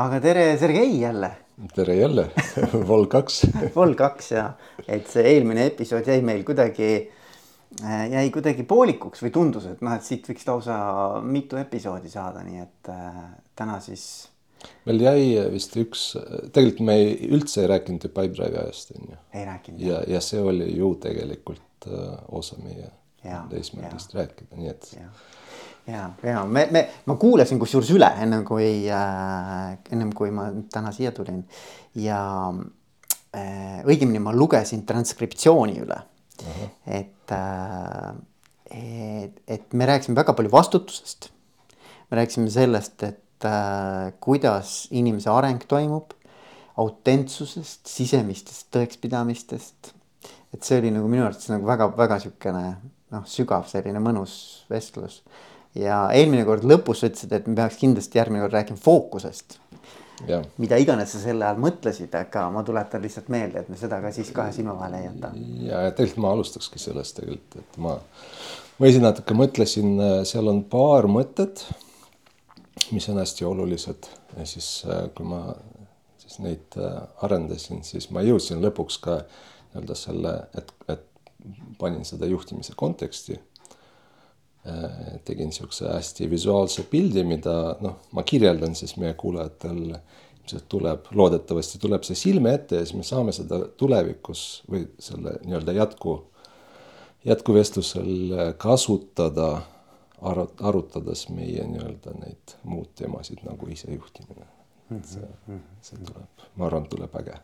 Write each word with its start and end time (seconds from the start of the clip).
aga 0.00 0.20
tere, 0.22 0.44
Sergei 0.58 1.00
jälle. 1.00 1.30
tere 1.74 1.94
jälle 1.94 2.30
Vol 2.88 3.06
kaks 3.06 3.42
Vol 3.76 3.94
kaks 3.98 4.32
ja, 4.32 4.46
et 4.88 5.08
see 5.10 5.24
eelmine 5.34 5.66
episood 5.68 6.08
jäi 6.08 6.22
meil 6.24 6.42
kuidagi, 6.48 6.90
jäi 7.84 8.26
kuidagi 8.32 8.64
poolikuks 8.68 9.24
või 9.26 9.32
tundus, 9.34 9.68
et 9.68 9.82
noh, 9.84 9.96
et 9.96 10.06
siit 10.06 10.28
võiks 10.30 10.46
lausa 10.48 10.76
mitu 11.24 11.60
episoodi 11.60 12.12
saada, 12.12 12.44
nii 12.46 12.62
et 12.64 12.92
äh, 12.92 13.18
täna 13.58 13.80
siis. 13.84 14.06
meil 14.88 15.04
jäi 15.04 15.50
vist 15.52 15.76
üks, 15.80 16.06
tegelikult 16.52 16.86
me 16.88 16.96
ei, 17.02 17.12
üldse 17.28 17.64
ei 17.64 17.72
rääkinud 17.74 18.08
ju 18.08 18.12
Pipedrive'i 18.14 18.62
ajast 18.64 18.96
on 18.96 19.12
ju. 19.12 19.20
ei 19.34 19.44
rääkinud. 19.48 19.84
ja, 19.84 20.00
ja 20.08 20.22
see 20.24 20.40
oli 20.40 20.70
ju 20.78 20.94
tegelikult 21.02 21.90
uh, 21.90 22.16
osa 22.40 22.56
meie 22.64 22.88
eesmärgist 23.52 24.16
rääkida, 24.16 24.56
nii 24.56 24.72
et. 24.72 24.94
ja, 24.96 25.10
ja, 25.86 26.10
ja 26.22 26.44
me, 26.44 26.66
me, 26.70 26.84
ma 27.06 27.16
kuulasin 27.20 27.58
kusjuures 27.58 27.90
üle 27.94 28.10
ennem 28.22 28.44
kui 28.44 28.88
äh,, 28.90 29.78
ennem 29.92 30.12
kui 30.16 30.30
ma 30.34 30.50
täna 30.72 30.92
siia 30.92 31.12
tulin 31.16 31.42
ja 31.94 32.20
äh, 32.50 33.80
õigemini 33.84 34.22
ma 34.22 34.34
lugesin 34.36 34.86
transkriptsiooni 34.86 35.78
üle 35.84 36.00
uh. 36.00 36.46
-huh. 36.46 36.74
et 36.86 37.32
äh,, 37.36 38.18
et, 38.70 39.42
et 39.46 39.72
me 39.74 39.86
rääkisime 39.86 40.16
väga 40.16 40.32
palju 40.32 40.52
vastutusest. 40.52 41.30
me 42.10 42.16
rääkisime 42.16 42.50
sellest, 42.50 43.02
et 43.02 43.44
äh, 43.44 44.12
kuidas 44.20 44.88
inimese 44.90 45.30
areng 45.30 45.62
toimub, 45.68 46.12
autentsusest, 46.76 47.86
sisemistest 47.86 48.70
tõekspidamistest. 48.74 49.92
et 50.54 50.62
see 50.66 50.78
oli 50.78 50.90
nagu 50.90 51.08
minu 51.08 51.24
arvates 51.24 51.50
nagu 51.50 51.66
väga-väga 51.66 52.18
sihukene 52.18 52.64
noh, 53.14 53.26
sügav 53.26 53.68
selline 53.70 54.02
mõnus 54.02 54.66
vestlus. 54.70 55.22
Ja 55.78 56.02
eelmine 56.16 56.44
kord 56.48 56.64
lõpus 56.66 57.02
sa 57.02 57.10
ütlesid, 57.10 57.32
et 57.36 57.48
me 57.48 57.56
peaks 57.58 57.78
kindlasti 57.80 58.18
järgmine 58.18 58.42
kord 58.44 58.56
rääkima 58.58 58.80
fookusest. 58.80 59.58
mida 60.60 60.76
iganes 60.76 61.14
sa 61.14 61.18
selle 61.22 61.46
all 61.48 61.60
mõtlesid, 61.62 62.12
aga 62.16 62.42
ma 62.52 62.62
tuletan 62.66 63.00
lihtsalt 63.02 63.30
meelde, 63.32 63.62
et 63.62 63.68
me 63.72 63.76
seda 63.80 64.02
ka 64.02 64.10
siis 64.12 64.28
kahe 64.36 64.52
silma 64.52 64.74
vahele 64.76 65.00
ei 65.00 65.06
jäta. 65.06 65.32
ja, 65.64 65.82
ja 65.86 65.92
tegelikult 65.96 66.24
ma 66.24 66.32
alustakski 66.36 66.82
sellest 66.82 67.16
tegelikult, 67.20 67.56
et 67.62 67.78
ma, 67.80 67.96
ma 68.78 68.90
ise 68.90 69.00
natuke 69.00 69.36
mõtlesin, 69.36 69.94
seal 70.28 70.52
on 70.52 70.64
paar 70.68 71.08
mõtet, 71.08 71.64
mis 72.90 73.08
on 73.08 73.20
hästi 73.22 73.48
olulised 73.48 74.10
ja 74.36 74.46
siis 74.48 74.68
kui 75.16 75.26
ma 75.26 75.44
siis 76.18 76.38
neid 76.44 76.76
arendasin, 77.24 77.84
siis 77.86 78.10
ma 78.14 78.22
jõudsin 78.26 78.60
lõpuks 78.62 79.00
ka 79.02 79.22
nii-öelda 79.70 79.96
selle, 79.98 80.34
et, 80.58 80.72
et 80.90 81.06
panin 81.78 82.04
seda 82.04 82.28
juhtimise 82.28 82.74
konteksti. 82.76 83.38
Äh, 84.66 85.20
tegin 85.24 85.48
niisuguse 85.48 85.88
hästi 85.88 86.26
visuaalse 86.30 86.82
pildi, 86.90 87.22
mida 87.24 87.54
noh, 87.80 87.94
ma 88.12 88.22
kirjeldan 88.28 88.74
siis 88.76 88.92
meie 89.00 89.14
kuulajatel. 89.16 89.94
Ilmselt 90.40 90.66
tuleb, 90.72 91.08
loodetavasti 91.16 91.78
tuleb 91.80 92.04
see 92.04 92.16
silme 92.18 92.52
ette 92.56 92.80
ja 92.80 92.84
siis 92.84 92.96
me 92.98 93.04
saame 93.06 93.32
seda 93.32 93.60
tulevikus 93.80 94.42
või 94.72 94.82
selle 95.00 95.36
nii-öelda 95.44 95.76
jätku, 95.76 96.14
jätkuvestlusel 97.28 98.34
kasutada 98.60 99.50
arut-, 100.20 100.60
arutades 100.60 101.26
meie 101.32 101.64
nii-öelda 101.70 102.16
neid 102.18 102.56
muud 102.64 102.90
teemasid 103.00 103.44
nagu 103.46 103.68
isejuhtimine. 103.70 104.48
see, 105.06 105.30
see 105.86 106.02
tuleb, 106.02 106.48
ma 106.56 106.66
arvan, 106.66 106.88
tuleb 106.90 107.14
äge 107.22 107.38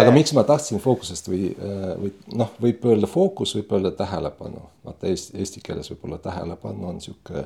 aga 0.00 0.10
miks 0.14 0.32
ma 0.36 0.44
tahtsin 0.46 0.80
fookusest 0.82 1.28
või, 1.30 1.50
äh, 1.52 1.92
või 2.00 2.12
noh, 2.38 2.52
võib 2.62 2.84
öelda 2.88 3.10
fookus, 3.10 3.54
võib 3.58 3.72
öelda 3.76 3.92
tähelepanu, 3.98 4.62
vaata 4.86 5.10
eesti, 5.10 5.36
eesti 5.40 5.62
keeles 5.64 5.90
võib-olla 5.92 6.18
tähelepanu 6.22 6.88
on 6.90 7.00
sihuke 7.04 7.44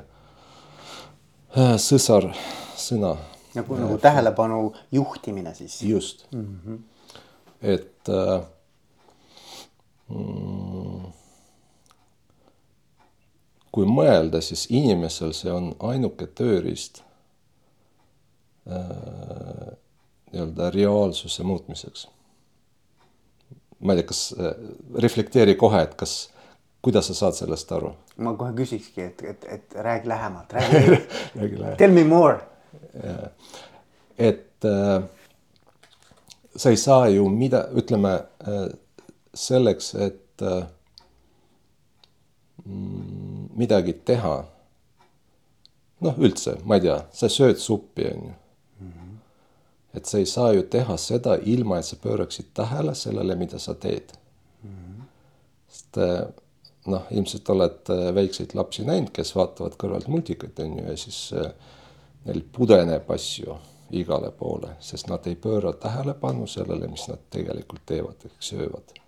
äh, 1.57 1.75
sõsar 1.81 2.31
sõna. 2.79 3.17
nagu, 3.55 3.79
nagu 3.81 3.99
tähelepanu 3.99 4.73
juhtimine 4.93 5.55
siis. 5.55 5.83
just 5.83 6.27
mm, 6.33 6.61
-hmm. 6.65 6.79
et 7.61 8.09
äh, 8.09 8.41
mm, 10.09 11.13
kui 13.73 13.87
mõelda, 13.87 14.41
siis 14.41 14.67
inimesel 14.71 15.33
see 15.33 15.53
on 15.53 15.75
ainuke 15.79 16.27
tööriist 16.27 17.03
äh, 18.67 19.71
nii-öelda 20.33 20.71
reaalsuse 20.71 21.43
muutmiseks. 21.43 22.09
ma 23.81 23.93
ei 23.93 24.03
tea, 24.03 24.07
kas 24.07 24.35
äh, 24.39 24.55
reflekteeri 25.03 25.55
kohe, 25.55 25.83
et 25.83 25.95
kas, 25.95 26.31
kuidas 26.83 27.07
sa 27.09 27.15
saad 27.15 27.39
sellest 27.39 27.73
aru? 27.73 27.95
ma 28.17 28.35
kohe 28.37 28.53
küsikski, 28.57 29.03
et, 29.03 29.23
et, 29.25 29.47
et 29.49 29.75
räägi 29.75 30.09
lähemalt, 30.09 30.53
räägi 30.53 30.83
räägi 31.39 31.59
lähemalt. 31.59 31.79
Tell 31.79 31.93
me 31.93 32.05
more. 32.05 32.39
et 34.19 34.65
äh, 34.65 35.03
sa 36.57 36.71
ei 36.71 36.77
saa 36.77 37.09
ju 37.09 37.29
mida, 37.29 37.69
ütleme 37.73 38.15
äh, 38.47 38.69
selleks, 39.35 39.95
et 39.95 40.43
äh, 40.43 40.67
mm, 42.65 43.49
midagi 43.57 43.93
teha. 43.93 44.45
noh, 46.01 46.17
üldse, 46.17 46.55
ma 46.65 46.79
ei 46.79 46.87
tea, 46.87 46.95
sa 47.13 47.29
sööd 47.29 47.59
suppi, 47.61 48.07
on 48.09 48.23
ju 48.25 48.40
et 49.95 50.07
sa 50.07 50.19
ei 50.19 50.27
saa 50.27 50.53
ju 50.53 50.63
teha 50.63 50.97
seda 50.97 51.37
ilma, 51.43 51.79
et 51.79 51.89
sa 51.89 51.97
pööraksid 52.03 52.53
tähele 52.55 52.95
sellele, 52.95 53.35
mida 53.37 53.59
sa 53.59 53.75
teed 53.75 54.13
mm. 54.63 54.71
-hmm. 54.71 55.03
sest 55.69 55.99
eh, 55.99 56.21
noh, 56.87 57.03
ilmselt 57.11 57.51
oled 57.51 57.91
eh, 57.91 58.15
väikseid 58.15 58.55
lapsi 58.55 58.85
näinud, 58.85 59.11
kes 59.13 59.35
vaatavad 59.37 59.77
kõrvalt 59.77 60.09
multikat 60.09 60.59
on 60.59 60.79
ju 60.79 60.87
ja 60.87 60.97
siis 60.97 61.33
eh, 61.33 61.53
neil 62.25 62.43
pudeneb 62.53 63.11
asju 63.11 63.59
igale 63.91 64.31
poole, 64.31 64.77
sest 64.81 65.09
nad 65.09 65.27
ei 65.27 65.35
pööra 65.35 65.73
tähelepanu 65.73 66.47
sellele, 66.47 66.87
mis 66.87 67.09
nad 67.09 67.19
tegelikult 67.31 67.83
teevad 67.87 68.25
ehk 68.25 68.43
söövad 68.43 69.01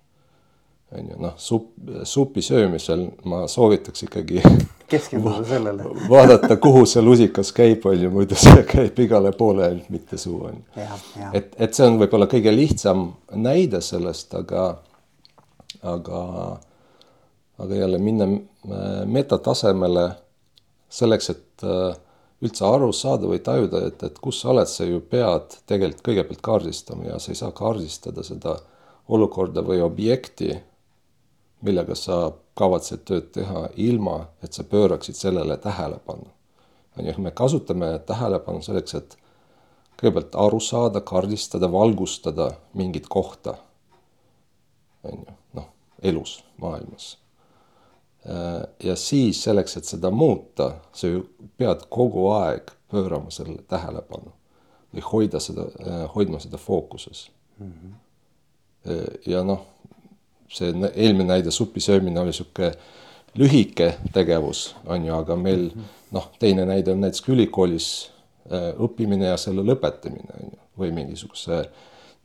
on 0.99 1.09
ju 1.09 1.17
noh, 1.19 1.35
supp, 1.37 1.73
supi 2.05 2.43
söömisel 2.43 3.07
ma 3.25 3.47
soovitaks 3.49 4.03
ikkagi 4.03 4.43
keskenduda 4.93 5.43
sellele 5.49 5.89
vaadata, 6.11 6.57
kuhu 6.63 6.85
see 6.89 7.03
lusikas 7.05 7.53
käib, 7.57 7.87
on 7.89 7.99
ju, 7.99 8.11
muidu 8.15 8.39
see 8.39 8.63
käib 8.69 8.99
igale 9.05 9.33
poole, 9.37 9.67
ainult 9.69 9.91
mitte 9.93 10.21
suu 10.21 10.39
on 10.51 10.61
ju. 10.61 10.87
et, 11.33 11.53
et 11.57 11.75
see 11.75 11.89
on 11.89 11.99
võib-olla 12.03 12.29
kõige 12.31 12.55
lihtsam 12.55 13.09
näide 13.35 13.83
sellest, 13.85 14.35
aga, 14.39 14.69
aga, 15.95 16.23
aga 17.65 17.83
jälle 17.83 18.01
minna 18.03 18.29
äh, 18.31 19.03
metatasemele 19.19 20.09
selleks, 20.93 21.31
et 21.33 21.67
äh, 21.67 21.95
üldse 22.43 22.67
aru 22.67 22.91
saada 22.97 23.31
või 23.31 23.41
tajuda, 23.45 23.87
et, 23.89 24.03
et 24.03 24.19
kus 24.23 24.43
sa 24.43 24.51
oled, 24.53 24.69
sa 24.69 24.87
ju 24.87 25.01
pead 25.01 25.57
tegelikult 25.71 26.05
kõigepealt 26.09 26.45
kaardistama 26.45 27.13
ja 27.13 27.23
sa 27.23 27.33
ei 27.33 27.39
saa 27.39 27.55
kaardistada 27.55 28.25
seda 28.27 28.57
olukorda 29.13 29.63
või 29.67 29.81
objekti 29.83 30.53
millega 31.63 31.95
sa 31.95 32.33
kavatsed 32.59 33.05
tööd 33.09 33.31
teha, 33.35 33.67
ilma 33.81 34.19
et 34.45 34.53
sa 34.53 34.65
pööraksid 34.65 35.17
sellele 35.17 35.57
tähelepanu. 35.57 36.27
on 36.99 37.07
ju, 37.07 37.15
me 37.19 37.31
kasutame 37.31 37.99
tähelepanu 38.07 38.63
selleks, 38.63 38.95
et 38.95 39.17
kõigepealt 40.01 40.35
aru 40.35 40.61
saada, 40.61 41.01
kaardistada, 41.01 41.73
valgustada 41.73 42.51
mingit 42.75 43.09
kohta. 43.09 43.55
on 45.03 45.25
ju, 45.27 45.35
noh, 45.53 45.69
elus, 46.03 46.45
maailmas. 46.57 47.19
ja 48.83 48.97
siis 48.97 49.43
selleks, 49.43 49.77
et 49.77 49.85
seda 49.85 50.11
muuta, 50.11 50.75
sa 50.93 51.07
ju 51.07 51.27
pead 51.57 51.87
kogu 51.91 52.29
aeg 52.31 52.71
pöörama 52.91 53.31
sellele 53.31 53.63
tähelepanu 53.63 54.33
või 54.95 55.03
hoida 55.13 55.41
seda, 55.41 55.65
hoidma 56.15 56.39
seda 56.39 56.57
fookuses 56.57 57.31
mm. 57.59 57.73
-hmm. 57.73 57.95
ja 59.27 59.43
noh 59.45 59.72
see 60.53 60.73
eelmine 60.93 61.29
näide, 61.33 61.51
supi 61.51 61.81
söömine 61.81 62.21
oli 62.21 62.33
sihuke 62.37 62.73
lühike 63.39 63.95
tegevus, 64.13 64.75
on 64.87 65.07
ju, 65.07 65.15
aga 65.15 65.37
meil 65.37 65.71
noh, 66.13 66.29
teine 66.39 66.67
näide 66.69 66.93
on 66.93 67.01
näiteks 67.01 67.29
ülikoolis 67.33 67.89
äh, 68.53 68.73
õppimine 68.77 69.33
ja 69.33 69.39
selle 69.41 69.65
lõpetamine 69.65 70.37
on 70.37 70.51
ju, 70.51 70.61
või 70.79 70.93
mingisuguse 70.97 71.63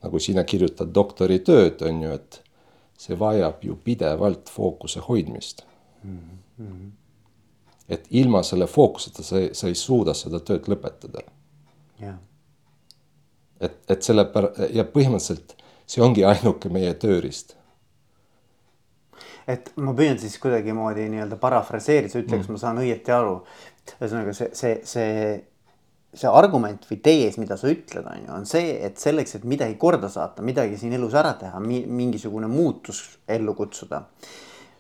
nagu 0.04 0.20
sina 0.20 0.44
kirjutad 0.48 0.92
doktoritööd, 0.96 1.82
on 1.88 2.04
ju, 2.04 2.12
et 2.20 2.42
see 2.98 3.18
vajab 3.20 3.64
ju 3.64 3.78
pidevalt 3.84 4.50
fookuse 4.50 5.00
hoidmist 5.08 5.62
mm. 6.04 6.20
-hmm. 6.60 6.92
et 7.90 8.08
ilma 8.10 8.44
selle 8.44 8.68
fookuseta 8.68 9.24
sa 9.24 9.40
ei, 9.40 9.50
sa 9.54 9.68
ei 9.68 9.76
suuda 9.76 10.14
seda 10.14 10.40
tööd 10.40 10.68
lõpetada 10.68 11.22
yeah.. 12.02 12.18
et, 13.60 13.78
et 13.90 14.04
selle 14.04 14.24
pär- 14.34 14.74
ja 14.74 14.84
põhimõtteliselt 14.84 15.56
see 15.86 16.04
ongi 16.04 16.26
ainuke 16.26 16.70
meie 16.70 16.94
tööriist 16.94 17.57
et 19.48 19.70
ma 19.80 19.94
püüan 19.96 20.18
siis 20.20 20.36
kuidagimoodi 20.44 21.08
nii-öelda 21.12 21.38
parafraseerida, 21.42 22.20
ütle 22.20 22.36
mm., 22.36 22.42
kas 22.44 22.50
ma 22.52 22.62
saan 22.62 22.82
õieti 22.84 23.14
aru. 23.16 23.38
ühesõnaga 23.98 24.34
see, 24.36 24.50
see, 24.58 24.74
see, 24.84 25.22
see 26.18 26.32
argument 26.32 26.84
või 26.90 26.98
tees, 27.04 27.38
mida 27.40 27.56
sa 27.60 27.70
ütled, 27.72 28.04
on 28.04 28.26
ju, 28.26 28.32
on 28.42 28.50
see, 28.50 28.74
et 28.84 29.00
selleks, 29.00 29.38
et 29.38 29.48
midagi 29.48 29.78
korda 29.80 30.10
saata, 30.12 30.44
midagi 30.44 30.80
siin 30.80 30.98
elus 30.98 31.16
ära 31.16 31.38
teha, 31.40 31.62
mingisugune 31.64 32.50
muutus 32.52 33.06
ellu 33.28 33.56
kutsuda. 33.56 34.04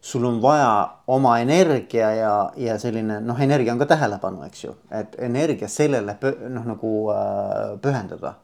sul 0.02 0.25
on 0.25 0.42
vaja 0.42 0.90
oma 1.08 1.40
energia 1.40 2.12
ja, 2.16 2.34
ja 2.56 2.78
selline 2.80 3.20
noh, 3.22 3.40
energia 3.42 3.74
on 3.74 3.80
ka 3.80 3.88
tähelepanu, 3.90 4.44
eks 4.46 4.63
ju, 4.63 4.75
et 4.92 5.16
energia 5.20 5.68
sellele 5.68 6.18
noh, 6.50 6.68
nagu 6.74 6.92
äh, 7.12 7.80
pühendada. 7.81 8.36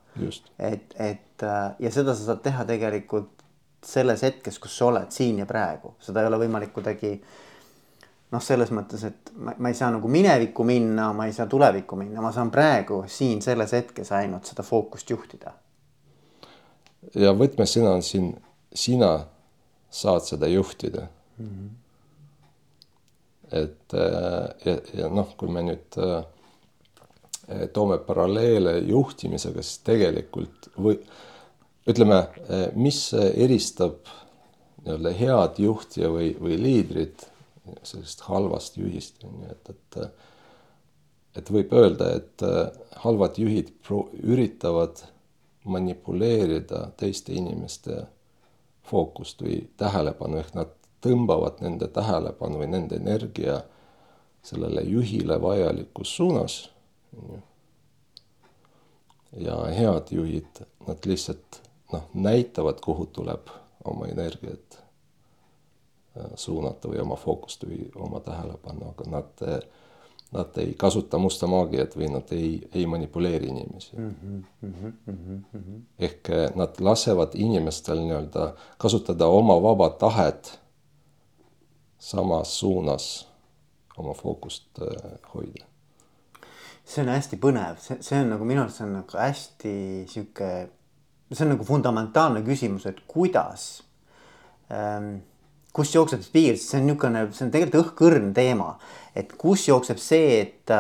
et, 0.60 0.96
et 1.00 1.44
äh, 1.44 1.72
ja 1.80 1.92
seda 1.92 2.16
sa 2.16 2.26
saad 2.26 2.44
teha 2.44 2.66
tegelikult 2.66 3.43
selles 3.88 4.24
hetkes, 4.24 4.60
kus 4.60 4.78
sa 4.78 4.86
oled 4.92 5.12
siin 5.12 5.40
ja 5.42 5.46
praegu, 5.50 5.96
seda 6.04 6.22
ei 6.22 6.30
ole 6.30 6.40
võimalik 6.46 6.74
kuidagi 6.76 7.14
noh, 8.34 8.42
selles 8.42 8.72
mõttes, 8.74 9.04
et 9.08 9.34
ma, 9.36 9.54
ma 9.58 9.72
ei 9.72 9.78
saa 9.78 9.92
nagu 9.94 10.10
minevikku 10.12 10.66
minna, 10.68 11.12
ma 11.16 11.28
ei 11.30 11.36
saa 11.36 11.48
tulevikku 11.50 11.98
minna, 12.00 12.22
ma 12.24 12.32
saan 12.36 12.52
praegu 12.54 13.04
siin 13.12 13.42
selles 13.46 13.76
hetkes 13.78 14.12
ainult 14.18 14.50
seda 14.50 14.66
fookust 14.66 15.10
juhtida. 15.14 15.54
ja 17.20 17.34
võtmesõna 17.38 17.98
on 17.98 18.04
siin, 18.06 18.34
sina 18.74 19.14
saad 19.94 20.24
seda 20.26 20.48
juhtida 20.48 21.08
mm. 21.38 21.50
-hmm. 21.50 21.70
et 23.64 23.94
äh, 23.94 24.48
ja, 24.66 24.78
ja 25.02 25.10
noh, 25.10 25.36
kui 25.38 25.52
me 25.52 25.62
nüüd 25.68 26.00
äh, 26.00 26.24
toome 27.74 27.98
paralleele 27.98 28.78
juhtimisega, 28.88 29.62
siis 29.62 29.84
tegelikult 29.84 30.72
või 30.80 30.98
ütleme, 31.90 32.20
äh, 32.50 32.68
mis 32.76 33.06
eristab 33.14 34.04
nii-öelda 34.84 35.14
head 35.16 35.60
juhti 35.64 36.08
või, 36.12 36.34
või 36.40 36.60
liidrit 36.60 37.28
sellisest 37.84 38.26
halvast 38.28 38.78
juhist, 38.78 39.24
on 39.24 39.44
ju, 39.46 39.56
et, 39.56 39.76
et 39.76 40.22
et 41.34 41.48
võib 41.50 41.72
öelda, 41.74 42.12
et 42.20 42.44
halvad 43.02 43.40
juhid 43.42 43.72
üritavad 44.22 45.00
manipuleerida 45.64 46.92
teiste 46.98 47.34
inimeste 47.34 48.04
fookust 48.84 49.42
või 49.42 49.64
tähelepanu, 49.80 50.38
ehk 50.42 50.54
nad 50.58 50.74
tõmbavad 51.04 51.62
nende 51.64 51.88
tähelepanu 51.92 52.62
või 52.62 52.70
nende 52.72 53.00
energia 53.00 53.62
sellele 54.44 54.84
juhile 54.88 55.40
vajalikus 55.42 56.16
suunas. 56.16 56.70
ja 59.38 59.56
head 59.74 60.12
juhid, 60.12 60.60
nad 60.88 61.06
lihtsalt 61.06 61.62
noh, 61.94 62.10
näitavad, 62.14 62.82
kuhu 62.82 63.06
tuleb 63.06 63.52
oma 63.84 64.08
energiat 64.12 64.84
Äh, 66.18 66.26
suunata 66.36 66.92
või 66.92 67.00
oma 67.02 67.16
fookust 67.18 67.64
või 67.66 67.88
oma 67.98 68.20
tähelepanu, 68.22 68.92
aga 68.92 69.06
nad, 69.10 69.40
nad 70.36 70.58
ei 70.62 70.76
kasuta 70.78 71.18
musta 71.18 71.48
maagiat 71.50 71.96
või 71.98 72.12
nad 72.14 72.30
ei, 72.38 72.60
ei 72.70 72.84
manipuleeri 72.86 73.50
inimesi 73.50 73.98
mm. 73.98 74.12
-hmm, 74.22 74.44
mm 75.08 75.16
-hmm. 75.54 75.80
ehk 76.00 76.30
äh, 76.30 76.52
nad 76.56 76.78
lasevad 76.80 77.34
inimestel 77.34 77.98
nii-öelda 77.98 78.54
kasutada 78.78 79.26
oma 79.26 79.58
vaba 79.62 79.90
tahet 79.90 80.60
samas 81.98 82.60
suunas 82.60 83.28
oma 83.98 84.14
fookust 84.14 84.70
äh, 84.82 85.18
hoida. 85.34 85.66
see 86.86 87.02
on 87.02 87.10
hästi 87.10 87.42
põnev, 87.42 87.82
see, 87.82 87.98
see 88.02 88.22
on 88.22 88.30
nagu 88.30 88.46
minu 88.46 88.62
arust 88.62 88.78
see 88.78 88.86
on 88.86 88.94
nagu 88.94 89.18
hästi 89.18 90.06
sihuke, 90.08 90.70
see 91.34 91.46
on 91.46 91.56
nagu 91.56 91.66
fundamentaalne 91.68 92.44
küsimus, 92.46 92.88
et 92.90 93.04
kuidas 93.10 93.68
ähm, 94.72 95.16
kus 95.74 95.94
jookseb 95.96 96.22
see 96.22 96.34
piir, 96.34 96.58
see 96.62 96.80
on 96.80 96.88
niisugune, 96.88 97.26
see 97.34 97.48
on 97.48 97.54
tegelikult 97.54 97.88
õhkõrn 97.88 98.34
teema, 98.38 98.76
et 99.18 99.34
kus 99.42 99.66
jookseb 99.68 100.02
see, 100.02 100.36
et, 100.44 100.74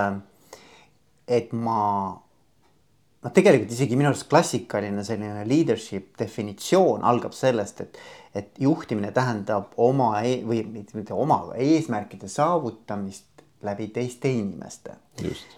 et 1.25 1.53
ma 1.57 1.79
noh, 2.13 3.33
tegelikult 3.33 3.73
isegi 3.73 3.97
minu 3.97 4.11
arust 4.11 4.27
klassikaline 4.29 5.05
selline 5.07 5.47
leadership 5.49 6.13
definitsioon 6.19 7.05
algab 7.09 7.33
sellest, 7.37 7.81
et, 7.81 7.99
et 8.37 8.61
juhtimine 8.61 9.09
tähendab 9.15 9.73
oma 9.81 10.15
e 10.21 10.39
või 10.45 10.61
mitte 10.69 11.17
oma, 11.17 11.41
eesmärkide 11.57 12.29
saavutamist 12.29 13.32
läbi 13.63 13.87
teiste 13.95 14.29
inimeste. 14.29 14.97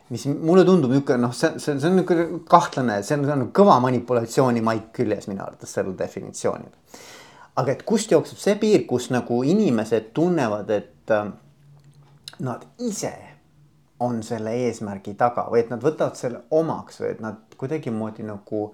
mis 0.10 0.25
mulle 0.28 0.66
tundub 0.66 0.92
niisugune 0.92 1.22
noh, 1.22 1.34
see, 1.34 1.60
see, 1.60 1.80
see 1.80 1.90
on 1.90 2.00
niisugune 2.00 2.40
kahtlane, 2.50 3.02
see 3.04 3.18
on, 3.18 3.28
see 3.28 3.38
on 3.38 3.46
kõva 3.56 3.78
manipulatsiooni 3.84 4.63
maik 4.66 4.92
küljes 4.96 5.30
minu 5.31 5.44
arvates 5.46 5.78
sellel 5.78 5.98
definitsioonil 5.98 6.74
aga 7.56 7.72
et 7.72 7.86
kust 7.88 8.12
jookseb 8.12 8.42
see 8.42 8.57
piir, 8.60 8.84
kus 8.90 9.10
nagu 9.13 9.40
inimesed 9.48 10.12
tunnevad, 10.16 10.72
et 10.75 11.13
äh, 11.16 11.31
nad 12.44 12.66
ise 12.84 13.13
on 14.04 14.19
selle 14.28 14.52
eesmärgi 14.66 15.16
taga 15.16 15.48
või 15.52 15.63
et 15.63 15.72
nad 15.72 15.84
võtavad 15.84 16.19
selle 16.19 16.44
omaks 16.52 17.00
või 17.00 17.13
et 17.13 17.24
nad 17.24 17.56
kuidagimoodi 17.56 18.25
nagu 18.28 18.68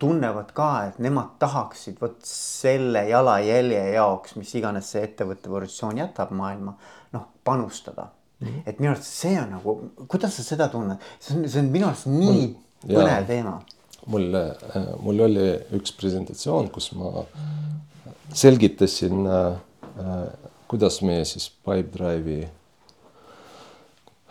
tunnevad 0.00 0.54
ka, 0.56 0.68
et 0.88 1.00
nemad 1.02 1.34
tahaksid 1.42 1.98
vot 2.00 2.22
selle 2.24 3.02
jalajälje 3.10 3.82
jaoks, 3.96 4.36
mis 4.38 4.54
iganes 4.56 4.88
see 4.94 5.02
ettevõtte 5.04 5.50
evolutsioon 5.50 5.98
jätab 6.00 6.30
maailma, 6.36 6.76
noh 7.12 7.26
panustada. 7.44 8.08
-hmm. 8.40 8.62
et 8.66 8.80
minu 8.80 8.92
arust 8.92 9.08
see 9.08 9.36
on 9.40 9.50
nagu, 9.50 9.76
kuidas 10.08 10.36
sa 10.36 10.42
seda 10.42 10.68
tunned, 10.68 10.98
see 11.20 11.36
on, 11.36 11.48
see 11.48 11.60
on 11.60 11.70
minu 11.70 11.86
arust 11.86 12.06
nii 12.06 12.46
mul, 12.46 12.96
põnev 12.96 13.26
teema. 13.26 13.60
mul, 14.06 14.34
äh, 14.34 14.94
mul 15.02 15.20
oli 15.28 15.46
üks 15.78 15.92
presentatsioon, 15.96 16.70
kus 16.70 16.92
ma 16.92 17.26
selgitasin, 18.32 19.26
äh, 19.26 19.52
äh, 19.98 20.28
kuidas 20.68 21.02
meie 21.02 21.24
siis 21.24 21.50
Pipedrive'i 21.64 22.48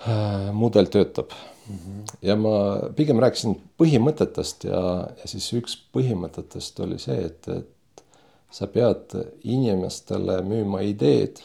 äh, 0.07 0.53
mudel 0.53 0.85
töötab 0.85 1.29
mm. 1.69 1.75
-hmm. 1.75 2.15
ja 2.21 2.35
ma 2.35 2.79
pigem 2.95 3.19
rääkisin 3.19 3.61
põhimõtetest 3.77 4.63
ja, 4.63 5.09
ja 5.21 5.27
siis 5.27 5.53
üks 5.53 5.77
põhimõtetest 5.93 6.79
oli 6.83 6.99
see, 6.99 7.25
et, 7.25 7.47
et 7.47 8.03
sa 8.51 8.67
pead 8.67 9.13
inimestele 9.43 10.41
müüma 10.41 10.81
ideed. 10.81 11.37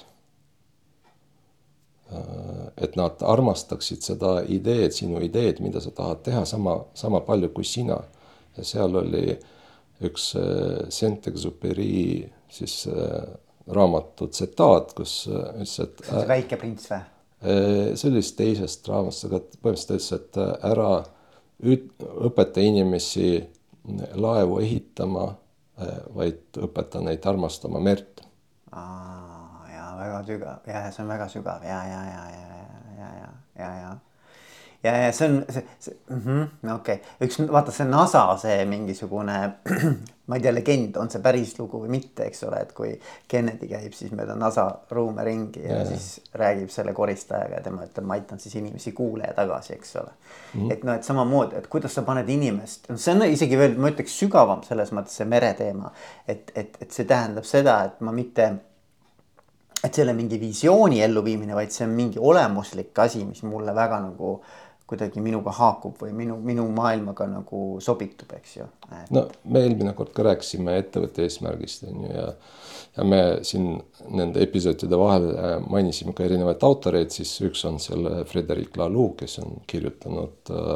Et 2.77 2.97
nad 3.01 3.23
armastaksid 3.25 4.05
seda 4.05 4.37
ideed, 4.47 4.93
sinu 4.93 5.23
ideed, 5.25 5.59
mida 5.65 5.81
sa 5.81 5.91
tahad 5.91 6.21
teha 6.27 6.45
sama, 6.47 6.77
sama 6.95 7.23
palju 7.25 7.49
kui 7.55 7.65
sina. 7.65 7.97
ja 8.57 8.65
seal 8.65 8.97
oli 8.97 9.39
üks 10.05 10.35
Saint-Exupéry 10.95 12.29
siis 12.55 12.89
äh, 12.89 13.23
raamatu 13.67 14.29
tsitaat, 14.29 14.93
kus 14.97 15.25
äh, 15.31 15.51
ütles, 15.55 15.79
et. 15.83 16.05
see 16.05 16.21
see 16.21 16.31
Väike 16.31 16.59
prints 16.61 16.91
või? 16.91 17.01
Äh, 17.45 17.91
see 17.99 18.11
oli 18.11 18.23
siis 18.23 18.37
teisest 18.39 18.91
raamatust, 18.91 19.29
aga 19.29 19.43
põhimõtteliselt 19.57 19.95
ütles, 19.99 20.13
et 20.19 20.71
ära 20.71 20.91
õpeta 22.29 22.63
inimesi 22.65 23.29
laevu 24.19 24.59
ehitama, 24.65 25.29
vaid 26.15 26.59
õpeta 26.61 27.01
neid 27.03 27.25
armastama 27.27 27.81
merd 27.83 28.23
väga 30.05 30.25
sügav 30.27 30.67
ja, 30.71 30.81
ja 30.87 30.91
see 30.93 31.05
on 31.05 31.15
väga 31.15 31.29
sügav 31.33 31.65
ja, 31.67 31.85
ja, 31.91 32.03
ja, 32.09 32.25
ja, 32.33 32.49
ja, 32.99 33.13
ja, 33.19 33.31
ja, 33.59 33.71
ja. 33.83 33.95
ja, 34.83 34.97
ja 35.07 35.13
see 35.13 35.29
on 35.29 35.45
see, 35.49 35.63
see 35.79 35.97
mm 36.11 36.21
-hmm, 36.25 36.75
okei 36.75 36.95
okay., 36.95 37.29
üks 37.29 37.39
vaata 37.53 37.73
see 37.73 37.87
NASA 37.89 38.25
see 38.41 38.65
mingisugune, 38.69 39.39
ma 40.29 40.37
ei 40.37 40.43
tea, 40.43 40.53
legend, 40.55 40.97
on 40.97 41.11
see 41.11 41.23
päris 41.23 41.55
lugu 41.59 41.81
või 41.83 41.93
mitte, 41.97 42.27
eks 42.29 42.45
ole, 42.49 42.61
et 42.65 42.73
kui 42.73 42.93
Kennedy 43.29 43.69
käib 43.69 43.93
siis 43.93 44.13
mööda 44.13 44.35
NASA 44.35 44.67
ruume 44.91 45.25
ringi 45.25 45.65
ja, 45.65 45.79
ja 45.79 45.87
siis 45.87 46.21
räägib 46.35 46.69
selle 46.73 46.93
koristajaga 46.93 47.61
ja 47.61 47.63
tema 47.63 47.85
ütleb, 47.85 48.05
ma 48.05 48.19
aitan 48.19 48.41
siis 48.41 48.55
inimesi 48.61 48.93
kuulaja 48.93 49.33
tagasi, 49.35 49.73
eks 49.73 49.97
ole 49.97 50.11
mm. 50.11 50.61
-hmm. 50.61 50.73
et 50.73 50.85
noh, 50.85 50.95
et 50.95 51.05
samamoodi, 51.05 51.57
et 51.57 51.67
kuidas 51.67 51.95
sa 51.95 52.03
paned 52.03 52.29
inimest, 52.29 52.89
noh, 52.89 52.99
see 52.99 53.15
on 53.15 53.23
isegi 53.23 53.59
veel, 53.59 53.79
ma 53.79 53.93
ütleks 53.93 54.21
sügavam 54.25 54.63
selles 54.63 54.93
mõttes 54.93 55.17
see 55.21 55.27
mereteema, 55.29 55.93
et, 56.29 56.53
et, 56.55 56.77
et 56.81 56.91
see 56.91 57.05
tähendab 57.05 57.45
seda, 57.45 57.85
et 57.85 58.01
ma 58.01 58.13
mitte 58.13 58.53
et 59.85 59.95
selle 59.95 60.15
mingi 60.17 60.39
visiooni 60.41 61.03
elluviimine, 61.05 61.55
vaid 61.57 61.73
see 61.75 61.85
on 61.87 61.97
mingi 61.97 62.21
olemuslik 62.21 62.99
asi, 63.05 63.25
mis 63.29 63.43
mulle 63.45 63.75
väga 63.77 64.01
nagu 64.07 64.39
kuidagi 64.89 65.21
minuga 65.25 65.53
haakub 65.57 65.97
või 66.03 66.13
minu, 66.13 66.37
minu 66.45 66.67
maailmaga 66.77 67.27
nagu 67.31 67.61
sobitub, 67.85 68.35
eks 68.37 68.57
ju 68.59 68.67
et.... 68.91 69.13
no 69.15 69.25
me 69.49 69.63
eelmine 69.65 69.95
kord 69.97 70.13
ka 70.17 70.27
rääkisime 70.27 70.77
ettevõtte 70.83 71.25
eesmärgist 71.25 71.87
on 71.89 72.03
ju 72.05 72.11
ja, 72.13 72.27
ja 72.99 73.07
me 73.09 73.21
siin 73.49 73.71
nende 74.13 74.43
episoodide 74.45 74.99
vahel 75.01 75.31
äh, 75.33 75.55
mainisime 75.73 76.13
ka 76.17 76.27
erinevaid 76.27 76.65
autoreid, 76.69 77.15
siis 77.17 77.33
üks 77.49 77.65
on 77.69 77.81
seal 77.81 78.11
Frederic 78.29 78.77
Laloux, 78.81 79.17
kes 79.23 79.39
on 79.45 79.57
kirjutanud 79.71 80.53
äh, 80.53 80.75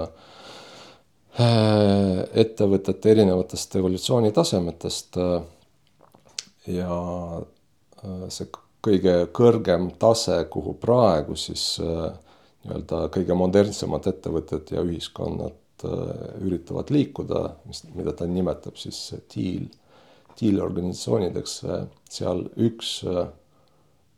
äh 1.44 2.24
ettevõtete 2.44 3.12
erinevatest 3.12 3.76
evolutsioonitasemetest 3.76 5.20
äh,. 5.20 5.36
ja 6.78 6.96
see 8.32 8.48
kõige 8.85 9.14
kõrgem 9.35 9.90
tase, 9.99 10.38
kuhu 10.50 10.75
praegu 10.80 11.37
siis 11.37 11.76
äh, 11.82 12.12
nii-öelda 12.64 13.08
kõige 13.14 13.37
modernsemad 13.38 14.06
ettevõtted 14.11 14.73
ja 14.75 14.85
ühiskonnad 14.87 15.85
äh, 15.85 16.14
üritavad 16.44 16.90
liikuda, 16.94 17.44
mis, 17.68 17.85
mida 17.94 18.14
ta 18.16 18.26
nimetab 18.26 18.76
siis 18.80 19.00
tiil, 19.32 19.68
tiilorganisatsioonideks, 20.38 21.61
seal 22.11 22.44
üks 22.68 23.00
äh, 23.08 23.26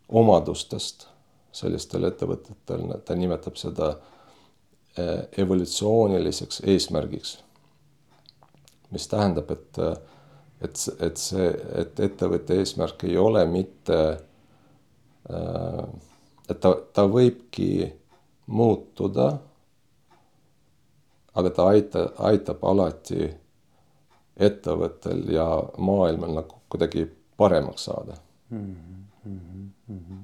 omadustest 0.08 1.06
sellistel 1.52 2.06
ettevõtetel, 2.06 2.86
ta 3.04 3.16
nimetab 3.18 3.58
seda 3.58 3.94
äh, 3.94 5.26
evolutsiooniliseks 5.38 6.62
eesmärgiks. 6.66 7.38
mis 8.90 9.06
tähendab, 9.06 9.50
et, 9.54 9.78
et, 10.66 10.80
et 11.06 11.16
see, 11.16 11.50
et 11.78 12.00
ettevõtte 12.00 12.56
eesmärk 12.58 13.04
ei 13.06 13.16
ole 13.16 13.44
mitte 13.46 13.98
et 16.50 16.60
ta, 16.60 16.74
ta 16.92 17.06
võibki 17.06 17.92
muutuda. 18.46 19.38
aga 21.34 21.50
ta 21.50 21.66
aita, 21.70 22.00
aitab 22.18 22.64
alati 22.66 23.30
ettevõttel 24.36 25.28
ja 25.30 25.46
maailmal 25.78 26.34
nagu 26.40 26.58
kuidagi 26.68 27.04
paremaks 27.36 27.84
saada 27.84 28.16
mm. 28.50 28.76
-hmm. 29.24 30.22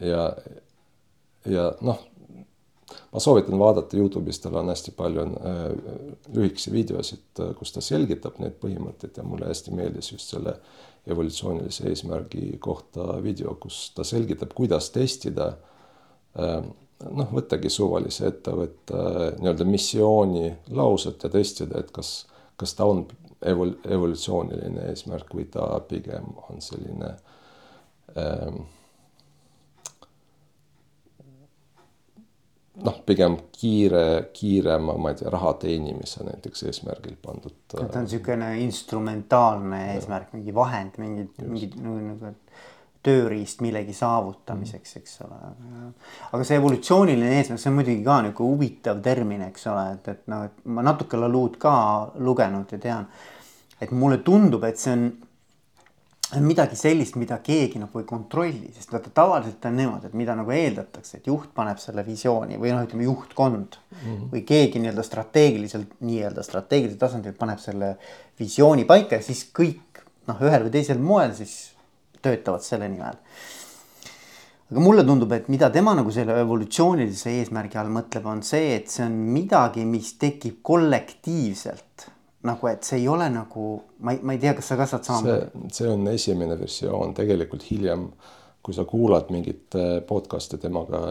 ja, 0.00 0.36
ja 1.44 1.72
noh, 1.80 2.00
ma 3.12 3.20
soovitan 3.20 3.58
vaadata 3.58 3.96
Youtube'is, 3.96 4.40
tal 4.40 4.56
on 4.56 4.68
hästi 4.68 4.90
palju 4.96 5.20
äh, 5.20 5.28
lühikesi 6.34 6.72
videosid, 6.72 7.28
äh, 7.40 7.54
kus 7.58 7.72
ta 7.72 7.80
selgitab 7.80 8.38
neid 8.38 8.58
põhimõtteid 8.62 9.16
ja 9.16 9.24
mulle 9.26 9.50
hästi 9.50 9.74
meeldis 9.74 10.12
just 10.12 10.32
selle 10.34 10.56
evolutsioonilise 11.06 11.88
eesmärgi 11.90 12.56
kohta 12.62 13.20
video, 13.22 13.54
kus 13.60 13.90
ta 13.94 14.04
selgitab, 14.04 14.54
kuidas 14.56 14.90
testida 14.94 15.52
äh, 16.38 16.60
noh, 17.04 17.28
võttagi 17.32 17.70
suvalise 17.72 18.30
ettevõtte 18.30 19.02
nii-öelda 19.40 19.66
missiooni 19.68 20.50
lauset 20.76 21.26
ja 21.26 21.30
testida, 21.32 21.80
et 21.82 21.92
kas, 21.94 22.18
kas 22.56 22.74
ta 22.78 22.88
on 22.88 23.04
evol-, 23.44 23.76
evolutsiooniline 23.84 24.88
eesmärk 24.92 25.34
või 25.36 25.48
ta 25.52 25.68
pigem 25.88 26.30
on 26.48 26.62
selline 26.64 27.12
ähm, 28.16 28.64
noh, 32.84 32.96
pigem 33.06 33.36
kiire, 33.56 34.30
kiirema, 34.36 34.96
ma 35.00 35.12
ei 35.12 35.20
tea, 35.20 35.30
raha 35.32 35.52
teenimise 35.62 36.24
näiteks 36.26 36.66
eesmärgil 36.68 37.16
pandud. 37.22 37.54
ta 37.72 37.84
on 37.84 38.04
niisugune 38.04 38.50
instrumentaalne 38.64 39.82
eesmärk, 39.94 40.34
mingi 40.36 40.54
vahend, 40.54 40.98
mingi, 41.00 41.28
mingi 41.42 41.70
nagu, 41.76 41.96
nagu 42.10 42.32
tööriist 43.06 43.62
millegi 43.62 43.94
saavutamiseks, 43.94 44.96
eks 45.00 45.20
ole. 45.24 45.38
aga 46.32 46.44
see 46.44 46.58
evolutsiooniline 46.60 47.38
eesmärk, 47.38 47.62
see 47.62 47.70
on 47.72 47.78
muidugi 47.78 48.04
ka 48.04 48.20
niisugune 48.26 48.56
huvitav 48.56 49.00
termin, 49.04 49.46
eks 49.48 49.68
ole, 49.72 49.86
et, 49.96 50.12
et 50.12 50.32
noh, 50.32 50.44
et 50.50 50.66
ma 50.68 50.84
natuke 50.84 51.20
Laluud 51.20 51.56
ka 51.62 51.76
lugenud 52.18 52.76
ja 52.76 52.82
tean. 52.82 53.08
et 53.80 53.90
mulle 53.92 54.22
tundub, 54.24 54.64
et 54.64 54.78
see 54.80 54.92
on 54.92 55.08
midagi 56.42 56.74
sellist, 56.74 57.14
mida 57.20 57.38
keegi 57.44 57.78
nagu 57.78 58.00
ei 58.00 58.06
kontrolli, 58.08 58.72
sest 58.74 58.90
vaata 58.90 59.12
tavaliselt 59.14 59.64
on 59.68 59.76
niimoodi, 59.78 60.08
et 60.08 60.16
mida 60.18 60.34
nagu 60.34 60.50
eeldatakse, 60.50 61.20
et 61.20 61.28
juht 61.30 61.52
paneb 61.54 61.78
selle 61.78 62.02
visiooni 62.06 62.58
või 62.58 62.72
noh, 62.74 62.82
ütleme 62.82 63.06
juhtkond 63.06 63.76
mm 63.78 64.00
-hmm. 64.00 64.30
või 64.32 64.42
keegi 64.48 64.82
nii-öelda 64.82 65.04
strateegiliselt, 65.06 66.00
nii-öelda 66.00 66.42
strateegilisel 66.42 66.98
tasandil 66.98 67.36
paneb 67.38 67.62
selle 67.62 67.96
visiooni 68.40 68.84
paika 68.84 69.20
ja 69.20 69.22
siis 69.22 69.44
kõik 69.54 70.02
noh, 70.26 70.42
ühel 70.42 70.66
või 70.66 70.74
teisel 70.74 70.98
moel 70.98 71.34
siis 71.34 71.76
töötavad 72.22 72.62
selle 72.66 72.88
nimel. 72.88 73.14
aga 74.70 74.80
mulle 74.80 75.04
tundub, 75.04 75.30
et 75.32 75.48
mida 75.48 75.70
tema 75.70 75.94
nagu 75.94 76.10
selle 76.10 76.40
evolutsioonilise 76.40 77.30
eesmärgi 77.38 77.78
all 77.78 77.92
mõtleb, 78.00 78.26
on 78.26 78.42
see, 78.42 78.74
et 78.74 78.90
see 78.90 79.04
on 79.06 79.12
midagi, 79.12 79.84
mis 79.84 80.16
tekib 80.18 80.58
kollektiivselt 80.62 82.10
nagu, 82.46 82.68
et 82.70 82.86
see 82.86 83.00
ei 83.02 83.08
ole 83.10 83.28
nagu, 83.32 83.66
ma 84.04 84.14
ei, 84.14 84.22
ma 84.22 84.34
ei 84.36 84.40
tea, 84.42 84.54
kas 84.56 84.72
sa 84.72 84.78
ka 84.78 84.86
saad 84.90 85.06
samamoodi. 85.08 85.68
see 85.74 85.88
on 85.90 86.06
esimene 86.12 86.56
versioon, 86.60 87.14
tegelikult 87.16 87.66
hiljem, 87.70 88.08
kui 88.66 88.74
sa 88.74 88.86
kuulad 88.88 89.30
mingit 89.34 89.76
äh, 89.78 89.98
podcast'i 90.06 90.58
temaga, 90.62 91.02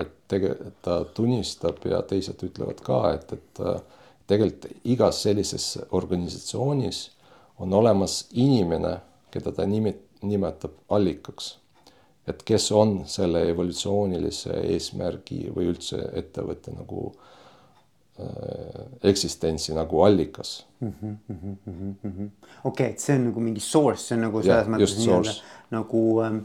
et 0.00 0.14
tegelikult 0.30 0.78
ta 0.84 1.00
tunnistab 1.16 1.82
ja 1.90 2.00
teised 2.08 2.40
ütlevad 2.46 2.80
ka, 2.84 3.00
et, 3.16 3.34
et 3.36 3.64
äh, 3.64 3.82
tegelikult 4.30 4.70
igas 4.94 5.20
sellises 5.26 5.74
organisatsioonis 5.92 7.02
on 7.60 7.74
olemas 7.76 8.24
inimene, 8.32 8.96
keda 9.34 9.52
ta 9.52 9.68
nimet-, 9.68 10.06
nimetab 10.22 10.80
allikaks. 10.88 11.58
et 12.26 12.40
kes 12.42 12.70
on 12.72 13.02
selle 13.06 13.42
evolutsioonilise 13.50 14.54
eesmärgi 14.72 15.50
või 15.52 15.66
üldse 15.68 15.98
ettevõtte 16.16 16.72
nagu 16.72 17.10
äh, 17.10 17.33
eksistentsi 19.02 19.74
nagu 19.74 20.02
allikas 20.06 20.66
mm 20.80 20.92
-hmm,. 21.02 21.16
Mm 21.28 21.56
-hmm, 21.66 21.94
mm 22.02 22.12
-hmm. 22.12 22.28
okei 22.64 22.86
et 22.86 22.98
see 22.98 23.16
on 23.16 23.24
nagu 23.24 23.40
mingi 23.40 23.60
source, 23.60 24.06
see 24.06 24.16
on 24.16 24.22
nagu 24.22 24.42
selles 24.42 24.66
mõttes 24.66 24.98
nii-öelda 24.98 25.32
nagu 25.70 26.22
ähm, 26.22 26.38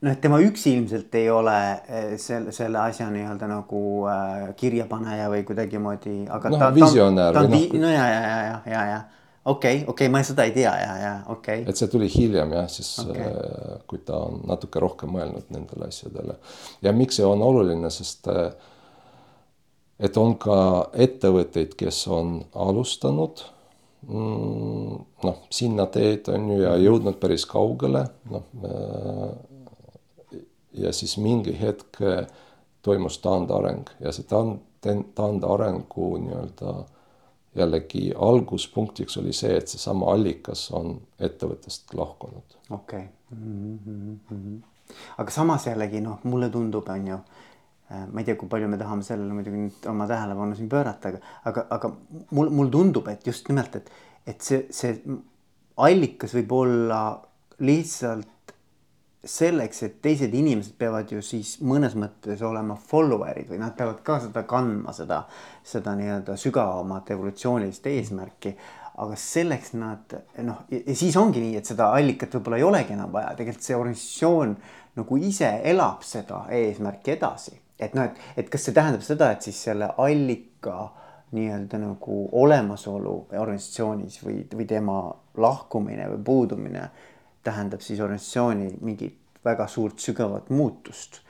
noh, 0.00 0.12
et 0.12 0.20
tema 0.20 0.40
üksi 0.40 0.74
ilmselt 0.76 1.14
ei 1.14 1.30
ole 1.30 1.56
äh, 1.72 2.16
selle, 2.16 2.52
selle 2.52 2.78
asja 2.78 3.10
nii-öelda 3.10 3.48
nagu 3.50 3.82
äh, 4.10 4.54
kirjapaneja 4.56 5.30
või 5.30 5.44
kuidagimoodi, 5.44 6.26
aga 6.28 6.50
no, 6.50 6.58
ta, 6.58 6.74
visionäär 6.74 7.34
ta, 7.34 7.40
ta 7.40 7.46
on, 7.46 7.50
noh. 7.50 7.80
no 7.80 7.92
ja, 7.94 8.08
ja, 8.08 8.20
ja, 8.20 8.38
ja, 8.42 8.60
ja, 8.66 8.84
ja 8.90 9.00
okei 9.44 9.74
okay,, 9.74 9.82
okei 9.88 10.06
okay,, 10.06 10.12
ma 10.12 10.22
seda 10.26 10.44
ei 10.44 10.54
tea 10.54 10.76
ja, 10.82 10.94
ja 10.98 11.16
okei 11.26 11.60
okay.. 11.62 11.70
et 11.70 11.76
see 11.76 11.88
tuli 11.88 12.08
hiljem 12.10 12.52
jah, 12.58 12.70
siis 12.70 12.92
okay. 13.06 13.26
äh, 13.30 13.76
kui 13.86 13.98
ta 13.98 14.18
on 14.28 14.40
natuke 14.50 14.82
rohkem 14.82 15.14
mõelnud 15.14 15.52
nendele 15.54 15.90
asjadele 15.92 16.40
ja 16.82 16.92
miks 16.92 17.20
see 17.20 17.26
on 17.26 17.42
oluline, 17.42 17.90
sest 17.94 18.26
äh, 18.32 18.50
et 19.98 20.16
on 20.20 20.34
ka 20.38 20.58
ettevõtteid, 20.92 21.74
kes 21.78 22.02
on 22.12 22.38
alustanud 22.54 23.42
mm, 24.08 24.96
noh, 25.24 25.38
sinna 25.50 25.86
teed 25.92 26.28
on 26.32 26.50
ju 26.52 26.62
ja 26.62 26.74
jõudnud 26.80 27.20
päris 27.22 27.46
kaugele, 27.48 28.04
noh 28.30 28.48
äh, 28.64 30.40
ja 30.76 30.92
siis 30.92 31.16
mingi 31.22 31.56
hetk 31.56 32.02
toimus 32.84 33.18
taandareng 33.24 33.88
ja 34.00 34.12
see 34.12 34.26
taand, 34.28 34.60
taandarengu 35.16 36.10
nii-öelda 36.22 36.74
jällegi 37.56 38.10
alguspunktiks 38.12 39.16
oli 39.16 39.32
see, 39.32 39.56
et 39.56 39.72
seesama 39.72 40.12
allikas 40.12 40.68
on 40.76 40.98
ettevõttest 41.18 41.94
lahkunud. 41.96 42.58
okei 42.70 43.06
okay. 43.08 43.08
mm. 43.30 44.18
-hmm. 44.30 44.60
aga 45.18 45.30
samas 45.30 45.66
jällegi 45.66 46.00
noh, 46.00 46.20
mulle 46.24 46.50
tundub, 46.50 46.88
on 46.88 47.08
ju, 47.08 47.14
äh, 47.14 47.45
ma 47.88 48.20
ei 48.20 48.26
tea, 48.26 48.34
kui 48.38 48.50
palju 48.50 48.68
me 48.70 48.78
tahame 48.80 49.04
sellele 49.06 49.34
muidugi 49.36 49.60
nüüd 49.60 49.84
oma 49.90 50.08
tähelepanu 50.10 50.56
siin 50.58 50.70
pöörata, 50.70 51.12
aga, 51.12 51.20
aga, 51.50 51.66
aga 51.76 51.90
mul, 52.34 52.50
mul 52.50 52.70
tundub, 52.74 53.06
et 53.12 53.26
just 53.26 53.46
nimelt, 53.50 53.76
et, 53.78 53.92
et 54.26 54.42
see, 54.42 54.64
see 54.74 54.96
allikas 55.86 56.34
võib 56.34 56.56
olla 56.56 57.02
lihtsalt 57.62 58.32
selleks, 59.26 59.82
et 59.82 60.00
teised 60.02 60.34
inimesed 60.34 60.76
peavad 60.78 61.10
ju 61.10 61.20
siis 61.24 61.56
mõnes 61.66 61.96
mõttes 61.98 62.42
olema 62.46 62.76
follower'id 62.78 63.50
või 63.50 63.60
nad 63.60 63.74
peavad 63.78 64.00
ka 64.06 64.18
seda 64.22 64.44
kandma, 64.48 64.94
seda, 64.96 65.22
seda 65.66 65.94
nii-öelda 65.98 66.36
sügavamat 66.40 67.10
evolutsioonilist 67.14 67.86
eesmärki. 67.92 68.56
aga 68.96 69.16
selleks 69.20 69.74
nad 69.76 70.12
noh, 70.40 70.62
ja 70.72 70.94
siis 70.96 71.16
ongi 71.20 71.40
nii, 71.42 71.56
et 71.58 71.68
seda 71.68 71.90
allikat 71.92 72.32
võib-olla 72.32 72.56
ei 72.56 72.64
olegi 72.64 72.94
enam 72.94 73.10
vaja, 73.12 73.34
tegelikult 73.36 73.66
see 73.66 73.76
organisatsioon 73.76 74.54
nagu 74.96 75.18
ise 75.20 75.50
elab 75.68 76.02
seda 76.02 76.46
eesmärki 76.50 77.12
edasi. 77.12 77.58
Et 77.80 77.94
noh, 77.94 78.06
et, 78.08 78.22
et 78.36 78.48
kas 78.50 78.68
see 78.68 78.76
tähendab 78.76 79.04
seda, 79.04 79.30
et 79.32 79.46
siis 79.46 79.58
selle 79.68 79.90
allika 80.02 80.90
nii-öelda 81.36 81.78
nagu 81.82 82.22
olemasolu 82.40 83.14
organisatsioonis 83.34 84.20
või, 84.24 84.40
või 84.54 84.66
tema 84.70 84.98
lahkumine 85.36 86.08
või 86.12 86.22
puudumine 86.24 86.88
tähendab 87.46 87.82
siis 87.84 88.00
organisatsiooni 88.00 88.70
mingit 88.80 89.18
väga 89.44 89.66
suurt 89.70 90.02
sügavat 90.02 90.50
muutust? 90.50 91.20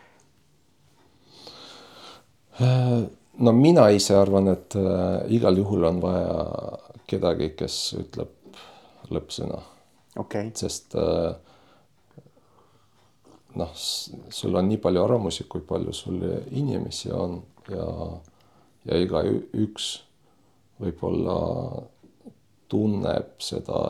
no 2.57 3.53
mina 3.53 3.89
ise 3.93 4.15
arvan, 4.17 4.49
et 4.49 4.77
äh, 4.81 5.27
igal 5.37 5.59
juhul 5.61 5.85
on 5.85 5.99
vaja 6.01 6.37
kedagi, 7.07 7.51
kes 7.59 7.77
ütleb 8.01 8.57
lõppsõna 9.13 9.59
okay.. 10.23 10.49
sest 10.57 10.97
äh, 10.97 11.35
noh, 13.57 13.73
sul 13.75 14.57
on 14.57 14.69
nii 14.69 14.81
palju 14.83 15.03
arvamusi, 15.03 15.47
kui 15.51 15.65
palju 15.67 15.93
sul 15.97 16.23
inimesi 16.51 17.13
on 17.15 17.39
ja, 17.73 17.87
ja 18.89 18.99
igaüks 19.03 19.91
võib-olla 20.83 21.37
tunneb 22.69 23.37
seda 23.43 23.81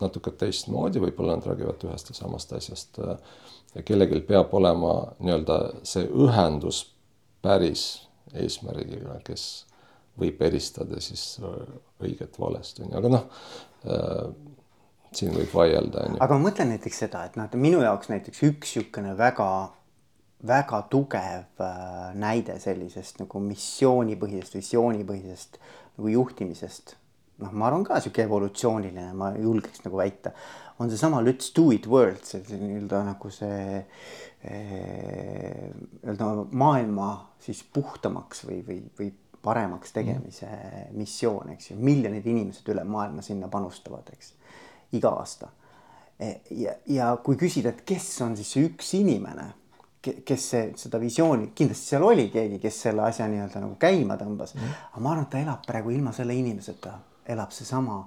natuke 0.00 0.32
teistmoodi, 0.40 1.00
võib-olla 1.02 1.36
nad 1.36 1.48
räägivad 1.50 1.82
ühest 1.88 2.12
ja 2.12 2.16
samast 2.16 2.52
asjast. 2.56 3.00
ja 3.74 3.82
kellelgi 3.86 4.20
peab 4.26 4.54
olema 4.54 4.94
nii-öelda 5.18 5.58
see 5.86 6.06
ühendus 6.08 6.84
päris 7.42 8.06
eesmärgiga, 8.34 9.18
kes 9.24 9.66
võib 10.20 10.40
eristada 10.42 11.00
siis 11.00 11.38
õiget 12.00 12.38
valest, 12.40 12.80
on 12.80 12.92
ju, 12.92 12.96
aga 13.00 13.12
noh 13.16 13.26
siin 15.16 15.34
võib 15.34 15.52
vaielda, 15.54 16.06
on 16.06 16.16
ju. 16.16 16.22
aga 16.24 16.38
ma 16.38 16.48
mõtlen 16.48 16.72
näiteks 16.74 17.04
seda, 17.06 17.24
et 17.26 17.36
noh, 17.40 17.50
minu 17.58 17.82
jaoks 17.84 18.12
näiteks 18.12 18.42
üks 18.46 18.76
niisugune 18.76 19.16
väga, 19.18 19.48
väga 20.46 20.82
tugev 20.92 21.64
äh, 21.66 22.14
näide 22.18 22.60
sellisest 22.62 23.22
nagu 23.22 23.42
missioonipõhisest, 23.44 24.56
visioonipõhisest 24.60 25.60
nagu 25.98 26.14
juhtimisest 26.14 26.96
noh, 27.40 27.52
ma 27.52 27.68
arvan 27.68 27.84
ka 27.86 28.00
sihuke 28.02 28.24
evolutsiooniline, 28.26 29.10
ma 29.16 29.32
julgeks 29.38 29.84
nagu 29.86 30.00
väita, 30.00 30.32
on 30.80 30.90
seesama 30.92 31.22
Let's 31.24 31.52
do 31.56 31.70
it 31.74 31.88
world, 31.90 32.22
see 32.24 32.42
nii-öelda 32.60 33.02
nagu 33.10 33.32
see 33.34 33.80
eh, 33.80 35.70
nii-öelda 35.72 36.30
maailma 36.60 37.10
siis 37.42 37.62
puhtamaks 37.74 38.44
või, 38.48 38.60
või, 38.66 38.80
või 38.98 39.10
paremaks 39.40 39.94
tegemise 39.96 40.48
mm. 40.48 40.98
missioon, 41.00 41.54
eks 41.54 41.72
ju, 41.72 41.78
miljonid 41.80 42.26
inimesed 42.28 42.68
üle 42.72 42.84
maailma 42.88 43.24
sinna 43.24 43.48
panustavad, 43.52 44.08
eks, 44.12 44.34
iga 44.92 45.14
aasta. 45.20 45.48
ja, 46.50 46.74
ja 46.86 47.14
kui 47.24 47.36
küsida, 47.40 47.72
et 47.72 47.82
kes 47.86 48.08
on 48.24 48.36
siis 48.36 48.50
see 48.52 48.66
üks 48.68 48.92
inimene, 48.98 49.46
kes 50.00 50.48
see, 50.52 50.66
seda 50.80 51.00
visiooni, 51.00 51.50
kindlasti 51.56 51.94
seal 51.94 52.04
oli 52.04 52.26
keegi, 52.32 52.58
kes 52.60 52.82
selle 52.86 53.04
asja 53.06 53.28
nii-öelda 53.28 53.62
nagu 53.62 53.76
käima 53.80 54.16
tõmbas 54.20 54.54
mm. 54.54 54.60
-hmm. 54.60 54.82
aga 54.92 55.04
ma 55.04 55.12
arvan, 55.12 55.24
et 55.24 55.30
ta 55.30 55.40
elab 55.40 55.64
praegu 55.66 55.90
ilma 55.90 56.12
selle 56.16 56.34
inimeseta, 56.34 56.92
elab 57.26 57.50
seesama 57.56 58.02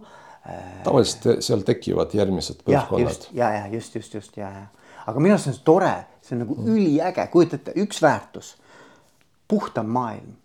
äh,. 0.46 0.84
tavaliselt 0.84 1.44
seal 1.44 1.66
tekivad 1.66 2.13
järgmised 2.13 2.62
põlvkonnad. 2.66 3.28
ja, 3.34 3.52
ja 3.54 3.68
just, 3.68 3.96
just, 3.96 4.13
just 4.13 4.38
ja, 4.38 4.50
ja 4.50 4.66
aga 5.06 5.20
minu 5.20 5.34
arust 5.34 5.50
see 5.50 5.58
on 5.58 5.66
tore, 5.66 5.96
see 6.22 6.36
on 6.36 6.46
nagu 6.46 6.56
mm. 6.56 6.75
üliäge, 6.75 7.28
kujutate, 7.34 7.74
üks 7.82 8.02
väärtus, 8.02 8.56
puhtam 9.48 9.90
maailm 9.90 10.38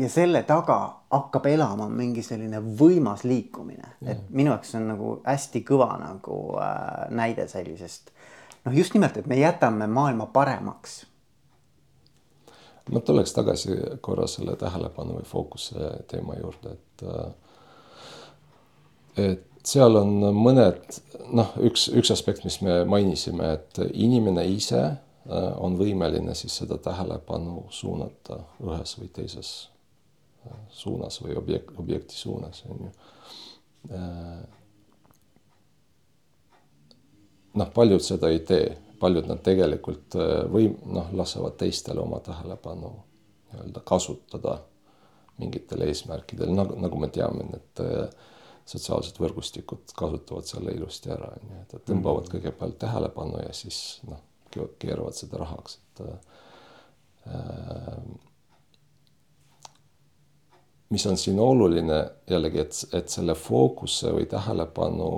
ja 0.00 0.08
selle 0.08 0.42
taga 0.48 0.78
hakkab 1.10 1.46
elama 1.50 1.88
mingi 1.92 2.22
selline 2.24 2.60
võimas 2.80 3.24
liikumine, 3.28 3.96
et 4.06 4.22
minu 4.30 4.52
jaoks 4.54 4.74
on 4.78 4.88
nagu 4.92 5.12
hästi 5.26 5.62
kõva 5.66 5.90
nagu 6.00 6.36
äh, 6.62 7.10
näide 7.16 7.46
sellisest. 7.50 8.12
Noh, 8.64 8.76
just 8.76 8.94
nimelt, 8.94 9.16
et 9.16 9.28
me 9.28 9.38
jätame 9.40 9.88
maailma 9.90 10.26
paremaks. 10.32 11.04
ma 12.90 13.00
tuleks 13.00 13.32
tagasi 13.32 13.76
korra 14.00 14.26
selle 14.26 14.56
tähelepanu 14.56 15.20
või 15.20 15.26
fookuse 15.26 15.90
teema 16.10 16.34
juurde, 16.40 16.72
et 16.72 17.04
äh, 17.06 17.30
et 19.28 19.46
seal 19.66 19.96
on 20.00 20.16
mõned 20.34 21.00
noh, 21.36 21.52
üks, 21.60 21.88
üks 21.92 22.10
aspekt, 22.14 22.44
mis 22.44 22.60
me 22.64 22.84
mainisime, 22.88 23.52
et 23.58 23.82
inimene 23.92 24.46
ise 24.48 24.80
äh, 24.80 25.50
on 25.58 25.76
võimeline 25.78 26.34
siis 26.34 26.56
seda 26.62 26.78
tähelepanu 26.78 27.66
suunata 27.68 28.40
ühes 28.64 28.96
või 28.98 29.12
teises 29.12 29.52
suunas 30.68 31.20
või 31.22 31.36
objekt, 31.38 31.74
objekti 31.78 32.16
suunas, 32.16 32.62
on 32.68 32.86
ju. 32.86 32.92
noh, 37.60 37.70
paljud 37.74 38.02
seda 38.04 38.30
ei 38.30 38.40
tee, 38.46 38.72
paljud 39.00 39.28
nad 39.30 39.40
tegelikult 39.44 40.16
või 40.52 40.70
noh, 40.86 41.12
lasevad 41.16 41.56
teistel 41.60 41.98
oma 42.02 42.20
tähelepanu 42.24 42.92
nii-öelda 43.50 43.82
kasutada 43.84 44.58
mingitel 45.40 45.86
eesmärkidel, 45.86 46.52
nagu, 46.54 46.76
nagu 46.80 47.00
me 47.00 47.08
teame, 47.12 47.46
need 47.48 47.84
sotsiaalsed 48.70 49.18
võrgustikud 49.20 49.94
kasutavad 49.96 50.48
selle 50.48 50.74
ilusti 50.76 51.10
ära, 51.12 51.30
on 51.36 51.52
ju, 51.54 51.60
et 51.64 51.76
tõmbavad 51.88 52.26
mm. 52.26 52.32
kõigepealt 52.34 52.78
tähelepanu 52.82 53.40
ja 53.42 53.54
siis 53.56 54.00
noh, 54.08 54.20
keeravad 54.50 55.16
seda 55.16 55.40
rahaks, 55.40 55.78
et 55.80 56.02
äh, 56.06 56.18
mis 60.90 61.06
on 61.06 61.16
siin 61.16 61.38
oluline 61.40 62.00
jällegi, 62.30 62.58
et, 62.58 62.78
et 62.92 63.08
selle 63.08 63.34
fookuse 63.38 64.10
või 64.14 64.26
tähelepanu 64.30 65.10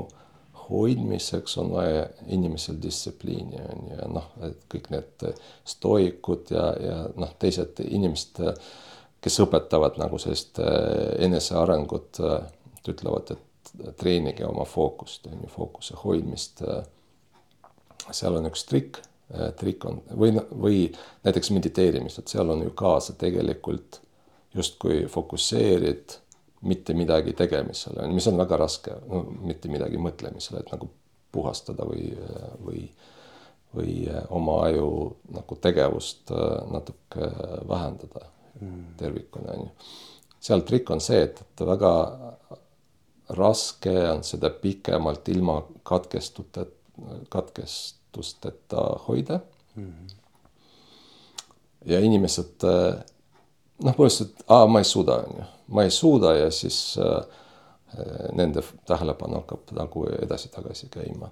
hoidmiseks 0.73 1.59
on 1.59 1.73
vaja 1.73 2.07
inimesel 2.29 2.76
distsipliini 2.83 3.61
on 3.61 3.88
ju 3.91 3.99
ja 3.99 4.09
noh, 4.09 4.29
et 4.47 4.64
kõik 4.73 4.91
need 4.93 5.25
stoikud 5.69 6.52
ja, 6.55 6.67
ja 6.81 6.99
noh, 7.17 7.33
teised 7.38 7.83
inimesed, 7.85 8.43
kes 9.23 9.41
õpetavad 9.45 9.99
nagu 10.00 10.19
sellist 10.23 10.61
äh, 10.62 11.14
enesearengut, 11.26 12.21
äh, 12.25 12.47
ütlevad, 12.88 13.35
et 13.35 13.73
treenige 14.00 14.47
oma 14.49 14.64
fookust 14.69 15.29
on 15.31 15.45
ju, 15.45 15.50
fookuse 15.52 15.99
hoidmist. 16.05 16.64
Äh, 16.67 16.83
seal 18.11 18.37
on 18.37 18.49
üks 18.50 18.64
trikk, 18.67 18.99
trikk 19.57 19.85
on 19.88 20.00
või, 20.19 20.33
või 20.35 20.79
näiteks 21.25 21.52
mediteerimist, 21.55 22.19
et 22.19 22.33
seal 22.33 22.50
on 22.52 22.64
ju 22.67 22.73
kaasa 22.76 23.14
tegelikult 23.17 24.00
justkui 24.55 25.07
fokusseerid 25.09 26.19
mitte 26.63 26.95
midagi 26.95 27.33
tegemisele, 27.33 28.07
mis 28.13 28.27
on 28.31 28.39
väga 28.39 28.59
raske, 28.61 28.95
no 29.09 29.25
mitte 29.43 29.71
midagi 29.73 29.99
mõtlemisele, 29.99 30.63
et 30.63 30.71
nagu 30.75 30.89
puhastada 31.33 31.87
või, 31.89 32.13
või, 32.63 32.85
või 33.75 33.97
oma 34.31 34.59
aju 34.69 34.89
nagu 35.35 35.59
tegevust 35.65 36.31
äh, 36.31 36.59
natuke 36.71 37.31
vähendada 37.69 38.29
mm. 38.61 38.85
tervikuna, 39.01 39.57
on 39.57 39.67
ju. 39.67 39.71
seal 40.41 40.65
trikk 40.69 40.93
on 40.95 41.03
see, 41.03 41.25
et, 41.27 41.43
et 41.43 41.65
väga 41.67 41.93
raske 43.38 43.95
on 44.11 44.23
seda 44.27 44.51
pikemalt 44.62 45.29
ilma 45.33 45.61
katkestute, 45.88 46.67
katkestusteta 47.33 48.85
hoida 49.09 49.41
mm. 49.75 50.12
ja 51.91 52.01
inimesed 52.05 52.69
äh, 52.69 53.01
noh, 53.83 53.95
põhimõtteliselt, 53.97 54.45
aa, 54.49 54.66
ma 54.66 54.83
ei 54.83 54.88
suuda, 54.88 55.18
on 55.27 55.38
ju, 55.38 55.47
ma 55.77 55.87
ei 55.87 55.95
suuda 55.95 56.35
ja 56.37 56.51
siis 56.55 56.99
äh, 56.99 57.40
nende 58.33 58.62
tähelepanu 58.88 59.42
hakkab 59.42 59.73
nagu 59.77 60.07
edasi-tagasi 60.23 60.88
käima. 60.92 61.31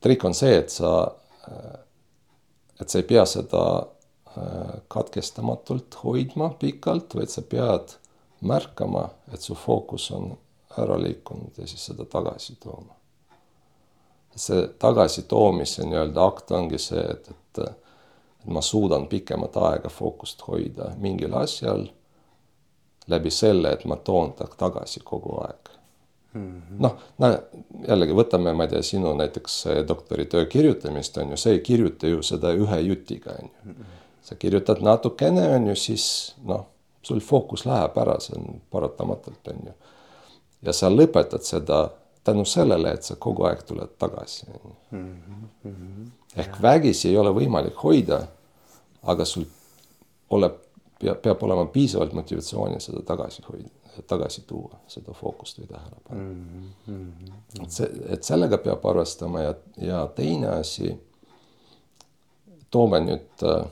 trikk 0.00 0.24
on 0.24 0.34
see, 0.34 0.56
et 0.58 0.70
sa 0.70 0.92
äh,, 1.48 1.78
et 2.80 2.88
sa 2.88 2.98
ei 3.00 3.06
pea 3.06 3.24
seda 3.26 3.62
äh, 3.78 4.74
katkestamatult 4.88 5.98
hoidma 6.04 6.50
pikalt, 6.60 7.16
vaid 7.18 7.32
sa 7.32 7.42
pead 7.42 7.96
märkama, 8.40 9.08
et 9.32 9.42
su 9.42 9.54
fookus 9.58 10.10
on 10.14 10.30
ära 10.78 10.98
liikunud 11.00 11.58
ja 11.58 11.66
siis 11.66 11.88
seda 11.90 12.04
tagasi 12.04 12.56
tooma. 12.62 12.94
see 14.38 14.68
tagasitoomise 14.78 15.82
nii-öelda 15.82 16.24
akt 16.30 16.50
ongi 16.54 16.78
see, 16.78 17.00
et 17.02 17.30
et 17.30 17.58
ma 18.48 18.60
suudan 18.60 19.06
pikemat 19.08 19.56
aega 19.56 19.88
fookust 19.88 20.42
hoida 20.48 20.92
mingil 20.96 21.34
asjal 21.34 21.86
läbi 23.08 23.30
selle, 23.30 23.72
et 23.72 23.84
ma 23.84 23.96
toon 23.96 24.32
ta 24.36 24.46
tagasi 24.58 25.00
kogu 25.04 25.36
aeg 25.40 25.68
mm 26.32 26.62
-hmm.. 26.62 26.78
noh, 26.78 26.96
no 27.18 27.30
jällegi 27.88 28.12
võtame, 28.12 28.52
ma 28.54 28.64
ei 28.64 28.72
tea, 28.74 28.82
sinu 28.82 29.14
näiteks 29.14 29.64
doktoritöö 29.88 30.46
kirjutamist 30.46 31.16
on 31.16 31.30
ju, 31.30 31.36
sa 31.36 31.50
ei 31.50 31.60
kirjuta 31.60 32.06
ju 32.06 32.22
seda 32.22 32.52
ühe 32.52 32.80
jutiga 32.80 33.30
on 33.30 33.50
ju. 33.54 33.72
-hmm. 33.72 33.84
sa 34.22 34.34
kirjutad 34.34 34.82
natukene 34.82 35.48
on 35.56 35.68
ju, 35.68 35.76
siis 35.76 36.34
noh, 36.44 36.66
sul 37.02 37.20
fookus 37.20 37.66
läheb 37.66 37.96
ära, 37.98 38.20
see 38.20 38.36
on 38.38 38.60
paratamatult 38.70 39.48
on 39.48 39.66
ju. 39.66 39.72
ja 40.62 40.72
sa 40.72 40.90
lõpetad 40.90 41.42
seda 41.42 41.90
tänu 42.24 42.44
sellele, 42.44 42.92
et 42.92 43.02
sa 43.02 43.16
kogu 43.16 43.44
aeg 43.48 43.62
tuled 43.62 43.88
tagasi 43.98 44.46
on 44.54 44.60
ju. 44.64 44.98
Mhm, 44.98 46.08
ehk 46.36 46.62
vägisi 46.62 47.08
ei 47.08 47.16
ole 47.16 47.30
võimalik 47.30 47.76
hoida 47.82 48.26
aga 49.02 49.24
sul 49.24 49.44
ole, 50.30 50.50
peab, 51.00 51.20
peab 51.22 51.42
olema 51.42 51.66
piisavalt 51.72 52.12
motivatsiooni 52.12 52.80
seda 52.80 53.02
tagasi 53.06 53.42
hoida, 53.48 53.70
tagasi 54.06 54.44
tuua, 54.46 54.80
seda 54.90 55.14
fookust 55.16 55.60
või 55.60 55.70
tähelepanu 55.70 56.20
mm. 56.20 56.70
-hmm. 56.86 57.64
et 57.64 57.70
see, 57.70 57.90
et 58.08 58.24
sellega 58.24 58.58
peab 58.58 58.86
arvestama 58.86 59.42
ja, 59.42 59.54
ja 59.82 60.06
teine 60.14 60.48
asi, 60.58 60.92
toome 62.70 63.00
nüüd 63.00 63.46
äh, 63.46 63.64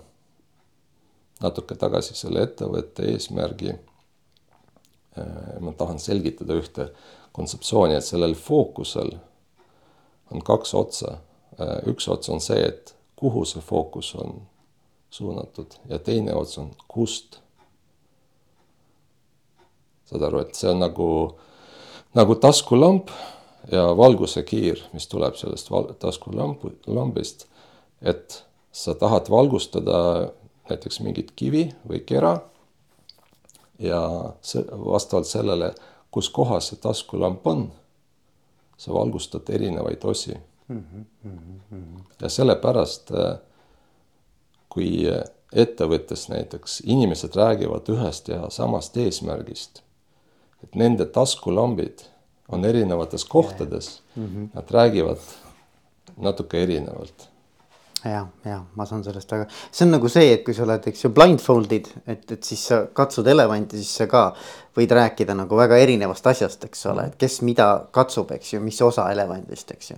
natuke 1.43 1.75
tagasi 1.75 2.17
selle 2.17 2.43
ettevõtte 2.47 3.11
eesmärgi 3.13 3.71
äh,. 3.71 3.79
ma 5.61 5.73
tahan 5.73 5.99
selgitada 5.99 6.57
ühte 6.57 6.91
kontseptsiooni, 7.33 7.95
et 7.95 8.05
sellel 8.05 8.35
fookusel 8.35 9.13
on 10.31 10.43
kaks 10.43 10.75
otsa 10.75 11.19
äh,. 11.61 11.79
üks 11.93 12.09
ots 12.09 12.29
on 12.33 12.41
see, 12.41 12.63
et 12.69 12.95
kuhu 13.17 13.45
see 13.45 13.63
fookus 13.63 14.15
on 14.15 14.41
suunatud 15.11 15.79
ja 15.89 15.99
teine 15.99 16.35
ots 16.35 16.59
on 16.59 16.71
kust. 16.89 17.41
saad 20.07 20.23
aru, 20.23 20.41
et 20.45 20.55
see 20.55 20.71
on 20.71 20.79
nagu, 20.79 21.09
nagu 22.15 22.35
taskulamp 22.39 23.11
ja 23.73 23.89
valgusekiir, 23.97 24.85
mis 24.93 25.09
tuleb 25.11 25.35
sellest 25.35 25.71
taskulampu, 25.99 26.71
lambist. 26.87 27.47
et 28.03 28.45
sa 28.73 28.95
tahad 28.95 29.31
valgustada 29.31 30.31
näiteks 30.71 31.01
mingit 31.01 31.33
kivi 31.37 31.71
või 31.89 32.03
kera. 32.07 32.39
ja 33.79 34.01
see 34.41 34.63
vastavalt 34.71 35.27
sellele, 35.29 35.75
kus 36.11 36.31
kohas 36.31 36.71
see 36.71 36.79
taskulamp 36.81 37.47
on, 37.47 37.67
sa 38.77 38.93
valgustad 38.93 39.49
erinevaid 39.49 40.05
osi 40.05 40.35
mm. 40.69 40.85
-hmm, 40.85 41.05
mm 41.23 41.61
-hmm. 41.73 42.03
ja 42.21 42.29
sellepärast 42.29 43.11
äh, 43.11 43.39
kui 44.77 45.07
ettevõttes 45.57 46.27
näiteks 46.29 46.83
inimesed 46.85 47.37
räägivad 47.39 47.89
ühest 47.95 48.29
ja 48.29 48.51
samast 48.53 48.97
eesmärgist, 49.01 49.81
et 50.65 50.77
nende 50.77 51.07
taskulambid 51.09 52.05
on 52.53 52.65
erinevates 52.65 53.25
kohtades. 53.25 54.03
Mm, 54.17 54.27
-hmm. 54.27 54.49
nad 54.55 54.71
räägivad 54.71 55.19
natuke 56.17 56.63
erinevalt. 56.63 57.29
Ja, 58.05 58.27
ja 58.45 58.65
ma 58.75 58.87
saan 58.87 59.05
sellest 59.05 59.33
väga, 59.33 59.47
see 59.73 59.87
on 59.87 59.91
nagu 59.97 60.09
see, 60.09 60.33
et 60.33 60.45
kui 60.45 60.55
sa 60.55 60.63
oled, 60.63 60.85
eks 60.87 61.05
ju, 61.05 61.11
blindfold'id, 61.11 61.89
et, 62.07 62.33
et 62.33 62.45
siis 62.45 62.67
sa 62.69 62.83
katsud 62.93 63.27
elevanti, 63.27 63.77
siis 63.77 63.95
sa 63.97 64.07
ka 64.07 64.21
võid 64.77 64.93
rääkida 64.95 65.35
nagu 65.35 65.57
väga 65.57 65.79
erinevast 65.83 66.27
asjast, 66.27 66.65
eks 66.69 66.87
ole, 66.93 67.07
et 67.07 67.17
kes 67.19 67.41
mida 67.43 67.89
katsub, 67.91 68.31
eks 68.37 68.53
ju, 68.53 68.61
mis 68.61 68.83
osa 68.83 69.09
elevandist, 69.11 69.71
eks 69.71 69.91
ju. 69.91 69.97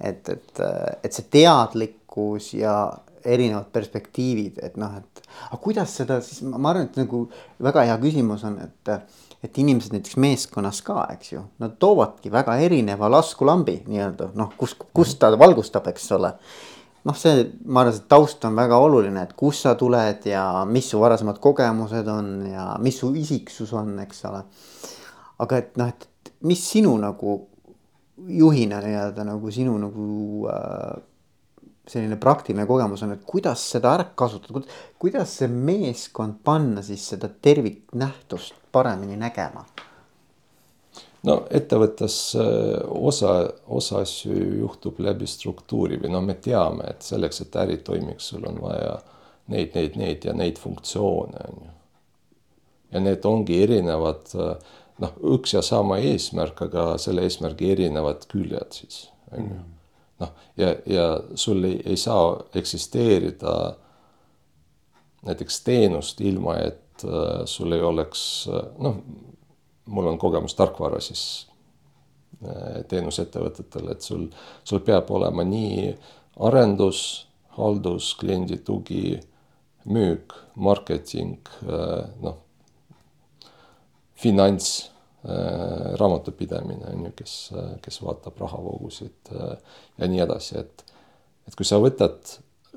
et, 0.00 0.28
et, 0.28 0.62
et 1.02 1.12
see 1.12 1.26
teadlikkus 1.30 2.52
ja 2.54 2.76
erinevad 3.24 3.70
perspektiivid, 3.74 4.60
et 4.62 4.78
noh, 4.80 4.94
et 4.98 5.22
aga 5.48 5.58
kuidas 5.62 5.96
seda 6.00 6.20
siis, 6.24 6.42
ma 6.44 6.72
arvan, 6.72 6.88
et 6.88 6.98
nagu 7.00 7.24
väga 7.62 7.86
hea 7.88 7.98
küsimus 8.02 8.46
on, 8.48 8.58
et 8.64 8.96
et 9.42 9.58
inimesed 9.58 9.90
näiteks 9.90 10.18
meeskonnas 10.22 10.78
ka, 10.86 11.00
eks 11.16 11.32
ju, 11.32 11.40
nad 11.62 11.74
toovadki 11.82 12.30
väga 12.30 12.54
erineva 12.62 13.08
laskulambi 13.10 13.80
nii-öelda 13.90 14.28
noh, 14.38 14.52
kus, 14.58 14.76
kus 14.94 15.16
ta 15.18 15.32
valgustab, 15.38 15.88
eks 15.90 16.06
ole. 16.14 16.30
noh, 17.02 17.16
see, 17.18 17.48
ma 17.66 17.82
arvan, 17.82 17.96
see 17.96 18.06
taust 18.10 18.44
on 18.46 18.54
väga 18.54 18.78
oluline, 18.78 19.24
et 19.26 19.32
kust 19.38 19.66
sa 19.66 19.74
tuled 19.78 20.28
ja 20.30 20.44
mis 20.70 20.92
su 20.92 21.00
varasemad 21.02 21.40
kogemused 21.42 22.06
on 22.06 22.30
ja 22.52 22.68
mis 22.78 23.00
su 23.02 23.10
isiksus 23.18 23.72
on, 23.74 23.96
eks 24.04 24.24
ole. 24.30 24.44
aga 25.42 25.58
et 25.58 25.74
noh, 25.80 25.90
et 25.90 26.34
mis 26.46 26.62
sinu 26.62 26.94
nagu 27.02 27.40
juhina 28.28 28.78
nii-öelda 28.84 29.24
nagu 29.26 29.50
sinu 29.50 29.74
nagu 29.82 30.06
äh, 30.52 31.02
selline 31.88 32.16
praktiline 32.16 32.66
kogemus 32.66 33.02
on, 33.02 33.14
et 33.16 33.24
kuidas 33.26 33.62
seda 33.74 33.96
ära 33.96 34.06
kasutada, 34.18 34.62
kuidas 35.02 35.38
see 35.40 35.48
meeskond 35.50 36.38
panna 36.44 36.82
siis 36.86 37.08
seda 37.14 37.30
terviknähtust 37.42 38.54
paremini 38.72 39.18
nägema? 39.18 39.64
no 41.26 41.36
ettevõttes 41.54 42.16
äh, 42.38 42.78
osa, 42.86 43.34
osa 43.66 44.02
asju 44.02 44.38
juhtub 44.62 44.98
läbi 45.02 45.26
struktuuri 45.30 45.98
või 46.02 46.14
noh, 46.14 46.24
me 46.26 46.34
teame, 46.34 46.88
et 46.94 47.06
selleks, 47.06 47.44
et 47.44 47.58
äri 47.62 47.78
toimiks, 47.82 48.30
sul 48.32 48.46
on 48.46 48.58
vaja 48.62 48.96
neid, 49.50 49.74
neid, 49.74 49.98
neid 49.98 50.26
ja 50.26 50.34
neid 50.34 50.58
funktsioone 50.62 51.44
on 51.50 51.60
ju. 51.66 51.74
ja 52.94 53.02
need 53.02 53.26
ongi 53.26 53.62
erinevad 53.66 54.34
äh, 54.38 54.74
noh, 55.02 55.20
üks 55.34 55.54
ja 55.54 55.66
sama 55.66 55.98
eesmärk, 55.98 56.62
aga 56.70 56.92
selle 57.02 57.26
eesmärgi 57.26 57.74
erinevad 57.74 58.26
küljed 58.30 58.82
siis 58.82 59.08
on 59.34 59.46
ju 59.46 59.54
mm 59.58 59.70
noh, 60.20 60.32
ja, 60.56 60.74
ja 60.86 61.06
sul 61.34 61.64
ei, 61.64 61.80
ei 61.86 61.96
saa 61.96 62.36
eksisteerida 62.54 63.76
näiteks 65.26 65.60
teenust 65.64 66.20
ilma, 66.20 66.56
et 66.58 67.04
äh, 67.04 67.44
sul 67.44 67.72
ei 67.72 67.82
oleks 67.82 68.48
äh, 68.52 68.68
noh, 68.78 69.00
mul 69.86 70.06
on 70.06 70.18
kogemus 70.18 70.54
tarkvara 70.54 71.00
siis 71.00 71.48
äh, 72.44 72.82
teenusettevõtetel, 72.88 73.90
et 73.92 74.02
sul, 74.02 74.28
sul 74.64 74.82
peab 74.86 75.10
olema 75.10 75.44
nii 75.46 75.92
arendus, 76.42 77.02
haldus, 77.58 78.14
kliendi 78.20 78.56
tugi, 78.64 79.20
müük, 79.84 80.34
marketing, 80.54 81.38
äh, 81.66 82.08
noh, 82.22 82.38
finants 84.14 84.91
raamatupidamine 85.24 86.88
on 86.94 87.04
ju, 87.06 87.12
kes, 87.16 87.34
kes 87.82 88.00
vaatab 88.02 88.40
rahavoogusid 88.42 89.34
äh, 89.36 89.76
ja 89.98 90.08
nii 90.10 90.24
edasi, 90.24 90.58
et 90.64 90.88
et 91.48 91.56
kui 91.58 91.66
sa 91.66 91.80
võtad 91.82 92.36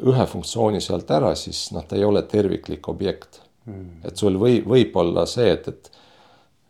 ühe 0.10 0.26
funktsiooni 0.28 0.82
sealt 0.82 1.12
ära, 1.14 1.36
siis 1.38 1.68
noh, 1.74 1.86
ta 1.86 1.98
ei 1.98 2.06
ole 2.06 2.24
terviklik 2.30 2.88
objekt. 2.92 3.42
Mm.. 3.66 4.04
et 4.06 4.18
sul 4.18 4.36
või, 4.38 4.60
võib 4.62 4.94
olla 5.02 5.24
see, 5.26 5.48
et, 5.50 5.68
et 5.72 5.88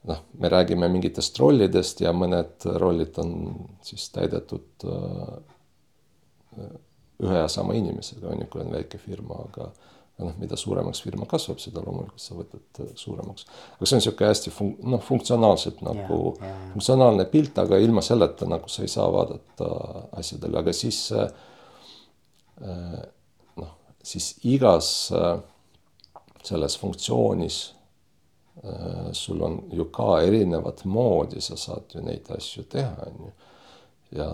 noh, 0.08 0.22
me 0.40 0.52
räägime 0.52 0.88
mingitest 0.94 1.40
rollidest 1.42 2.00
ja 2.06 2.14
mõned 2.16 2.64
rollid 2.80 3.18
on 3.20 3.34
siis 3.84 4.06
täidetud 4.16 4.86
äh, 4.88 5.34
ühe 7.20 7.42
ja 7.42 7.50
sama 7.52 7.76
inimesega, 7.76 8.30
on 8.32 8.46
ju, 8.46 8.48
kui 8.52 8.64
on 8.64 8.72
väike 8.78 9.00
firma, 9.02 9.42
aga 9.50 9.68
noh, 10.18 10.36
mida 10.40 10.56
suuremaks 10.60 11.02
firma 11.04 11.28
kasvab, 11.30 11.60
seda 11.60 11.84
loomulikult 11.84 12.24
sa 12.24 12.38
võtad 12.38 12.80
äh, 12.84 12.92
suuremaks. 13.00 13.48
aga 13.76 13.88
see 13.88 13.98
on 13.98 14.02
niisugune 14.02 14.30
hästi 14.32 14.54
fun-, 14.54 14.76
noh, 14.94 15.04
funktsionaalselt 15.04 15.82
nagu 15.86 16.20
ja, 16.40 16.52
ja. 16.52 16.70
funktsionaalne 16.76 17.28
pilt, 17.32 17.60
aga 17.60 17.80
ilma 17.84 18.04
selleta 18.06 18.48
nagu 18.50 18.72
sa 18.72 18.86
ei 18.86 18.92
saa 18.92 19.10
vaadata 19.12 19.70
asjadele, 20.22 20.62
aga 20.62 20.76
siis 20.76 21.02
äh, 21.16 21.28
äh, 22.64 23.00
noh, 23.60 23.74
siis 24.04 24.36
igas 24.48 24.92
selles 26.46 26.78
funktsioonis 26.78 27.64
sul 29.18 29.42
on 29.44 29.58
ju 29.76 29.84
ka 29.94 30.22
erinevat 30.24 30.86
moodi, 30.90 31.42
sa 31.44 31.58
saad 31.60 31.92
ju 31.92 32.02
neid 32.02 32.30
asju 32.34 32.64
teha, 32.72 32.94
on 33.10 33.26
ju. 33.26 33.32
ja 34.16 34.30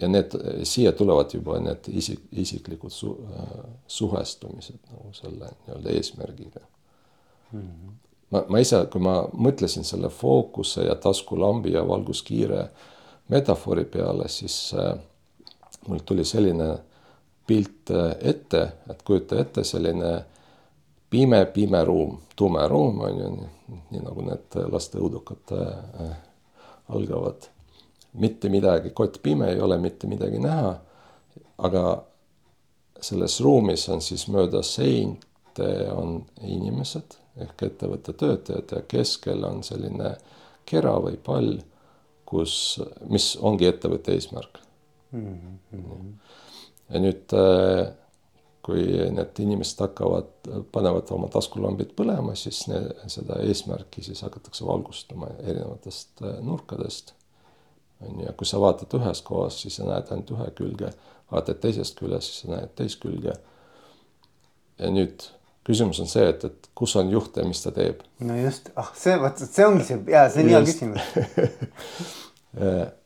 ja 0.00 0.08
need, 0.08 0.34
siia 0.64 0.92
tulevad 0.92 1.34
juba 1.34 1.58
need 1.60 1.88
isik, 1.88 2.20
isiklikud 2.32 2.90
su, 2.90 3.12
suhestumised 3.86 4.80
nagu 4.90 5.12
selle 5.16 5.50
nii-öelda 5.66 5.90
eesmärgiga 5.90 6.60
mm. 7.52 7.60
-hmm. 7.60 7.92
ma, 8.30 8.44
ma 8.48 8.58
ise, 8.58 8.86
kui 8.92 9.00
ma 9.00 9.18
mõtlesin 9.32 9.84
selle 9.84 10.08
fookuse 10.08 10.86
ja 10.88 10.94
taskulambi 10.94 11.72
ja 11.72 11.88
valguskiire 11.88 12.68
metafoori 13.28 13.84
peale, 13.84 14.28
siis 14.28 14.74
äh, 14.74 14.98
mul 15.88 15.98
tuli 16.04 16.24
selline 16.24 16.78
pilt 17.46 17.90
äh, 17.90 18.16
ette, 18.20 18.62
et 18.90 19.02
kujuta 19.02 19.40
ette 19.40 19.64
selline 19.64 20.24
pime, 21.10 21.44
pime 21.44 21.84
ruum, 21.84 22.18
tume 22.36 22.68
ruum 22.68 23.00
on 23.00 23.18
ju, 23.18 23.30
nii 23.90 24.04
nagu 24.04 24.24
need 24.26 24.60
laste 24.72 25.00
õudukad 25.00 25.56
äh, 25.56 26.14
algavad 26.88 27.48
mitte 28.12 28.48
midagi, 28.52 28.90
kott 28.90 29.22
pime, 29.22 29.50
ei 29.52 29.60
ole 29.60 29.78
mitte 29.78 30.06
midagi 30.06 30.38
näha. 30.38 30.80
aga 31.58 32.04
selles 33.00 33.40
ruumis 33.40 33.88
on 33.88 34.00
siis 34.02 34.26
mööda 34.30 34.62
seinte 34.66 35.68
on 35.94 36.22
inimesed 36.42 37.16
ehk 37.42 37.64
ettevõtte 37.66 38.14
töötajad 38.18 38.74
ja 38.76 38.82
keskel 38.88 39.44
on 39.48 39.62
selline 39.66 40.14
kera 40.68 40.94
või 41.02 41.16
pall, 41.16 41.56
kus, 42.28 42.54
mis 43.10 43.32
ongi 43.40 43.66
ettevõtte 43.68 44.14
eesmärk 44.16 44.60
mm. 45.12 45.58
-hmm. 45.72 46.12
ja 46.92 47.02
nüüd, 47.02 47.34
äh, 47.38 47.92
kui 48.62 48.84
need 49.16 49.40
inimesed 49.42 49.80
hakkavad, 49.82 50.30
panevad 50.72 51.10
oma 51.10 51.28
taskulambid 51.32 51.96
põlema, 51.98 52.36
siis 52.38 52.66
ne, 52.70 52.84
seda 53.10 53.40
eesmärki 53.42 54.04
siis 54.04 54.22
hakatakse 54.22 54.66
valgustama 54.66 55.32
erinevatest 55.40 56.22
äh, 56.22 56.38
nurkadest 56.44 57.14
on 58.08 58.20
ju, 58.20 58.26
ja 58.26 58.32
kui 58.38 58.48
sa 58.48 58.60
vaatad 58.62 58.94
ühes 58.98 59.22
kohas, 59.26 59.60
siis 59.62 59.78
sa 59.78 59.86
näed 59.88 60.10
ainult 60.10 60.32
ühe 60.34 60.48
külge, 60.58 60.92
vaatad 61.32 61.60
teisest 61.62 61.98
küljest, 61.98 62.30
siis 62.30 62.44
sa 62.44 62.54
näed 62.54 62.74
teist 62.78 63.00
külge. 63.02 63.36
ja 64.78 64.90
nüüd 64.90 65.28
küsimus 65.66 66.00
on 66.02 66.08
see, 66.10 66.24
et, 66.32 66.44
et 66.44 66.70
kus 66.74 66.96
on 66.98 67.10
juht 67.12 67.36
ja 67.36 67.44
mis 67.46 67.62
ta 67.62 67.70
teeb. 67.74 68.02
no 68.26 68.38
just, 68.38 68.72
ah 68.76 68.90
see, 68.98 69.14
vot 69.20 69.38
see 69.44 69.68
ongi 69.68 69.86
see 69.86 70.00
ja 70.10 70.26
see 70.32 70.44
on 70.44 70.52
hea 70.56 70.64
küsimus. 70.66 71.06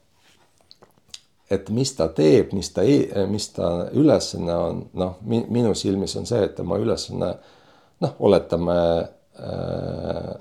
Et 1.46 1.68
mis 1.70 1.92
ta 1.94 2.08
teeb, 2.10 2.50
mis 2.58 2.72
ta, 2.74 2.82
mis 3.30 3.44
ta 3.54 3.68
ülesanne 3.94 4.54
on, 4.58 4.80
noh, 4.98 5.12
minu 5.22 5.76
silmis 5.78 6.16
on 6.18 6.26
see, 6.26 6.40
et 6.42 6.56
tema 6.58 6.74
ülesanne 6.82 7.28
noh, 8.02 8.16
oletame 8.26 8.78
äh, 9.38 10.32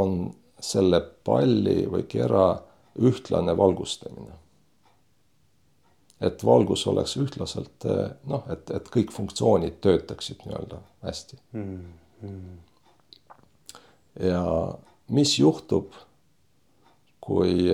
on 0.00 0.14
selle 0.62 1.02
palli 1.26 1.82
või 1.92 2.06
kera 2.08 2.46
ühtlane 2.98 3.56
valgustamine. 3.56 4.38
et 6.20 6.44
valgus 6.44 6.86
oleks 6.86 7.16
ühtlaselt 7.16 7.84
noh, 8.30 8.44
et, 8.52 8.70
et 8.70 8.88
kõik 8.94 9.10
funktsioonid 9.10 9.80
töötaksid 9.82 10.44
nii-öelda 10.46 10.78
hästi 11.02 11.38
mm. 11.52 11.80
-hmm. 12.22 12.58
ja 14.28 14.44
mis 15.08 15.38
juhtub, 15.38 15.92
kui 17.20 17.72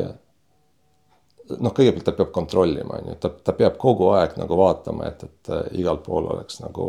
noh, 1.57 1.73
kõigepealt 1.73 2.07
ta 2.09 2.15
peab 2.17 2.33
kontrollima, 2.35 2.99
on 2.99 3.13
ju, 3.13 3.19
ta, 3.23 3.31
ta 3.31 3.55
peab 3.57 3.79
kogu 3.81 4.11
aeg 4.17 4.37
nagu 4.41 4.59
vaatama, 4.59 5.09
et, 5.09 5.25
et 5.25 5.53
igal 5.81 6.01
pool 6.05 6.29
oleks 6.33 6.61
nagu 6.65 6.89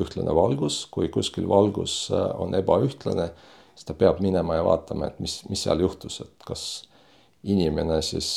ühtlane 0.00 0.34
valgus, 0.34 0.84
kui 0.90 1.08
kuskil 1.12 1.46
valgus 1.48 2.08
on 2.12 2.54
ebaühtlane, 2.58 3.30
siis 3.74 3.88
ta 3.88 3.94
peab 3.98 4.20
minema 4.24 4.58
ja 4.58 4.66
vaatama, 4.66 5.10
et 5.10 5.22
mis, 5.22 5.38
mis 5.50 5.62
seal 5.66 5.84
juhtus, 5.84 6.20
et 6.24 6.46
kas 6.48 6.64
inimene 7.44 8.00
siis 8.04 8.28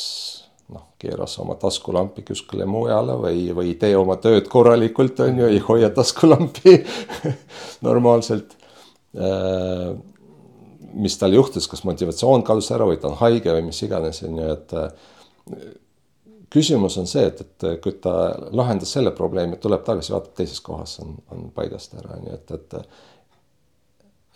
noh, 0.72 0.84
keeras 1.00 1.38
oma 1.42 1.56
taskulampi 1.60 2.24
kuskile 2.28 2.66
mujale 2.68 3.16
või, 3.22 3.48
või 3.56 3.72
ei 3.72 3.78
tee 3.80 3.96
oma 3.96 4.18
tööd 4.22 4.48
korralikult, 4.52 5.20
on 5.24 5.42
ju, 5.42 5.48
ei 5.48 5.62
hoia 5.64 5.90
taskulampi 5.94 6.76
normaalselt. 7.88 8.56
Äh, 9.16 9.90
mis 10.98 11.18
tal 11.20 11.34
juhtus, 11.36 11.68
kas 11.68 11.84
motivatsioon 11.84 12.42
kadus 12.46 12.70
ära 12.72 12.86
või 12.88 12.96
ta 13.00 13.10
on 13.10 13.18
haige 13.20 13.52
või 13.52 13.68
mis 13.68 13.82
iganes, 13.84 14.22
on 14.28 14.40
ju, 14.40 14.48
et 14.54 14.74
äh, 14.76 15.68
küsimus 16.52 16.96
on 17.00 17.08
see, 17.08 17.26
et, 17.28 17.42
et 17.44 17.68
kui 17.84 17.96
ta 18.02 18.14
lahendas 18.56 18.92
selle 18.96 19.12
probleemi, 19.16 19.60
tuleb 19.60 19.84
tagasi, 19.84 20.14
vaatab 20.14 20.36
teises 20.36 20.60
kohas 20.64 20.98
on, 21.04 21.16
on 21.34 21.48
paigast 21.54 21.96
ära, 22.00 22.16
on 22.16 22.28
ju, 22.30 22.40
et, 22.40 22.56
et 22.56 22.82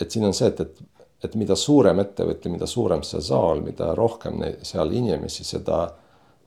et 0.01 0.11
siin 0.11 0.25
on 0.27 0.35
see, 0.35 0.49
et, 0.51 0.61
et 0.61 0.81
et 1.23 1.35
mida 1.39 1.57
suurem 1.57 2.01
ettevõte, 2.03 2.51
mida 2.51 2.67
suurem 2.67 3.03
see 3.07 3.21
saal, 3.23 3.63
mida 3.63 3.93
rohkem 3.95 4.43
seal 4.67 4.93
inimesi, 4.93 5.45
seda 5.47 5.85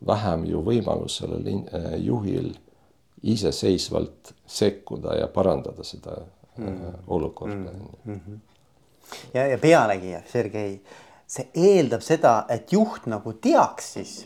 vähem 0.06 0.46
ju 0.50 0.62
võimalus 0.66 1.22
sellel 1.22 1.48
äh, 1.48 1.96
juhil 2.04 2.52
iseseisvalt 3.24 4.34
sekkuda 4.46 5.16
ja 5.22 5.28
parandada 5.28 5.84
seda 5.84 6.20
mm 6.58 6.68
-hmm. 6.68 6.94
olukorda 7.08 7.56
mm. 7.56 8.20
-hmm. 8.20 8.40
ja, 9.34 9.48
ja 9.48 9.58
pealegi, 9.58 10.16
Sergei, 10.32 10.82
see 11.28 11.50
eeldab 11.54 12.02
seda, 12.02 12.46
et 12.50 12.74
juht 12.74 13.06
nagu 13.06 13.34
teaks 13.34 13.94
siis 13.94 14.26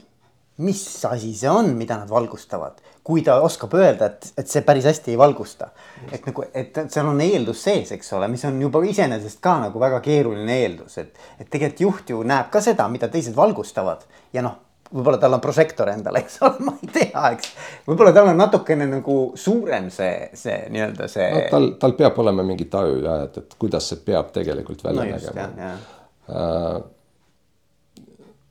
mis 0.60 1.06
asi 1.06 1.34
see 1.34 1.50
on, 1.50 1.74
mida 1.78 1.98
nad 1.98 2.10
valgustavad. 2.10 2.82
Kui 3.04 3.24
ta 3.26 3.40
oskab 3.42 3.74
öelda, 3.80 4.12
et, 4.12 4.32
et 4.38 4.48
see 4.52 4.64
päris 4.66 4.86
hästi 4.90 5.14
ei 5.14 5.18
valgusta. 5.18 5.70
et 6.12 6.26
nagu, 6.26 6.46
et 6.54 6.80
seal 6.88 7.08
on 7.10 7.22
eeldus 7.22 7.64
sees, 7.64 7.92
eks 7.96 8.14
ole, 8.18 8.28
mis 8.32 8.46
on 8.46 8.62
juba 8.62 8.82
iseenesest 8.86 9.42
ka 9.44 9.58
nagu 9.66 9.80
väga 9.82 10.00
keeruline 10.06 10.58
eeldus, 10.64 10.98
et, 11.02 11.14
et 11.40 11.50
tegelikult 11.50 11.86
juht 11.86 12.16
ju 12.16 12.24
näeb 12.24 12.50
ka 12.54 12.62
seda, 12.64 12.88
mida 12.92 13.10
teised 13.12 13.36
valgustavad 13.38 14.06
ja 14.34 14.46
noh 14.46 14.58
võib-olla 14.90 15.20
tal 15.22 15.36
on 15.38 15.42
prožektor 15.44 15.90
endal, 15.92 16.18
eks 16.20 16.40
ole, 16.46 16.62
ma 16.68 16.76
ei 16.82 16.92
tea, 16.94 17.26
eks. 17.36 17.52
võib-olla 17.88 18.14
tal 18.16 18.32
on 18.32 18.40
natukene 18.40 18.88
nagu 18.90 19.18
suurem 19.38 19.90
see, 19.94 20.30
see 20.38 20.62
nii-öelda 20.74 21.10
see 21.12 21.28
no,. 21.34 21.44
tal, 21.52 21.68
tal 21.82 21.98
peab 22.00 22.22
olema 22.24 22.46
mingi 22.48 22.70
taju 22.72 23.02
ja 23.04 23.18
et, 23.28 23.42
et 23.44 23.60
kuidas 23.62 23.92
see 23.92 24.02
peab 24.06 24.34
tegelikult 24.36 24.84
välja 24.86 25.06
no 25.06 25.18
nägema. 25.18 25.76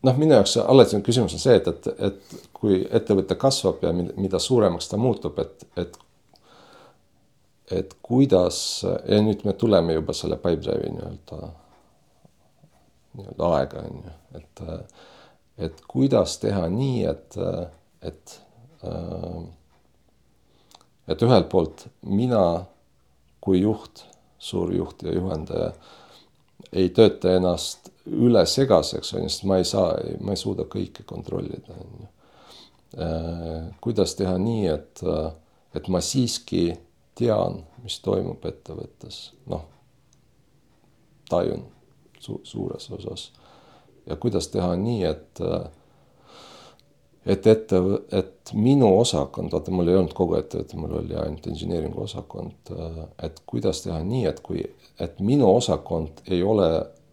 Noh, 0.08 0.16
minu 0.16 0.36
jaoks 0.38 0.56
alati 0.64 0.96
on 0.96 1.04
küsimus 1.04 1.34
on 1.36 1.42
see, 1.42 1.56
et, 1.60 1.68
et, 1.68 1.88
et 2.08 2.36
kui 2.56 2.80
ettevõte 2.96 3.36
kasvab 3.40 3.82
ja 3.84 3.92
mida 3.94 4.40
suuremaks 4.40 4.88
ta 4.88 5.00
muutub, 5.00 5.38
et, 5.44 5.66
et 5.76 5.98
et 7.76 7.90
kuidas 8.02 8.58
ja 8.84 9.18
nüüd 9.20 9.42
me 9.44 9.52
tuleme 9.60 9.92
juba 9.98 10.14
selle 10.16 10.38
Pipedrive'i 10.40 10.88
nii-öelda 10.94 11.50
nii-öelda 13.18 13.50
aega 13.58 13.82
on 13.84 13.98
ju, 14.06 14.14
et 14.40 14.62
et 15.58 15.80
kuidas 15.90 16.38
teha 16.38 16.68
nii, 16.70 17.04
et, 17.10 17.36
et, 18.06 18.34
et 21.08 21.24
ühelt 21.26 21.48
poolt 21.50 21.86
mina 22.06 22.42
kui 23.42 23.60
juht, 23.64 24.04
suur 24.38 24.72
juht 24.74 25.02
ja 25.02 25.14
juhendaja 25.16 25.72
ei 26.72 26.90
tööta 26.94 27.34
ennast 27.38 27.90
üle 28.08 28.44
segaseks, 28.46 29.14
on 29.14 29.26
ju, 29.26 29.32
sest 29.32 29.46
ma 29.48 29.58
ei 29.60 29.66
saa, 29.68 29.96
ma 30.24 30.34
ei 30.34 30.40
suuda 30.40 30.66
kõike 30.70 31.06
kontrollida, 31.08 31.76
on 31.76 32.04
ju. 32.04 32.12
Äh, 33.04 33.66
kuidas 33.84 34.14
teha 34.16 34.38
nii, 34.40 34.68
et, 34.72 35.02
et 35.76 35.90
ma 35.92 36.00
siiski 36.04 36.70
tean, 37.18 37.60
mis 37.84 37.98
toimub 38.00 38.44
ettevõttes, 38.48 39.18
noh, 39.50 39.66
tajun 41.28 41.66
su 42.18 42.38
suures 42.48 42.88
osas 42.96 43.28
ja 44.08 44.16
kuidas 44.16 44.48
teha 44.48 44.72
nii, 44.76 45.04
et 45.04 45.42
et 47.28 47.46
ette, 47.46 47.78
et 48.16 48.52
minu 48.56 48.88
osakond, 48.96 49.52
vaata, 49.52 49.72
mul 49.74 49.90
ei 49.90 49.98
olnud 49.98 50.14
kogu 50.16 50.38
ettevõte, 50.38 50.78
mul 50.80 50.94
oli 51.02 51.16
ainult 51.18 51.44
inseneeringu 51.50 52.00
osakond, 52.06 52.70
et 53.20 53.42
kuidas 53.46 53.82
teha 53.84 53.98
nii, 54.04 54.24
et 54.30 54.40
kui, 54.44 54.62
et 54.96 55.20
minu 55.20 55.50
osakond 55.50 56.22
ei 56.30 56.40
ole 56.42 56.70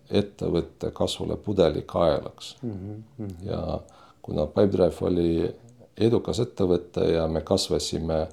ettevõtte 0.10 0.91
kasvule 0.91 1.38
pudelikaelaks 1.38 2.56
mm. 2.62 3.04
-hmm. 3.20 3.36
ja 3.46 3.80
kuna 4.22 4.46
Pipedrive 4.46 5.06
oli 5.08 5.56
edukas 5.98 6.39
ettevõte 6.39 7.06
ja 7.12 7.28
me 7.28 7.41
kasvasime 7.41 8.28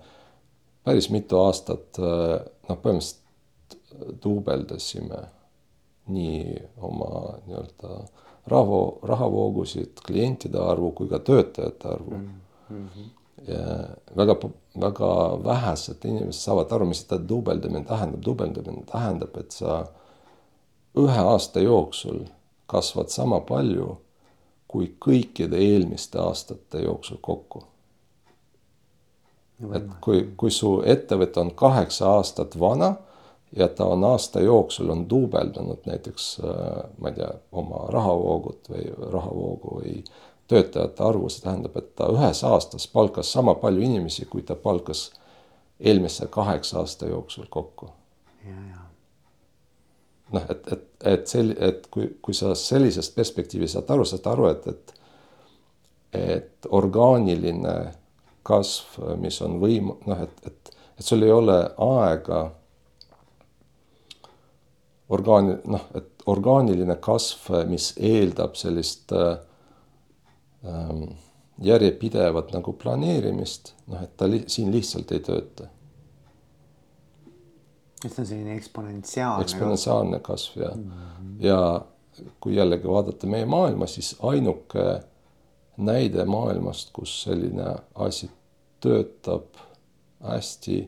päris 0.84 1.10
mitu 1.10 1.38
aastat, 1.38 1.98
noh, 1.98 2.78
põhimõtteliselt 2.82 3.20
duubeldasime 4.24 5.20
nii 6.12 6.56
oma 6.82 7.38
nii-öelda 7.46 7.98
raha, 8.50 8.80
rahavoogusid, 9.02 10.02
klientide 10.06 10.58
arvu 10.58 10.90
kui 10.98 11.08
ka 11.08 11.18
töötajate 11.18 11.88
arvu 11.88 12.10
mm. 12.10 12.28
-hmm. 12.70 13.10
väga, 14.16 14.36
väga 14.80 15.10
vähesed 15.44 16.04
inimesed 16.04 16.40
saavad 16.40 16.72
aru, 16.72 16.86
mis 16.86 17.04
seda 17.04 17.20
duubeldamine 17.28 17.84
tähendab. 17.84 18.24
duubeldamine 18.24 18.84
tähendab, 18.92 19.36
et 19.36 19.50
sa 19.50 19.86
ühe 20.98 21.18
aasta 21.18 21.60
jooksul 21.60 22.24
kasvad 22.66 23.08
sama 23.08 23.40
palju 23.40 23.96
kui 24.68 24.88
kõikide 25.04 25.60
eelmiste 25.60 26.18
aastate 26.18 26.82
jooksul 26.82 27.20
kokku. 27.20 27.64
et 29.74 29.88
kui, 30.00 30.32
kui 30.36 30.50
su 30.50 30.80
ettevõte 30.86 31.40
on 31.40 31.50
kaheksa 31.54 32.08
aastat 32.16 32.58
vana 32.60 32.94
ja 33.56 33.68
ta 33.68 33.84
on 33.84 34.04
aasta 34.04 34.40
jooksul 34.40 34.90
on 34.90 35.04
duubeldanud 35.10 35.86
näiteks 35.86 36.40
äh, 36.44 36.82
ma 36.98 37.08
ei 37.08 37.14
tea, 37.14 37.30
oma 37.52 37.86
rahavoogut 37.94 38.70
või 38.72 38.88
rahavoogu 39.12 39.76
või 39.80 40.04
töötajate 40.48 41.04
arvu, 41.04 41.28
see 41.28 41.44
tähendab, 41.44 41.76
et 41.76 41.94
ta 41.96 42.08
ühes 42.12 42.42
aastas 42.44 42.88
palkas 42.88 43.32
sama 43.32 43.54
palju 43.54 43.84
inimesi, 43.86 44.26
kui 44.26 44.42
ta 44.42 44.56
palkas 44.56 45.10
eelmise 45.80 46.26
kaheksa 46.26 46.80
aasta 46.82 47.06
jooksul 47.06 47.46
kokku. 47.50 47.90
Noh, 50.32 50.48
et, 50.50 50.72
et, 50.72 50.88
et 51.12 51.28
sel-, 51.28 51.54
et 51.60 51.86
kui, 51.92 52.08
kui 52.22 52.34
sa 52.36 52.54
sellisest 52.58 53.14
perspektiivist 53.16 53.78
saad 53.78 53.90
aru, 53.94 54.06
saad 54.08 54.28
aru, 54.32 54.50
et, 54.52 54.68
et 54.72 54.98
et 56.12 56.66
orgaaniline 56.68 57.74
kasv, 58.44 58.98
mis 59.20 59.38
on 59.44 59.58
võim-, 59.62 59.94
noh, 60.06 60.24
et, 60.24 60.46
et, 60.46 60.72
et 60.98 61.06
sul 61.06 61.24
ei 61.24 61.32
ole 61.32 61.56
aega 61.86 62.42
orgaan-, 65.12 65.56
noh, 65.72 65.86
et 65.96 66.26
orgaaniline 66.28 66.98
kasv, 67.02 67.62
mis 67.70 67.92
eeldab 67.96 68.58
sellist 68.60 69.14
äh, 69.16 69.36
ähm, 70.68 71.04
järjepidevat 71.62 72.52
nagu 72.54 72.74
planeerimist, 72.78 73.74
noh, 73.92 74.02
et 74.04 74.16
ta 74.16 74.28
li 74.28 74.44
siin 74.50 74.72
lihtsalt 74.74 75.12
ei 75.14 75.24
tööta. 75.24 75.70
Et 78.04 78.10
see 78.10 78.22
on 78.22 78.26
selline 78.26 78.56
eksponentsiaalne. 78.56 79.42
eksponentsiaalne 79.42 80.20
kasv 80.20 80.60
ja 80.60 80.70
mm, 80.74 80.90
-hmm. 80.90 81.34
ja 81.46 81.84
kui 82.40 82.56
jällegi 82.56 82.88
vaadata 82.88 83.26
meie 83.26 83.46
maailma, 83.46 83.86
siis 83.86 84.16
ainuke 84.22 85.00
näide 85.76 86.24
maailmast, 86.24 86.90
kus 86.92 87.22
selline 87.22 87.74
asi 87.94 88.30
töötab 88.80 89.44
hästi, 90.22 90.86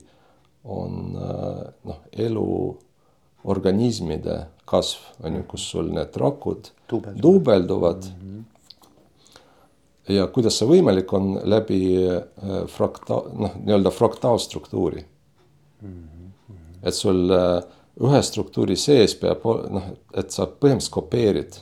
on 0.64 1.16
äh, 1.16 1.72
noh, 1.85 2.00
elu 2.12 2.79
organismide 3.44 4.46
kasv 4.64 5.24
on 5.24 5.37
ju, 5.37 5.42
kus 5.48 5.66
sul 5.70 5.90
need 5.92 6.16
rakud 6.16 6.70
duubelduvad, 6.90 7.22
duubelduvad. 7.22 8.05
Mm. 8.22 8.31
-hmm. 8.31 10.14
ja 10.14 10.27
kuidas 10.27 10.59
see 10.59 10.68
võimalik 10.68 11.12
on 11.12 11.40
läbi 11.44 11.81
äh, 12.09 12.22
frakta-, 12.66 13.24
noh, 13.33 13.57
nii-öelda 13.61 13.90
fraktaalstruktuuri 13.90 15.05
mm. 15.83 16.13
Et 16.85 16.94
sul 16.94 17.31
äh, 17.33 17.62
ühe 18.05 18.23
struktuuri 18.23 18.77
sees 18.77 19.14
peab 19.20 19.44
noh, 19.73 19.92
et 20.14 20.35
sa 20.35 20.47
põhimõtteliselt 20.47 20.94
kopeerid 20.94 21.61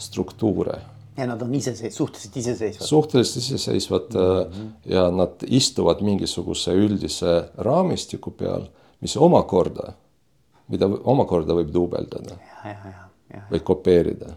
struktuure. 0.00 0.80
ja 1.16 1.26
nad 1.26 1.42
on 1.42 1.54
ise, 1.54 1.74
suhteliselt 1.90 2.36
iseseisvad. 2.36 2.86
suhteliselt 2.86 3.44
iseseisvad 3.44 4.14
mm 4.14 4.52
-hmm. 4.52 4.68
ja 4.84 5.10
nad 5.10 5.42
istuvad 5.46 6.00
mingisuguse 6.02 6.72
üldise 6.72 7.50
raamistiku 7.58 8.30
peal, 8.30 8.68
mis 9.00 9.16
omakorda 9.16 9.92
mida 10.70 10.88
omakorda 10.88 11.56
võib 11.58 11.72
duubeldada. 11.74 12.38
või 13.50 13.60
kopeerida. 13.62 14.34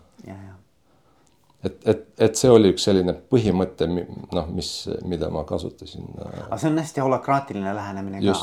et, 1.64 1.80
et, 1.88 2.04
et 2.20 2.36
see 2.38 2.50
oli 2.52 2.74
üks 2.74 2.84
selline 2.86 3.16
põhimõte, 3.32 3.88
noh, 3.88 4.50
mis, 4.54 4.72
mida 5.08 5.30
ma 5.34 5.46
kasutasin. 5.50 6.06
Äh, 6.20 6.40
aga 6.46 6.60
see 6.62 6.70
on 6.70 6.82
hästi 6.82 7.02
holakraatiline 7.02 7.76
lähenemine 7.76 8.22
ka. 8.22 8.36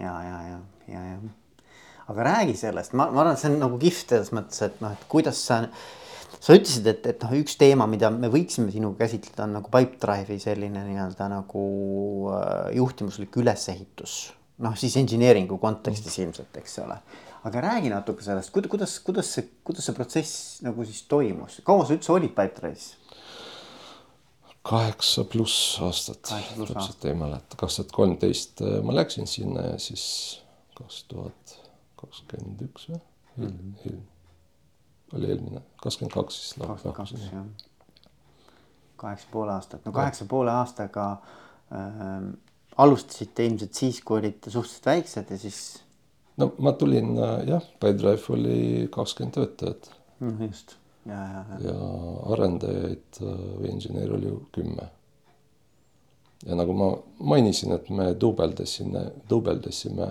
Ja, 0.00 0.12
ja, 0.26 0.36
ja, 0.48 0.60
ja, 0.88 1.02
ja. 1.12 1.64
aga 2.12 2.28
räägi 2.28 2.56
sellest, 2.58 2.94
ma, 2.96 3.08
ma 3.10 3.24
arvan, 3.24 3.36
et 3.36 3.42
see 3.42 3.50
on 3.52 3.58
nagu 3.62 3.80
kihvt 3.82 4.14
selles 4.14 4.32
mõttes, 4.36 4.62
et 4.66 4.78
noh, 4.84 4.94
et 4.94 5.08
kuidas 5.12 5.40
sa 5.48 5.64
sa 6.42 6.56
ütlesid, 6.56 6.86
et, 6.90 7.04
et 7.06 7.22
noh, 7.22 7.34
üks 7.38 7.54
teema, 7.60 7.86
mida 7.86 8.10
me 8.10 8.30
võiksime 8.32 8.72
sinuga 8.74 9.04
käsitleda, 9.04 9.44
on 9.46 9.58
nagu 9.60 9.70
Pipedrive'i 9.70 10.40
selline 10.42 10.80
nii-öelda 10.88 11.28
nagu 11.30 11.66
äh, 12.34 12.72
juhtimuslik 12.78 13.36
ülesehitus. 13.38 14.32
noh, 14.62 14.74
siis 14.78 14.96
engineering'u 15.00 15.58
kontekstis 15.58 16.18
ilmselt, 16.22 16.56
eks 16.60 16.80
ole 16.82 16.98
aga 17.42 17.60
räägi 17.60 17.90
natuke 17.90 18.22
sellest, 18.22 18.52
kuidas, 18.54 18.98
kuidas 19.02 19.30
see, 19.34 19.46
kuidas 19.66 19.86
see 19.86 19.96
protsess 19.96 20.42
nagu 20.62 20.84
siis 20.86 21.02
toimus, 21.10 21.60
kaua 21.66 21.86
sa 21.86 21.96
üldse 21.96 22.12
olid 22.14 22.34
Pipedrive'is? 22.36 22.92
Kaheksa 24.62 25.24
pluss 25.24 25.78
aastat, 25.82 26.22
täpselt 26.28 27.04
ei 27.10 27.14
mäleta, 27.18 27.58
kaks 27.58 27.80
tuhat 27.80 27.92
kolmteist 27.96 28.62
äh, 28.62 28.78
ma 28.84 28.94
läksin 28.94 29.26
sinna 29.26 29.72
ja 29.72 29.78
siis 29.82 30.04
kaks 30.78 31.02
tuhat 31.10 31.56
kakskümmend 32.00 32.62
üks 32.68 32.88
või? 32.90 33.00
Mm 33.36 33.74
-hmm. 33.82 34.00
oli 35.16 35.30
eelmine, 35.34 35.62
kakskümmend 35.82 36.14
kaks 36.14 36.40
siis 36.40 36.58
lahkusin. 36.62 37.54
kaheksa 38.96 39.26
poole 39.32 39.52
aastat, 39.52 39.84
no 39.84 39.92
kaheksa 39.92 40.24
poole 40.24 40.50
aastaga 40.50 41.10
äh, 41.12 42.32
alustasite 42.76 43.46
ilmselt 43.46 43.74
siis, 43.74 44.00
kui 44.00 44.18
olite 44.18 44.50
suhteliselt 44.50 44.86
väiksed 44.86 45.30
ja 45.30 45.38
siis 45.38 45.82
no 46.36 46.52
ma 46.58 46.72
tulin 46.72 47.16
äh, 47.18 47.48
jah, 47.48 47.64
Pipedrive 47.80 48.22
oli 48.28 48.88
kakskümmend 48.90 49.34
töötajat. 49.34 49.90
Mm,. 50.20 50.46
just, 50.46 50.76
ja, 51.06 51.20
ja, 51.34 51.44
ja. 51.50 51.60
ja 51.68 51.76
arendajaid 52.34 53.22
äh, 53.22 53.38
või 53.60 53.72
inseneere 53.74 54.16
oli 54.18 54.34
kümme. 54.54 54.88
ja 56.46 56.58
nagu 56.58 56.74
ma 56.74 56.90
mainisin, 57.18 57.72
et 57.72 57.90
me 57.90 58.12
duubeldasime, 58.20 59.04
duubeldasime 59.30 60.08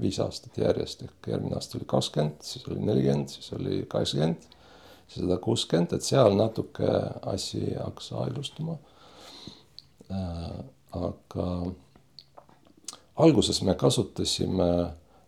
viis 0.00 0.18
aastat 0.20 0.58
järjest 0.58 1.02
ehk 1.06 1.30
järgmine 1.32 1.56
aasta 1.56 1.78
oli 1.78 1.88
kakskümmend, 1.88 2.42
siis 2.44 2.66
oli 2.68 2.82
nelikümmend, 2.84 3.32
siis 3.32 3.52
oli 3.56 3.82
kaheksakümmend. 3.88 4.52
sada 5.08 5.36
kuuskümmend, 5.38 5.92
et 5.92 6.02
seal 6.02 6.34
natuke 6.34 6.88
asi 7.22 7.74
hakkas 7.74 8.12
aeglustuma 8.12 8.78
äh,. 10.10 10.64
aga 10.92 11.46
alguses 13.16 13.62
me 13.62 13.74
kasutasime 13.74 14.68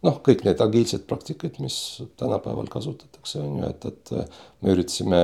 noh, 0.06 0.20
kõik 0.24 0.44
need 0.46 0.62
agiilsed 0.62 1.04
praktikad, 1.11 1.58
mis 1.62 1.76
tänapäeval 2.20 2.70
kasutatakse, 2.70 3.42
on 3.42 3.61
ju, 3.62 3.70
et, 3.72 3.87
et 3.90 4.12
me 4.62 4.74
üritasime 4.74 5.22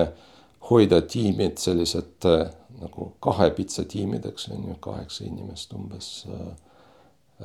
hoida 0.71 1.01
tiimid 1.07 1.61
sellised 1.63 2.29
äh, 2.29 2.47
nagu 2.81 3.13
kahe 3.23 3.51
pitsa 3.55 3.85
tiimideks 3.89 4.49
on 4.55 4.69
ju, 4.71 4.77
kaheksa 4.83 5.27
inimest 5.29 5.75
umbes 5.77 6.11
äh, 6.29 6.47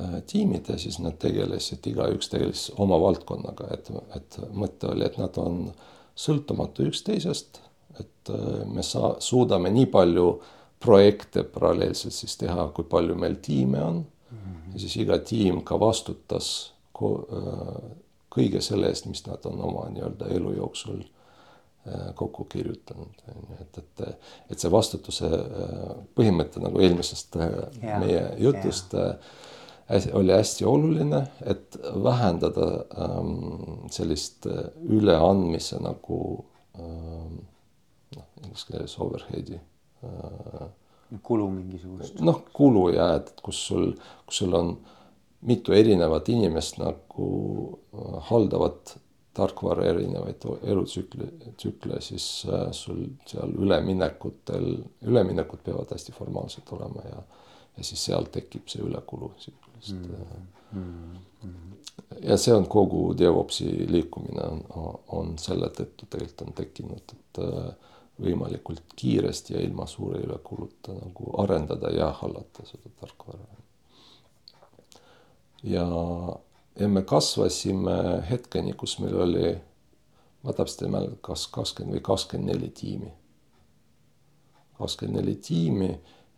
äh 0.00 0.20
tiimid 0.26 0.68
ja 0.68 0.78
siis 0.78 0.98
nad 0.98 1.18
tegelesid, 1.22 1.86
igaüks 1.86 2.30
tegeles 2.32 2.68
oma 2.78 2.98
valdkonnaga, 3.00 3.70
et, 3.76 3.90
et 4.16 4.40
mõte 4.52 4.90
oli, 4.90 5.06
et 5.06 5.18
nad 5.20 5.36
on 5.38 5.66
sõltumatu 6.18 6.88
üksteisest, 6.90 7.60
et 8.00 8.32
äh, 8.34 8.64
me 8.66 8.82
saa-, 8.86 9.18
suudame 9.22 9.70
nii 9.70 9.86
palju 9.92 10.32
projekte 10.80 11.44
paralleelselt 11.44 12.16
siis 12.16 12.38
teha, 12.40 12.70
kui 12.74 12.86
palju 12.88 13.14
meil 13.14 13.36
tiime 13.44 13.82
on 13.84 13.96
mm. 14.00 14.36
-hmm. 14.36 14.72
ja 14.72 14.80
siis 14.80 14.96
iga 14.96 15.18
tiim 15.18 15.60
ka 15.62 15.80
vastutas 15.80 16.72
äh, 16.72 16.79
kõige 18.30 18.60
selle 18.62 18.90
eest, 18.90 19.08
mis 19.10 19.24
nad 19.26 19.44
on 19.50 19.62
oma 19.66 19.88
nii-öelda 19.90 20.28
elu 20.36 20.52
jooksul 20.58 21.00
äh, 21.02 22.10
kokku 22.14 22.44
kirjutanud, 22.52 23.22
on 23.34 23.46
ju, 23.48 23.60
et, 23.64 23.78
et, 23.82 24.26
et 24.54 24.58
see 24.62 24.72
vastutuse 24.72 25.30
põhimõte 26.14 26.62
nagu 26.62 26.82
eelmisest 26.82 27.40
ja, 27.40 28.00
meie 28.02 28.26
jutust 28.38 28.94
ja 28.94 29.14
oli 30.12 30.32
hästi 30.32 30.64
oluline, 30.64 31.26
et 31.46 31.78
vähendada 32.04 32.84
ähm, 32.98 33.88
sellist 33.90 34.46
üleandmise 34.86 35.80
nagu 35.82 36.44
ähm, 36.78 37.40
noh, 38.16 38.28
inglise 38.44 38.70
keeles 38.70 38.94
overhead'i 39.00 39.58
äh,. 40.04 40.68
kulu 41.22 41.48
mingisugust. 41.50 42.20
noh, 42.20 42.42
kulu 42.52 42.88
ja 42.94 43.14
et 43.18 43.34
kus 43.42 43.66
sul, 43.66 43.92
kus 44.26 44.44
sul 44.44 44.54
on 44.54 44.76
mitu 45.40 45.72
erinevat 45.72 46.28
inimest 46.28 46.78
nagu 46.80 47.28
äh, 47.94 48.18
haldavad 48.30 48.96
tarkvara 49.34 49.84
erinevaid 49.86 50.44
elutsükli, 50.66 51.28
tsükle, 51.56 52.00
siis 52.04 52.46
äh, 52.48 52.70
sul 52.76 53.04
seal 53.30 53.54
üleminekutel, 53.54 54.72
üleminekud 55.06 55.62
peavad 55.64 55.92
hästi 55.94 56.12
formaalsed 56.16 56.74
olema 56.76 57.06
ja 57.08 57.22
ja 57.78 57.84
siis 57.86 58.02
seal 58.04 58.26
tekib 58.34 58.66
see 58.68 58.82
ülekulu 58.82 59.30
sisuliselt 59.38 60.08
mm. 60.72 61.16
-hmm. 61.44 62.16
ja 62.22 62.36
see 62.36 62.54
on 62.54 62.66
kogu 62.66 63.14
DevOpsi 63.18 63.86
liikumine 63.92 64.42
on, 64.42 64.64
on 65.08 65.38
selle 65.38 65.70
tõttu 65.78 66.08
tegelikult 66.10 66.48
on 66.48 66.52
tekkinud, 66.58 67.14
et 67.14 67.40
võimalikult 68.20 68.92
kiiresti 68.96 69.54
ja 69.54 69.60
ilma 69.64 69.86
suure 69.86 70.20
ülekuluta 70.20 70.92
nagu 70.92 71.32
arendada 71.42 71.90
ja 71.94 72.10
hallata 72.20 72.66
seda 72.66 72.92
tarkvara. 73.00 73.59
Ja, 75.62 75.86
ja 76.78 76.88
me 76.88 77.02
kasvasime 77.02 78.22
hetkeni, 78.30 78.72
kus 78.72 78.98
meil 78.98 79.16
oli, 79.26 79.50
ma 80.42 80.54
täpselt 80.56 80.86
ei 80.86 80.94
mäleta, 80.94 81.18
kas 81.30 81.46
kakskümmend 81.52 81.98
või 81.98 82.06
kakskümmend 82.10 82.54
neli 82.54 82.70
tiimi. 82.74 83.12
kakskümmend 84.78 85.20
neli 85.20 85.36
tiimi 85.36 85.90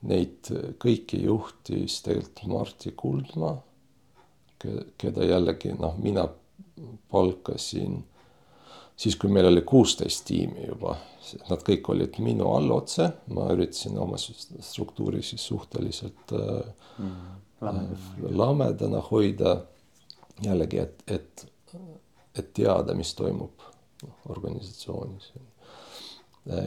Neid 0.03 0.49
kõiki 0.83 1.21
juhtis 1.23 2.01
tegelikult 2.03 2.49
Martti 2.51 2.91
Kuldma, 2.99 3.53
keda 4.59 5.27
jällegi 5.29 5.77
noh, 5.79 5.95
mina 6.03 6.25
palkasin 7.11 8.01
siis, 8.97 9.17
kui 9.17 9.31
meil 9.33 9.49
oli 9.49 9.63
kuusteist 9.67 10.25
tiimi 10.29 10.67
juba, 10.67 10.97
nad 11.49 11.65
kõik 11.67 11.89
olid 11.95 12.19
minu 12.23 12.51
allotse, 12.55 13.09
ma 13.35 13.49
üritasin 13.55 13.99
oma 13.99 14.19
struktuuri 14.19 15.23
siis 15.23 15.47
suhteliselt 15.47 16.35
mm, 16.99 17.71
lamedana 18.37 19.03
hoida. 19.11 19.63
jällegi, 20.43 20.79
et, 20.79 21.03
et, 21.07 21.47
et 22.35 22.55
teada, 22.55 22.95
mis 22.95 23.15
toimub 23.15 23.63
organisatsioonis. 24.29 25.33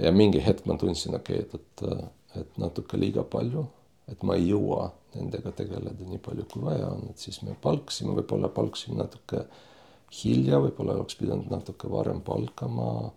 ja 0.01 0.11
mingi 0.11 0.39
hetk 0.45 0.65
ma 0.65 0.77
tundsin, 0.77 1.15
okei 1.15 1.39
okay,, 1.39 1.59
et, 1.59 1.81
et 1.83 2.25
et 2.39 2.59
natuke 2.61 2.99
liiga 2.99 3.23
palju, 3.27 3.63
et 4.11 4.23
ma 4.27 4.37
ei 4.37 4.49
jõua 4.49 4.89
nendega 5.15 5.53
tegeleda 5.55 6.07
nii 6.09 6.19
palju, 6.23 6.45
kui 6.51 6.63
vaja 6.65 6.89
on, 6.91 7.07
et 7.11 7.21
siis 7.21 7.41
me 7.45 7.55
palkasime, 7.61 8.15
võib-olla 8.19 8.51
palkasime 8.53 8.99
natuke 8.99 9.45
hilja, 10.23 10.59
võib-olla 10.63 10.95
oleks 10.97 11.17
pidanud 11.19 11.49
natuke 11.51 11.89
varem 11.91 12.21
palkama 12.25 13.11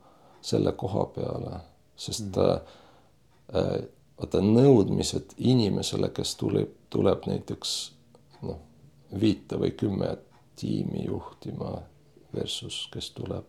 selle 0.44 0.72
koha 0.78 1.04
peale, 1.14 1.60
sest 1.98 2.36
mm. 2.36 2.72
äh, 3.58 3.76
vaata 4.18 4.40
nõudmised 4.42 5.36
inimesele, 5.38 6.10
kes 6.14 6.34
tuleb, 6.40 6.72
tuleb 6.90 7.28
näiteks 7.30 7.76
noh, 8.46 8.58
viite 9.20 9.58
või 9.60 9.74
kümme 9.78 10.16
tiimi 10.58 11.04
juhtima 11.06 11.76
versus 12.34 12.86
kes 12.92 13.12
tuleb 13.16 13.46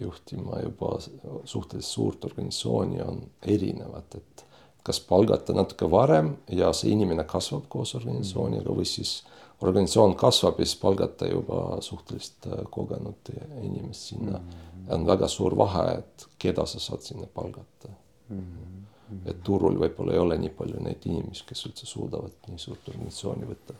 juhtima 0.00 0.60
juba 0.62 0.98
suhteliselt 1.44 1.92
suurt 1.92 2.24
organisatsiooni 2.24 3.00
on 3.02 3.22
erinevad, 3.42 4.14
et 4.14 4.44
kas 4.86 5.00
palgata 5.02 5.54
natuke 5.56 5.88
varem 5.90 6.34
ja 6.52 6.72
see 6.76 6.92
inimene 6.94 7.24
kasvab 7.28 7.66
koos 7.72 7.94
organisatsiooniga 7.98 8.74
või 8.74 8.86
siis 8.88 9.18
organisatsioon 9.60 10.14
kasvab 10.20 10.60
ja 10.60 10.66
siis 10.66 10.78
palgata 10.80 11.28
juba 11.30 11.80
suhteliselt 11.80 12.48
äh, 12.50 12.64
kogenud 12.70 13.32
inimest 13.62 14.12
sinna 14.12 14.38
mm. 14.38 14.44
-hmm. 14.44 14.94
on 14.94 15.06
väga 15.06 15.28
suur 15.28 15.56
vahe, 15.56 15.86
et 15.98 16.26
keda 16.38 16.66
sa 16.66 16.80
saad 16.80 17.00
sinna 17.00 17.26
palgata 17.34 17.88
mm. 18.28 18.38
-hmm. 18.38 19.30
et 19.30 19.42
turul 19.42 19.80
võib-olla 19.80 20.12
ei 20.12 20.18
ole 20.18 20.38
nii 20.38 20.54
palju 20.58 20.82
neid 20.82 21.06
inimesi, 21.06 21.44
kes 21.46 21.66
üldse 21.66 21.86
suudavad 21.86 22.48
nii 22.48 22.58
suurt 22.58 22.88
organisatsiooni 22.88 23.50
võtta. 23.50 23.74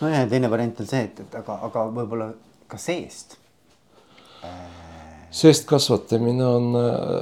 nojah, 0.00 0.20
ja 0.20 0.28
teine 0.28 0.50
variant 0.50 0.80
on 0.80 0.86
see, 0.86 1.02
et, 1.10 1.20
et 1.20 1.34
aga, 1.34 1.58
aga 1.70 1.86
võib-olla 2.00 2.32
ka 2.66 2.78
seest 2.78 3.36
äh 4.44 4.92
seest 5.32 5.66
kasvatamine 5.66 6.44
on, 6.46 6.76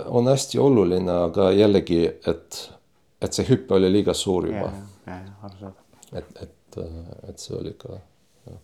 on 0.07 0.29
hästi 0.29 0.59
oluline, 0.59 1.13
aga 1.31 1.51
jällegi, 1.55 2.03
et, 2.27 2.61
et 3.21 3.37
see 3.37 3.47
hüpe 3.51 3.77
oli 3.77 3.91
liiga 3.93 4.15
suur 4.17 4.49
juba. 4.49 4.71
et, 6.13 6.43
et, 6.43 6.81
et 7.29 7.39
see 7.39 7.55
oli 7.57 7.75
ka 7.79 8.01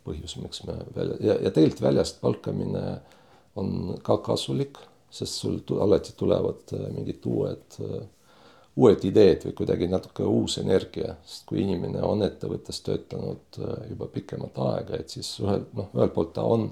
põhjus, 0.07 0.38
miks 0.42 0.64
me 0.66 0.79
välja 0.97 1.16
ja, 1.21 1.38
ja 1.47 1.51
tegelikult 1.51 1.83
väljast 1.85 2.21
palkamine 2.21 2.85
on 3.57 3.97
ka 4.05 4.19
kasulik, 4.25 4.79
sest 5.11 5.40
sul 5.40 5.61
alati 5.81 6.12
tulevad 6.16 6.73
mingid 6.95 7.25
uued, 7.29 7.79
uued 8.77 9.05
ideed 9.09 9.47
või 9.47 9.55
kuidagi 9.61 9.88
natuke 9.88 10.27
uus 10.29 10.59
energia, 10.61 11.14
sest 11.25 11.47
kui 11.49 11.62
inimene 11.62 12.03
on 12.05 12.25
ettevõttes 12.27 12.83
töötanud 12.85 13.61
juba 13.90 14.11
pikemat 14.12 14.59
aega, 14.66 15.01
et 15.01 15.14
siis 15.14 15.31
ühel 15.45 15.64
noh, 15.77 15.88
ühelt 15.95 16.14
poolt 16.16 16.35
ta 16.37 16.45
on 16.45 16.69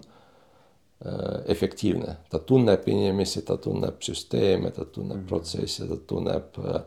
Äh, 1.07 1.51
efektiivne, 1.51 2.17
ta 2.31 2.39
tunneb 2.39 2.87
inimesi, 2.89 3.43
ta 3.43 3.59
tunneb 3.61 3.99
süsteeme, 4.01 4.71
ta 4.71 4.85
tunneb 4.85 5.17
mm 5.17 5.23
-hmm. 5.23 5.29
protsesse, 5.29 5.89
ta 5.89 5.97
tunneb 5.97 6.59
äh, 6.59 6.81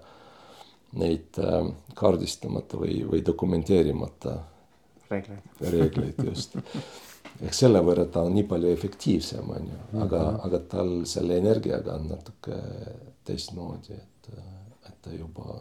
neid 0.94 1.42
äh, 1.44 1.68
kaardistamata 1.96 2.80
või, 2.80 3.02
või 3.10 3.26
dokumenteerimata 3.26 4.38
reegleid, 5.10 5.52
reegleid 5.60 6.24
just 6.24 6.58
eks 7.46 7.64
selle 7.64 7.82
võrra 7.86 8.08
ta 8.12 8.24
on 8.26 8.36
nii 8.36 8.46
palju 8.50 8.72
efektiivsem, 8.74 9.50
on 9.50 9.70
ju, 9.72 9.80
aga 10.02 10.22
mm, 10.22 10.30
-hmm. 10.30 10.46
aga 10.48 10.60
tal 10.72 10.94
selle 11.06 11.38
energiaga 11.38 11.98
on 12.00 12.08
natuke 12.10 12.58
teistmoodi, 13.28 13.94
et, 13.94 14.30
et 14.88 14.96
ta 15.02 15.14
juba, 15.14 15.60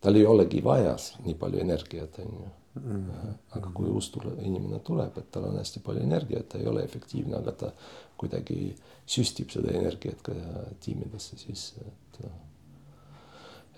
tal 0.00 0.16
ei 0.16 0.26
olegi 0.26 0.62
vaja 0.64 0.96
nii 1.24 1.34
palju 1.34 1.60
energiat, 1.64 2.18
on 2.24 2.32
ju. 2.40 2.50
-hmm. 2.78 3.32
aga 3.58 3.70
kui 3.74 3.88
uus 3.90 4.10
tule, 4.10 4.32
inimene 4.42 4.78
tuleb, 4.78 5.18
et 5.18 5.30
tal 5.30 5.44
on 5.44 5.56
hästi 5.58 5.80
palju 5.80 6.02
energiat, 6.02 6.48
ta 6.48 6.58
ei 6.58 6.66
ole 6.66 6.84
efektiivne, 6.84 7.36
aga 7.36 7.52
ta 7.52 7.72
kuidagi 8.16 8.76
süstib 9.06 9.50
seda 9.50 9.72
energiat 9.72 10.22
ka 10.22 10.32
tiimidesse 10.80 11.38
sisse, 11.38 11.80
et. 11.80 12.20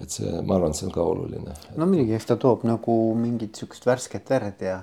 Et 0.00 0.10
see, 0.10 0.30
ma 0.42 0.56
arvan, 0.56 0.74
see 0.74 0.88
on 0.88 0.94
ka 0.94 1.04
oluline. 1.04 1.54
no 1.76 1.86
muidugi, 1.86 2.16
eks 2.16 2.30
ta 2.32 2.38
toob 2.40 2.64
nagu 2.68 2.96
mingit 3.18 3.58
sihukest 3.58 3.86
värsket 3.86 4.30
verd 4.32 4.64
ja, 4.64 4.82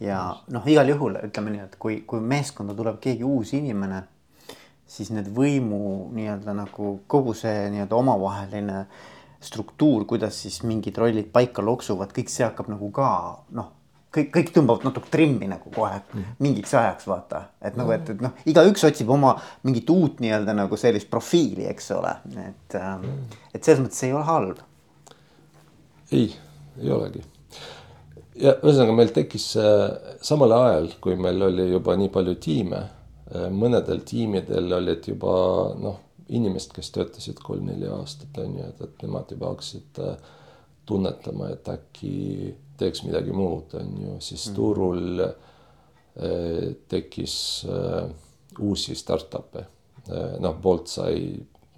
ja 0.00 0.22
noh, 0.52 0.66
igal 0.68 0.92
juhul 0.92 1.20
ütleme 1.22 1.54
nii, 1.54 1.66
et 1.68 1.76
kui, 1.80 2.00
kui 2.06 2.20
meeskonda 2.20 2.76
tuleb 2.76 3.00
keegi 3.02 3.26
uus 3.26 3.54
inimene 3.56 4.04
siis 4.90 5.12
need 5.14 5.30
võimu 5.34 6.10
nii-öelda 6.16 6.54
nagu 6.56 6.96
kogu 7.10 7.34
see 7.38 7.68
nii-öelda 7.70 7.98
omavaheline 7.98 8.84
struktuur, 9.40 10.04
kuidas 10.08 10.36
siis 10.42 10.60
mingid 10.68 10.98
rollid 11.00 11.30
paika 11.32 11.62
loksuvad, 11.64 12.12
kõik 12.16 12.32
see 12.32 12.44
hakkab 12.44 12.68
nagu 12.72 12.90
ka 12.94 13.10
noh, 13.56 13.70
kõik, 14.14 14.30
kõik 14.34 14.52
tõmbavad 14.54 14.86
natuke 14.88 15.10
trimmi 15.12 15.48
nagu 15.50 15.72
kohe 15.74 16.00
mm. 16.00 16.36
mingiks 16.42 16.74
ajaks 16.78 17.08
vaata, 17.10 17.44
et 17.62 17.78
nagu, 17.78 17.92
et, 17.94 18.12
et 18.14 18.22
noh, 18.24 18.34
igaüks 18.50 18.84
otsib 18.88 19.10
oma 19.14 19.34
mingit 19.66 19.90
uut 19.92 20.22
nii-öelda 20.22 20.54
nagu 20.56 20.78
sellist 20.80 21.10
profiili, 21.12 21.66
eks 21.70 21.90
ole, 21.96 22.14
et 22.46 22.78
ähm,. 22.80 23.06
et 23.54 23.62
selles 23.62 23.82
mõttes 23.84 24.02
ei 24.06 24.14
ole 24.14 24.24
halb. 24.28 24.62
ei, 26.12 26.30
ei 26.82 26.94
olegi. 26.94 27.24
ja 28.40 28.56
ühesõnaga 28.58 28.96
meil 28.98 29.14
tekkis 29.14 29.52
äh, 29.60 29.86
samal 30.26 30.56
ajal, 30.58 30.92
kui 31.00 31.18
meil 31.20 31.50
oli 31.50 31.70
juba 31.70 31.96
nii 32.00 32.12
palju 32.14 32.36
tiime 32.42 32.84
äh,, 32.84 33.48
mõnedel 33.50 34.04
tiimidel 34.06 34.78
olid 34.80 35.10
juba 35.14 35.34
noh 35.78 36.06
inimest, 36.30 36.74
kes 36.74 36.92
töötasid 36.94 37.40
kolm-neli 37.42 37.88
aastat 37.90 38.36
on 38.38 38.58
ju, 38.60 38.66
et, 38.70 38.82
et 38.86 39.02
nemad 39.02 39.32
juba 39.34 39.50
hakkasid 39.50 39.98
äh, 40.04 40.28
tunnetama, 40.86 41.50
et 41.54 41.68
äkki 41.70 42.12
teeks 42.80 43.04
midagi 43.06 43.34
muud, 43.36 43.74
on 43.78 43.92
ju, 44.04 44.16
siis 44.24 44.48
mm. 44.48 44.56
turul 44.56 45.24
äh, 45.26 46.64
tekkis 46.88 47.36
äh, 47.68 48.10
uusi 48.60 48.96
startup'e 48.98 49.64
äh,. 50.08 50.36
noh, 50.42 50.56
Bolt 50.62 50.90
sai 50.92 51.16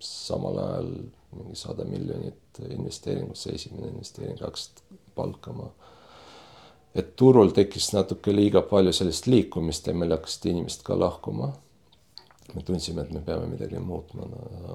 samal 0.02 0.58
ajal 0.58 0.92
mingi 1.32 1.56
sada 1.56 1.84
miljonit 1.88 2.60
investeeringusse, 2.68 3.54
esimene 3.56 3.92
investeering 3.92 4.40
hakkasid 4.42 4.82
palkama 5.16 5.70
et 6.94 7.14
turul 7.16 7.52
tekkis 7.56 7.90
natuke 7.96 8.34
liiga 8.34 8.62
palju 8.68 8.92
sellist 8.94 9.28
liikumist 9.30 9.88
ja 9.88 9.94
meil 9.96 10.12
hakkasid 10.14 10.50
inimesed 10.52 10.84
ka 10.86 10.98
lahkuma. 10.98 11.52
me 12.54 12.62
tundsime, 12.62 13.02
et 13.02 13.12
me 13.12 13.20
peame 13.24 13.46
midagi 13.48 13.78
muutma 13.80 14.26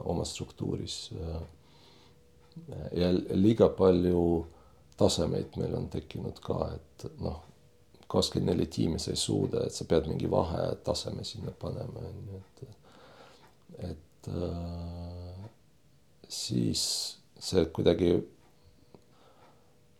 oma 0.06 0.26
struktuuris. 0.26 1.12
ja 2.92 3.12
liiga 3.34 3.70
palju 3.70 4.46
tasemeid 4.98 5.58
meil 5.62 5.76
on 5.78 5.90
tekkinud 5.94 6.40
ka, 6.44 6.72
et 6.76 7.08
noh, 7.22 7.42
kakskümmend 8.08 8.54
neli 8.54 8.68
tiimi 8.72 9.00
sa 9.00 9.12
ei 9.12 9.20
suuda, 9.20 9.66
et 9.68 9.76
sa 9.76 9.86
pead 9.86 10.08
mingi 10.10 10.30
vahetaseme 10.32 11.26
sinna 11.28 11.52
panema, 11.60 12.06
on 12.08 12.32
ju, 12.32 12.40
et, 12.40 13.92
et 13.92 14.32
äh, 14.32 15.50
siis 16.30 16.82
see 17.40 17.66
kuidagi 17.76 18.16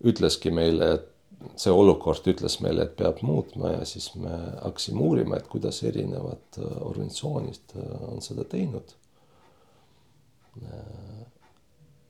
ütleski 0.08 0.52
meile, 0.54 0.94
et 0.98 1.58
see 1.60 1.74
olukord 1.74 2.26
ütles 2.32 2.58
meile, 2.64 2.88
et 2.88 2.96
peab 2.98 3.22
muutma 3.26 3.76
ja 3.76 3.86
siis 3.86 4.10
me 4.18 4.32
hakkasime 4.64 5.04
uurima, 5.04 5.38
et 5.38 5.50
kuidas 5.52 5.84
erinevad 5.86 6.62
äh, 6.62 6.72
organisatsioonid 6.88 7.76
äh, 7.78 7.94
on 8.12 8.24
seda 8.26 8.46
teinud. 8.50 8.96
Äh, 10.64 11.26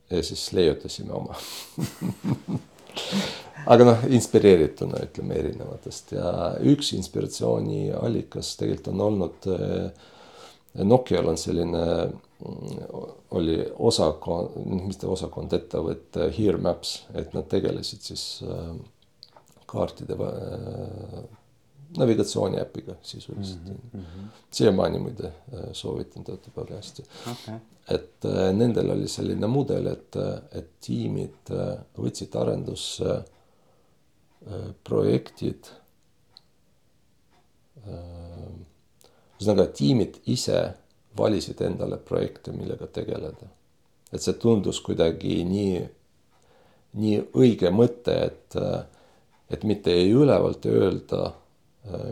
ja 0.09 0.23
siis 0.23 0.47
leiutasime 0.55 1.11
oma 1.13 1.35
aga 3.67 3.87
noh, 3.91 4.05
inspireerituna 4.17 5.01
ütleme 5.07 5.39
erinevatest. 5.41 6.13
Ja 6.17 6.53
üks 6.73 6.93
inspiratsiooniallikas 6.97 8.55
tegelikult 8.59 8.93
on 8.93 9.03
olnud 9.07 9.49
Nokial 10.83 11.27
on 11.27 11.37
selline, 11.37 12.11
oli 13.31 13.57
osakond, 13.79 14.57
mitte 14.85 15.07
osakond, 15.09 15.53
ettevõte 15.57 16.27
Here 16.35 16.59
Maps, 16.61 16.99
et 17.17 17.33
nad 17.33 17.47
tegelesid 17.49 18.05
siis 18.05 18.25
äh, 18.45 18.75
kaartide 19.65 20.17
äh, 20.27 21.23
navigatsiooniäpiga 21.97 22.95
sisuliselt 23.01 23.65
mm 23.65 23.99
-hmm.. 24.01 24.27
siiamaani 24.51 24.99
muide 24.99 25.27
äh, 25.27 25.33
soovitan, 25.71 26.23
töötab 26.23 26.57
väga 26.57 26.75
hästi 26.75 27.03
okay.. 27.31 27.55
et 27.89 28.25
äh, 28.25 28.53
nendel 28.53 28.89
oli 28.89 29.07
selline 29.07 29.47
mudel, 29.47 29.87
et, 29.87 30.15
et 30.51 30.69
tiimid 30.81 31.51
võtsid 31.97 32.35
arendusse 32.39 33.23
projektid. 34.83 35.65
ühesõnaga, 39.37 39.65
tiimid 39.73 40.19
ise 40.25 40.73
valisid 41.17 41.61
endale 41.61 41.97
projekte, 41.97 42.51
millega 42.51 42.87
tegeleda. 42.87 43.47
et 44.13 44.21
see 44.21 44.33
tundus 44.33 44.79
kuidagi 44.81 45.43
nii, 45.43 45.81
nii 46.93 47.17
õige 47.33 47.71
mõte, 47.71 48.15
et 48.25 48.55
et 49.49 49.63
mitte 49.63 49.91
ei 49.91 50.11
ülevalt 50.11 50.65
öelda, 50.65 51.25
äh, 51.25 51.46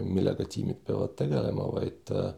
millega 0.03 0.45
tiimid 0.49 0.83
peavad 0.87 1.15
tegelema, 1.19 1.67
vaid 1.75 2.11
äh, 2.15 2.31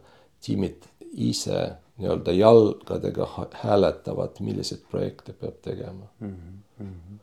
tiimid 0.44 0.88
ise 1.12 1.60
nii-öelda 1.98 2.32
jalgadega 2.36 3.28
hääletavad, 3.62 4.38
milliseid 4.44 4.84
projekte 4.90 5.32
peab 5.32 5.56
tegema 5.62 6.06
mm. 6.20 6.36
-hmm. 6.78 7.18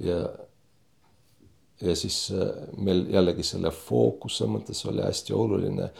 ja, 0.00 0.18
ja 1.80 1.96
siis 1.96 2.32
meil 2.76 3.06
jällegi 3.10 3.42
selle 3.42 3.70
fookuse 3.70 4.44
mõttes 4.44 4.84
oli 4.88 5.02
hästi 5.02 5.32
oluline, 5.32 5.90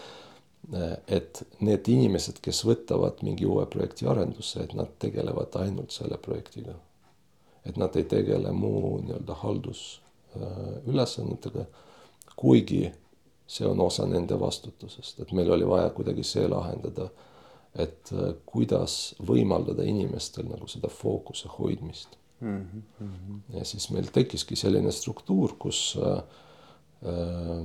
et 1.08 1.42
need 1.60 1.88
inimesed, 1.88 2.38
kes 2.42 2.64
võtavad 2.66 3.22
mingi 3.22 3.46
uue 3.46 3.66
projekti 3.66 4.06
arendusse, 4.06 4.60
et 4.62 4.74
nad 4.74 4.92
tegelevad 4.98 5.56
ainult 5.56 5.90
selle 5.90 6.18
projektiga. 6.18 6.74
et 7.64 7.76
nad 7.76 7.96
ei 7.96 8.04
tegele 8.04 8.52
muu 8.52 9.00
nii-öelda 9.00 9.34
haldus 9.34 10.00
Äh, 10.36 10.82
ülesannetega, 10.86 11.64
kuigi 12.38 12.84
see 13.48 13.66
on 13.66 13.80
osa 13.80 14.06
nende 14.06 14.36
vastutusest, 14.40 15.22
et 15.24 15.32
meil 15.32 15.50
oli 15.50 15.66
vaja 15.66 15.90
kuidagi 15.96 16.24
see 16.26 16.44
lahendada, 16.48 17.08
et 17.74 18.12
äh, 18.14 18.32
kuidas 18.46 19.16
võimaldada 19.24 19.86
inimestel 19.88 20.46
nagu 20.50 20.68
seda 20.70 20.90
fookuse 20.92 21.50
hoidmist 21.58 22.18
mm. 22.40 22.66
-hmm. 23.00 23.40
ja 23.58 23.64
siis 23.64 23.90
meil 23.90 24.10
tekkiski 24.12 24.56
selline 24.56 24.92
struktuur, 24.92 25.56
kus 25.58 25.98
äh, 26.02 26.22
äh, 27.12 27.64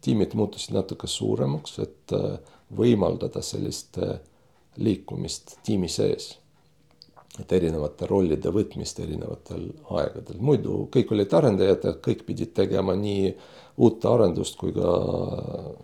tiimid 0.00 0.34
muutusid 0.34 0.74
natuke 0.74 1.06
suuremaks, 1.06 1.78
et 1.78 2.12
äh, 2.12 2.38
võimaldada 2.76 3.42
sellist 3.42 3.98
äh, 3.98 4.18
liikumist 4.76 5.58
tiimi 5.64 5.88
sees 5.88 6.36
et 7.40 7.52
erinevate 7.52 8.06
rollide 8.10 8.50
võtmist 8.52 9.00
erinevatel 9.00 9.68
aegadel, 9.96 10.40
muidu 10.42 10.84
kõik 10.92 11.12
olid 11.14 11.34
arendajad 11.34 11.86
ja 11.86 11.92
kõik 12.02 12.24
pidid 12.26 12.52
tegema 12.56 12.96
nii 12.98 13.30
uut 13.80 14.04
arendust 14.04 14.58
kui 14.60 14.74
ka 14.76 14.90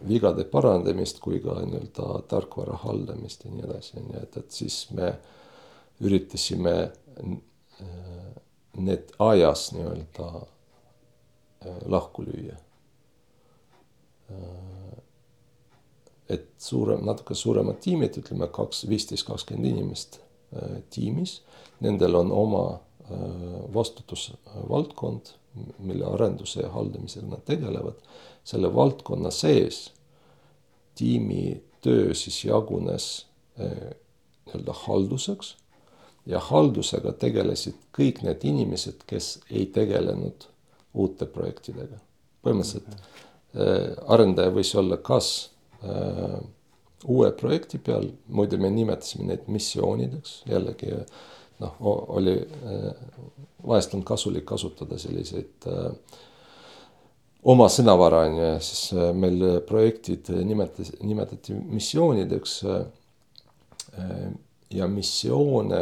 vigade 0.09 0.45
parandamist 0.53 1.21
kui 1.25 1.41
ka 1.45 1.57
nii-öelda 1.63 2.21
tarkvara 2.29 2.77
haldamist 2.83 3.47
ja 3.47 3.53
nii 3.55 3.65
edasi, 3.65 3.97
ju, 3.97 4.21
et, 4.21 4.37
et 4.37 4.59
siis 4.59 4.83
me 4.97 5.15
üritasime 6.05 6.75
äh, 6.77 7.39
need 8.77 9.15
ajas 9.19 9.71
nii-öelda 9.73 10.29
äh, 10.37 11.81
lahku 11.89 12.27
lüüa. 12.27 12.59
Äh, 14.31 15.01
et 16.37 16.49
suurem, 16.59 17.05
natuke 17.07 17.35
suuremad 17.39 17.79
tiimid, 17.81 18.19
ütleme 18.19 18.51
kaks, 18.53 18.85
viisteist, 18.91 19.29
kakskümmend 19.29 19.69
inimest 19.71 20.19
tiimis. 20.91 21.37
Nendel 21.85 22.17
on 22.19 22.33
oma 22.35 22.65
vastutusvaldkond, 23.75 25.33
mille 25.79 26.05
arenduse 26.05 26.61
ja 26.61 26.69
haldamisega 26.69 27.27
nad 27.27 27.45
tegelevad. 27.47 27.95
selle 28.45 28.75
valdkonna 28.75 29.31
sees 29.31 29.93
tiimi 30.95 31.63
töö 31.83 32.15
siis 32.15 32.45
jagunes 32.45 33.27
äh, 33.61 33.71
nii-öelda 34.47 34.73
halduseks 34.73 35.57
ja 36.27 36.41
haldusega 36.41 37.13
tegelesid 37.13 37.79
kõik 37.99 38.23
need 38.27 38.45
inimesed, 38.45 39.05
kes 39.07 39.39
ei 39.51 39.67
tegelenud 39.67 40.49
uute 40.95 41.27
projektidega. 41.27 41.99
põhimõtteliselt 42.43 42.93
äh, 42.95 43.97
arendaja 44.07 44.55
võis 44.55 44.75
olla 44.79 44.97
kas 44.97 45.51
äh, 45.85 46.39
uue 47.05 47.31
projekti 47.33 47.79
peal, 47.79 48.09
muide 48.29 48.59
me 48.59 48.71
nimetasime 48.71 49.29
neid 49.31 49.49
missioonideks, 49.53 50.43
jällegi 50.51 50.93
noh, 51.61 51.77
oli 52.19 52.37
vahest 53.67 53.95
on 53.95 54.05
kasulik 54.05 54.45
kasutada 54.45 54.99
selliseid 54.99 55.67
äh, 55.71 55.93
oma 57.47 57.69
sõnavara 57.73 58.25
on 58.27 58.39
ju 58.41 58.51
siis 58.65 58.83
äh, 58.97 59.13
meil 59.17 59.45
projektid 59.69 60.31
nimetas, 60.47 60.93
nimetati 61.03 61.57
missioonideks 61.59 62.59
äh,. 62.65 62.87
ja 64.71 64.87
missioone 64.91 65.81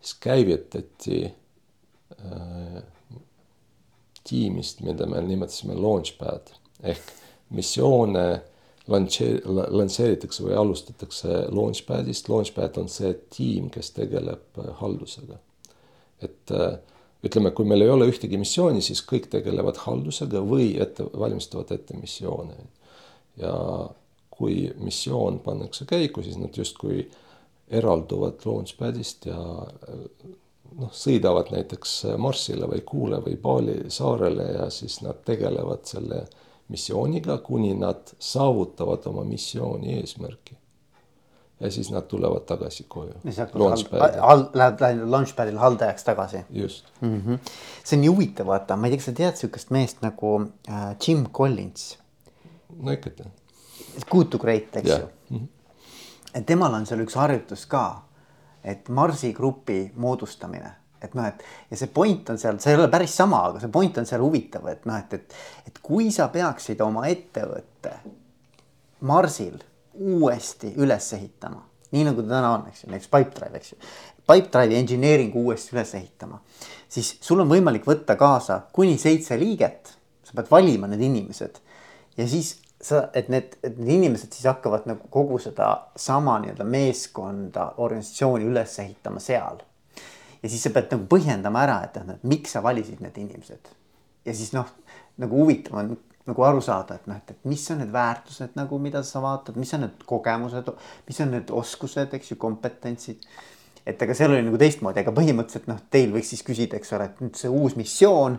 siis 0.00 0.18
käivitati 0.20 1.24
äh, 1.26 2.82
tiimist, 4.28 4.80
mida 4.86 5.06
me 5.06 5.22
nimetasime 5.24 5.74
launchpad 5.74 6.52
ehk 6.82 7.10
missioone 7.50 8.26
lansseeritakse 8.88 10.44
või 10.46 10.56
alustatakse 10.56 11.42
Launchpadist, 11.52 12.28
Launchpad 12.28 12.78
on 12.80 12.88
see 12.92 13.12
tiim, 13.34 13.68
kes 13.72 13.92
tegeleb 13.96 14.60
äh, 14.62 14.70
haldusega. 14.80 15.38
et 16.22 16.50
äh, 16.50 16.78
ütleme, 17.24 17.50
kui 17.50 17.66
meil 17.68 17.82
ei 17.82 17.90
ole 17.90 18.08
ühtegi 18.08 18.38
missiooni, 18.38 18.82
siis 18.82 19.02
kõik 19.06 19.28
tegelevad 19.30 19.76
haldusega 19.84 20.40
või 20.42 20.72
ette, 20.80 21.04
valmistavad 21.04 21.70
ette 21.74 21.96
missioone. 21.96 22.56
ja 23.36 23.54
kui 24.30 24.72
missioon 24.78 25.40
pannakse 25.40 25.84
käiku, 25.84 26.22
siis 26.22 26.38
nad 26.38 26.56
justkui 26.56 27.08
eralduvad 27.68 28.44
Launchpadist 28.46 29.26
ja 29.26 29.38
äh, 29.38 30.34
noh, 30.78 30.92
sõidavad 30.92 31.52
näiteks 31.52 32.04
Marsile 32.16 32.68
või 32.70 32.82
Kuule 32.86 33.20
või 33.24 33.36
Bali 33.36 33.78
saarele 33.92 34.52
ja 34.54 34.70
siis 34.70 35.02
nad 35.04 35.20
tegelevad 35.26 35.84
selle 35.84 36.24
missiooniga, 36.68 37.38
kuni 37.38 37.74
nad 37.74 38.14
saavutavad 38.18 39.06
oma 39.06 39.24
missiooni 39.24 40.00
eesmärki. 40.00 40.56
ja 41.60 41.70
siis 41.70 41.90
nad 41.90 42.02
tulevad 42.06 42.44
tagasi 42.46 42.84
koju. 42.88 43.12
Lähed 43.24 45.00
launchpad'il 45.04 45.58
haldajaks 45.58 46.04
tagasi. 46.04 46.44
just 46.50 46.86
mm. 47.00 47.22
-hmm. 47.26 47.38
see 47.84 47.96
on 47.96 48.00
nii 48.00 48.08
huvitav, 48.08 48.46
vaata, 48.46 48.76
ma 48.76 48.86
ei 48.86 48.90
tea, 48.90 48.98
kas 48.98 49.04
sa 49.04 49.12
tead 49.12 49.36
sihukest 49.36 49.70
meest 49.70 50.02
nagu 50.02 50.40
äh, 50.68 50.96
Jim 51.08 51.26
Collins. 51.26 51.98
no 52.82 52.92
ikka 52.92 53.10
tean. 53.10 53.30
Good 54.10 54.26
to 54.26 54.38
great, 54.38 54.76
eks 54.76 54.88
yeah. 54.88 55.00
ju 55.00 55.06
mm. 55.30 55.38
-hmm 55.38 55.58
temal 56.46 56.74
on 56.74 56.86
seal 56.86 57.02
üks 57.04 57.16
harjutus 57.18 57.64
ka, 57.70 57.84
et 58.64 58.88
Marsi 58.88 59.32
grupi 59.32 59.88
moodustamine 59.96 60.72
et 61.02 61.14
noh, 61.14 61.26
et 61.28 61.42
ja 61.70 61.78
see 61.78 61.90
point 61.94 62.30
on 62.32 62.40
seal, 62.40 62.58
see 62.62 62.74
ei 62.74 62.78
ole 62.78 62.90
päris 62.92 63.14
sama, 63.20 63.44
aga 63.50 63.62
see 63.62 63.72
point 63.72 63.98
on 64.00 64.08
seal 64.08 64.22
huvitav, 64.24 64.66
et 64.70 64.86
noh, 64.88 64.98
et, 64.98 65.14
et, 65.18 65.38
et 65.70 65.80
kui 65.84 66.10
sa 66.14 66.28
peaksid 66.32 66.80
oma 66.84 67.06
ettevõtte 67.10 67.94
Marsil 69.08 69.58
uuesti 69.98 70.72
üles 70.82 71.12
ehitama, 71.14 71.62
nii 71.94 72.06
nagu 72.10 72.24
ta 72.24 72.34
täna 72.36 72.54
on, 72.56 72.66
eks 72.70 72.84
ju, 72.84 72.92
näiteks 72.92 73.10
Pipedrive, 73.12 73.60
eks 73.60 73.74
ju. 73.74 73.80
Pipedrive'i 74.28 74.76
engineering 74.76 75.36
uuesti 75.38 75.76
üles 75.76 75.94
ehitama, 75.96 76.40
siis 76.90 77.14
sul 77.24 77.40
on 77.44 77.50
võimalik 77.50 77.86
võtta 77.88 78.18
kaasa 78.18 78.62
kuni 78.74 78.98
seitse 79.00 79.38
liiget. 79.40 79.94
sa 80.28 80.34
pead 80.36 80.50
valima 80.50 80.84
need 80.86 81.00
inimesed 81.00 81.54
ja 82.18 82.26
siis 82.28 82.58
sa, 82.82 83.06
et 83.16 83.30
need, 83.32 83.54
et 83.64 83.78
need 83.78 83.94
inimesed 83.94 84.34
siis 84.34 84.44
hakkavad 84.50 84.84
nagu 84.90 85.08
kogu 85.10 85.38
seda 85.40 85.70
sama 85.96 86.36
nii-öelda 86.42 86.66
meeskonda, 86.68 87.72
organisatsiooni 87.80 88.44
üles 88.50 88.78
ehitama 88.82 89.22
seal 89.24 89.62
ja 90.42 90.50
siis 90.50 90.62
sa 90.64 90.72
pead 90.74 90.92
nagu 90.94 91.06
põhjendama 91.10 91.62
ära, 91.66 91.78
et 91.86 91.98
noh, 92.06 92.20
miks 92.30 92.54
sa 92.56 92.62
valisid 92.64 93.02
need 93.04 93.16
inimesed. 93.18 93.72
ja 94.26 94.34
siis 94.34 94.52
noh, 94.52 94.68
nagu 95.18 95.40
huvitav 95.40 95.78
on 95.80 95.96
nagu 96.28 96.44
aru 96.44 96.60
saada, 96.60 96.98
et 96.98 97.06
noh, 97.08 97.16
et, 97.16 97.30
et 97.32 97.48
mis 97.48 97.62
on 97.72 97.80
need 97.80 97.92
väärtused 97.92 98.56
nagu, 98.58 98.78
mida 98.82 99.02
sa 99.06 99.22
vaatad, 99.24 99.56
mis 99.56 99.72
on 99.74 99.86
need 99.86 100.02
kogemused, 100.08 100.72
mis 101.08 101.20
on 101.24 101.32
need 101.32 101.52
oskused, 101.56 102.12
eks 102.18 102.34
ju, 102.34 102.38
kompetentsid. 102.40 103.24
et 103.88 104.02
ega 104.04 104.14
seal 104.14 104.34
oli 104.34 104.44
nagu 104.44 104.58
teistmoodi, 104.60 105.00
aga 105.00 105.14
põhimõtteliselt 105.16 105.68
noh, 105.70 105.78
teil 105.90 106.12
võiks 106.12 106.34
siis 106.34 106.44
küsida, 106.44 106.76
eks 106.76 106.92
ole, 106.92 107.06
et 107.08 107.22
nüüd 107.24 107.38
see 107.40 107.48
uus 107.48 107.76
missioon, 107.78 108.36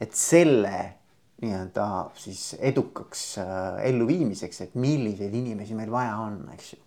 et 0.00 0.14
selle 0.14 0.76
nii-öelda 1.42 1.86
siis 2.22 2.52
edukaks 2.62 3.24
äh, 3.42 3.80
elluviimiseks, 3.88 4.60
et 4.62 4.76
milliseid 4.78 5.34
inimesi 5.34 5.74
meil 5.74 5.90
vaja 5.90 6.14
on, 6.22 6.38
eks 6.54 6.76
ju. 6.76 6.78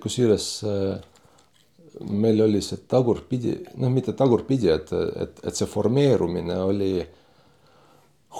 kusjuures 0.00 0.48
äh 0.64 1.12
meil 2.00 2.40
oli 2.44 2.60
see 2.64 2.82
tagurpidi, 2.88 3.54
noh, 3.80 3.92
mitte 3.92 4.12
tagurpidi, 4.16 4.68
et, 4.72 4.92
et, 4.92 5.38
et 5.46 5.56
see 5.56 5.68
formeerumine 5.70 6.58
oli 6.64 6.90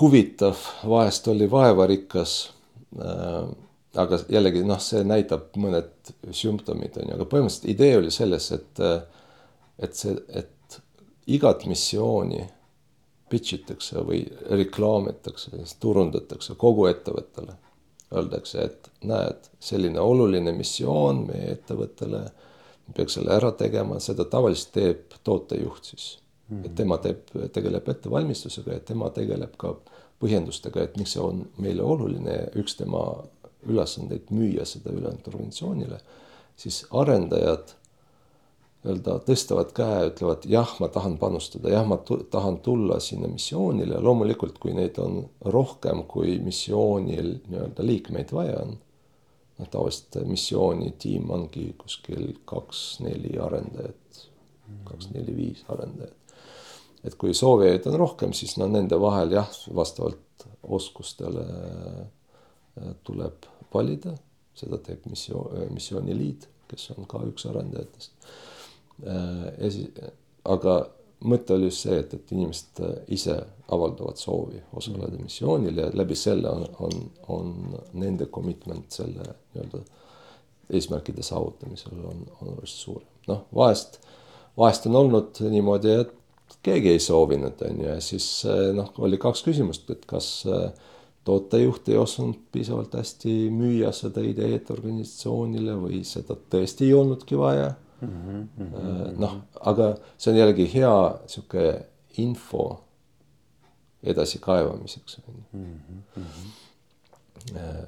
huvitav, 0.00 0.58
vahest 0.84 1.28
oli 1.32 1.50
vaevarikas 1.50 2.34
äh,. 3.00 3.46
aga 3.96 4.18
jällegi 4.28 4.60
noh, 4.68 4.80
see 4.82 5.00
näitab 5.08 5.54
mõned 5.56 6.10
sümptomid 6.36 6.98
on 7.00 7.08
ju, 7.08 7.14
aga 7.16 7.26
põhimõtteliselt 7.30 7.70
idee 7.72 7.94
oli 7.96 8.10
selles, 8.12 8.50
et, 8.52 8.82
et 9.80 9.96
see, 9.96 10.12
et 10.36 10.80
igat 11.32 11.64
missiooni 11.66 12.42
pitch 13.30 13.56
itakse 13.56 14.02
või 14.06 14.20
reklaamitakse, 14.50 15.62
turundatakse 15.80 16.54
kogu 16.60 16.86
ettevõttele. 16.90 17.56
Öeldakse, 18.14 18.62
et 18.68 18.90
näed, 19.02 19.48
selline 19.58 19.98
oluline 19.98 20.52
missioon 20.54 21.24
meie 21.26 21.56
ettevõttele 21.56 22.20
peaks 22.94 23.18
selle 23.18 23.34
ära 23.34 23.50
tegema, 23.52 24.00
seda 24.00 24.24
tavaliselt 24.30 24.72
teeb 24.76 25.16
tootejuht 25.24 25.84
siis 25.84 26.18
mm. 26.48 26.56
-hmm. 26.56 26.66
et 26.66 26.74
tema 26.74 26.98
teeb, 26.98 27.22
tegeleb 27.52 27.88
ettevalmistusega 27.88 28.72
ja 28.72 28.80
tema 28.80 29.10
tegeleb 29.10 29.56
ka 29.56 29.74
põhjendustega, 30.20 30.82
et 30.82 30.96
miks 30.96 31.12
see 31.12 31.22
on 31.22 31.46
meile 31.58 31.82
oluline 31.82 32.36
ja 32.36 32.46
üks 32.56 32.76
tema 32.76 33.02
ülesandeid 33.66 34.30
müüa 34.30 34.64
seda 34.64 34.92
ülejäänud 34.92 35.26
organisatsioonile, 35.28 35.98
siis 36.56 36.84
arendajad 36.90 37.74
nii-öelda 38.86 39.18
tõstavad 39.26 39.72
käe, 39.74 40.06
ütlevad 40.12 40.44
jah, 40.46 40.70
ma 40.80 40.88
tahan 40.88 41.16
panustada, 41.18 41.70
jah, 41.72 41.86
ma 41.88 41.98
tahan 42.30 42.60
tulla 42.62 43.00
sinna 43.02 43.28
missioonile, 43.28 43.98
loomulikult 44.00 44.60
kui 44.62 44.74
neid 44.76 44.98
on 45.02 45.24
rohkem, 45.44 46.04
kui 46.06 46.38
missioonil 46.38 47.32
nii-öelda 47.50 47.86
liikmeid 47.86 48.32
vaja 48.32 48.60
on 48.62 48.76
noh, 49.58 49.68
tavaliselt 49.72 50.18
missioonitiim 50.28 51.30
ongi 51.30 51.70
kuskil 51.78 52.28
kaks-neli 52.48 53.36
arendajat, 53.42 54.22
kaks-neli-viis 54.88 55.64
arendajat. 55.72 56.14
et 57.04 57.14
kui 57.14 57.34
soovijaid 57.34 57.86
on 57.86 57.98
rohkem, 58.00 58.32
siis 58.34 58.56
no 58.58 58.66
nende 58.68 58.98
vahel 59.00 59.32
jah, 59.36 59.50
vastavalt 59.74 60.46
oskustele 60.62 61.44
äh, 61.46 62.94
tuleb 63.06 63.46
valida, 63.74 64.14
seda 64.56 64.78
teeb 64.82 65.06
missioon, 65.10 65.72
missiooniliit, 65.74 66.48
kes 66.70 66.90
on 66.96 67.06
ka 67.08 67.20
üks 67.28 67.46
arendajatest. 67.48 68.30
Esi-, 69.62 69.90
aga 70.48 70.76
mõte 71.26 71.54
oli 71.56 71.70
just 71.70 71.86
see, 71.86 71.98
et, 72.00 72.14
et 72.14 72.32
inimesed 72.34 72.82
äh, 72.84 72.96
ise 73.16 73.36
avaldavad 73.72 74.18
soovi 74.20 74.60
osaleda 74.78 75.18
missioonil 75.18 75.82
ja 75.82 75.90
läbi 75.94 76.16
selle 76.18 76.50
on, 76.50 76.66
on, 76.86 77.06
on 77.34 77.54
nende 77.98 78.28
commitment 78.32 78.94
selle 78.94 79.24
nii-öelda 79.26 79.82
eesmärkide 80.76 81.22
saavutamisel 81.22 81.98
on, 81.98 82.26
on 82.40 82.52
oluliselt 82.52 82.82
suurem. 82.82 83.08
noh, 83.26 83.44
vahest, 83.54 84.00
vahest 84.58 84.86
on 84.86 84.96
olnud 85.02 85.40
niimoodi, 85.50 85.94
et 86.02 86.58
keegi 86.66 86.92
ei 86.94 87.02
soovinud, 87.02 87.62
on 87.68 87.80
ju, 87.82 87.88
ja 87.88 88.00
siis 88.02 88.28
äh, 88.46 88.68
noh, 88.76 88.92
oli 89.02 89.18
kaks 89.22 89.42
küsimust, 89.46 89.90
et 89.94 90.06
kas 90.10 90.28
äh, 90.50 90.70
tootejuht 91.26 91.88
ei 91.90 91.98
osanud 91.98 92.38
piisavalt 92.54 92.94
hästi 92.94 93.34
müüa 93.50 93.90
seda 93.94 94.22
ideed 94.22 94.70
organisatsioonile 94.70 95.74
või 95.80 96.04
seda 96.06 96.38
tõesti 96.50 96.86
ei 96.86 96.94
olnudki 96.94 97.38
vaja 97.38 97.72
mm 98.00 98.48
-hmm.. 98.58 99.18
noh, 99.18 99.36
aga 99.60 99.94
see 100.18 100.32
on 100.32 100.38
jällegi 100.38 100.66
hea 100.74 100.96
sihuke 101.26 101.86
info 102.18 102.80
edasikaevamiseks 104.02 105.18
on 105.28 105.34
ju. 105.34 105.58
Mhm, 105.58 106.02
mhm. 106.16 106.46
Äh, 107.56 107.84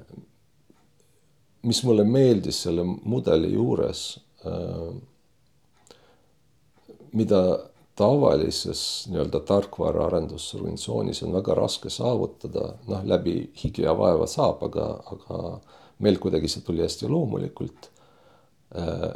mis 1.61 1.83
mulle 1.83 2.03
meeldis 2.03 2.61
selle 2.63 2.83
mudeli 2.83 3.53
juures, 3.53 4.19
äh, 4.45 4.95
mida 7.11 7.59
tavalises 7.95 9.07
nii-öelda 9.11 9.39
tarkvaraarendusorganisatsioonis 9.39 11.23
on 11.23 11.33
väga 11.33 11.55
raske 11.55 11.89
saavutada, 11.91 12.73
noh 12.87 13.03
läbi 13.03 13.51
higi 13.63 13.83
ja 13.83 13.97
vaeva 13.97 14.27
saab, 14.27 14.63
aga, 14.69 14.85
aga 15.13 15.39
meil 15.99 16.19
kuidagi 16.23 16.47
see 16.47 16.63
tuli 16.63 16.85
hästi 16.85 17.09
loomulikult. 17.11 17.89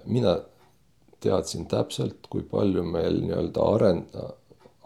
mina 0.06 0.32
teadsin 1.24 1.68
täpselt, 1.72 2.28
kui 2.30 2.44
palju 2.50 2.84
meil 2.88 3.22
nii-öelda 3.24 3.68
arenda, 3.76 4.30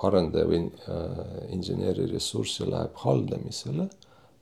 arendaja 0.06 0.50
või 0.50 0.64
äh, 0.68 1.22
inseneeri 1.56 2.08
ressurssi 2.12 2.68
läheb 2.70 2.98
haldamisele 3.04 3.88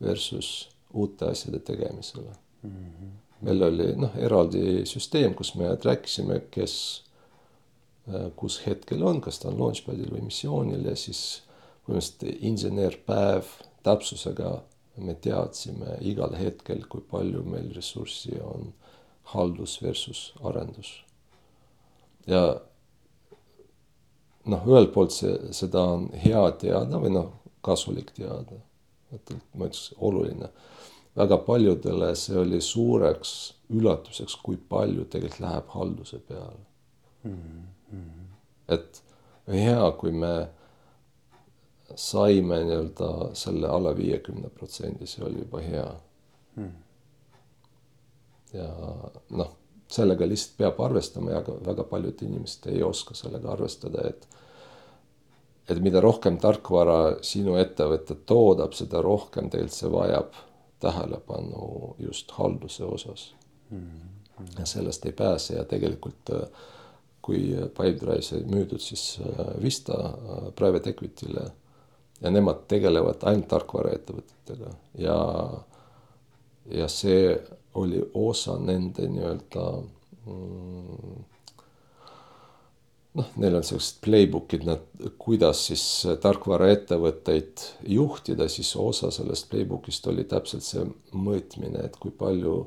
versus 0.04 0.52
uute 0.94 1.30
asjade 1.32 1.60
tegemisele 1.60 2.34
mm. 2.64 2.70
-hmm. 2.70 3.16
meil 3.48 3.64
oli 3.70 3.88
noh, 3.96 4.18
eraldi 4.20 4.86
süsteem, 4.86 5.34
kus 5.34 5.56
me 5.56 5.76
rääkisime, 5.84 6.42
kes 6.52 6.76
äh,, 8.10 8.30
kus 8.36 8.62
hetkel 8.66 9.04
on, 9.04 9.22
kas 9.22 9.40
ta 9.40 9.50
on 9.50 9.60
launchpad'il 9.60 10.12
või 10.12 10.28
missioonil 10.28 10.86
ja 10.92 10.96
siis 10.96 11.42
põhimõtteliselt 11.86 12.44
insenerpäev 12.50 13.52
täpsusega 13.86 14.56
me 14.98 15.14
teadsime 15.14 15.98
igal 16.02 16.36
hetkel, 16.40 16.86
kui 16.90 17.02
palju 17.12 17.44
meil 17.44 17.72
ressurssi 17.76 18.40
on 18.42 18.74
haldus 19.36 19.82
versus 19.84 20.34
arendus 20.44 21.06
ja 22.28 22.42
noh, 24.46 24.68
ühelt 24.70 24.94
poolt 24.94 25.14
see, 25.16 25.34
seda 25.56 25.84
on 25.96 26.08
hea 26.22 26.44
teada 26.62 27.00
või 27.02 27.14
noh, 27.16 27.32
kasulik 27.66 28.12
teada, 28.18 28.60
et 29.16 29.34
ma 29.54 29.70
ütleks 29.70 29.92
oluline. 29.98 30.50
väga 31.16 31.38
paljudele 31.48 32.10
see 32.20 32.38
oli 32.38 32.62
suureks 32.62 33.32
üllatuseks, 33.72 34.36
kui 34.44 34.58
palju 34.58 35.06
tegelikult 35.06 35.40
läheb 35.40 35.70
halduse 35.74 36.20
peale 36.20 36.66
mm. 37.24 37.64
-hmm. 37.92 38.26
et 38.68 39.04
hea, 39.48 39.92
kui 39.92 40.12
me 40.12 40.50
saime 41.96 42.64
nii-öelda 42.64 43.30
selle 43.34 43.68
alla 43.68 43.96
viiekümne 43.98 44.50
protsendi, 44.50 45.08
see 45.08 45.26
oli 45.26 45.40
juba 45.40 45.60
hea 45.60 45.96
mm. 46.56 46.64
-hmm. 46.64 46.74
ja 48.58 48.70
noh 49.30 49.56
sellega 49.96 50.28
lihtsalt 50.30 50.58
peab 50.60 50.82
arvestama 50.86 51.36
ja 51.36 51.44
väga 51.66 51.86
paljud 51.90 52.24
inimesed 52.28 52.68
ei 52.74 52.84
oska 52.84 53.16
sellega 53.18 53.54
arvestada, 53.56 54.08
et 54.10 54.28
et 55.70 55.80
mida 55.82 56.02
rohkem 56.02 56.36
tarkvara 56.38 57.24
sinu 57.26 57.56
ettevõte 57.58 58.20
toodab, 58.30 58.76
seda 58.78 59.02
rohkem 59.02 59.50
tegelikult 59.50 59.74
see 59.74 59.90
vajab 59.90 60.36
tähelepanu 60.84 61.96
just 62.00 62.32
halduse 62.38 62.86
osas 62.86 63.24
mm. 63.72 63.80
-hmm. 63.80 64.60
ja 64.60 64.66
sellest 64.66 65.06
ei 65.06 65.12
pääse 65.12 65.56
ja 65.56 65.66
tegelikult 65.66 66.30
kui 67.26 67.42
Pipedrive 67.78 68.22
sai 68.22 68.44
müüdud 68.46 68.82
siis 68.82 69.20
äh, 69.24 69.48
Vista 69.62 69.98
äh, 69.98 70.50
private 70.56 70.94
equity'le 70.94 71.46
ja 72.22 72.32
nemad 72.32 72.66
tegelevad 72.72 73.24
ainult 73.26 73.48
tarkvaraettevõtetega 73.52 74.74
ja, 75.02 75.18
ja 76.80 76.88
see 76.92 77.34
oli 77.76 78.02
osa 78.14 78.58
nende 78.60 79.08
nii-öelda 79.12 79.66
mm, 80.26 81.24
noh, 83.20 83.34
neil 83.42 83.58
on 83.60 83.66
sellised 83.66 84.00
playbook'id, 84.06 84.66
nad, 84.68 84.86
kuidas 85.22 85.66
siis 85.70 85.84
tarkvaraettevõtteid 86.24 87.68
juhtida, 87.96 88.48
siis 88.52 88.76
osa 88.80 89.12
sellest 89.14 89.50
playbook'ist 89.52 90.08
oli 90.12 90.28
täpselt 90.30 90.66
see 90.66 90.86
mõõtmine, 91.14 91.86
et 91.88 92.00
kui 92.02 92.14
palju 92.16 92.58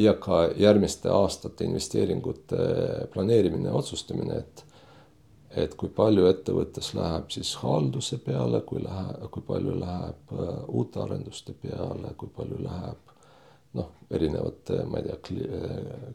ja 0.00 0.14
ka 0.16 0.46
järgmiste 0.56 1.10
aastate 1.12 1.66
investeeringute 1.68 2.62
planeerimine 3.12 3.74
otsustamine, 3.74 4.42
et 4.44 4.64
et 5.58 5.72
kui 5.80 5.88
palju 5.88 6.26
ettevõttes 6.28 6.90
läheb 6.94 7.30
siis 7.32 7.54
halduse 7.62 8.18
peale, 8.20 8.60
kui 8.68 8.82
läheb, 8.84 9.22
kui 9.32 9.42
palju 9.46 9.78
läheb 9.80 10.34
äh, 10.36 10.50
uute 10.68 11.00
arenduste 11.00 11.54
peale, 11.56 12.12
kui 12.20 12.28
palju 12.36 12.58
läheb 12.62 13.07
noh, 13.76 13.90
erinevate, 14.10 14.80
ma 14.88 15.00
ei 15.00 15.08
tea 15.08 15.18
kli,, 15.28 15.48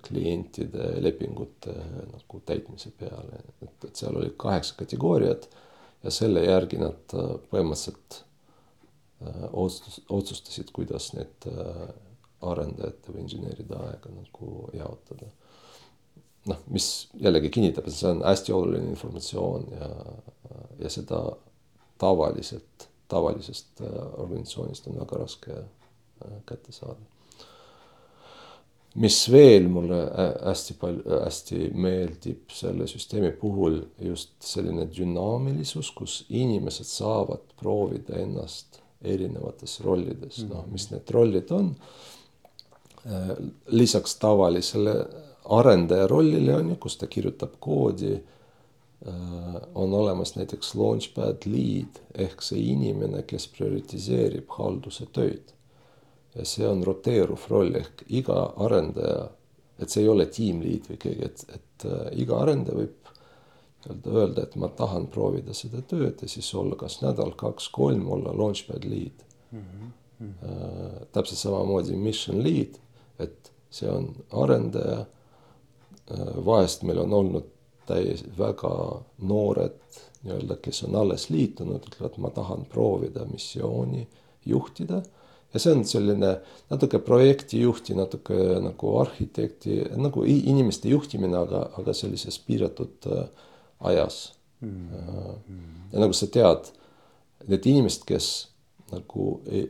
klientide 0.07 0.89
lepingute 1.03 1.75
nagu 2.09 2.41
täitmise 2.47 2.93
peale, 2.97 3.43
et, 3.61 3.77
et 3.89 3.93
seal 3.95 4.17
oli 4.17 4.33
kaheksa 4.37 4.79
kategooriat 4.79 5.49
ja 6.03 6.13
selle 6.13 6.45
järgi 6.47 6.81
nad 6.81 7.17
äh, 7.17 7.35
põhimõtteliselt 7.51 8.19
äh, 9.21 9.45
otsus, 9.51 10.01
otsustasid, 10.09 10.73
kuidas 10.75 11.11
need 11.17 11.49
arendajate 12.43 13.13
või 13.13 13.23
inseneride 13.23 13.77
aega 13.79 14.11
nagu 14.11 14.49
jaotada 14.75 15.29
noh, 16.49 16.59
mis 16.73 16.87
jällegi 17.19 17.51
kinnitab, 17.53 17.87
et 17.87 17.95
see 17.95 18.09
on 18.11 18.23
hästi 18.25 18.53
oluline 18.55 18.91
informatsioon 18.91 19.69
ja, 19.77 19.89
ja 20.83 20.91
seda 20.91 21.21
tavaliselt, 22.01 22.89
tavalisest 23.11 23.83
äh, 23.85 23.97
organisatsioonist 24.19 24.87
on 24.89 24.99
väga 25.03 25.21
raske 25.23 25.57
äh, 25.61 26.37
kätte 26.49 26.75
saada. 26.75 26.99
Mis 28.93 29.17
veel 29.31 29.67
mulle 29.71 29.99
äh, 30.03 30.31
hästi 30.49 30.77
palju, 30.79 31.03
hästi 31.23 31.59
meeldib 31.73 32.53
selle 32.53 32.87
süsteemi 32.87 33.33
puhul 33.41 33.81
just 34.01 34.35
selline 34.45 34.85
dünaamilisus, 34.97 35.91
kus 35.97 36.23
inimesed 36.29 36.89
saavad 36.89 37.45
proovida 37.59 38.19
ennast 38.21 38.81
erinevates 39.03 39.79
rollides 39.83 40.43
mm, 40.43 40.49
noh, 40.53 40.67
mis 40.71 40.89
need 40.91 41.09
rollid 41.11 41.51
on. 41.51 41.73
lisaks 43.67 44.13
tavalisele 44.15 44.93
arendaja 45.45 46.07
rollile 46.07 46.55
on 46.55 46.69
ju, 46.69 46.75
kus 46.75 46.97
ta 46.97 47.07
kirjutab 47.07 47.57
koodi. 47.59 48.13
Äh, 49.07 49.55
on 49.75 49.93
olemas 49.93 50.35
näiteks 50.35 50.75
launchpad 50.75 51.43
lead 51.45 51.99
ehk 52.15 52.41
see 52.41 52.61
inimene, 52.71 53.25
kes 53.27 53.49
prioritiseerib 53.51 54.47
halduse 54.55 55.09
töid. 55.11 55.51
Ja 56.35 56.45
see 56.45 56.67
on 56.67 56.83
roteeruv 56.83 57.47
roll 57.49 57.75
ehk 57.79 58.03
iga 58.07 58.53
arendaja, 58.65 59.29
et 59.79 59.89
see 59.89 60.03
ei 60.03 60.09
ole 60.09 60.25
lead 60.25 60.89
või 60.89 60.99
keegi, 61.05 61.29
et, 61.29 61.45
et 61.53 61.87
äh, 61.89 62.05
iga 62.25 62.41
arendaja 62.43 62.77
võib 62.77 62.99
nii-öelda 63.83 64.13
öelda, 64.15 64.43
et 64.45 64.55
ma 64.55 64.69
tahan 64.71 65.09
proovida 65.11 65.53
seda 65.53 65.81
tööd 65.81 66.21
ja 66.23 66.29
siis 66.31 66.53
olla 66.55 66.77
kas 66.79 67.01
nädal, 67.01 67.33
kaks, 67.35 67.67
kolm 67.75 68.05
olla 68.15 68.31
launchpad 68.37 68.85
lead 68.85 69.25
mm. 69.51 69.59
-hmm. 69.59 69.91
Äh, 70.23 71.01
täpselt 71.11 71.39
samamoodi 71.39 71.97
mission 71.99 72.43
lead, 72.43 72.77
et 73.19 73.51
see 73.69 73.89
on 73.91 74.13
arendaja 74.31 75.01
Äh, 76.11 76.45
vahest 76.45 76.83
meil 76.83 76.99
on 76.99 77.13
olnud 77.13 77.45
täiesti 77.87 78.31
väga 78.37 78.73
noored 79.23 79.79
nii-öelda, 80.23 80.57
kes 80.63 80.83
on 80.87 80.95
alles 80.99 81.29
liitunud, 81.29 81.85
ütlevad, 81.87 82.17
ma 82.19 82.31
tahan 82.31 82.65
proovida 82.71 83.25
missiooni 83.27 84.07
juhtida. 84.45 85.01
Ja 85.53 85.61
see 85.61 85.73
on 85.75 85.83
selline 85.85 86.31
natuke 86.71 86.99
projektijuhti, 87.05 87.95
natuke 87.97 88.37
nagu 88.63 88.95
arhitekti, 89.01 89.81
nagu 90.01 90.23
inimeste 90.25 90.89
juhtimine, 90.89 91.37
aga, 91.37 91.67
aga 91.79 91.93
sellises 91.97 92.39
piiratud 92.47 93.09
äh, 93.11 93.27
ajas 93.91 94.33
mm. 94.61 94.89
-hmm. 94.89 95.77
ja 95.93 95.99
nagu 95.99 96.13
sa 96.13 96.27
tead, 96.27 96.71
need 97.47 97.65
inimesed, 97.65 98.03
kes 98.07 98.47
nagu 98.91 99.41
ei, 99.51 99.67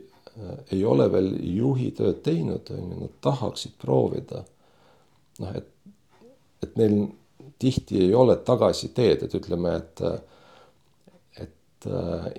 ei 0.72 0.84
ole 0.84 1.06
veel 1.12 1.30
juhi 1.56 1.90
tööd 1.90 2.22
teinud, 2.22 2.70
on 2.70 2.90
ju, 2.90 3.00
nad 3.00 3.14
tahaksid 3.20 3.78
proovida. 3.78 4.44
noh, 5.38 5.56
et 5.56 5.70
et 6.64 6.76
neil 6.80 7.08
tihti 7.58 8.00
ei 8.06 8.14
ole 8.14 8.36
tagasiteed, 8.36 9.24
et 9.26 9.34
ütleme, 9.36 9.76
et 9.76 10.02
äh, 10.04 10.18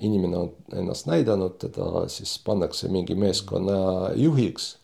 inimene 0.01 0.37
on 0.37 0.49
ennast 0.73 1.07
näidanud, 1.09 1.57
teda 1.59 2.07
siis 2.11 2.39
pannakse 2.45 2.89
mingi 2.89 3.15
meeskonna 3.15 4.11
juhiks. 4.15 4.77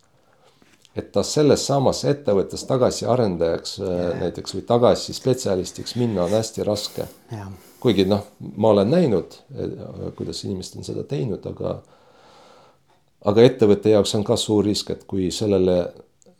et 0.95 1.11
ta 1.11 1.23
selles 1.23 1.63
samas 1.67 2.03
ettevõttes 2.05 2.65
tagasi 2.67 3.05
arendajaks 3.07 3.77
yeah. 3.79 3.91
Äh, 4.09 4.19
näiteks 4.25 4.55
või 4.55 4.65
tagasi 4.67 5.13
spetsialistiks 5.13 5.95
minna 5.95 6.25
on 6.25 6.33
hästi 6.35 6.63
raske 6.67 7.05
yeah.. 7.31 7.47
kuigi 7.79 8.05
noh, 8.05 8.25
ma 8.57 8.73
olen 8.75 8.91
näinud, 8.91 9.37
kuidas 10.15 10.43
inimesed 10.43 10.77
on 10.77 10.83
seda 10.83 11.03
teinud, 11.07 11.45
aga 11.47 11.77
aga 13.25 13.45
ettevõtte 13.45 13.93
jaoks 13.93 14.15
on 14.17 14.25
ka 14.27 14.37
suur 14.37 14.65
risk, 14.65 14.91
et 14.93 15.05
kui 15.07 15.29
sellele 15.31 15.77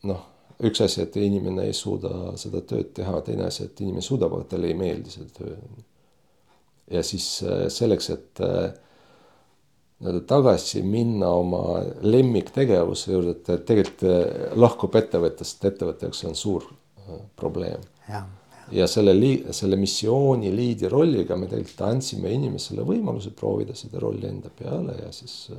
noh, 0.09 0.25
üks 0.67 0.81
asi, 0.85 1.01
et 1.05 1.15
inimene 1.21 1.67
ei 1.69 1.77
suuda 1.77 2.33
seda 2.39 2.61
tööd 2.67 2.91
teha, 2.97 3.21
teine 3.25 3.47
asi, 3.47 3.65
et 3.67 3.81
inimene 3.81 4.03
suudab, 4.05 4.35
aga 4.37 4.49
talle 4.53 4.69
ei 4.71 4.77
meeldi 4.77 5.13
see 5.13 5.29
töö. 5.37 5.55
Ja 6.91 7.03
siis 7.03 7.43
äh, 7.43 7.65
selleks, 7.69 8.09
et 8.09 8.41
äh, 8.43 8.71
nii-öelda 10.01 10.25
tagasi 10.27 10.81
minna 10.83 11.29
oma 11.37 11.81
lemmiktegevuse 12.01 13.13
juurde, 13.13 13.35
et 13.37 13.65
tegelikult 13.69 14.05
äh, 14.09 14.51
lahkub 14.59 14.97
ettevõttest, 14.99 15.65
ettevõtte 15.69 16.09
jaoks 16.09 16.23
on 16.29 16.37
suur 16.37 16.67
probleem. 17.35 17.81
ja, 18.09 18.23
ja 18.71 18.87
selle 18.87 19.13
lii-, 19.17 19.53
selle 19.55 19.79
missiooni 19.79 20.51
liidi 20.55 20.89
rolliga 20.89 21.37
me 21.37 21.49
tegelikult 21.51 21.87
andsime 21.87 22.33
inimesele 22.33 22.85
võimaluse 22.87 23.33
proovida 23.35 23.75
seda 23.75 23.99
rolli 23.99 24.27
enda 24.29 24.51
peale 24.55 24.95
ja 25.01 25.09
siis, 25.15 25.49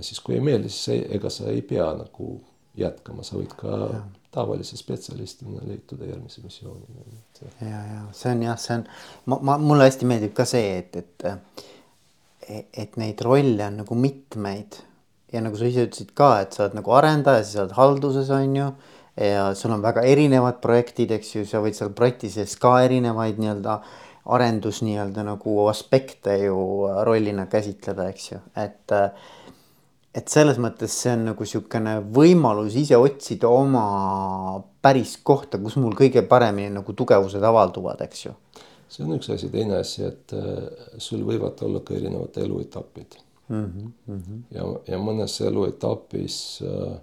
siis 0.00 0.20
kui 0.22 0.36
ei 0.36 0.44
meeldi, 0.44 0.70
siis 0.70 1.08
ega 1.18 1.32
sa 1.32 1.48
ei 1.50 1.64
pea 1.66 1.88
nagu 1.98 2.36
jätkama, 2.76 3.24
sa 3.26 3.38
võid 3.38 3.52
ka 3.58 3.76
ja. 3.92 4.00
tavalise 4.34 4.78
spetsialistina 4.78 5.62
liituda 5.66 6.10
järgmise 6.10 6.42
missioonini. 6.44 7.22
ja, 7.60 7.80
ja 7.92 8.02
see 8.16 8.34
on 8.34 8.44
jah, 8.46 8.58
see 8.60 8.80
on, 8.80 8.84
ma, 9.32 9.40
ma, 9.50 9.56
mulle 9.62 9.88
hästi 9.88 10.08
meeldib 10.08 10.34
ka 10.36 10.48
see, 10.48 10.76
et, 10.82 10.96
et, 11.00 11.64
et 12.84 13.00
neid 13.00 13.22
rolle 13.24 13.70
on 13.70 13.80
nagu 13.82 13.98
mitmeid 13.98 14.80
ja 15.32 15.42
nagu 15.44 15.58
sa 15.58 15.68
ise 15.68 15.86
ütlesid 15.88 16.12
ka, 16.16 16.30
et 16.44 16.56
sa 16.56 16.66
oled 16.66 16.76
nagu 16.78 16.92
arendaja, 16.96 17.44
siis 17.44 17.58
sa 17.58 17.64
oled 17.64 17.76
halduses, 17.76 18.30
on 18.34 18.58
ju. 18.60 18.68
ja 19.16 19.46
sul 19.56 19.72
on 19.72 19.84
väga 19.84 20.04
erinevad 20.04 20.60
projektid, 20.64 21.14
eks 21.16 21.34
ju, 21.38 21.46
sa 21.48 21.62
võid 21.64 21.78
seal 21.78 21.94
projekti 21.96 22.30
sees 22.32 22.56
ka 22.60 22.76
erinevaid 22.84 23.40
nii-öelda 23.40 23.80
arendus 24.36 24.82
nii-öelda 24.82 25.22
nagu 25.26 25.56
aspekte 25.70 26.34
ju 26.42 26.58
rollina 27.06 27.46
käsitleda, 27.50 28.08
eks 28.12 28.30
ju, 28.32 28.40
et 28.58 28.94
et 30.16 30.32
selles 30.32 30.58
mõttes 30.62 30.94
see 31.02 31.12
on 31.12 31.26
nagu 31.30 31.46
sihukene 31.48 31.98
võimalus 32.16 32.76
ise 32.80 32.96
otsida 32.96 33.50
oma 33.52 33.84
päris 34.84 35.16
kohta, 35.26 35.60
kus 35.60 35.76
mul 35.80 35.96
kõige 35.98 36.22
paremini 36.28 36.72
nagu 36.78 36.94
tugevused 36.96 37.42
avalduvad, 37.44 38.00
eks 38.06 38.26
ju. 38.26 38.34
see 38.88 39.04
on 39.04 39.16
üks 39.18 39.28
asi, 39.34 39.50
teine 39.52 39.80
asi, 39.82 40.04
et 40.06 40.32
äh, 40.36 40.62
sul 41.02 41.24
võivad 41.26 41.60
olla 41.66 41.82
ka 41.84 41.96
erinevad 41.98 42.38
eluetapid 42.40 43.18
mm. 43.48 43.64
-hmm, 43.64 43.92
mm 44.06 44.22
-hmm. 44.22 44.40
ja, 44.56 44.64
ja 44.92 44.98
mõnes 45.02 45.40
eluetapis 45.40 46.62
äh, 46.62 46.96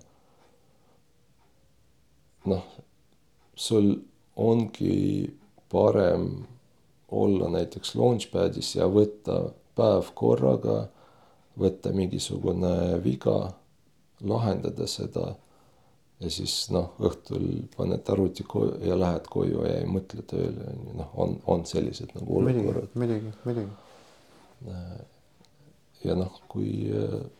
noh, 2.45 2.63
sul 3.55 3.93
ongi 4.35 5.33
parem 5.71 6.45
olla 7.11 7.49
näiteks 7.49 7.95
launchpad'is 7.95 8.75
ja 8.75 8.87
võtta 8.89 9.51
päev 9.77 10.09
korraga 10.17 10.87
võtta 11.59 11.93
mingisugune 11.93 12.99
viga, 13.03 13.37
lahendada 14.23 14.87
seda 14.87 15.33
ja 16.23 16.31
siis 16.31 16.53
noh, 16.73 16.93
õhtul 17.03 17.47
paned 17.75 18.09
arvuti 18.13 18.45
koju 18.47 18.77
ja 18.87 18.97
lähed 18.99 19.27
koju 19.31 19.65
ja 19.67 19.79
ei 19.81 19.87
mõtle 19.89 20.23
tööle, 20.29 20.67
on 20.71 20.85
ju, 20.87 20.99
noh, 20.99 21.15
on, 21.19 21.39
on 21.51 21.65
sellised 21.67 22.13
nagu 22.15 22.39
olukorrad. 22.39 22.93
muidugi, 22.99 23.33
muidugi. 23.43 23.73
Äh, 24.71 25.01
ja 26.03 26.15
noh, 26.19 26.37
kui, 26.51 26.69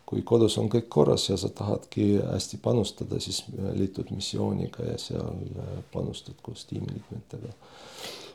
kui 0.08 0.24
kodus 0.28 0.58
on 0.60 0.70
kõik 0.72 0.90
korras 0.92 1.30
ja 1.30 1.38
sa 1.40 1.50
tahadki 1.52 2.18
hästi 2.20 2.60
panustada, 2.64 3.20
siis 3.24 3.44
liitud 3.76 4.12
missiooniga 4.16 4.88
ja 4.88 5.00
seal 5.02 5.42
panustad 5.94 6.40
koos 6.44 6.66
tiimiliikmetega 6.70 7.52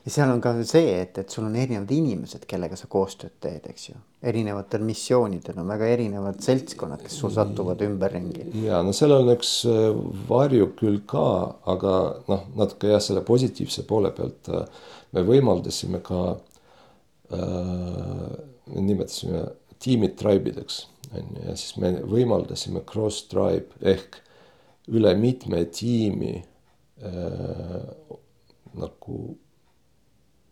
ja 0.05 0.11
seal 0.13 0.31
on 0.31 0.41
ka 0.43 0.53
see, 0.67 0.93
et, 1.01 1.17
et 1.21 1.33
sul 1.33 1.47
on 1.47 1.55
erinevad 1.59 1.91
inimesed, 1.93 2.45
kellega 2.49 2.77
sa 2.79 2.89
koostööd 2.91 3.35
teed, 3.43 3.65
eks 3.71 3.89
ju. 3.89 3.95
erinevatel 4.29 4.83
missioonidel 4.83 5.61
on 5.61 5.69
väga 5.71 5.89
erinevad 5.93 6.41
seltskonnad, 6.43 7.03
kes 7.05 7.17
sul 7.21 7.33
satuvad 7.35 7.81
ümberringi. 7.85 8.49
ja 8.65 8.81
no 8.85 8.93
seal 8.95 9.15
on 9.15 9.31
üks 9.35 9.53
äh, 9.69 9.89
varjukülg 10.29 11.05
ka, 11.09 11.25
aga 11.73 11.95
noh, 12.31 12.45
natuke 12.59 12.93
jah, 12.93 13.03
selle 13.03 13.23
positiivse 13.27 13.85
poole 13.89 14.11
pealt 14.15 14.51
äh, 14.53 14.85
me 15.15 15.25
võimaldasime 15.27 16.03
ka 16.05 16.21
äh,, 17.33 18.29
nimetasime 18.75 19.47
tiimid 19.79 20.17
tribe'ideks 20.19 20.83
on 21.15 21.35
ju, 21.35 21.45
ja 21.47 21.55
siis 21.57 21.77
me 21.81 21.93
võimaldasime 22.05 22.83
cross 22.87 23.27
tribe 23.31 23.79
ehk 23.81 24.19
üle 24.89 25.13
mitme 25.17 25.63
tiimi 25.73 26.39
äh, 26.39 27.77
nagu 28.79 29.19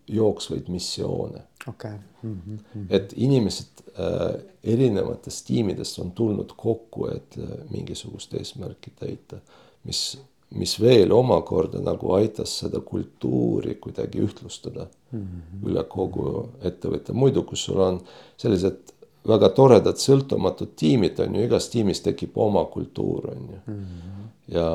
jooksvaid 0.08 0.68
missioone 0.68 1.42
okay.. 1.68 1.98
Mm 2.24 2.42
-hmm. 2.46 2.86
et 2.90 3.14
inimesed 3.16 3.84
äh, 4.00 4.42
erinevatest 4.64 5.48
tiimidest 5.48 6.00
on 6.00 6.12
tulnud 6.12 6.52
kokku, 6.58 7.08
et 7.08 7.38
äh, 7.38 7.70
mingisugust 7.70 8.34
eesmärki 8.34 8.92
täita. 9.00 9.38
mis, 9.84 10.20
mis 10.50 10.82
veel 10.82 11.12
omakorda 11.12 11.80
nagu 11.80 12.12
aitas 12.12 12.60
seda 12.60 12.80
kultuuri 12.80 13.76
kuidagi 13.76 14.20
ühtlustada 14.20 14.88
mm 15.12 15.20
-hmm. 15.22 15.70
üle 15.70 15.84
kogu 15.84 16.50
ettevõtte, 16.62 17.14
muidu 17.14 17.44
kus 17.44 17.66
sul 17.66 17.80
on 17.80 18.02
sellised 18.38 18.98
väga 19.28 19.50
toredad 19.50 20.00
sõltumatud 20.00 20.76
tiimid 20.76 21.20
on 21.20 21.36
ju, 21.36 21.44
igas 21.48 21.70
tiimis 21.74 22.02
tekib 22.06 22.38
oma 22.38 22.64
kultuur 22.66 23.30
on 23.32 23.50
ju 23.52 23.60
mm. 23.66 23.84
-hmm. 23.84 24.30
ja 24.56 24.68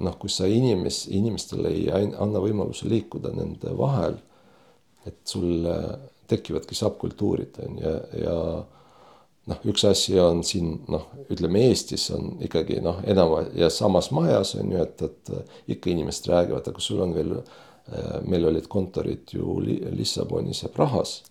noh, 0.00 0.18
kus 0.18 0.36
sa 0.36 0.46
inimes, 0.46 1.06
inimestele 1.08 1.68
ei 1.68 1.88
anna 1.92 2.42
võimaluse 2.42 2.88
liikuda 2.88 3.32
nende 3.34 3.76
vahel, 3.78 4.18
et 5.06 5.16
sul 5.24 5.66
tekivadki 6.30 6.76
subkultuurid 6.78 7.56
on 7.64 7.78
ju 7.80 7.88
ja, 7.88 7.96
ja 8.24 8.36
noh, 9.50 9.64
üks 9.72 9.84
asi 9.88 10.18
on 10.20 10.44
siin 10.46 10.76
noh, 10.92 11.08
ütleme 11.32 11.64
Eestis 11.68 12.08
on 12.14 12.36
ikkagi 12.44 12.78
noh, 12.84 13.00
enam 13.08 13.34
ja 13.56 13.70
samas 13.72 14.10
majas 14.14 14.54
on 14.60 14.74
ju, 14.74 14.84
et, 14.84 15.02
et 15.02 15.74
ikka 15.76 15.90
inimesed 15.90 16.28
räägivad, 16.30 16.68
aga 16.70 16.84
sul 16.84 17.02
on 17.04 17.14
veel 17.16 17.34
äh, 17.38 17.58
meil 18.22 18.44
olid 18.46 18.68
kontorid 18.68 19.32
ju 19.34 19.60
Lissabonis 19.90 20.62
ja 20.62 20.68
Prahas. 20.68 21.22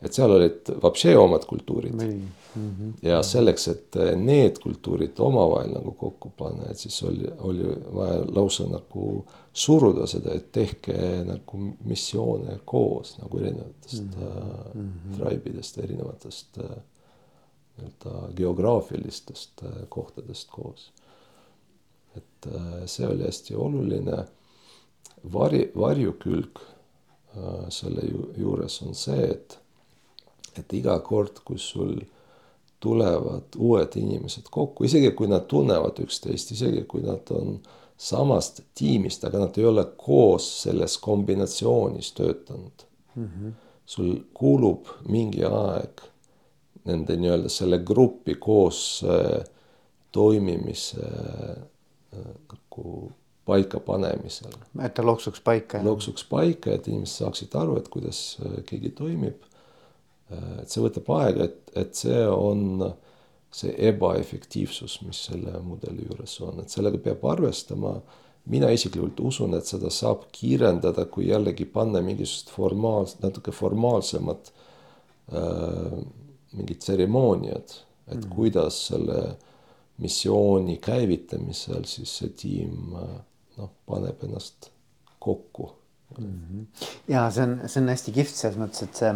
et 0.00 0.14
seal 0.14 0.32
olid 0.32 0.70
vapšee 0.82 1.16
omad 1.18 1.44
kultuurid. 1.46 1.94
Mm 1.94 2.30
-hmm. 2.54 2.92
ja 3.02 3.22
selleks, 3.22 3.68
et 3.68 3.96
need 4.16 4.58
kultuurid 4.58 5.18
omavahel 5.18 5.72
nagu 5.72 5.92
kokku 5.92 6.32
panna, 6.38 6.70
et 6.70 6.78
siis 6.78 7.02
oli, 7.02 7.28
oli 7.38 7.76
vaja 7.94 8.24
lausa 8.28 8.64
nagu 8.66 9.24
suruda 9.52 10.06
seda, 10.06 10.34
et 10.34 10.52
tehke 10.52 10.94
nagu 11.26 11.58
missioone 11.84 12.58
koos 12.64 13.18
nagu 13.18 13.38
erinevatest 13.38 14.16
mm 14.16 14.92
-hmm. 14.92 15.18
tribe'idest, 15.18 15.78
erinevatest 15.82 16.58
äh, 16.58 16.76
nii-öelda 17.76 18.32
geograafilistest 18.36 19.62
äh, 19.62 19.70
kohtadest 19.88 20.48
koos. 20.50 20.92
et 22.16 22.46
äh, 22.46 22.86
see 22.86 23.06
oli 23.06 23.22
hästi 23.24 23.54
oluline. 23.54 24.24
Vari, 25.32 25.70
varjukülg 25.76 26.60
äh, 27.36 27.68
selle 27.68 28.06
ju, 28.06 28.30
juures 28.36 28.80
on 28.82 28.94
see, 28.94 29.30
et, 29.30 29.58
et 30.58 30.72
iga 30.72 30.98
kord, 31.04 31.42
kus 31.44 31.70
sul 31.74 31.98
tulevad 32.80 33.56
uued 33.58 33.96
inimesed 34.00 34.48
kokku, 34.50 34.86
isegi 34.88 35.12
kui 35.16 35.28
nad 35.28 35.44
tunnevad 35.48 36.00
üksteist, 36.00 36.54
isegi 36.56 36.86
kui 36.88 37.04
nad 37.04 37.28
on 37.36 37.58
samast 38.00 38.62
tiimist, 38.74 39.24
aga 39.28 39.42
nad 39.44 39.58
ei 39.60 39.66
ole 39.68 39.84
koos 40.00 40.46
selles 40.62 40.96
kombinatsioonis 41.04 42.12
töötanud 42.16 42.86
mm. 43.14 43.26
-hmm. 43.26 43.52
sul 43.86 44.14
kulub 44.34 44.88
mingi 45.08 45.44
aeg 45.44 46.00
nende 46.84 47.16
nii-öelda 47.16 47.48
selle 47.48 47.78
grupi 47.78 48.34
koos 48.34 49.04
äh, 49.04 49.44
toimimise 50.12 51.06
äh, 52.16 52.26
nagu 53.40 53.46
paikapanemisel. 53.46 54.52
et 54.84 54.94
ta 54.94 55.02
loksuks 55.02 55.40
paika. 55.40 55.80
loksuks 55.84 56.24
paika, 56.24 56.72
et 56.72 56.88
inimesed 56.88 57.24
saaksid 57.24 57.54
aru, 57.54 57.76
et 57.78 57.88
kuidas 57.88 58.38
äh, 58.44 58.64
keegi 58.66 58.90
toimib. 58.90 59.42
et 60.62 60.68
see 60.70 60.80
võtab 60.80 61.08
aega, 61.10 61.44
et, 61.44 61.70
et 61.74 61.94
see 61.94 62.26
on 62.28 62.92
see 63.50 63.72
ebaefektiivsus, 63.88 65.00
mis 65.02 65.24
selle 65.26 65.58
mudeli 65.58 66.04
juures 66.06 66.40
on, 66.40 66.60
et 66.60 66.70
sellega 66.70 66.98
peab 66.98 67.24
arvestama. 67.24 68.00
mina 68.46 68.70
isiklikult 68.70 69.20
usun, 69.20 69.54
et 69.54 69.66
seda 69.66 69.90
saab 69.90 70.22
kiirendada, 70.32 71.04
kui 71.04 71.26
jällegi 71.28 71.64
panna 71.64 72.00
mingisugust 72.00 72.50
formaals-, 72.50 73.18
natuke 73.22 73.52
formaalsemat 73.52 74.52
äh, 75.32 75.98
mingid 76.52 76.78
tseremooniad, 76.78 77.74
et 78.06 78.24
mm. 78.24 78.30
kuidas 78.30 78.86
selle 78.86 79.36
missiooni 79.98 80.78
käivitamisel 80.80 81.84
siis 81.84 82.14
see 82.18 82.30
tiim 82.38 82.94
noh, 83.60 83.74
paneb 83.86 84.24
ennast 84.26 84.70
kokku 85.20 85.68
mm. 86.18 86.26
-hmm. 86.26 86.88
ja 87.08 87.28
see 87.30 87.46
on, 87.46 87.60
see 87.66 87.82
on 87.82 87.92
hästi 87.94 88.16
kihvt 88.16 88.34
selles 88.34 88.58
mõttes, 88.60 88.88
et 88.88 89.04
see 89.04 89.14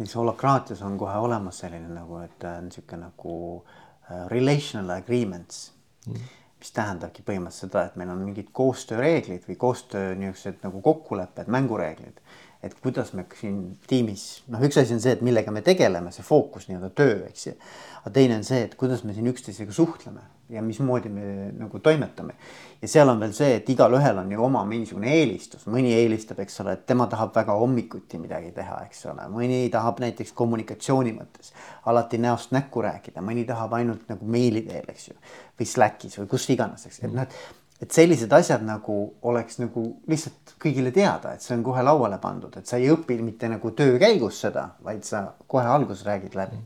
näiteks 0.00 0.16
holakraatias 0.16 0.82
on 0.82 0.98
kohe 0.98 1.16
olemas 1.20 1.62
selline 1.64 1.88
nagu, 1.94 2.20
et 2.24 2.44
äh, 2.48 2.60
niisugune 2.64 3.06
nagu 3.06 3.38
uh, 3.56 4.28
relational 4.32 4.96
agreements 4.98 5.72
mm. 6.06 6.14
-hmm 6.14 6.36
mis 6.60 6.74
tähendabki 6.76 7.22
põhimõtteliselt 7.24 7.70
seda, 7.72 7.82
et 7.88 7.94
meil 7.96 8.10
on 8.12 8.18
mingid 8.20 8.50
koostööreeglid 8.52 9.46
või 9.48 9.54
koostöö 9.56 10.10
niisugused 10.14 10.58
nagu 10.60 10.82
kokkulepped, 10.84 11.48
mängureeglid 11.48 12.18
et 12.62 12.74
kuidas 12.82 13.14
me 13.16 13.24
siin 13.40 13.78
tiimis, 13.88 14.42
noh, 14.52 14.60
üks 14.66 14.76
asi 14.80 14.92
on 14.92 15.00
see, 15.00 15.14
et 15.16 15.22
millega 15.24 15.52
me 15.54 15.62
tegeleme, 15.64 16.12
see 16.12 16.24
fookus 16.26 16.68
nii-öelda 16.68 16.90
töö, 16.92 17.14
eks 17.30 17.46
ju. 17.46 17.54
aga 18.02 18.12
teine 18.18 18.36
on 18.36 18.44
see, 18.44 18.60
et 18.66 18.74
kuidas 18.80 19.04
me 19.08 19.14
siin 19.16 19.30
üksteisega 19.32 19.72
suhtleme 19.72 20.26
ja 20.50 20.62
mismoodi 20.62 21.08
me 21.12 21.24
nagu 21.58 21.78
toimetame. 21.78 22.34
ja 22.82 22.88
seal 22.88 23.08
on 23.08 23.20
veel 23.20 23.32
see, 23.36 23.54
et 23.60 23.68
igalühel 23.68 24.18
on 24.22 24.32
ju 24.32 24.42
oma 24.44 24.64
mingisugune 24.68 25.12
eelistus, 25.14 25.66
mõni 25.70 25.92
eelistab, 25.94 26.40
eks 26.44 26.60
ole, 26.64 26.74
et 26.78 26.86
tema 26.86 27.06
tahab 27.10 27.34
väga 27.36 27.56
hommikuti 27.60 28.18
midagi 28.18 28.52
teha, 28.56 28.82
eks 28.88 29.06
ole, 29.12 29.28
mõni 29.32 29.62
tahab 29.72 30.00
näiteks 30.00 30.32
kommunikatsiooni 30.36 31.14
mõttes 31.16 31.54
alati 31.90 32.18
näost 32.18 32.54
näkku 32.56 32.82
rääkida, 32.84 33.24
mõni 33.24 33.46
tahab 33.48 33.78
ainult 33.78 34.08
nagu 34.10 34.26
meili 34.26 34.64
teel, 34.66 34.88
eks 34.88 35.08
ju. 35.08 35.16
või 35.60 35.66
Slackis 35.68 36.18
või 36.20 36.30
kus 36.34 36.48
iganes, 36.50 36.86
eks, 36.88 37.02
et 37.04 37.12
noh, 37.12 37.28
et 37.28 37.60
et 37.80 37.96
sellised 37.96 38.32
asjad 38.36 38.62
nagu 38.64 38.96
oleks 39.28 39.56
nagu 39.60 39.84
lihtsalt 40.10 40.54
kõigile 40.60 40.92
teada, 40.92 41.32
et 41.34 41.44
see 41.44 41.54
on 41.56 41.64
kohe 41.64 41.82
lauale 41.84 42.18
pandud, 42.20 42.52
et 42.60 42.68
sa 42.68 42.76
ei 42.76 42.90
õpi 42.92 43.16
mitte 43.24 43.48
nagu 43.48 43.72
töö 43.76 43.96
käigus 44.00 44.42
seda, 44.44 44.66
vaid 44.84 45.06
sa 45.08 45.30
kohe 45.48 45.64
alguses 45.64 46.04
räägid 46.04 46.36
läbi. 46.36 46.60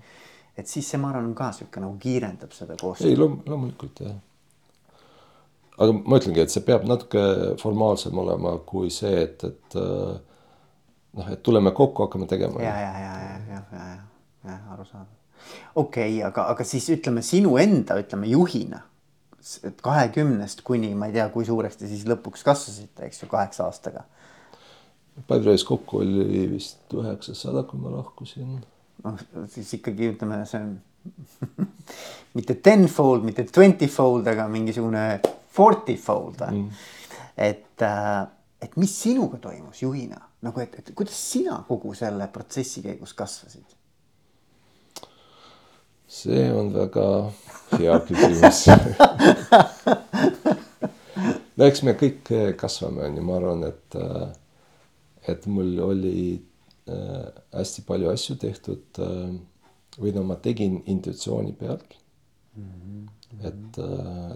Et 0.59 0.71
siis 0.71 0.87
see, 0.89 1.01
ma 1.01 1.11
arvan, 1.11 1.31
on 1.31 1.35
ka 1.39 1.51
sihuke 1.57 1.83
nagu 1.83 1.97
kiirendab 2.03 2.55
seda 2.57 2.79
koostööd. 2.81 3.11
ei 3.11 3.19
loom-, 3.19 3.41
loomulikult 3.49 4.05
jah. 4.05 4.15
aga 5.79 5.97
ma 5.97 6.21
ütlengi, 6.21 6.45
et 6.45 6.55
see 6.55 6.65
peab 6.67 6.87
natuke 6.89 7.25
formaalsem 7.63 8.23
olema 8.25 8.57
kui 8.69 8.93
see, 8.95 9.27
et, 9.27 9.45
et 9.49 9.79
äh, 9.81 10.15
noh, 11.19 11.35
et 11.35 11.43
tuleme 11.43 11.75
kokku, 11.75 12.07
hakkame 12.07 12.31
tegema. 12.31 12.63
ja, 12.63 12.75
ja, 12.87 12.97
ja, 13.05 13.13
ja, 13.27 13.37
ja, 13.51 13.61
ja, 13.75 13.85
ja, 13.93 14.01
ja 14.51 14.59
arusaadav. 14.77 15.13
okei 15.75 16.19
okay,, 16.19 16.19
aga, 16.31 16.49
aga 16.55 16.67
siis 16.69 16.91
ütleme 16.95 17.23
sinu 17.27 17.59
enda, 17.63 17.99
ütleme 18.03 18.31
juhina 18.31 18.85
et 19.69 19.81
kahekümnest 19.85 20.63
kuni 20.65 20.95
ma 20.97 21.11
ei 21.11 21.17
tea, 21.17 21.27
kui 21.33 21.47
suureks 21.47 21.77
te 21.81 21.89
siis 21.89 22.07
lõpuks 22.09 22.45
kasvasite, 22.47 23.09
eks 23.09 23.23
ju, 23.23 23.29
kaheksa 23.33 23.67
aastaga. 23.69 24.07
Paidrais 25.29 25.63
kokku 25.67 26.01
oli 26.03 26.47
vist 26.51 26.95
üheksasada, 26.97 27.63
kui 27.69 27.79
ma 27.81 27.93
lahkusin. 27.95 28.63
Noh, 29.05 29.21
siis 29.53 29.71
ikkagi 29.79 30.11
ütleme, 30.15 30.41
see 30.49 30.65
mitte 32.39 32.57
tenfold, 32.65 33.25
mitte 33.27 33.45
twentyfold, 33.53 34.27
aga 34.33 34.47
mingisugune 34.53 35.05
fortyfold. 35.55 36.45
Mm.. 36.51 36.69
et, 37.37 37.83
äh, 37.83 38.27
et 38.63 38.77
mis 38.81 38.95
sinuga 39.03 39.39
toimus 39.43 39.83
juhina? 39.83 40.21
Nagu, 40.45 40.61
et, 40.61 40.75
et 40.81 40.93
kuidas 40.97 41.17
sina 41.33 41.63
kogu 41.69 41.95
selle 41.97 42.29
protsessi 42.33 42.85
käigus 42.85 43.15
kasvasid? 43.17 43.65
see 46.15 46.45
on 46.55 46.69
väga 46.71 47.07
hea 47.79 47.99
küsimus. 48.09 48.67
No 51.55 51.69
eks 51.71 51.85
me 51.87 51.93
kõik 51.95 52.27
kasvame, 52.59 53.05
on 53.07 53.15
ju, 53.15 53.23
ma 53.23 53.37
arvan, 53.39 53.61
et, 53.69 53.95
äh, 53.95 54.33
et 55.31 55.45
mul 55.47 55.77
oli 55.85 56.15
äh, 56.35 56.54
hästi 56.87 57.85
palju 57.87 58.11
asju 58.13 58.37
tehtud 58.41 59.01
äh, 59.01 59.37
või 59.97 60.13
no 60.17 60.25
ma 60.29 60.37
tegin 60.43 60.83
intuitsiooni 60.91 61.55
pealt 61.59 61.97
mm. 62.57 62.73
-hmm. 62.75 63.47
et 63.49 63.79
äh, 63.79 64.35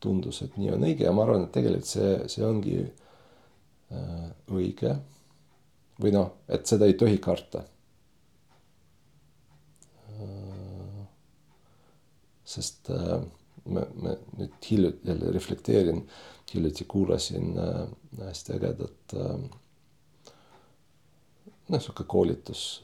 tundus, 0.00 0.42
et 0.42 0.56
nii 0.58 0.72
on 0.74 0.84
õige 0.88 1.06
ja 1.06 1.12
ma 1.12 1.24
arvan, 1.24 1.46
et 1.46 1.52
tegelikult 1.54 1.88
see, 1.88 2.14
see 2.28 2.44
ongi 2.46 2.78
äh, 2.82 4.30
õige. 4.50 4.96
või 6.02 6.12
noh, 6.12 6.32
et 6.48 6.66
seda 6.66 6.86
ei 6.86 6.94
tohi 6.98 7.18
karta 7.22 7.62
sest 12.52 12.90
äh, 12.90 13.20
me, 13.64 13.86
me 14.02 14.16
nüüd 14.38 14.70
hiljuti 14.70 15.08
jälle 15.08 15.32
reflekteerin, 15.34 16.02
hiljuti 16.54 16.86
kuulasin 16.88 17.58
äh, 17.58 17.86
hästi 18.26 18.56
ägedat 18.58 19.16
äh, 19.16 19.36
noh, 21.72 21.80
sihuke 21.80 22.04
koolitus 22.08 22.82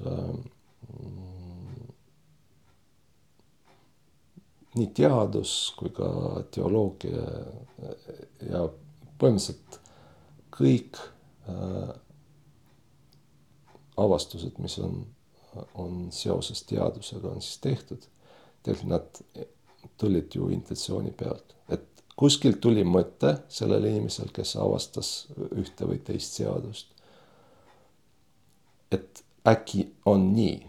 nii 4.78 4.88
teadus 4.94 5.52
kui 5.78 5.90
ka 5.94 6.08
teoloogia 6.54 7.22
ja 8.48 8.64
põhimõtteliselt 9.18 9.78
kõik 10.58 10.98
äh, 11.50 11.94
avastused, 13.98 14.58
mis 14.62 14.78
on, 14.82 15.00
on 15.78 16.08
seoses 16.14 16.62
teadusega, 16.68 17.30
on 17.30 17.42
siis 17.42 17.58
tehtud. 17.62 18.08
tegelikult 18.62 18.90
nad 18.90 19.46
tulid 19.98 20.34
ju 20.34 20.48
intuitsiooni 20.54 21.10
pealt, 21.16 21.54
et 21.70 22.04
kuskilt 22.18 22.60
tuli 22.60 22.84
mõte 22.84 23.36
sellel 23.48 23.86
inimesel, 23.90 24.30
kes 24.34 24.56
avastas 24.58 25.12
ühte 25.54 25.86
või 25.86 25.98
teist 26.04 26.38
seadust. 26.38 26.94
Et 28.92 29.24
äkki 29.46 29.94
on 30.06 30.34
nii 30.34 30.66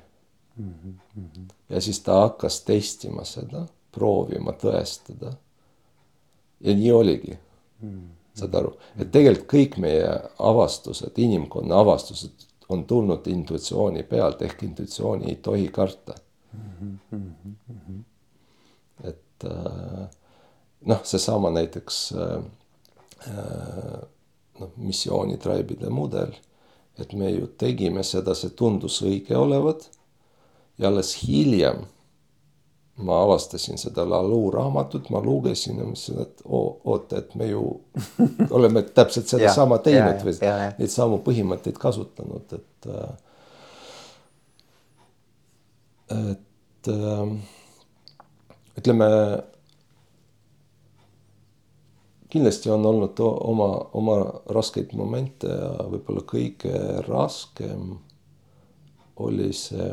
mm. 0.58 0.74
-hmm. 0.84 1.44
ja 1.70 1.82
siis 1.82 2.00
ta 2.00 2.22
hakkas 2.22 2.62
testima 2.64 3.24
seda, 3.24 3.66
proovima 3.92 4.52
tõestada. 4.52 5.34
ja 6.60 6.76
nii 6.76 6.92
oligi 6.92 7.38
mm.. 7.82 8.10
saad 8.34 8.56
aru, 8.56 8.74
et 9.00 9.12
tegelikult 9.12 9.48
kõik 9.54 9.78
meie 9.80 10.10
avastused, 10.40 11.12
inimkonna 11.18 11.80
avastused 11.80 12.48
on 12.70 12.86
tulnud 12.86 13.28
intuitsiooni 13.28 14.04
pealt 14.04 14.42
ehk 14.42 14.64
intuitsiooni 14.64 15.30
ei 15.30 15.36
tohi 15.36 15.68
karta 15.68 16.16
mm. 16.54 17.00
-hmm. 17.12 18.04
et 19.04 19.46
äh, 19.46 20.10
noh, 20.86 21.04
seesama 21.04 21.50
näiteks 21.50 22.14
äh, 22.14 22.44
äh, 23.28 24.02
noh, 24.60 24.72
missioonitraibide 24.78 25.90
mudel, 25.90 26.34
et 27.00 27.14
me 27.14 27.32
ju 27.32 27.48
tegime 27.60 28.04
seda, 28.04 28.36
see 28.36 28.52
tundus 28.58 29.02
õige 29.06 29.38
olevat 29.38 29.90
ja 30.78 30.90
alles 30.92 31.16
hiljem 31.24 31.86
ma 33.00 33.24
avastasin 33.24 33.78
seda 33.78 34.10
Lalu 34.10 34.52
raamatut, 34.52 35.10
ma 35.10 35.22
lugesin 35.24 35.78
ja 35.80 35.86
mõtlesin, 35.88 36.20
et 36.24 36.42
oota, 36.46 37.22
et 37.22 37.36
me 37.40 37.48
ju 37.48 37.64
oleme 38.58 38.84
täpselt 38.84 39.32
sedasama 39.32 39.80
teinud 39.84 40.24
või 40.26 40.36
neid 40.42 40.92
samu 40.94 41.22
põhimõtteid 41.26 41.80
kasutanud, 41.80 42.58
et. 42.60 42.90
Äh, 42.90 43.10
et 46.10 46.92
äh, 46.92 47.32
ütleme. 48.82 49.10
Kindlasti 52.30 52.70
on 52.70 52.86
olnud 52.86 53.20
oma, 53.20 53.70
oma 53.98 54.18
raskeid 54.54 54.94
momente 54.98 55.50
ja 55.50 55.90
võib-olla 55.90 56.24
kõige 56.30 56.74
raskem 57.08 57.96
oli 59.20 59.52
see 59.54 59.90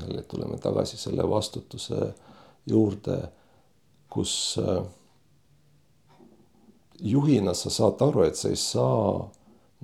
jälle 0.00 0.22
tuleme 0.22 0.58
tagasi 0.58 0.96
selle 0.96 1.26
vastutuse 1.30 2.12
juurde, 2.66 3.18
kus 4.10 4.58
äh, 4.60 4.84
juhina 7.00 7.54
sa 7.54 7.70
saad 7.70 8.02
aru, 8.04 8.22
et 8.28 8.36
sa 8.36 8.50
ei 8.52 8.58
saa 8.60 9.30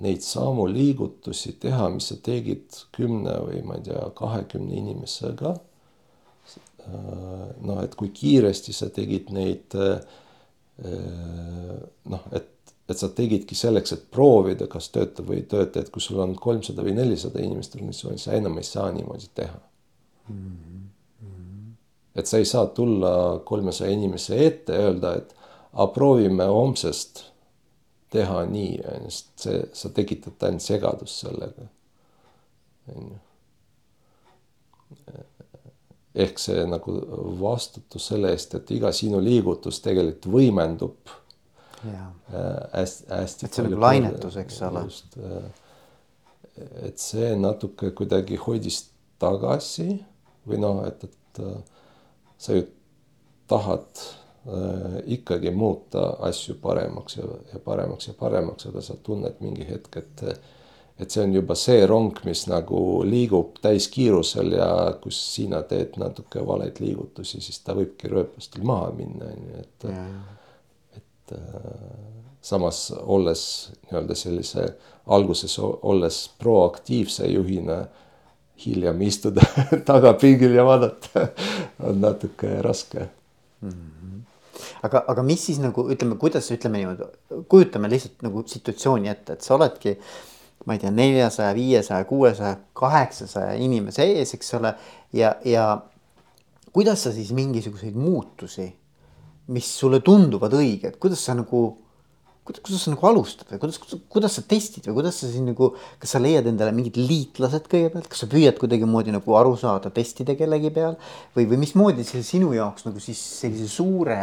neid 0.05 0.21
samu 0.23 0.67
liigutusi 0.69 1.57
teha, 1.61 1.89
mis 1.91 2.11
sa 2.13 2.19
tegid 2.23 2.83
kümne 2.97 3.39
või 3.47 3.63
ma 3.65 3.79
ei 3.79 3.87
tea, 3.89 4.03
kahekümne 4.15 4.77
inimesega. 4.77 5.57
Äh, 6.87 7.49
noh, 7.67 7.83
et 7.83 7.97
kui 7.99 8.13
kiiresti 8.15 8.77
sa 8.77 8.91
tegid 8.95 9.33
neid 9.35 9.75
äh, 9.75 9.99
noh, 10.85 12.27
et, 12.37 12.75
et 12.89 12.99
sa 12.99 13.09
tegidki 13.09 13.57
selleks, 13.57 13.95
et 13.97 14.03
proovida, 14.13 14.69
kas 14.71 14.91
töötab 14.95 15.31
või 15.31 15.41
ei 15.41 15.47
tööta, 15.49 15.81
et 15.81 15.91
kui 15.93 16.05
sul 16.05 16.21
on 16.23 16.35
kolmsada 16.39 16.85
või 16.85 16.97
nelisada 16.99 17.41
inimest 17.43 17.77
organisatsioonis, 17.79 18.27
sa 18.29 18.37
enam 18.37 18.59
ei 18.61 18.69
saa 18.69 18.91
niimoodi 18.93 19.31
teha 19.35 19.61
mm. 20.29 20.51
-hmm. 21.23 21.73
et 22.15 22.27
sa 22.27 22.39
ei 22.39 22.45
saa 22.45 22.67
tulla 22.67 23.41
kolmesaja 23.45 23.91
inimese 23.91 24.47
ette 24.47 24.77
ja 24.77 24.91
öelda, 24.91 25.15
et 25.17 25.35
aga 25.73 25.87
proovime 25.93 26.45
homsest 26.45 27.25
teha 28.11 28.45
nii, 28.45 28.81
on 28.95 29.09
ju, 29.09 29.11
sest 29.11 29.47
see, 29.47 29.63
sa 29.73 29.89
tekitad 29.89 30.49
ainult 30.49 30.63
segadust 30.63 31.25
sellega. 31.25 31.69
on 32.95 33.09
ju. 33.13 33.19
Ehk 36.17 36.41
see 36.41 36.65
nagu 36.69 36.97
vastutus 37.41 38.09
selle 38.11 38.33
eest, 38.33 38.55
et 38.57 38.71
iga 38.77 38.93
sinu 38.95 39.21
liigutus 39.21 39.83
tegelikult 39.85 40.33
võimendub 40.33 41.15
hästi, 42.73 43.07
hästi. 43.11 43.47
et 43.47 43.55
see 43.55 43.63
on 43.63 43.71
nagu 43.71 43.83
lainetus, 43.85 44.37
eks 44.43 44.61
ole. 44.67 44.85
just, 44.89 45.19
et 46.89 47.01
see 47.03 47.33
natuke 47.39 47.93
kuidagi 47.97 48.39
hoidis 48.41 48.87
tagasi 49.21 49.91
või 50.49 50.61
noh, 50.63 50.83
et, 50.89 51.05
et 51.05 51.43
äh, 51.45 51.57
sa 52.39 52.57
ju 52.57 52.67
tahad 53.51 54.03
äh, 54.49 54.99
ikkagi 55.19 55.53
muuta 55.55 56.09
asju 56.29 56.57
paremaks 56.63 57.19
ja, 57.19 57.29
ja 57.53 57.61
paremaks 57.63 58.09
ja 58.11 58.17
paremaks, 58.19 58.69
aga 58.71 58.85
sa 58.85 58.97
tunned 59.03 59.43
mingi 59.45 59.67
hetk, 59.69 60.01
et 60.01 60.27
et 60.99 61.11
see 61.11 61.23
on 61.23 61.35
juba 61.35 61.55
see 61.59 61.85
rong, 61.87 62.17
mis 62.25 62.47
nagu 62.49 62.81
liigub 63.05 63.59
täiskiirusel 63.65 64.55
ja 64.57 64.71
kus 65.03 65.19
sina 65.35 65.61
teed 65.69 65.99
natuke 66.01 66.41
valeid 66.47 66.81
liigutusi, 66.81 67.43
siis 67.45 67.61
ta 67.65 67.77
võibki 67.77 68.09
rööpastel 68.13 68.65
maha 68.65 68.91
minna, 68.97 69.29
on 69.29 69.51
ju, 69.51 69.65
et 69.65 69.89
ja. 69.91 70.07
et 70.97 71.37
äh, 71.37 72.07
samas 72.47 72.89
olles 73.03 73.43
nii-öelda 73.87 74.17
sellise 74.17 74.67
alguses 75.07 75.59
olles 75.61 76.21
proaktiivse 76.39 77.29
juhina 77.29 77.83
hiljem 78.65 79.03
istuda 79.03 79.45
tagapingil 79.89 80.55
ja 80.55 80.65
vaadata 80.65 81.27
on 81.85 82.01
natuke 82.01 82.63
raske 82.63 83.09
mm. 83.61 83.71
-hmm. 83.71 84.21
aga, 84.83 85.05
aga 85.09 85.23
mis 85.23 85.47
siis 85.47 85.59
nagu 85.59 85.89
ütleme, 85.91 86.17
kuidas 86.17 86.51
ütleme 86.51 86.79
niimoodi, 86.79 87.11
kujutame 87.49 87.91
lihtsalt 87.91 88.23
nagu 88.23 88.45
situatsiooni 88.47 89.09
ette, 89.09 89.33
et 89.33 89.43
sa 89.43 89.55
oledki 89.55 89.99
ma 90.65 90.75
ei 90.75 90.81
tea, 90.83 90.91
neljasaja, 90.91 91.55
viiesaja, 91.55 92.05
kuuesaja, 92.09 92.57
kaheksasaja 92.77 93.55
inimese 93.63 94.07
ees, 94.17 94.35
eks 94.35 94.55
ole. 94.59 94.75
ja, 95.13 95.37
ja 95.45 95.67
kuidas 96.73 97.07
sa 97.07 97.13
siis 97.15 97.33
mingisuguseid 97.37 97.95
muutusi, 97.95 98.67
mis 99.55 99.69
sulle 99.79 100.01
tunduvad 100.05 100.57
õiged, 100.59 100.99
kuidas 101.03 101.23
sa 101.25 101.37
nagu 101.39 101.69
kuidas, 102.47 102.63
kuidas 102.63 102.83
sa 102.85 102.93
nagu 102.93 103.07
alustad 103.09 103.49
või 103.51 103.61
kuidas, 103.63 103.79
kuidas, 103.83 104.03
kuidas 104.13 104.37
sa 104.39 104.43
testid 104.47 104.87
või 104.87 105.01
kuidas 105.01 105.21
sa 105.23 105.31
siin 105.31 105.49
nagu, 105.51 105.73
kas 106.03 106.15
sa 106.15 106.21
leiad 106.23 106.47
endale 106.47 106.75
mingid 106.75 106.99
liitlased 107.01 107.67
kõigepealt, 107.71 108.07
kas 108.11 108.23
sa 108.23 108.31
püüad 108.31 108.59
kuidagimoodi 108.61 109.15
nagu 109.15 109.39
aru 109.39 109.57
saada, 109.59 109.91
testida 109.95 110.37
kellegi 110.39 110.71
peal 110.75 110.95
või, 111.35 111.49
või 111.51 111.63
mismoodi 111.65 112.07
see 112.07 112.23
sinu 112.27 112.53
jaoks 112.55 112.87
nagu 112.87 113.03
siis 113.03 113.21
sellise 113.43 113.67
suure 113.71 114.21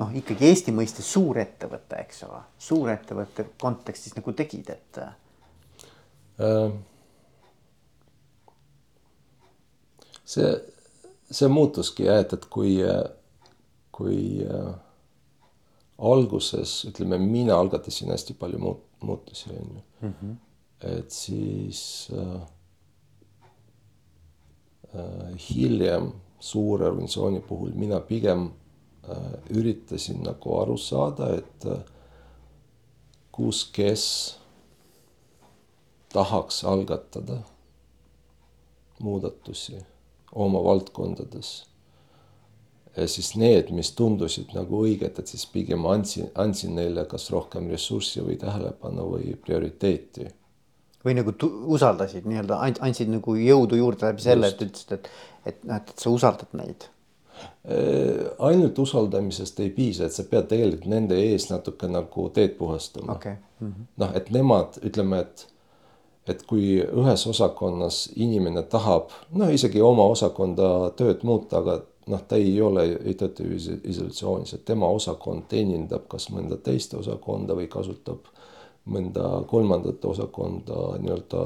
noh, 0.00 0.10
ikkagi 0.18 0.48
Eesti 0.48 0.74
mõistes 0.74 1.06
suurettevõte, 1.14 2.02
eks 2.02 2.24
ole, 2.26 2.42
suurettevõtte 2.58 3.52
kontekstis 3.62 4.16
nagu 4.18 4.34
tegid, 4.34 4.72
et? 4.74 5.02
See, 10.24 10.54
see 11.30 11.48
muutuski 11.48 12.06
jah, 12.08 12.22
et, 12.24 12.32
et 12.32 12.46
kui, 12.50 12.78
kui 13.92 14.22
äh, 14.46 14.72
alguses 16.02 16.82
ütleme, 16.88 17.18
mina 17.18 17.58
algatasin 17.60 18.10
hästi 18.10 18.34
palju 18.38 18.58
muut-, 18.58 18.88
muutusi, 19.02 19.50
on 19.50 19.76
ju 19.76 20.08
mm. 20.08 20.14
-hmm. 20.22 20.34
et 20.98 21.10
siis 21.10 22.10
äh, 22.12 22.42
äh, 24.94 25.34
hiljem 25.50 26.12
suure 26.40 26.86
organisatsiooni 26.86 27.40
puhul 27.40 27.70
mina 27.74 28.00
pigem 28.00 28.50
äh, 29.08 29.16
üritasin 29.50 30.22
nagu 30.22 30.58
aru 30.60 30.76
saada, 30.76 31.34
et 31.36 31.64
äh, 31.66 31.78
kus, 33.32 33.70
kes 33.72 34.38
tahaks 36.12 36.64
algatada 36.64 37.40
muudatusi 39.02 39.76
oma 40.32 40.64
valdkondades. 40.64 41.52
Siis 43.06 43.32
need, 43.40 43.70
mis 43.72 43.94
tundusid 43.96 44.52
nagu 44.52 44.82
õiged, 44.84 45.16
et 45.18 45.30
siis 45.30 45.46
pigem 45.48 45.86
andsin, 45.88 46.28
andsin 46.36 46.74
neile 46.76 47.06
kas 47.08 47.30
rohkem 47.32 47.70
ressurssi 47.72 48.20
või 48.20 48.36
tähelepanu 48.40 49.06
või 49.14 49.36
prioriteeti. 49.40 50.28
või 51.04 51.16
nagu 51.18 51.32
usaldasid 51.74 52.28
nii-öelda, 52.28 52.60
andsid 52.84 53.08
nagu 53.10 53.34
jõudu 53.34 53.80
juurde 53.80 54.12
läbi 54.12 54.22
selle, 54.22 54.52
et 54.52 54.60
ütlesid, 54.60 54.92
et, 54.92 55.08
et 55.46 55.64
noh, 55.64 55.80
et 55.80 55.94
sa 55.98 56.12
usaldad 56.12 56.52
neid. 56.52 56.84
Äh, 57.64 58.28
ainult 58.38 58.78
usaldamisest 58.78 59.60
ei 59.64 59.70
piisa, 59.70 60.06
et 60.06 60.14
sa 60.14 60.24
pead 60.28 60.46
tegelikult 60.52 60.90
nende 60.92 61.16
ees 61.18 61.48
natuke 61.50 61.88
nagu 61.90 62.28
teed 62.36 62.54
puhastama. 62.58 63.16
Okay.. 63.16 63.40
Mm 63.60 63.72
-hmm. 63.72 63.88
noh, 63.96 64.14
et 64.14 64.30
nemad, 64.30 64.78
ütleme, 64.84 65.20
et, 65.20 65.46
et 66.28 66.42
kui 66.46 66.76
ühes 66.82 67.26
osakonnas 67.26 68.04
inimene 68.16 68.62
tahab, 68.70 69.10
no 69.34 69.48
isegi 69.50 69.82
oma 69.82 70.04
osakonda 70.12 70.92
tööd 70.98 71.24
muuta, 71.26 71.58
aga 71.58 71.80
noh, 72.06 72.22
ta 72.28 72.38
ei 72.38 72.54
ole, 72.62 72.84
ei 73.04 73.14
tööta 73.18 73.46
isolatsioonis, 73.46 74.54
et 74.54 74.64
tema 74.64 74.88
osakond 74.90 75.48
teenindab 75.50 76.08
kas 76.10 76.28
mõnda 76.34 76.58
teist 76.62 76.94
osakonda 76.98 77.56
või 77.58 77.68
kasutab 77.70 78.30
mõnda 78.90 79.44
kolmandat 79.50 80.04
osakonda 80.04 80.96
nii-öelda 81.02 81.42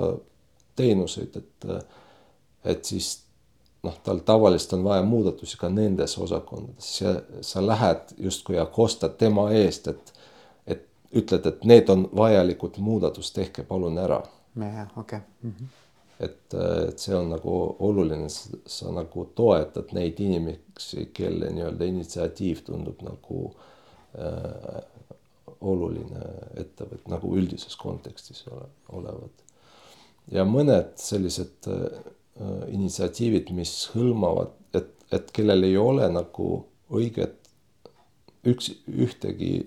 teenuseid, 0.77 1.37
et, 1.37 1.67
et 2.65 2.85
siis 2.85 3.11
noh, 3.85 3.97
tal 4.05 4.23
tavaliselt 4.25 4.73
on 4.79 4.85
vaja 4.85 5.03
muudatusi 5.03 5.59
ka 5.61 5.69
nendes 5.73 6.17
osakondades 6.19 7.03
sa 7.41 7.67
lähed 7.67 8.17
justkui 8.19 8.57
ja 8.57 8.67
kostad 8.67 9.19
tema 9.21 9.51
eest, 9.53 9.89
et, 9.89 10.13
et 10.67 10.89
ütled, 11.13 11.47
et 11.47 11.65
need 11.65 11.93
on 11.93 12.09
vajalikud 12.17 12.81
muudatus, 12.83 13.33
tehke 13.33 13.65
palun 13.69 13.99
ära. 13.99 14.23
Jah, 14.57 14.89
okei. 14.97 15.21
-hmm 15.45 15.75
et, 16.21 16.55
et 16.89 16.99
see 16.99 17.15
on 17.17 17.29
nagu 17.29 17.55
oluline, 17.85 18.29
sa 18.31 18.93
nagu 18.95 19.27
toetad 19.37 19.93
neid 19.97 20.21
inimesi, 20.25 21.11
kelle 21.17 21.51
nii-öelda 21.53 21.89
initsiatiiv 21.91 22.63
tundub 22.65 23.03
nagu 23.05 23.41
äh, 24.17 24.79
oluline 25.61 26.23
ettevõte 26.61 27.11
nagu 27.13 27.33
üldises 27.37 27.77
kontekstis 27.81 28.45
ole, 28.51 28.69
olevat. 28.97 29.45
ja 30.33 30.45
mõned 30.49 30.97
sellised 31.01 31.69
äh, 31.73 32.01
initsiatiivid, 32.73 33.53
mis 33.57 33.75
hõlmavad, 33.95 34.57
et, 34.77 34.93
et 35.13 35.31
kellel 35.37 35.69
ei 35.69 35.77
ole 35.81 36.09
nagu 36.13 36.51
õiget 36.93 37.53
üks, 38.47 38.73
ühtegi 38.89 39.67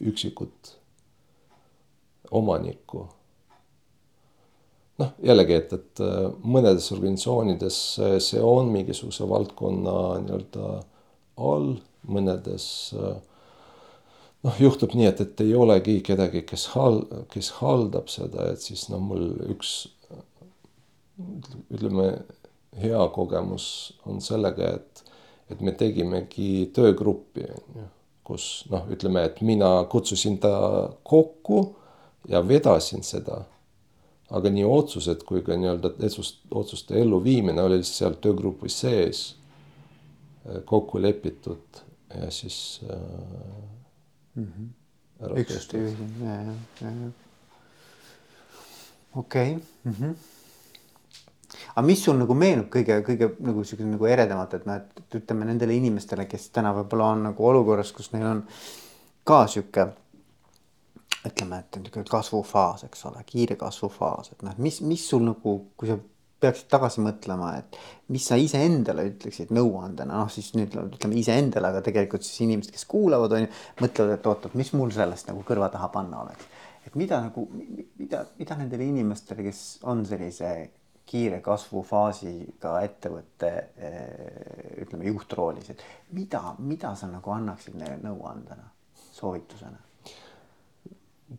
üksikut 0.00 0.76
omanikku. 2.30 3.08
Noh, 5.00 5.14
jällegi, 5.24 5.56
et, 5.56 5.72
et 5.76 6.04
äh, 6.04 6.28
mõnedes 6.44 6.90
organisatsioonides 6.94 7.80
see 8.26 8.44
on 8.44 8.70
mingisuguse 8.74 9.28
valdkonna 9.28 9.96
nii-öelda 10.26 10.70
all, 11.40 11.74
mõnedes 12.10 12.66
äh, 12.98 13.14
noh, 14.46 14.60
juhtub 14.60 14.94
nii, 14.96 15.08
et, 15.10 15.22
et 15.24 15.44
ei 15.44 15.54
olegi 15.56 16.00
kedagi, 16.06 16.44
kes 16.48 16.70
hal-, 16.74 17.04
kes 17.32 17.54
haldab 17.60 18.10
seda, 18.12 18.50
et 18.52 18.64
siis 18.64 18.88
noh, 18.92 19.02
mul 19.10 19.32
üks 19.52 19.78
ütleme, 21.70 22.10
hea 22.80 23.00
kogemus 23.14 23.66
on 24.08 24.20
sellega, 24.24 24.74
et, 24.78 25.02
et 25.52 25.60
me 25.64 25.74
tegimegi 25.76 26.70
töögruppi, 26.76 27.46
on 27.50 27.80
ju, 27.82 27.88
kus 28.30 28.46
noh, 28.70 28.86
ütleme, 28.94 29.24
et 29.26 29.40
mina 29.44 29.72
kutsusin 29.90 30.38
ta 30.42 30.52
kokku 31.02 31.64
ja 32.30 32.42
vedasin 32.46 33.02
seda. 33.06 33.42
Aga 34.30 34.50
nii 34.54 34.64
otsused 34.64 35.24
kui 35.26 35.42
ka 35.46 35.56
nii-öelda 35.58 35.92
otsuste 36.54 36.98
elluviimine 37.00 37.62
oli 37.62 37.82
seal 37.86 38.18
töögrupis 38.22 38.80
sees 38.84 39.22
äh, 40.46 40.60
kokku 40.64 41.02
lepitud 41.02 41.82
ja 42.14 42.30
siis 42.30 42.80
äh, 42.90 42.98
mm 44.34 44.46
-hmm. 44.46 45.40
üksuste 45.40 45.78
juhtimine, 45.78 46.34
ja, 46.34 46.42
ja, 46.80 46.90
ja, 46.90 47.10
okei 49.14 49.54
okay. 49.54 49.64
mm. 49.84 49.92
-hmm 49.92 50.14
aga 51.74 51.86
mis 51.86 52.04
sul 52.04 52.18
nagu 52.18 52.34
meenub 52.34 52.68
kõige, 52.72 53.00
kõige 53.06 53.30
nagu 53.46 53.64
siukene 53.64 53.94
nagu 53.94 54.06
eredamalt, 54.06 54.54
et 54.54 54.66
noh, 54.68 54.76
et 54.80 55.16
ütleme 55.20 55.48
nendele 55.48 55.74
inimestele, 55.74 56.26
kes 56.30 56.48
täna 56.54 56.72
võib-olla 56.76 57.10
on 57.14 57.22
nagu 57.30 57.46
olukorras, 57.46 57.92
kus 57.92 58.12
neil 58.12 58.26
on 58.26 58.42
ka 59.24 59.46
sihuke 59.46 59.86
ütleme, 61.26 61.60
et 61.60 61.76
niisugune 61.80 62.08
kasvufaas, 62.08 62.86
eks 62.86 63.04
ole, 63.10 63.22
kiire 63.28 63.56
kasvufaas, 63.60 64.32
et 64.32 64.46
noh, 64.46 64.56
mis, 64.62 64.80
mis 64.86 65.02
sul 65.10 65.24
nagu, 65.26 65.56
kui 65.76 65.90
sa 65.90 65.98
peaksid 66.40 66.70
tagasi 66.72 67.02
mõtlema, 67.04 67.50
et 67.60 67.76
mis 68.12 68.24
sa 68.24 68.38
iseendale 68.40 69.04
ütleksid 69.10 69.52
nõuandena, 69.52 70.22
noh 70.22 70.32
siis 70.32 70.52
nüüd 70.56 70.74
ütleme 70.80 71.18
iseendale, 71.20 71.72
aga 71.72 71.82
tegelikult 71.84 72.24
siis 72.24 72.46
inimesed, 72.46 72.72
kes 72.74 72.86
kuulavad, 72.88 73.36
on 73.36 73.44
ju, 73.44 73.52
mõtlevad, 73.82 74.16
et 74.16 74.28
oot-oot, 74.32 74.56
mis 74.58 74.72
mul 74.76 74.92
sellest 74.96 75.28
nagu 75.28 75.44
kõrva 75.46 75.68
taha 75.72 75.90
panna 75.92 76.24
oleks. 76.24 76.48
et 76.86 76.94
mida 76.96 77.20
nagu, 77.20 77.44
mida, 78.00 78.24
mida 78.38 78.56
nendele 78.56 78.86
inimestele, 78.88 79.44
kes 79.44 79.82
on 79.84 80.06
sellise 80.08 80.54
kiire 81.10 81.40
kasvufaasiga 81.44 82.72
ettevõtte 82.86 83.50
ütleme 84.80 85.10
juhtroolis, 85.10 85.74
et 85.74 85.84
mida, 86.16 86.54
mida 86.58 86.94
sa 86.96 87.10
nagu 87.10 87.36
annaksid 87.36 87.76
neile 87.76 88.00
nõuandena, 88.00 88.70
soovitusena? 89.12 89.89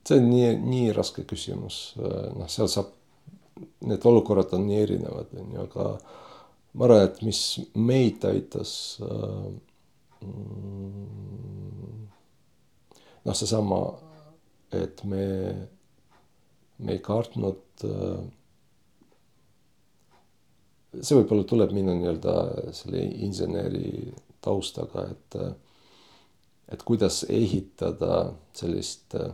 See 0.07 0.17
on 0.17 0.27
nii, 0.29 0.49
nii 0.63 0.91
raske 0.95 1.25
küsimus, 1.27 1.77
noh, 1.99 2.47
seal 2.51 2.69
saab, 2.71 2.91
need 3.85 4.05
olukorrad 4.07 4.53
on 4.57 4.65
nii 4.67 4.79
erinevad, 4.85 5.33
on 5.37 5.55
ju, 5.55 5.65
aga 5.67 5.87
ma 6.79 6.87
arvan, 6.87 7.03
et 7.09 7.19
mis 7.27 7.41
meid 7.75 8.23
aitas 8.29 8.71
mm, 10.23 12.05
noh, 13.27 13.35
seesama, 13.35 13.81
et 14.71 15.03
me, 15.03 15.25
me 16.79 16.95
ei 16.95 17.03
kartnud 17.03 17.83
see 20.99 21.15
võib-olla 21.17 21.45
tuleb 21.47 21.71
minu 21.75 21.93
nii-öelda 21.95 22.35
selle 22.75 23.03
inseneri 23.25 24.11
taustaga, 24.43 25.07
et 25.11 25.37
et 26.71 26.83
kuidas 26.87 27.25
ehitada 27.27 28.31
sellist 28.55 29.15
äh, 29.19 29.33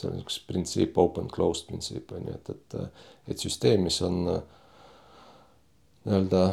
see 0.00 0.10
on 0.10 0.20
üks 0.22 0.38
printsiip, 0.48 0.98
open 0.98 1.28
closed 1.32 1.68
printsiip 1.68 2.12
on 2.14 2.28
ju, 2.28 2.36
et, 2.38 2.50
et, 2.50 3.02
et 3.30 3.44
süsteem, 3.46 3.84
mis 3.86 4.00
on 4.04 4.22
nii-öelda 6.04 6.44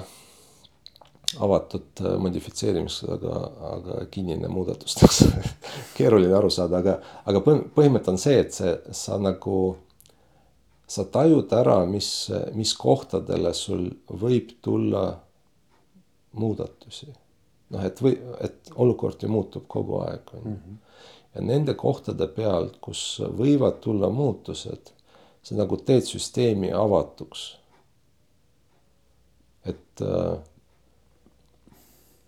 avatud 1.41 2.01
modifitseerimiseks, 2.19 3.07
aga, 3.15 3.37
aga 3.71 4.01
kinnine 4.11 4.49
muudatusteks 4.51 5.21
keeruline 5.97 6.35
aru 6.35 6.51
saada, 6.51 6.81
aga, 6.81 6.97
aga 7.29 7.41
põhimõte 7.47 8.11
on 8.11 8.19
see, 8.19 8.37
et 8.43 8.53
see, 8.55 8.73
sa 8.95 9.17
nagu, 9.21 9.61
sa 10.91 11.07
tajud 11.07 11.51
ära, 11.55 11.79
mis, 11.87 12.11
mis 12.57 12.75
kohtadele 12.77 13.53
sul 13.55 13.87
võib 14.11 14.57
tulla 14.63 15.05
muudatusi. 16.39 17.07
noh, 17.71 17.83
et 17.87 18.03
või, 18.03 18.17
et 18.43 18.71
olukord 18.75 19.23
ju 19.23 19.31
muutub 19.31 19.67
kogu 19.71 20.01
aeg, 20.03 20.35
on 20.35 20.47
ju. 20.47 20.55
Mhm 20.55 20.79
ja 21.35 21.41
nende 21.41 21.75
kohtade 21.79 22.27
pealt, 22.35 22.77
kus 22.83 23.21
võivad 23.37 23.79
tulla 23.83 24.09
muutused, 24.11 24.91
sa 25.41 25.57
nagu 25.57 25.79
teed 25.85 26.05
süsteemi 26.07 26.71
avatuks. 26.75 27.57
et, 29.65 30.01
äh, 30.01 30.37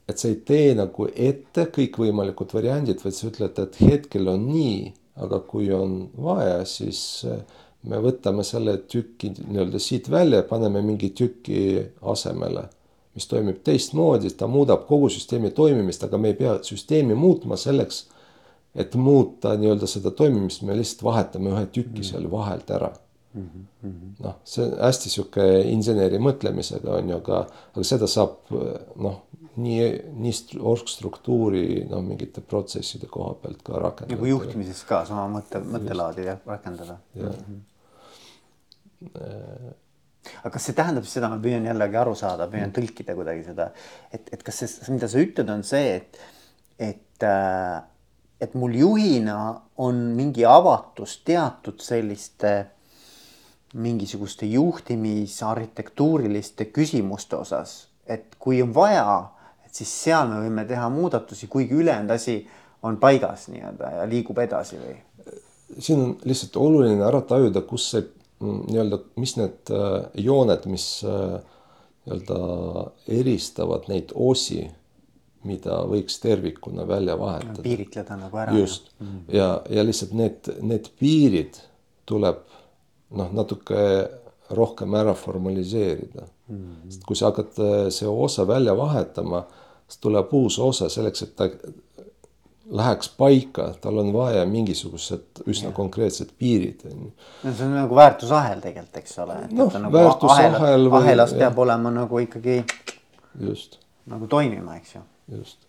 et 0.07 0.17
sa 0.17 0.27
ei 0.27 0.35
tee 0.45 0.75
nagu 0.77 1.07
ette 1.15 1.65
kõikvõimalikud 1.65 2.53
variandid, 2.53 3.01
vaid 3.03 3.15
sa 3.17 3.27
ütled, 3.27 3.57
et 3.59 3.79
hetkel 3.81 4.27
on 4.29 4.45
nii, 4.51 4.93
aga 5.15 5.39
kui 5.39 5.71
on 5.73 6.11
vaja, 6.13 6.61
siis 6.65 7.25
äh, 7.25 7.41
me 7.89 7.97
võtame 7.97 8.45
selle 8.45 8.77
tüki 8.77 9.33
nii-öelda 9.33 9.81
siit 9.81 10.11
välja 10.11 10.43
ja 10.43 10.47
paneme 10.47 10.81
mingi 10.85 11.09
tüki 11.09 11.81
asemele, 12.01 12.67
mis 13.17 13.27
toimib 13.27 13.63
teistmoodi, 13.65 14.29
ta 14.37 14.47
muudab 14.47 14.85
kogu 14.87 15.09
süsteemi 15.09 15.51
toimimist, 15.51 16.03
aga 16.05 16.17
me 16.17 16.31
ei 16.31 16.37
pea 16.37 16.59
süsteemi 16.63 17.17
muutma 17.17 17.57
selleks 17.57 18.05
et 18.75 18.95
muuta 18.95 19.53
nii-öelda 19.59 19.87
seda 19.89 20.11
toimimist, 20.11 20.63
me 20.65 20.77
lihtsalt 20.77 21.03
vahetame 21.05 21.51
ühe 21.53 21.65
tüki 21.69 22.01
mm. 22.01 22.07
seal 22.09 22.29
vahelt 22.31 22.71
ära 22.73 22.93
mm 23.33 23.49
-hmm.. 23.83 24.23
noh, 24.23 24.35
see 24.43 24.65
on 24.65 24.73
hästi 24.79 25.09
sihuke 25.09 25.45
inseneri 25.69 26.19
mõtlemisega 26.21 26.97
on 26.99 27.09
ju, 27.09 27.19
aga, 27.21 27.43
aga 27.73 27.85
seda 27.87 28.07
saab 28.09 28.49
noh, 28.95 29.21
nii, 29.55 29.85
nii 30.23 30.63
orgstruktuuri 30.73 31.83
noh, 31.89 32.01
mingite 32.05 32.41
protsesside 32.41 33.07
koha 33.11 33.35
pealt 33.43 33.61
ka 33.65 33.77
rakendada. 33.77 34.15
nagu 34.15 34.31
juhtimises 34.31 34.83
ka 34.89 35.03
sama 35.09 35.27
mõtte, 35.37 35.61
mõttelaadi 35.75 36.27
jah, 36.31 36.41
rakendada. 36.45 36.97
jah 37.13 37.29
mm 37.29 37.39
-hmm. 37.45 37.61
aga 40.41 40.53
kas 40.57 40.65
see 40.65 40.75
tähendab 40.75 41.05
seda, 41.05 41.29
ma 41.29 41.37
püüan 41.37 41.65
jällegi 41.69 41.97
aru 41.99 42.15
saada, 42.15 42.47
püüan 42.47 42.69
mm. 42.69 42.75
tõlkida 42.77 43.15
kuidagi 43.15 43.43
seda, 43.43 43.71
et, 44.11 44.29
et 44.33 44.43
kas 44.43 44.61
see, 44.61 44.93
mida 44.93 45.07
sa 45.07 45.17
ütled, 45.19 45.49
on 45.49 45.63
see, 45.63 45.95
et, 45.95 46.19
et 46.79 47.23
äh, 47.27 47.81
et 48.43 48.51
mul 48.59 48.75
juhina 48.75 49.61
on 49.77 49.95
mingi 50.17 50.45
avatus 50.45 51.21
teatud 51.25 51.79
selliste 51.81 52.65
mingisuguste 53.73 54.45
juhtimisarhitektuuriliste 54.45 56.65
küsimuste 56.65 57.35
osas, 57.39 57.87
et 58.05 58.35
kui 58.39 58.61
on 58.61 58.75
vaja, 58.75 59.29
et 59.65 59.73
siis 59.73 60.03
seal 60.03 60.27
me 60.29 60.35
võime 60.43 60.65
teha 60.69 60.89
muudatusi, 60.93 61.47
kuigi 61.47 61.73
ülejäänud 61.81 62.11
asi 62.13 62.47
on 62.83 62.97
paigas 63.01 63.47
nii-öelda 63.49 63.91
ja 63.97 64.09
liigub 64.09 64.37
edasi 64.43 64.77
või? 64.77 64.95
siin 65.79 65.99
on 66.03 66.17
lihtsalt 66.27 66.55
oluline 66.61 67.03
ära 67.07 67.21
tajuda, 67.25 67.61
kus 67.65 67.91
see 67.95 68.03
mm, 68.03 68.59
nii-öelda, 68.67 68.97
mis 69.23 69.33
need 69.39 69.59
äh, 69.73 70.05
jooned, 70.21 70.63
mis 70.69 70.85
äh, 71.07 71.39
nii-öelda 72.05 72.39
eristavad 73.21 73.83
neid 73.89 74.07
osi 74.13 74.61
mida 75.43 75.81
võiks 75.89 76.19
tervikuna 76.23 76.87
välja 76.87 77.15
vahetada. 77.19 77.61
piiritleda 77.61 78.17
nagu 78.17 78.37
ära. 78.37 78.57
just 78.57 78.89
mm 78.99 79.07
-hmm. 79.07 79.35
ja, 79.35 79.61
ja 79.69 79.83
lihtsalt 79.83 80.13
need, 80.13 80.49
need 80.61 80.89
piirid 80.99 81.59
tuleb 82.05 82.43
noh, 83.11 83.31
natuke 83.33 84.09
rohkem 84.49 84.93
ära 84.93 85.13
formaliseerida 85.13 86.27
mm. 86.47 86.57
-hmm. 86.57 86.89
sest 86.89 87.03
kui 87.03 87.15
sa 87.15 87.25
hakkad 87.25 87.59
äh, 87.59 87.89
see 87.89 88.07
osa 88.07 88.47
välja 88.47 88.77
vahetama, 88.77 89.43
siis 89.87 89.99
tuleb 89.99 90.33
uus 90.33 90.59
osa 90.59 90.89
selleks, 90.89 91.21
et 91.21 91.35
ta 91.35 91.49
läheks 92.71 93.09
paika, 93.09 93.73
tal 93.81 93.97
on 93.97 94.13
vaja 94.13 94.45
mingisugused 94.45 95.43
üsna 95.47 95.69
ja. 95.69 95.75
konkreetsed 95.75 96.29
piirid. 96.37 96.81
no 97.43 97.53
see 97.53 97.65
on 97.65 97.75
nagu 97.75 97.95
väärtusahel 97.95 98.61
tegelikult, 98.61 98.97
eks 98.97 99.19
ole. 99.19 99.39
noh, 99.51 99.79
nagu 99.79 99.93
väärtusahel 99.93 100.55
ahel, 100.55 100.89
või. 100.89 101.01
ahelas 101.01 101.33
peab 101.33 101.59
olema 101.59 101.91
nagu 101.91 102.19
ikkagi. 102.19 102.63
just. 103.39 103.79
nagu 104.05 104.27
toimima, 104.27 104.77
eks 104.77 104.95
ju 104.95 105.01
just. 105.31 105.67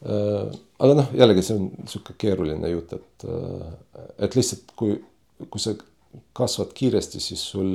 Äh, 0.00 0.48
aga 0.80 0.96
noh, 0.96 1.10
jällegi 1.16 1.44
see 1.44 1.58
on 1.60 1.68
sihuke 1.90 2.14
keeruline 2.20 2.70
jutt, 2.72 2.94
et, 2.96 3.26
äh, 3.28 4.06
et 4.24 4.36
lihtsalt 4.38 4.72
kui, 4.78 4.96
kui 5.46 5.60
sa 5.60 5.74
kasvad 6.36 6.72
kiiresti, 6.76 7.20
siis 7.20 7.42
sul 7.52 7.72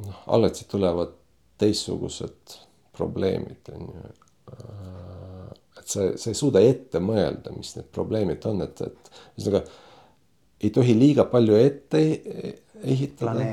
noh, 0.00 0.18
alati 0.34 0.66
tulevad 0.70 1.14
teistsugused 1.62 2.58
probleemid 2.96 3.70
on 3.74 3.88
ju. 3.94 4.12
Äh, 4.56 5.48
et 5.78 5.90
sa, 5.90 6.10
sa 6.18 6.30
ei 6.30 6.38
suuda 6.38 6.62
ette 6.64 7.00
mõelda, 7.02 7.54
mis 7.54 7.74
need 7.76 7.88
probleemid 7.94 8.44
on, 8.50 8.62
et, 8.66 8.82
et 8.82 9.10
ühesõnaga 9.36 9.64
ei 10.64 10.70
tohi 10.74 10.94
liiga 10.96 11.26
palju 11.28 11.56
ette 11.60 12.00
ehitada, 12.84 13.46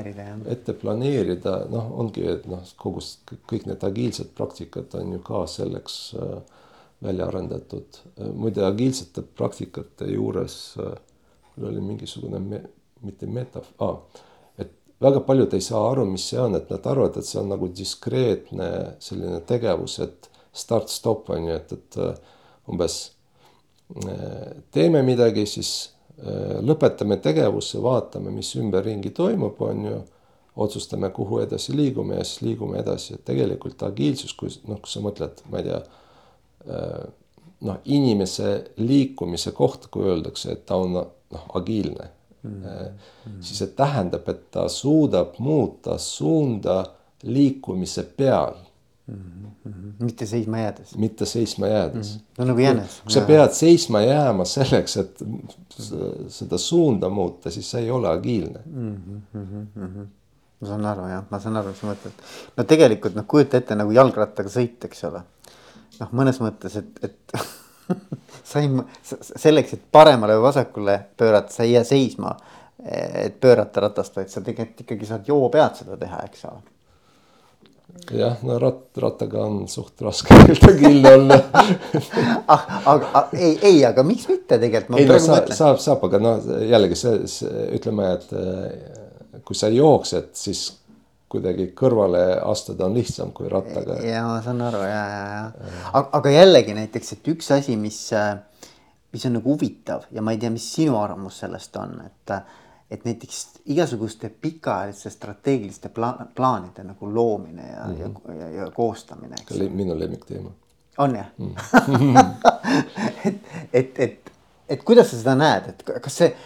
ette 0.52 0.74
planeerida, 0.78 1.62
noh, 1.72 1.92
ongi, 2.02 2.24
et 2.28 2.48
noh, 2.50 2.62
kogu 2.80 3.02
kõik 3.50 3.68
need 3.70 3.84
agiilsed 3.86 4.34
praktikad 4.36 4.94
on 5.00 5.16
ju 5.16 5.22
ka 5.24 5.44
selleks 5.50 5.96
äh, 6.18 6.60
välja 7.02 7.26
arendatud. 7.26 7.98
muide, 8.34 8.62
agiilsete 8.66 9.24
praktikate 9.36 10.06
juures 10.12 10.76
mul 11.56 11.68
oli 11.68 11.80
mingisugune 11.80 12.38
me, 12.38 12.60
mitte 13.00 13.26
meta 13.26 13.62
ah,, 13.78 13.96
et 14.58 14.70
väga 15.00 15.20
paljud 15.26 15.54
ei 15.54 15.64
saa 15.64 15.82
aru, 15.90 16.04
mis 16.08 16.28
see 16.30 16.40
on, 16.40 16.56
et 16.56 16.70
nad 16.70 16.86
arvavad, 16.86 17.18
et 17.18 17.28
see 17.28 17.40
on 17.40 17.50
nagu 17.52 17.68
diskreetne 17.68 18.68
selline 19.02 19.40
tegevus, 19.48 19.98
et 20.04 20.30
start-stop 20.52 21.32
on 21.34 21.48
ju, 21.48 21.56
et, 21.56 21.72
et 21.72 22.70
umbes 22.70 23.00
teeme 24.72 25.02
midagi, 25.04 25.46
siis 25.46 25.72
lõpetame 26.62 27.16
tegevuse, 27.22 27.80
vaatame, 27.82 28.30
mis 28.30 28.52
ümberringi 28.60 29.10
toimub, 29.10 29.60
on 29.64 29.84
ju 29.86 29.96
otsustame, 30.56 31.10
kuhu 31.10 31.40
edasi 31.42 31.76
liigume 31.76 32.18
ja 32.18 32.24
siis 32.24 32.42
liigume 32.42 32.78
edasi, 32.82 33.14
et 33.14 33.24
tegelikult 33.24 33.82
agiilsus, 33.88 34.34
kui 34.36 34.52
noh, 34.68 34.80
kui 34.82 34.92
sa 34.92 35.00
mõtled, 35.04 35.44
ma 35.50 35.62
ei 35.62 35.68
tea. 35.68 35.82
Äh, 36.68 37.04
noh, 37.62 37.78
inimese 37.84 38.72
liikumise 38.82 39.52
kohta, 39.56 39.88
kui 39.90 40.06
öeldakse, 40.10 40.52
et 40.52 40.66
ta 40.66 40.76
on 40.82 40.98
noh, 40.98 41.46
agiilne 41.54 42.10
mm. 42.42 42.62
-hmm. 42.62 43.40
siis 43.40 43.58
see 43.58 43.68
tähendab, 43.76 44.28
et 44.28 44.50
ta 44.50 44.68
suudab 44.68 45.38
muuta 45.38 45.98
suunda 45.98 46.84
liikumise 47.22 48.02
peal. 48.02 48.54
Mitte 49.98 50.26
seisma 50.26 50.58
jäädes. 50.58 50.96
mitte 50.96 51.26
seisma 51.26 51.66
jäädes 51.66 52.14
mm. 52.14 52.18
-hmm. 52.20 52.38
no 52.38 52.44
nagu 52.44 52.58
jänes. 52.58 53.00
kui 53.02 53.12
sa 53.12 53.20
pead 53.26 53.52
seisma 53.52 54.00
jääma 54.00 54.44
selleks, 54.44 54.96
et 54.96 55.22
seda 56.28 56.58
suunda 56.58 57.08
muuta, 57.08 57.50
siis 57.50 57.70
sa 57.70 57.78
ei 57.78 57.90
ole 57.90 58.08
agiilne 58.08 58.60
mm. 58.66 59.22
-hmm 59.34 60.06
ma 60.60 60.68
saan 60.68 60.86
aru 60.86 61.08
jah, 61.10 61.24
ma 61.30 61.40
saan 61.40 61.56
aru, 61.56 61.68
mis 61.74 61.80
sa 61.82 61.86
mõtled. 61.90 62.26
no 62.56 62.64
tegelikult 62.64 63.14
noh, 63.18 63.26
kujuta 63.26 63.58
ette 63.58 63.74
nagu 63.74 63.90
jalgrattaga 63.90 64.48
sõit, 64.48 64.84
eks 64.86 65.04
ole. 65.08 65.22
noh, 65.98 66.12
mõnes 66.12 66.38
mõttes, 66.40 66.76
et, 66.78 67.02
et 67.02 67.32
sa 68.50 68.62
ei, 68.62 68.70
selleks, 69.02 69.72
et 69.72 69.82
paremale 69.90 70.36
või 70.38 70.46
vasakule 70.46 70.98
pöörata, 71.16 71.52
sa 71.52 71.66
ei 71.66 71.72
jää 71.72 71.84
seisma. 71.84 72.36
et 72.82 73.40
pöörata 73.40 73.80
ratast, 73.80 74.16
vaid 74.16 74.30
sa 74.30 74.40
tegelikult 74.40 74.80
ikkagi 74.80 75.06
saad 75.06 75.28
joo 75.28 75.48
pead 75.50 75.82
seda 75.82 75.96
teha, 75.96 76.22
eks 76.26 76.46
ole 76.50 76.71
jah, 78.10 78.36
no 78.42 78.58
ratt, 78.58 78.90
rattaga 78.98 79.44
on 79.46 79.68
suht 79.70 80.02
raske 80.02 80.36
kinni 80.80 81.08
olla 81.08 81.38
ah, 82.46 82.66
aga 82.94 83.24
ei, 83.36 83.54
ei, 83.62 83.80
aga 83.86 84.04
miks 84.06 84.28
mitte 84.30 84.58
tegelikult. 84.58 85.00
ei 85.00 85.08
no 85.08 85.18
saab, 85.22 85.52
saab, 85.54 85.80
saab, 85.82 86.04
aga 86.08 86.20
noh, 86.22 86.52
jällegi 86.66 86.98
see, 86.98 87.24
see 87.30 87.66
ütleme, 87.78 88.12
et 88.18 89.42
kui 89.46 89.58
sa 89.58 89.70
jooksed, 89.72 90.32
siis 90.38 90.64
kuidagi 91.32 91.70
kõrvale 91.76 92.22
astuda 92.44 92.86
on 92.88 92.96
lihtsam 92.98 93.32
kui 93.36 93.48
rattaga. 93.52 93.98
ja 94.04 94.24
ma 94.28 94.40
saan 94.44 94.60
aru 94.66 94.82
ja, 94.84 95.04
ja, 95.12 95.22
ja 95.34 95.44
aga, 95.92 96.08
aga 96.18 96.34
jällegi 96.34 96.76
näiteks, 96.76 97.14
et 97.16 97.30
üks 97.32 97.48
asi, 97.56 97.78
mis, 97.80 98.00
mis 99.14 99.28
on 99.28 99.38
nagu 99.38 99.54
huvitav 99.54 100.08
ja 100.12 100.24
ma 100.24 100.34
ei 100.34 100.42
tea, 100.42 100.52
mis 100.52 100.66
sinu 100.74 100.98
arvamus 101.00 101.40
sellest 101.44 101.78
on, 101.80 101.96
et, 102.04 102.36
et 102.92 103.04
näiteks 103.08 103.38
igasuguste 103.72 104.28
pikaajaliste 104.28 105.10
strateegiliste 105.10 105.88
pla 105.88 106.12
plaanide 106.34 106.84
nagu 106.84 107.08
loomine 107.14 107.68
ja 107.68 107.86
mm, 107.86 107.94
-hmm. 107.94 108.32
ja, 108.32 108.34
ja, 108.46 108.50
ja 108.50 108.70
koostamine. 108.70 109.36
minu 109.70 109.98
lemmikteema. 109.98 110.50
on 110.98 111.16
jah 111.16 111.26
mm. 111.38 111.54
et, 113.26 113.34
et, 113.72 113.98
et, 113.98 114.32
et 114.68 114.82
kuidas 114.82 115.10
sa 115.10 115.16
seda 115.16 115.34
näed, 115.34 115.68
et 115.68 115.82
kas 116.02 116.16
see 116.16 116.36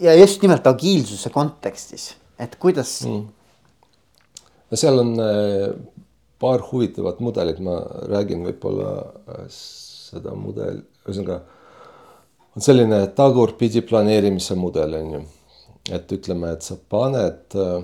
ja 0.00 0.14
just 0.14 0.42
nimelt 0.42 0.66
agiilsuse 0.66 1.30
kontekstis 1.30 2.14
et 2.38 2.56
kuidas 2.60 3.02
mm.? 3.06 3.26
no 4.70 4.76
seal 4.76 5.02
on 5.02 5.14
äh, 5.22 5.70
paar 6.38 6.62
huvitavat 6.72 7.20
mudelit, 7.20 7.60
ma 7.64 7.80
räägin 8.10 8.44
võib-olla 8.46 8.92
äh, 9.34 9.46
seda 9.50 10.34
mudel, 10.38 10.82
ühesõnaga 11.06 11.40
on 12.56 12.64
selline 12.64 13.00
tagurpidi 13.16 13.82
planeerimise 13.86 14.56
mudel 14.58 14.96
on 15.00 15.12
ju, 15.16 15.24
et 15.90 16.12
ütleme, 16.12 16.52
et 16.52 16.62
sa 16.66 16.76
paned 16.90 17.56
äh, 17.56 17.82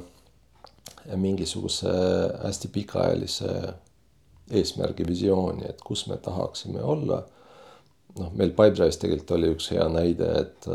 mingisuguse 1.20 1.92
hästi 2.42 2.70
pikaajalise 2.72 3.50
eesmärgi 4.54 5.06
visiooni, 5.08 5.64
et 5.68 5.80
kus 5.84 6.06
me 6.08 6.16
tahaksime 6.16 6.82
olla. 6.82 7.22
noh, 8.18 8.30
meil 8.36 8.52
Pipedrive'is 8.54 9.00
tegelikult 9.00 9.34
oli 9.34 9.50
üks 9.56 9.72
hea 9.72 9.84
näide, 9.90 10.28
et 10.44 10.68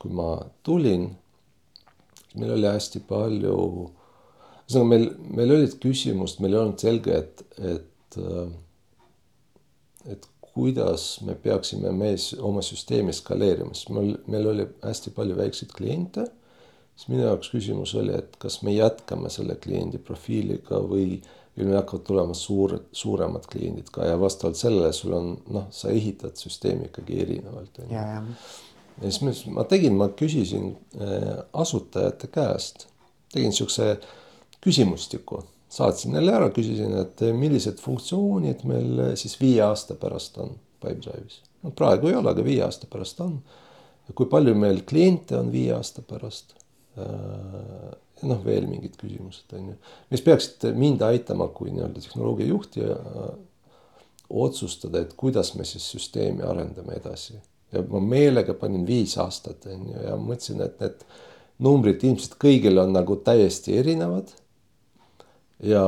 kui 0.00 0.10
ma 0.10 0.32
tulin 0.66 1.10
meil 2.38 2.54
oli 2.54 2.68
hästi 2.68 3.02
palju, 3.08 3.58
ühesõnaga 4.68 4.88
meil, 4.92 5.06
meil 5.38 5.54
olid 5.56 5.76
küsimused, 5.82 6.42
meil 6.44 6.54
ei 6.54 6.60
olnud 6.62 6.82
selge, 6.82 7.20
et, 7.22 7.44
et, 7.58 8.18
äh, 8.20 8.50
et 10.14 10.28
kuidas 10.48 11.06
me 11.26 11.36
peaksime 11.38 11.92
mees 11.94 12.30
oma 12.34 12.64
süsteemi 12.64 13.14
skaleerima, 13.16 13.74
sest 13.76 13.92
meil, 13.94 14.16
meil 14.30 14.50
oli 14.52 14.66
hästi 14.84 15.14
palju 15.16 15.38
väikseid 15.38 15.72
kliente. 15.76 16.26
Siis 16.98 17.10
minu 17.12 17.26
jaoks 17.28 17.52
küsimus 17.54 17.94
oli, 17.98 18.14
et 18.18 18.36
kas 18.42 18.60
me 18.66 18.74
jätkame 18.74 19.30
selle 19.30 19.54
kliendi 19.62 20.00
profiiliga 20.02 20.80
või, 20.82 21.20
või 21.54 21.68
meil 21.68 21.78
hakkavad 21.78 22.06
tulema 22.08 22.34
suured, 22.34 22.88
suuremad 22.92 23.46
kliendid 23.50 23.92
ka 23.94 24.08
ja 24.08 24.18
vastavalt 24.18 24.58
sellele 24.58 24.90
sul 24.96 25.14
on 25.14 25.36
noh, 25.54 25.68
sa 25.74 25.92
ehitad 25.94 26.34
süsteemi 26.40 26.90
ikkagi 26.90 27.20
erinevalt. 27.22 27.84
ja, 27.86 28.06
ja 28.16 28.24
ja 28.98 29.12
siis 29.12 29.20
ma, 29.22 29.60
ma 29.60 29.64
tegin, 29.70 29.94
ma 29.94 30.08
küsisin 30.10 30.72
äh, 30.98 31.36
asutajate 31.54 32.26
käest, 32.34 32.88
tegin 33.30 33.54
siukse 33.54 33.92
küsimustiku, 34.64 35.44
saatsin 35.70 36.16
neile 36.16 36.34
ära, 36.34 36.48
küsisin, 36.50 36.96
et 36.98 37.22
millised 37.36 37.78
funktsioonid 37.78 38.64
meil 38.66 39.14
siis 39.20 39.36
viie 39.38 39.62
aasta 39.62 39.94
pärast 40.00 40.40
on 40.42 40.56
Pipedrive'is. 40.82 41.44
no 41.62 41.70
praegu 41.78 42.10
ei 42.10 42.18
ole, 42.18 42.32
aga 42.34 42.42
viie 42.42 42.64
aasta 42.66 42.90
pärast 42.90 43.20
on. 43.22 43.38
kui 44.14 44.26
palju 44.26 44.54
meil 44.56 44.82
kliente 44.88 45.36
on 45.38 45.52
viie 45.52 45.76
aasta 45.76 46.02
pärast? 46.02 46.56
Noh, 46.98 48.40
veel 48.44 48.66
mingid 48.70 48.96
küsimused 49.00 49.52
on 49.56 49.72
ju, 49.72 49.76
mis 50.12 50.24
peaksid 50.26 50.70
mind 50.78 51.04
aitama 51.06 51.48
kui 51.54 51.70
nii-öelda 51.74 52.02
tehnoloogia 52.02 52.50
juhti 52.50 52.82
äh, 52.86 53.28
otsustada, 54.28 55.04
et 55.04 55.14
kuidas 55.16 55.54
me 55.56 55.64
siis 55.68 55.86
süsteemi 55.94 56.44
arendame 56.44 56.98
edasi 56.98 57.38
ja 57.72 57.82
ma 57.90 58.00
meelega 58.00 58.54
panin 58.56 58.86
viis 58.88 59.16
aastat 59.20 59.66
on 59.68 59.88
ju 59.92 60.04
ja 60.04 60.16
mõtlesin, 60.20 60.62
et 60.64 60.78
need 60.82 61.02
numbrid 61.64 62.04
ilmselt 62.06 62.38
kõigil 62.40 62.80
on 62.80 62.94
nagu 62.96 63.18
täiesti 63.24 63.76
erinevad. 63.78 64.30
ja 65.58 65.82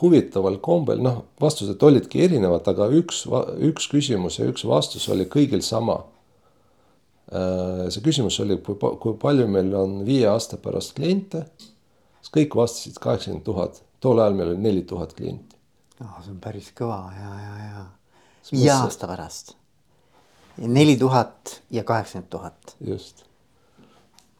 huvitaval 0.00 0.56
kombel 0.64 1.02
noh, 1.04 1.24
vastused 1.40 1.82
olidki 1.84 2.22
erinevad, 2.24 2.64
aga 2.70 2.86
üks, 2.96 3.26
üks 3.60 3.88
küsimus 3.92 4.38
ja 4.38 4.46
üks 4.48 4.64
vastus 4.64 5.08
oli 5.12 5.26
kõigil 5.28 5.60
sama. 5.60 6.04
Äh, 7.32 7.86
see 7.88 8.04
küsimus 8.04 8.36
oli, 8.44 8.58
kui 8.60 9.16
palju 9.20 9.48
meil 9.48 9.72
on 9.78 10.02
viie 10.08 10.28
aasta 10.28 10.58
pärast 10.60 10.96
kliente. 10.98 11.46
siis 12.20 12.34
kõik 12.36 12.56
vastasid 12.56 13.00
kaheksakümmend 13.00 13.44
tuhat, 13.46 13.82
tol 14.00 14.20
ajal 14.20 14.36
meil 14.36 14.52
oli 14.52 14.62
neli 14.68 14.84
tuhat 14.88 15.16
klienti. 15.16 15.56
oh, 16.04 16.20
see 16.20 16.34
on 16.34 16.38
päris 16.44 16.70
kõva 16.76 17.00
ja, 17.16 17.32
ja, 17.46 17.56
ja 17.70 17.88
viie 18.52 18.70
aasta 18.74 19.08
pärast 19.08 19.56
neli 20.56 20.96
tuhat 20.96 21.62
ja 21.70 21.84
kaheksakümmend 21.84 22.30
tuhat. 22.30 22.76
just. 22.80 23.24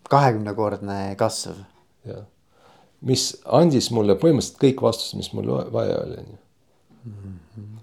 kahekümnekordne 0.09 1.16
kasv. 1.16 1.51
jah, 2.05 2.24
mis 3.01 3.36
andis 3.44 3.90
mulle 3.90 4.16
põhimõtteliselt 4.20 4.60
kõik 4.60 4.82
vastused, 4.82 5.16
mis 5.19 5.32
mul 5.32 5.52
vaja 5.73 6.01
oli, 6.05 6.19
on 6.19 6.32
ju. 6.35 6.40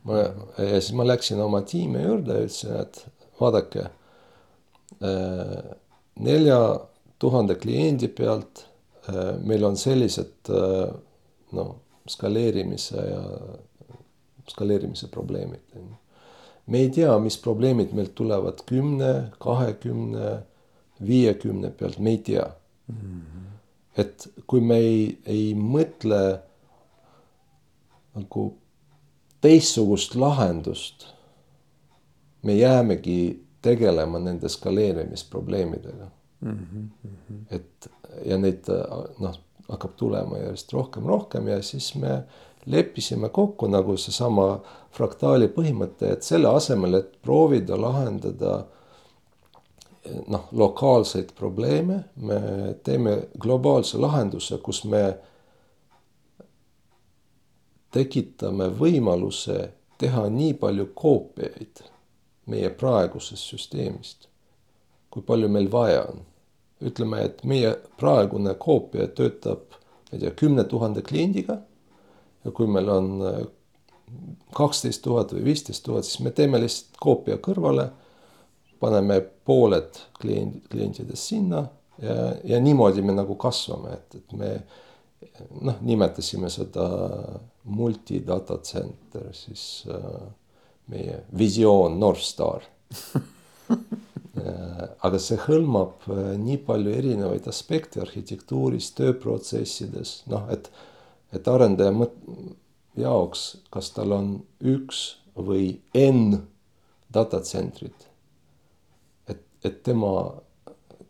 ma 0.03 0.19
ja 0.21 0.81
siis 0.81 0.93
ma 0.95 1.07
läksin 1.07 1.41
oma 1.41 1.61
tiimi 1.61 2.03
juurde 2.03 2.37
ja 2.37 2.45
ütlesin, 2.49 2.75
et 2.83 3.05
vaadake. 3.39 3.89
Nelja 6.19 6.59
tuhande 7.19 7.55
kliendi 7.55 8.07
pealt 8.07 8.65
äh, 9.09 9.37
meil 9.43 9.63
on 9.63 9.77
sellised 9.77 10.49
äh, 10.49 10.89
noh, 11.51 11.75
skaleerimise 12.09 13.03
ja 13.03 13.23
skaleerimise 14.49 15.07
probleemid 15.13 15.61
me 16.69 16.83
ei 16.85 16.89
tea, 16.93 17.11
mis 17.21 17.37
probleemid 17.41 17.93
meilt 17.97 18.13
tulevad 18.17 18.61
kümne, 18.69 19.31
kahekümne, 19.41 20.39
viiekümne 21.05 21.71
pealt, 21.73 21.99
me 21.99 22.13
ei 22.13 22.17
tea 22.17 22.45
mm. 22.87 22.95
-hmm. 22.95 23.45
et 23.97 24.27
kui 24.47 24.61
me 24.61 24.77
ei, 24.77 25.19
ei 25.25 25.53
mõtle 25.55 26.39
nagu 28.15 28.45
teistsugust 29.41 30.15
lahendust, 30.15 31.07
me 32.43 32.53
jäämegi 32.53 33.48
tegelema 33.61 34.19
nende 34.19 34.49
skaleerimisprobleemidega 34.49 36.09
mm. 36.41 36.57
-hmm. 36.73 37.39
et 37.49 37.89
ja 38.25 38.37
neid 38.37 38.67
noh, 39.19 39.35
hakkab 39.69 39.95
tulema 39.95 40.37
järjest 40.37 40.73
rohkem, 40.73 41.07
rohkem 41.07 41.47
ja 41.47 41.61
siis 41.63 41.95
me 41.95 42.23
leppisime 42.65 43.29
kokku 43.29 43.67
nagu 43.67 43.97
seesama 43.97 44.59
fraktaali 44.91 45.47
põhimõte, 45.47 46.11
et 46.11 46.23
selle 46.23 46.49
asemel, 46.49 46.99
et 46.99 47.15
proovida 47.21 47.77
lahendada 47.81 48.65
noh, 50.27 50.47
lokaalseid 50.51 51.33
probleeme, 51.37 52.03
me 52.15 52.39
teeme 52.83 53.15
globaalse 53.39 53.97
lahenduse, 53.97 54.57
kus 54.57 54.83
me 54.85 55.03
tekitame 57.91 58.69
võimaluse 58.79 59.69
teha 59.97 60.27
nii 60.29 60.53
palju 60.59 60.89
koopiaid 60.95 61.81
meie 62.49 62.69
praegusest 62.73 63.53
süsteemist, 63.53 64.27
kui 65.09 65.23
palju 65.25 65.49
meil 65.51 65.69
vaja 65.71 66.05
on. 66.09 66.25
ütleme, 66.79 67.17
et 67.27 67.41
meie 67.43 67.73
praegune 67.99 68.53
koopia 68.55 69.09
töötab, 69.11 69.73
ma 70.07 70.15
ei 70.15 70.21
tea, 70.21 70.29
kümne 70.31 70.63
tuhande 70.63 71.01
kliendiga. 71.01 71.61
ja 72.45 72.51
kui 72.51 72.67
meil 72.67 72.89
on 72.89 73.09
äh, 73.21 73.41
kaksteist 74.55 75.03
tuhat 75.03 75.33
või 75.33 75.43
viisteist 75.51 75.83
tuhat, 75.83 76.07
siis 76.07 76.19
me 76.23 76.31
teeme 76.31 76.59
lihtsalt 76.61 76.97
koopia 76.99 77.37
kõrvale. 77.37 77.89
paneme 78.79 79.19
pooled 79.21 79.97
klient, 80.21 80.67
klientidest 80.71 81.23
sinna 81.23 81.65
ja, 82.01 82.15
ja 82.43 82.59
niimoodi 82.59 83.01
me 83.01 83.11
nagu 83.11 83.35
kasvame, 83.35 83.97
et, 83.97 84.15
et 84.15 84.35
me 84.39 84.51
noh, 85.61 85.79
nimetasime 85.81 86.49
seda 86.49 86.87
multidata 87.69 88.59
center, 88.63 89.29
siis 89.35 89.83
äh, 89.91 90.21
meie 90.89 91.23
visioon 91.37 91.99
North 91.99 92.25
Star 92.25 92.65
äh, 92.99 93.21
aga 95.05 95.21
see 95.21 95.39
hõlmab 95.45 96.07
äh, 96.09 96.33
nii 96.41 96.59
palju 96.67 96.93
erinevaid 97.01 97.47
aspekte 97.51 98.01
arhitektuuris, 98.03 98.91
tööprotsessides, 98.97 100.23
noh, 100.31 100.49
et, 100.53 100.69
et 101.35 101.47
arendaja 101.47 101.93
mõt-, 101.95 102.19
jaoks, 102.99 103.49
kas 103.73 103.93
tal 103.95 104.15
on 104.15 104.35
üks 104.65 105.03
või 105.39 105.79
N 105.95 106.41
datacentrit. 107.13 108.07
et, 109.27 109.41
et 109.63 109.83
tema 109.83 110.13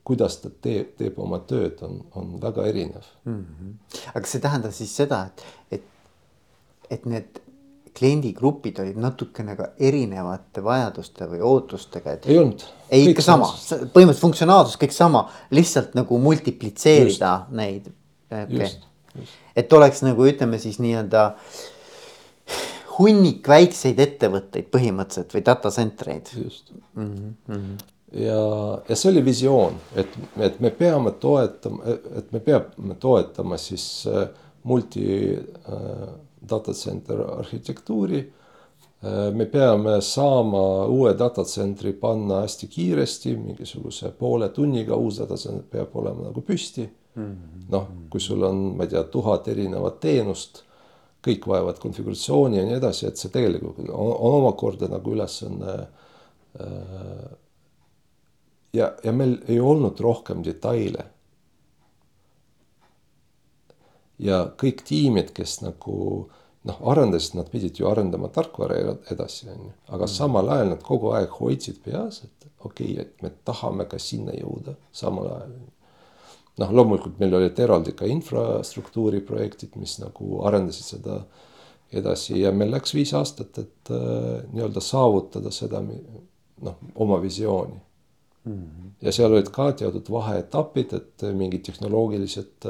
kuidas 0.09 0.39
ta 0.41 0.49
teeb, 0.49 0.95
teeb 0.97 1.19
oma 1.21 1.37
tööd, 1.45 1.81
on, 1.85 1.99
on 2.17 2.37
väga 2.41 2.65
erinev 2.71 3.05
mm. 3.25 3.45
-hmm. 3.45 3.75
aga 4.13 4.31
see 4.31 4.41
tähendab 4.41 4.73
siis 4.73 4.95
seda, 4.95 5.19
et, 5.29 5.43
et, 5.77 5.83
et 6.89 7.05
need 7.05 7.41
kliendigrupid 7.97 8.79
olid 8.83 8.99
natukene 8.99 9.55
ka 9.57 9.71
erinevate 9.79 10.63
vajaduste 10.63 11.27
või 11.31 11.41
ootustega, 11.45 12.17
et. 12.17 12.29
ei 12.29 12.39
olnud. 12.41 12.65
ei, 12.89 13.09
ikka 13.11 13.25
sama, 13.25 13.49
põhimõtteliselt 13.49 14.25
funktsionaalsus 14.25 14.79
kõik 14.81 14.95
sama, 14.95 15.25
lihtsalt 15.55 15.97
nagu 15.97 16.19
multiplitseerida 16.23 17.33
just. 17.41 17.57
neid 17.59 17.91
okay.. 18.29 18.71
et 19.55 19.73
oleks 19.73 20.03
nagu 20.05 20.27
ütleme 20.29 20.61
siis 20.61 20.79
nii-öelda 20.83 21.29
hunnik 22.99 23.47
väikseid 23.47 23.99
ettevõtteid 24.03 24.67
põhimõtteliselt 24.73 25.37
või 25.37 25.45
data 25.45 25.71
center 25.71 26.13
eid. 26.15 26.35
just 26.43 26.73
mm. 26.95 27.15
-hmm 27.47 27.95
ja, 28.11 28.81
ja 28.89 28.95
see 28.95 29.11
oli 29.11 29.21
visioon, 29.25 29.75
et, 29.95 30.15
et 30.41 30.59
me 30.63 30.71
peame 30.73 31.11
toetama, 31.21 31.97
et 32.17 32.31
me 32.33 32.41
peame 32.43 32.95
toetama 32.99 33.57
siis 33.61 33.85
äh, 34.09 34.29
multi 34.63 35.05
äh, 35.35 36.07
data 36.41 36.73
center 36.73 37.21
arhitektuuri 37.39 38.19
äh,. 38.19 39.33
me 39.33 39.45
peame 39.45 40.01
saama 40.01 40.85
uue 40.85 41.13
data 41.17 41.43
center'i 41.43 41.93
panna 41.93 42.41
hästi 42.41 42.67
kiiresti, 42.67 43.35
mingisuguse 43.37 44.11
poole 44.11 44.49
tunniga 44.49 44.95
uus 44.95 45.19
data 45.19 45.37
center 45.37 45.63
peab 45.71 45.95
olema 45.95 46.29
nagu 46.29 46.41
püsti 46.41 46.89
mm 47.15 47.23
-hmm.. 47.23 47.67
noh, 47.69 47.87
kui 48.09 48.19
sul 48.19 48.43
on, 48.43 48.55
ma 48.77 48.83
ei 48.83 48.89
tea, 48.89 49.03
tuhat 49.03 49.47
erinevat 49.47 49.99
teenust, 49.99 50.63
kõik 51.27 51.47
vajavad 51.47 51.79
konfiguratsiooni 51.79 52.57
ja 52.57 52.65
nii 52.65 52.77
edasi, 52.79 53.07
et 53.07 53.17
see 53.17 53.31
tegelikult 53.31 53.79
on, 53.79 53.89
on 53.91 54.33
omakorda 54.39 54.87
nagu 54.87 55.11
ülesanne 55.11 55.73
äh, 56.59 57.29
ja, 58.73 58.93
ja 59.03 59.11
meil 59.11 59.37
ei 59.47 59.59
olnud 59.59 59.99
rohkem 59.99 60.43
detaile. 60.45 61.05
Ja 64.19 64.43
kõik 64.59 64.83
tiimid, 64.87 65.31
kes 65.35 65.59
nagu 65.63 65.95
noh, 66.67 66.79
arendasid, 66.91 67.37
nad 67.39 67.49
pidid 67.51 67.79
ju 67.79 67.87
arendama 67.89 68.29
tarkvara 68.35 68.77
edasi, 69.11 69.47
on 69.49 69.65
ju, 69.69 69.73
aga 69.87 70.03
mm. 70.03 70.13
samal 70.13 70.53
ajal 70.55 70.71
nad 70.73 70.85
kogu 70.85 71.13
aeg 71.15 71.35
hoidsid 71.39 71.81
peas, 71.85 72.23
et 72.27 72.47
okei 72.59 72.93
okay,, 72.93 73.05
et 73.05 73.23
me 73.23 73.31
tahame 73.47 73.87
ka 73.89 73.99
sinna 74.01 74.35
jõuda 74.35 74.75
samal 74.91 75.31
ajal. 75.37 75.53
noh, 76.59 76.73
loomulikult 76.75 77.19
meil 77.21 77.37
olid 77.39 77.59
eraldi 77.63 77.95
ka 77.95 78.07
infrastruktuuri 78.11 79.21
projektid, 79.25 79.77
mis 79.79 79.97
nagu 80.03 80.41
arendasid 80.47 80.97
seda 80.97 81.21
edasi 81.95 82.41
ja 82.41 82.51
meil 82.51 82.73
läks 82.75 82.93
viis 82.93 83.13
aastat, 83.17 83.57
et 83.57 83.93
äh, 83.95 84.41
nii-öelda 84.51 84.83
saavutada 84.83 85.51
seda 85.55 85.79
noh, 85.81 86.75
oma 86.95 87.21
visiooni 87.23 87.79
mm. 88.43 88.51
-hmm. 88.51 88.91
ja 89.01 89.11
seal 89.15 89.31
olid 89.31 89.49
ka 89.55 89.71
teatud 89.71 90.11
vaheetapid, 90.11 90.93
et 90.93 91.25
mingid 91.33 91.63
tehnoloogilised 91.71 92.67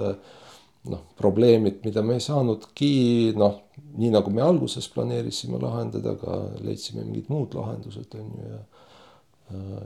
noh, 0.90 1.04
probleemid, 1.20 1.82
mida 1.86 2.02
me 2.06 2.18
ei 2.18 2.24
saanudki 2.24 2.92
noh, 3.38 3.56
nii 4.00 4.12
nagu 4.14 4.32
me 4.34 4.44
alguses 4.46 4.88
planeerisime 4.94 5.60
lahendada, 5.62 6.16
aga 6.18 6.40
leidsime 6.66 7.04
mingid 7.06 7.30
muud 7.32 7.56
lahendused 7.58 8.16
on 8.20 8.28
ju 8.38 8.50
ja. 8.50 8.62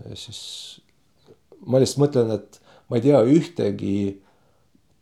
ja 0.10 0.16
siis 0.20 0.42
ma 1.66 1.82
lihtsalt 1.82 2.04
mõtlen, 2.04 2.30
et 2.36 2.50
ma 2.90 3.00
ei 3.00 3.06
tea 3.06 3.20
ühtegi 3.24 3.98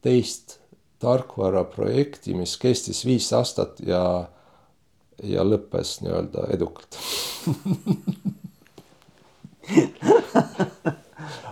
teist 0.06 0.60
tarkvaraprojekti, 1.02 2.36
mis 2.38 2.54
kestis 2.62 3.06
viis 3.08 3.32
aastat 3.34 3.82
ja, 3.86 4.04
ja 5.26 5.42
lõppes 5.46 6.00
nii-öelda 6.06 6.42
edukalt 6.54 6.98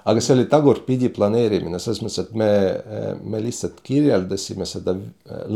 aga 0.06 0.22
see 0.22 0.34
oli 0.36 0.46
tagurpidi 0.52 1.10
planeerimine 1.16 1.80
selles 1.82 2.02
mõttes, 2.04 2.20
et 2.24 2.32
me, 2.38 2.52
me 3.24 3.38
lihtsalt 3.44 3.78
kirjeldasime 3.86 4.66
seda 4.70 4.92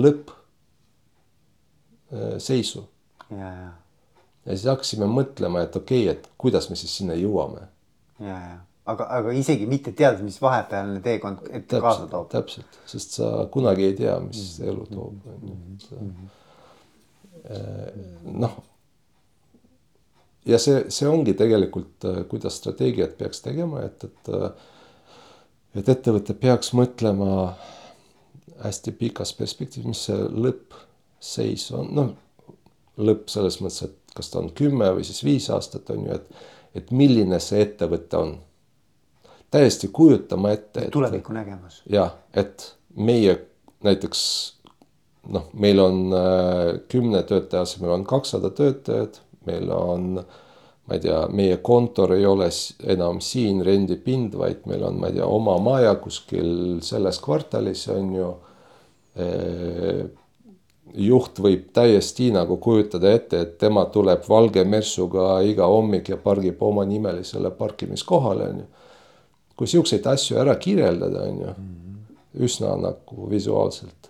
lõppseisu. 0.03 0.41
ja, 3.31 3.49
ja. 3.49 3.71
ja 4.45 4.51
siis 4.51 4.67
hakkasime 4.71 5.07
mõtlema, 5.11 5.57
et 5.67 5.75
okei 5.79 6.03
okay,, 6.07 6.15
et 6.17 6.23
kuidas 6.37 6.65
me 6.69 6.75
siis 6.79 6.93
sinna 6.97 7.15
jõuame. 7.19 7.61
ja, 8.19 8.37
ja 8.37 8.57
aga, 8.85 9.07
aga 9.17 9.29
isegi 9.37 9.65
mitte 9.69 9.91
teades, 9.95 10.21
mis 10.25 10.41
vahepealne 10.43 10.99
teekond 11.03 11.37
ette 11.49 11.79
kaasa 11.83 12.07
toob. 12.11 12.27
täpselt, 12.33 12.71
sest 12.89 13.09
sa 13.19 13.25
kunagi 13.51 13.83
ei 13.91 13.95
tea, 13.99 14.19
mis 14.19 14.41
mm 14.43 14.65
-hmm. 14.65 14.69
elu 14.69 14.83
toob, 14.91 15.15
on 15.33 15.39
ju, 15.47 15.55
et 17.43 18.23
noh 18.23 18.53
ja 20.45 20.59
see, 20.59 20.85
see 20.93 21.09
ongi 21.09 21.35
tegelikult, 21.39 21.95
äh, 22.09 22.23
kuidas 22.29 22.57
strateegiat 22.61 23.17
peaks 23.17 23.43
tegema, 23.45 23.83
et, 23.87 24.03
et 24.03 24.33
äh, 24.33 24.49
et 25.73 25.89
ettevõte 25.89 26.35
peaks 26.37 26.73
mõtlema 26.77 27.55
hästi 28.61 28.93
pikas 28.97 29.33
perspektiivis, 29.33 29.87
mis 29.89 30.03
see 30.07 30.19
lõppseis 30.45 31.71
on, 31.73 31.89
noh 31.97 32.11
lõpp 33.01 33.31
selles 33.31 33.59
mõttes, 33.63 33.87
et 33.87 34.15
kas 34.15 34.29
ta 34.29 34.41
on 34.41 34.51
kümme 34.53 34.91
või 34.93 35.05
siis 35.07 35.23
viis 35.25 35.49
aastat 35.53 35.89
on 35.93 36.05
ju, 36.05 36.17
et, 36.17 36.43
et 36.77 36.91
milline 36.93 37.39
see 37.41 37.63
ettevõte 37.65 38.19
on. 38.19 38.35
täiesti 39.53 39.87
kujutama 39.87 40.51
ette. 40.51 40.89
tuleviku 40.91 41.33
nägemus. 41.33 41.81
jah, 41.89 42.13
et 42.33 42.75
meie 42.95 43.37
näiteks 43.83 44.21
noh, 45.33 45.49
meil 45.53 45.79
on 45.79 46.13
äh, 46.13 46.79
kümne 46.87 47.23
töötaja 47.23 47.65
asemel 47.65 47.97
on 47.97 48.05
kakssada 48.05 48.49
töötajat 48.49 49.21
meil 49.49 49.69
on, 49.75 50.09
ma 50.87 50.97
ei 50.97 51.03
tea, 51.03 51.19
meie 51.31 51.59
kontor 51.63 52.15
ei 52.15 52.25
ole 52.25 52.49
enam 52.95 53.21
siin 53.23 53.61
rendipind, 53.65 54.35
vaid 54.39 54.65
meil 54.69 54.83
on, 54.87 54.99
ma 54.99 55.11
ei 55.11 55.19
tea, 55.19 55.27
oma 55.27 55.57
maja 55.63 55.95
kuskil 56.01 56.81
selles 56.85 57.21
kvartalis 57.23 57.87
on 57.93 58.11
ju 58.17 58.33
juht 60.93 61.39
võib 61.41 61.69
täiesti 61.73 62.29
nagu 62.33 62.57
kujutada 62.61 63.11
ette, 63.13 63.41
et 63.41 63.57
tema 63.61 63.85
tuleb 63.93 64.25
valge 64.29 64.63
mersuga 64.67 65.39
iga 65.45 65.67
hommik 65.69 66.09
ja 66.09 66.17
pargib 66.21 66.61
oma 66.63 66.85
nimelisele 66.85 67.51
parkimiskohale, 67.57 68.49
on 68.49 68.63
ju. 68.63 68.67
kui 69.57 69.69
siukseid 69.69 70.05
asju 70.09 70.37
ära 70.41 70.55
kirjeldada, 70.57 71.27
on 71.29 71.41
ju, 71.41 71.55
üsna 72.45 72.75
nagu 72.81 73.29
visuaalselt. 73.29 74.09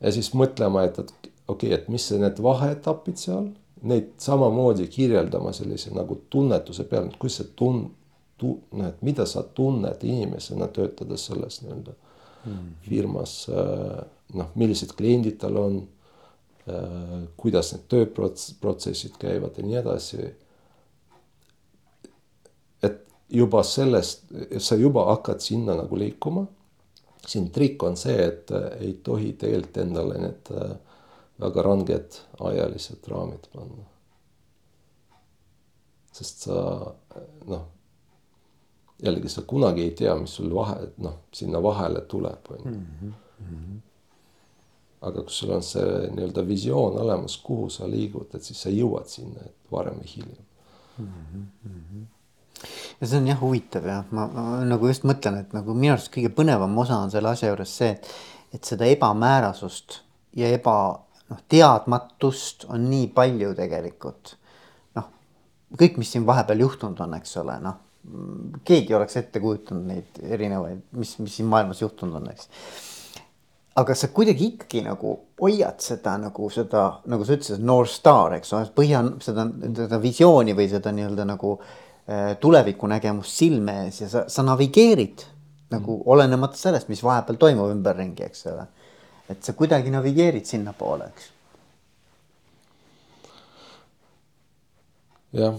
ja 0.00 0.12
siis 0.12 0.32
mõtlema, 0.34 0.84
et, 0.88 0.98
et 0.98 1.30
okei 1.48 1.72
okay,, 1.72 1.72
et 1.72 1.88
mis 1.88 2.10
need 2.10 2.42
vaheetapid 2.42 3.16
seal 3.16 3.48
neid 3.82 4.12
samamoodi 4.18 4.86
kirjeldama 4.86 5.52
sellise 5.52 5.92
nagu 5.94 6.18
tunnetuse 6.30 6.84
peal, 6.88 7.08
et 7.08 7.16
kuidas 7.20 7.40
see 7.40 7.52
tun-, 7.58 7.86
tu-, 8.38 8.58
noh, 8.72 8.88
et 8.88 9.02
mida 9.06 9.26
sa 9.26 9.42
tunned 9.42 10.04
inimesena 10.04 10.68
töötades 10.74 11.28
selles 11.28 11.60
nii-öelda 11.62 11.94
mm. 12.44 12.66
firmas. 12.88 13.38
Äh, 13.52 14.02
noh, 14.38 14.50
millised 14.60 14.94
kliendid 14.98 15.38
tal 15.42 15.56
on, 15.60 15.80
äh, 16.68 17.16
kuidas 17.40 17.72
need 17.74 17.88
tööprotsessid 17.92 19.18
käivad 19.20 19.58
ja 19.58 19.66
nii 19.66 19.80
edasi. 19.82 20.28
et 22.82 23.02
juba 23.28 23.62
sellest, 23.62 24.28
sa 24.58 24.76
juba 24.76 25.04
hakkad 25.12 25.42
sinna 25.44 25.74
nagu 25.76 25.98
liikuma. 25.98 26.46
siin 27.28 27.50
trikk 27.52 27.82
on 27.82 27.96
see, 27.96 28.16
et 28.24 28.50
ei 28.80 28.94
tohi 29.04 29.34
tegelikult 29.36 29.76
endale 29.82 30.20
need 30.22 30.52
äh, 30.54 30.76
väga 31.40 31.62
ranged 31.62 32.20
ajalised 32.50 33.08
raamid 33.08 33.48
panna. 33.52 33.84
sest 36.12 36.48
sa 36.48 36.54
noh, 37.46 37.66
jällegi 39.02 39.28
sa 39.30 39.42
kunagi 39.46 39.84
ei 39.86 39.90
tea, 39.90 40.16
mis 40.18 40.34
sul 40.34 40.50
vahe, 40.54 40.88
noh, 41.04 41.20
sinna 41.32 41.60
vahele 41.62 42.00
tuleb, 42.10 42.50
on 42.50 42.64
ju. 42.64 42.70
Mhm, 42.70 43.12
mhm. 43.38 43.76
aga 45.00 45.22
kui 45.22 45.30
sul 45.30 45.52
on 45.54 45.62
see 45.62 46.08
nii-öelda 46.10 46.42
visioon 46.46 46.98
olemas, 46.98 47.36
kuhu 47.36 47.68
sa 47.70 47.86
liigud, 47.86 48.34
et 48.34 48.42
siis 48.42 48.62
sa 48.62 48.72
jõuad 48.74 49.06
sinna, 49.06 49.44
et 49.46 49.70
varem 49.70 50.00
või 50.00 50.10
hiljem 50.10 50.48
mm. 50.98 51.46
-hmm. 51.66 52.06
ja 53.00 53.06
see 53.06 53.18
on 53.18 53.26
jah 53.26 53.40
huvitav 53.40 53.86
ja 53.86 54.04
ma, 54.10 54.26
ma 54.26 54.64
nagu 54.64 54.88
just 54.90 55.04
mõtlen, 55.04 55.40
et 55.40 55.52
nagu 55.52 55.74
minu 55.74 55.94
arust 55.94 56.12
kõige 56.14 56.32
põnevam 56.34 56.78
osa 56.78 56.98
on 56.98 57.10
selle 57.10 57.30
asja 57.30 57.52
juures 57.52 57.76
see, 57.76 57.90
et, 57.94 58.10
et 58.52 58.64
seda 58.64 58.88
ebamäärasust 58.90 60.00
ja 60.36 60.50
eba 60.54 61.04
noh, 61.28 61.42
teadmatust 61.48 62.68
on 62.72 62.88
nii 62.90 63.10
palju 63.14 63.54
tegelikult. 63.58 64.36
noh, 64.98 65.10
kõik, 65.78 66.00
mis 66.00 66.12
siin 66.14 66.26
vahepeal 66.28 66.66
juhtunud 66.66 67.00
on, 67.06 67.18
eks 67.20 67.36
ole, 67.42 67.60
noh 67.64 67.84
keegi 68.64 68.94
oleks 68.96 69.18
ette 69.20 69.40
kujutanud 69.42 69.84
neid 69.84 70.20
erinevaid, 70.22 70.78
mis, 70.96 71.10
mis 71.20 71.34
siin 71.36 71.48
maailmas 71.50 71.82
juhtunud 71.82 72.22
on, 72.22 72.30
eks 72.32 72.46
aga 73.78 73.94
sa 73.94 74.08
kuidagi 74.14 74.52
ikkagi 74.54 74.82
nagu 74.86 75.12
hoiad 75.40 75.82
seda 75.82 76.16
nagu 76.20 76.48
seda, 76.50 76.84
nagu 77.10 77.26
sa 77.26 77.36
ütlesid, 77.36 77.62
North 77.64 77.92
Star, 77.92 78.34
eks 78.38 78.54
ole, 78.56 78.70
põhja 78.74 79.02
seda, 79.22 79.46
seda 79.82 80.00
visiooni 80.02 80.54
või 80.58 80.66
seda 80.72 80.92
nii-öelda 80.94 81.26
nagu 81.28 81.54
äh, 81.58 82.32
tulevikunägemust 82.42 83.42
silme 83.42 83.76
ees 83.84 84.02
ja 84.02 84.10
sa, 84.10 84.24
sa 84.30 84.44
navigeerid 84.46 85.26
nagu 85.74 85.98
mm. 85.98 86.08
olenemata 86.14 86.58
sellest, 86.58 86.90
mis 86.90 87.04
vahepeal 87.04 87.38
toimub 87.38 87.70
ümberringi, 87.74 88.26
eks 88.26 88.46
ole. 88.50 88.66
Et 89.28 89.42
sa 89.44 89.52
kuidagi 89.56 89.92
navigeerid 89.94 90.46
sinnapoole, 90.48 91.10
eks. 91.12 91.32
jah 95.38 95.58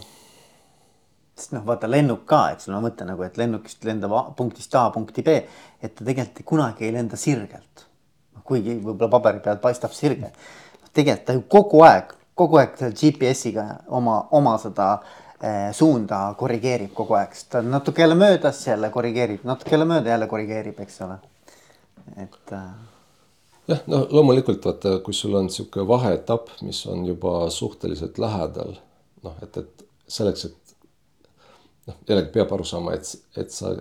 sest 1.40 1.54
noh, 1.56 1.62
vaata 1.64 1.88
lennuk 1.88 2.26
ka, 2.28 2.50
eks 2.52 2.68
ole, 2.68 2.76
ma 2.76 2.90
mõtlen 2.90 3.14
nagu, 3.14 3.24
et 3.24 3.38
lennukist 3.40 3.86
lendab 3.88 4.34
punktist 4.36 4.74
A 4.76 4.90
punkti 4.92 5.24
B, 5.24 5.38
et 5.80 5.94
ta 5.96 6.04
tegelikult 6.04 6.44
kunagi 6.50 6.84
ei 6.84 6.92
lenda 6.92 7.16
sirgelt 7.16 7.86
kuigi 8.50 8.80
võib-olla 8.82 9.12
paberi 9.14 9.44
peal 9.46 9.62
paistab 9.62 9.94
sirge. 9.96 10.34
tegelikult 10.94 11.26
ta 11.28 11.38
ju 11.38 11.46
kogu 11.56 11.84
aeg, 11.86 12.14
kogu 12.36 12.60
aeg 12.62 12.78
selle 12.80 12.98
GPS-iga 12.98 13.66
oma, 14.00 14.16
oma 14.38 14.56
seda 14.62 14.90
eh, 14.98 15.70
suunda 15.76 16.22
korrigeerib 16.40 16.94
kogu 16.98 17.18
aeg, 17.20 17.36
sest 17.38 17.52
ta 17.54 17.62
natuke 17.66 18.02
jälle 18.06 18.18
möödas, 18.20 18.62
jälle 18.68 18.90
korrigeerib, 18.94 19.46
natuke 19.48 19.76
jälle 19.76 19.90
mööda, 19.90 20.16
jälle 20.16 20.30
korrigeerib, 20.32 20.80
eks 20.86 21.02
ole. 21.06 21.20
et 22.18 22.56
äh.... 22.58 22.72
jah, 23.70 23.84
no 23.92 24.02
loomulikult 24.12 24.66
vaata, 24.66 24.98
kui 25.06 25.16
sul 25.16 25.38
on 25.38 25.48
niisugune 25.50 25.88
vaheetapp, 25.90 26.50
mis 26.66 26.82
on 26.90 27.06
juba 27.08 27.36
suhteliselt 27.54 28.18
lähedal, 28.22 28.76
noh, 29.26 29.38
et, 29.46 29.58
et 29.62 29.86
selleks, 30.10 30.50
et 30.50 30.76
noh, 31.90 32.00
jällegi 32.10 32.34
peab 32.36 32.54
aru 32.56 32.68
saama, 32.68 32.96
et, 32.98 33.14
et 33.40 33.54
sa 33.54 33.76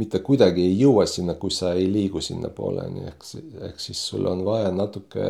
mitte 0.00 0.20
kuidagi 0.24 0.64
ei 0.64 0.76
jõua 0.80 1.06
sinna, 1.10 1.36
kui 1.40 1.52
sa 1.54 1.74
ei 1.76 1.88
liigu 1.92 2.22
sinnapooleni, 2.24 3.06
ehk, 3.10 3.26
ehk 3.70 3.82
siis 3.82 4.00
sul 4.12 4.28
on 4.30 4.44
vaja 4.46 4.70
natuke 4.74 5.26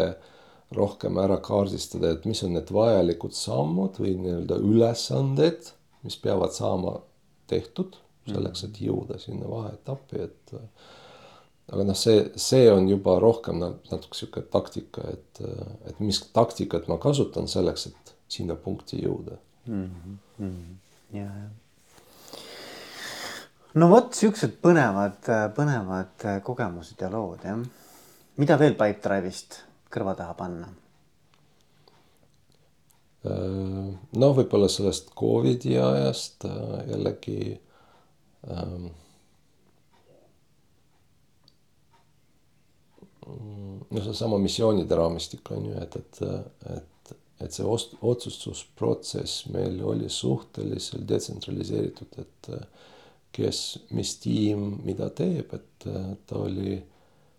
rohkem 0.76 1.18
ära 1.18 1.40
kaardistada, 1.42 2.12
et 2.14 2.26
mis 2.30 2.42
on 2.46 2.54
need 2.54 2.70
vajalikud 2.74 3.34
sammud 3.34 3.98
või 4.02 4.14
nii-öelda 4.20 4.60
ülesanded, 4.62 5.72
mis 6.06 6.16
peavad 6.22 6.54
saama 6.54 7.00
tehtud 7.50 7.98
selleks, 8.30 8.62
et 8.68 8.78
jõuda 8.84 9.18
sinna 9.18 9.48
vaheetappi, 9.50 10.28
et 10.28 10.54
aga 11.70 11.86
noh, 11.86 11.96
see, 11.98 12.24
see 12.40 12.66
on 12.72 12.88
juba 12.90 13.18
rohkem 13.22 13.60
natuke 13.62 14.18
sihuke 14.18 14.42
taktika, 14.52 15.06
et, 15.12 15.42
et 15.88 16.00
mis 16.02 16.18
taktikat 16.34 16.88
ma 16.90 16.98
kasutan 17.02 17.48
selleks, 17.50 17.86
et 17.90 18.14
sinna 18.30 18.56
punkti 18.58 19.02
jõuda 19.04 19.38
mm. 19.66 19.88
-hmm. 20.40 20.76
ja, 21.18 21.26
ja 21.26 21.48
no 23.74 23.90
vot, 23.90 24.12
siuksed 24.14 24.58
põnevad, 24.62 25.22
põnevad 25.56 26.28
kogemused 26.46 27.00
ja 27.00 27.10
lood 27.12 27.44
jah. 27.46 27.58
mida 28.36 28.58
veel 28.58 28.74
Pipedrive'ist 28.74 29.62
kõrva 29.90 30.16
taha 30.18 30.34
panna? 30.34 30.70
Noh, 33.20 34.32
võib-olla 34.32 34.68
sellest 34.72 35.10
Covidi 35.18 35.76
ajast 35.76 36.46
äh, 36.48 36.88
jällegi 36.88 37.60
ähm,. 38.48 38.86
No 43.90 44.04
seesama 44.04 44.38
missioonide 44.38 44.96
raamistik 44.96 45.50
on 45.54 45.66
ju, 45.70 45.74
et, 45.82 45.96
et, 45.96 46.22
et, 46.76 47.12
et 47.40 47.56
see 47.56 47.66
otsustusprotsess 47.66 49.46
meil 49.54 49.80
oli 49.82 50.08
suhteliselt 50.12 51.08
detsentraliseeritud, 51.08 52.18
et 52.22 52.50
kes, 53.32 53.60
mis 53.96 54.16
tiim 54.22 54.80
mida 54.84 55.08
teeb, 55.16 55.54
et 55.54 55.86
ta 56.26 56.40
oli 56.40 56.80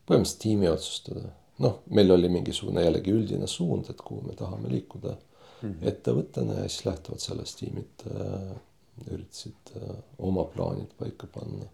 põhimõtteliselt 0.07 0.41
tiimi 0.41 0.69
otsustada. 0.71 1.29
noh, 1.61 1.81
meil 1.93 2.11
oli 2.11 2.29
mingisugune 2.31 2.81
jällegi 2.81 3.13
üldine 3.13 3.47
suund, 3.47 3.89
et 3.91 4.01
kuhu 4.01 4.23
me 4.25 4.33
tahame 4.35 4.69
liikuda 4.71 5.11
mm 5.13 5.69
-hmm. 5.69 5.87
ettevõttena 5.91 6.53
ja 6.53 6.69
siis 6.69 6.85
lähtuvalt 6.85 7.21
sellest 7.21 7.59
tiimid 7.59 8.05
äh, 8.07 8.55
üritasid 9.11 9.75
äh, 9.75 9.95
oma 10.17 10.43
plaanid 10.43 10.93
paika 10.97 11.27
panna. 11.27 11.65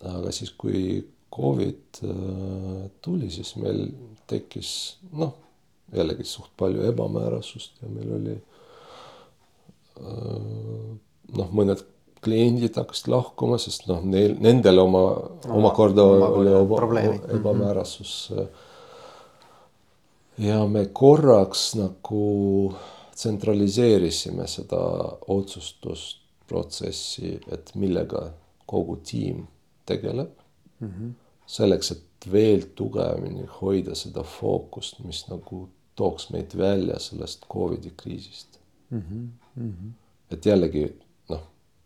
aga 0.00 0.32
siis, 0.32 0.50
kui 0.50 1.08
Covid 1.34 2.00
äh, 2.04 2.90
tuli, 3.04 3.30
siis 3.30 3.56
meil 3.60 3.88
tekkis 4.28 4.70
noh, 5.16 5.32
jällegi 5.94 6.24
suht 6.28 6.50
palju 6.56 6.82
ebamäärasust 6.88 7.82
ja 7.82 7.88
meil 7.92 8.10
oli 8.16 8.36
äh, 10.00 10.38
noh, 11.36 11.48
mõned 11.52 11.84
kliendid 12.24 12.76
hakkasid 12.80 13.08
lahkuma, 13.12 13.58
sest 13.62 13.86
noh, 13.90 14.00
neil, 14.02 14.36
nendel 14.42 14.78
oma, 14.82 15.02
omakorda 15.54 16.02
oli 16.02 16.50
mhm. 16.50 17.20
ebamäärasus. 17.38 18.32
ja 20.38 20.66
me 20.66 20.86
korraks 20.86 21.74
nagu 21.78 22.74
tsentraliseerisime 23.14 24.46
seda 24.46 24.80
otsustusprotsessi, 25.34 27.40
et 27.52 27.72
millega 27.74 28.30
kogu 28.66 28.96
tiim 29.04 29.46
tegeleb 29.88 30.37
mm. 30.80 30.88
-hmm. 30.88 31.12
selleks, 31.46 31.90
et 31.90 32.32
veel 32.32 32.62
tugevamini 32.74 33.46
hoida 33.60 33.94
seda 33.94 34.22
fookust, 34.22 34.98
mis 35.04 35.24
nagu 35.28 35.68
tooks 35.94 36.30
meid 36.30 36.56
välja 36.56 36.98
sellest 36.98 37.46
Covidi 37.52 37.92
kriisist 37.96 38.58
mm. 38.90 39.02
-hmm. 39.02 39.28
Mm 39.62 39.72
-hmm. 39.72 39.92
et 40.30 40.46
jällegi 40.46 40.94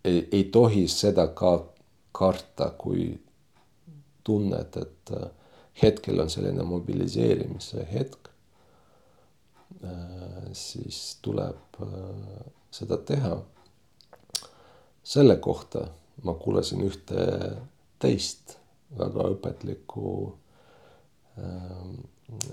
ei, 0.05 0.29
ei 0.33 0.45
tohi 0.45 0.89
seda 0.89 1.27
ka 1.27 1.53
karta, 2.13 2.71
kui 2.79 3.21
tunned, 4.25 4.77
et 4.77 5.13
äh, 5.13 5.31
hetkel 5.83 6.21
on 6.21 6.31
selline 6.31 6.63
mobiliseerimise 6.63 7.87
hetk. 7.93 8.29
Äh, 9.85 10.51
siis 10.53 11.19
tuleb 11.23 11.81
äh, 11.83 12.45
seda 12.71 12.97
teha. 12.97 13.43
selle 15.03 15.37
kohta 15.37 15.81
ma 16.23 16.35
kuulasin 16.39 16.85
ühte 16.87 17.23
teist 17.99 18.53
väga 18.99 19.29
õpetlikku 19.33 20.11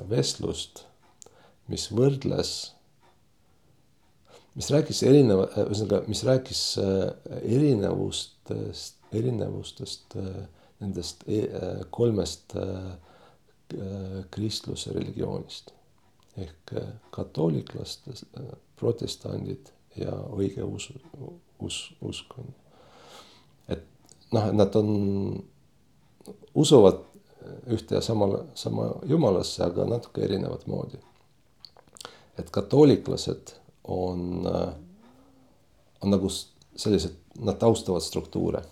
vestlust, 0.10 0.86
mis 1.68 1.90
võrdles 1.92 2.54
mis 4.60 4.70
rääkis 4.74 5.04
erineva, 5.08 5.48
ühesõnaga, 5.64 6.04
mis 6.10 6.22
rääkis 6.28 6.62
äh, 6.82 7.04
erinevustest, 7.40 8.98
erinevustest 9.16 10.18
äh, 10.20 10.40
nendest 10.84 11.26
äh, 11.28 11.84
kolmest 11.92 12.56
kristluse 14.34 14.90
religioonist 14.96 15.68
ehk 16.42 16.72
katooliklased, 17.14 18.24
protestandid 18.80 19.70
ja 19.94 20.16
õigeusu, 20.34 20.96
us, 21.62 21.78
usk 22.02 22.34
on. 22.42 22.48
et 23.70 23.86
noh, 24.34 24.48
et 24.48 24.58
nad 24.58 24.80
on, 24.80 24.90
usuvad 26.56 27.06
ühte 27.70 27.96
ja 27.96 28.02
samale, 28.02 28.44
sama 28.56 28.90
jumalasse, 29.08 29.64
aga 29.64 29.86
natuke 29.86 30.24
erinevat 30.26 30.68
moodi. 30.68 30.98
et 32.40 32.50
katooliklased 32.56 33.52
on, 33.84 34.48
äh, 34.48 34.74
on 36.02 36.12
nagu 36.12 36.30
sellised, 36.76 37.16
nad 37.40 37.58
taustavad 37.60 38.02
struktuure. 38.02 38.64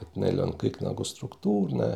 et 0.00 0.16
neil 0.16 0.40
on 0.40 0.52
kõik 0.52 0.82
nagu 0.84 1.04
struktuurne 1.04 1.86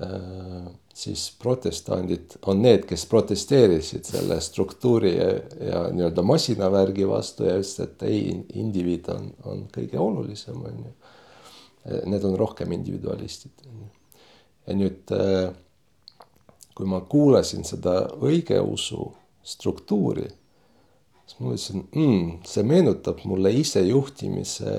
äh,. 0.00 0.66
siis 0.94 1.36
protestandid 1.42 2.36
on 2.46 2.62
need, 2.62 2.84
kes 2.86 3.06
protesteerisid 3.06 4.04
selle 4.04 4.40
struktuuri 4.40 5.16
ja, 5.16 5.30
ja 5.66 5.80
nii-öelda 5.90 6.22
masinavärgi 6.22 7.08
vastu 7.08 7.44
ja 7.44 7.56
ütlesid, 7.58 7.84
et 7.84 8.02
ei, 8.02 8.20
indiviid 8.54 9.08
on, 9.08 9.32
on 9.44 9.64
kõige 9.74 9.98
olulisem, 9.98 10.60
on 10.60 10.84
ju. 10.84 10.92
Need 12.06 12.24
on 12.24 12.36
rohkem 12.38 12.72
individualistid. 12.72 13.66
ja 14.66 14.76
nüüd 14.76 15.10
äh, 15.16 15.50
kui 16.76 16.86
ma 16.88 17.00
kuulasin 17.00 17.64
seda 17.66 18.04
õigeusu 18.22 19.10
struktuuri, 19.44 20.28
siis 21.24 21.38
ma 21.40 21.48
mõtlesin 21.48 21.82
mm,, 21.88 22.30
see 22.46 22.64
meenutab 22.64 23.24
mulle 23.28 23.52
isejuhtimise 23.60 24.74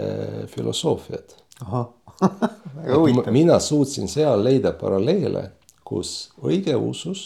filosoofiat. 0.53 1.35
Mina 3.37 3.59
suutsin 3.59 4.09
seal 4.09 4.41
leida 4.45 4.71
paralleele, 4.77 5.49
kus 5.85 6.31
õigeusus 6.41 7.25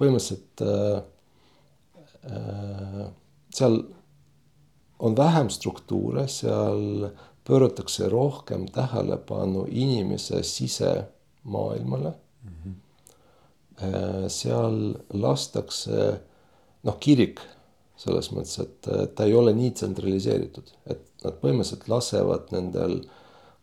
põhimõtteliselt 0.00 0.64
äh, 0.64 1.02
äh, 2.30 3.08
seal 3.52 3.82
on 5.00 5.16
vähem 5.16 5.48
struktuure, 5.52 6.26
seal 6.28 7.10
pööratakse 7.44 8.08
rohkem 8.08 8.66
tähelepanu 8.72 9.66
inimese 9.70 10.42
sisemaailmale 10.42 12.12
mm. 12.42 12.52
-hmm. 12.64 12.74
seal 14.28 14.94
lastakse, 15.12 16.20
noh, 16.82 16.98
kirik 17.00 17.40
selles 18.00 18.30
mõttes, 18.32 18.56
et 18.62 18.88
ta 19.14 19.26
ei 19.28 19.34
ole 19.36 19.52
nii 19.56 19.70
tsentraliseeritud, 19.76 20.72
et 20.86 21.24
nad 21.24 21.36
põhimõtteliselt 21.42 21.88
lasevad 21.88 22.52
nendel 22.54 23.00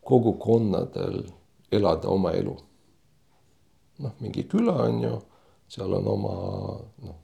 kogukonnadel 0.06 1.24
elada 1.74 2.08
oma 2.08 2.32
elu. 2.38 2.56
noh, 3.98 4.12
mingi 4.22 4.44
küla 4.46 4.76
on 4.84 5.00
ju, 5.02 5.14
seal 5.68 5.92
on 5.98 6.06
oma 6.06 6.34
noh, 7.02 7.16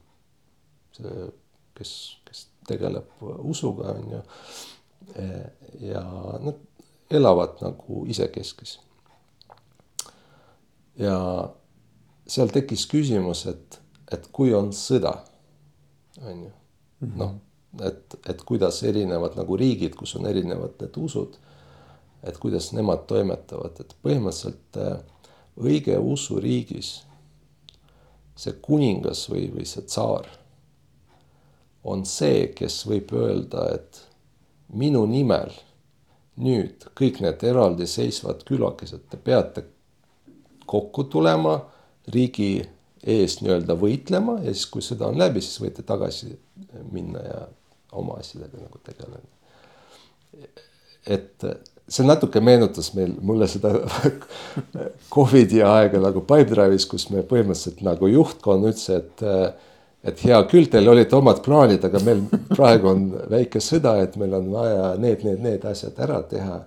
see, 0.97 1.29
kes, 1.77 1.91
kes 2.27 2.41
tegeleb 2.67 3.23
usuga 3.47 3.93
on 3.95 4.11
ju. 4.17 4.21
Ja 5.79 6.03
nad 6.41 6.61
elavad 7.11 7.61
nagu 7.61 8.05
isekeskis. 8.09 8.79
ja 10.97 11.17
seal 12.27 12.49
tekkis 12.49 12.85
küsimus, 12.89 13.45
et, 13.51 13.79
et 14.11 14.27
kui 14.31 14.53
on 14.55 14.71
sõda, 14.73 15.17
on 16.23 16.45
ju, 16.47 16.51
noh, 17.19 17.35
et, 17.83 18.15
et 18.25 18.41
kuidas 18.47 18.81
erinevad 18.83 19.35
nagu 19.37 19.57
riigid, 19.59 19.95
kus 19.95 20.15
on 20.17 20.25
erinevad 20.29 20.79
need 20.81 20.97
usud 20.97 21.35
et 22.25 22.37
kuidas 22.41 22.71
nemad 22.73 23.05
toimetavad, 23.09 23.77
et 23.79 23.93
põhimõtteliselt 24.03 24.79
äh, 24.81 24.97
õigeusu 25.61 26.39
riigis 26.41 26.97
see 28.35 28.55
kuningas 28.65 29.27
või, 29.31 29.45
või 29.53 29.67
see 29.69 29.85
tsaar 29.85 30.27
on 31.85 32.01
see, 32.09 32.49
kes 32.57 32.81
võib 32.89 33.13
öelda, 33.15 33.67
et 33.77 34.01
minu 34.73 35.05
nimel 35.09 35.53
nüüd 36.41 36.87
kõik 36.97 37.21
need 37.23 37.43
eraldiseisvad 37.47 38.43
külakesed, 38.47 39.05
te 39.09 39.17
peate 39.17 39.65
kokku 40.65 41.05
tulema, 41.11 41.59
riigi 42.11 42.57
eest 43.05 43.43
nii-öelda 43.45 43.77
võitlema 43.79 44.39
ja 44.41 44.51
siis, 44.51 44.65
kui 44.71 44.83
sõda 44.83 45.09
on 45.11 45.19
läbi, 45.19 45.43
siis 45.43 45.61
võite 45.61 45.85
tagasi 45.85 46.33
minna 46.91 47.21
ja 47.21 47.39
oma 47.95 48.19
asjadega 48.19 48.59
nagu 48.59 48.81
tegeleda. 48.83 49.29
et 51.05 51.45
see 51.87 52.05
natuke 52.05 52.41
meenutas 52.41 52.91
meil, 52.97 53.13
mulle 53.21 53.47
seda 53.49 53.71
Covidi 55.13 55.61
aega 55.63 56.01
nagu 56.01 56.23
Pipedrive'is, 56.25 56.87
kus 56.89 57.07
me 57.13 57.21
põhimõtteliselt 57.23 57.83
nagu 57.85 58.09
juhtkond 58.09 58.67
ütles, 58.71 58.89
et 58.89 59.25
et 60.05 60.19
hea 60.27 60.37
küll, 60.49 60.67
teil 60.71 60.87
olid 60.91 61.13
omad 61.17 61.39
plaanid, 61.45 61.83
aga 61.87 61.97
meil 62.05 62.21
praegu 62.57 62.85
on 62.91 63.01
väike 63.31 63.59
sõda, 63.63 63.91
et 64.03 64.13
meil 64.21 64.33
on 64.37 64.45
vaja 64.53 64.85
need, 65.01 65.19
need, 65.27 65.39
need 65.45 65.61
asjad 65.65 65.95
ära 66.05 66.19
teha. 66.29 66.57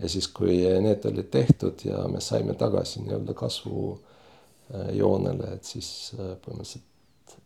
ja 0.00 0.06
siis, 0.08 0.26
kui 0.32 0.56
need 0.84 1.00
olid 1.08 1.28
tehtud 1.32 1.76
ja 1.84 1.98
me 2.08 2.20
saime 2.24 2.54
tagasi 2.60 2.96
nii-öelda 3.04 3.32
kasvujoonele, 3.36 5.46
et 5.56 5.64
siis 5.68 5.88
põhimõtteliselt 6.16 6.90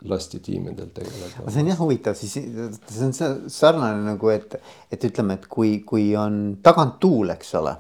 lasti 0.09 0.41
tiimidel 0.45 0.91
tegeleda. 0.95 1.51
see 1.51 1.63
on 1.63 1.71
jah 1.71 1.81
huvitav, 1.81 2.17
siis 2.19 2.35
see 2.35 3.07
on 3.07 3.15
sarnane 3.51 4.03
nagu, 4.05 4.29
et, 4.33 4.57
et 4.93 5.07
ütleme, 5.09 5.39
et 5.39 5.47
kui, 5.51 5.79
kui 5.87 6.11
on 6.19 6.59
taganttuul, 6.65 7.33
eks 7.37 7.55
ole. 7.61 7.75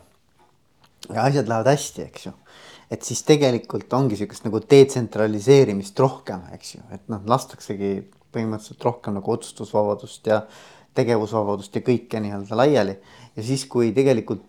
ja 1.10 1.26
asjad 1.26 1.50
lähevad 1.50 1.70
hästi, 1.74 2.08
eks 2.08 2.28
ju. 2.28 2.32
Et 2.90 3.02
siis 3.02 3.22
tegelikult 3.26 3.92
ongi 3.96 4.18
sihukest 4.20 4.46
nagu 4.46 4.60
detsentraliseerimist 4.70 5.98
rohkem, 6.00 6.46
eks 6.56 6.74
ju, 6.76 6.82
et 6.94 7.04
noh, 7.12 7.22
lastaksegi 7.26 7.92
põhimõtteliselt 8.34 8.84
rohkem 8.84 9.18
nagu 9.18 9.34
otsustusvabadust 9.36 10.26
ja 10.30 10.42
tegevusvabadust 10.94 11.74
ja 11.74 11.84
kõike 11.84 12.20
nii-öelda 12.22 12.58
laiali. 12.58 12.98
ja 13.36 13.42
siis, 13.42 13.66
kui 13.70 13.92
tegelikult 13.92 14.44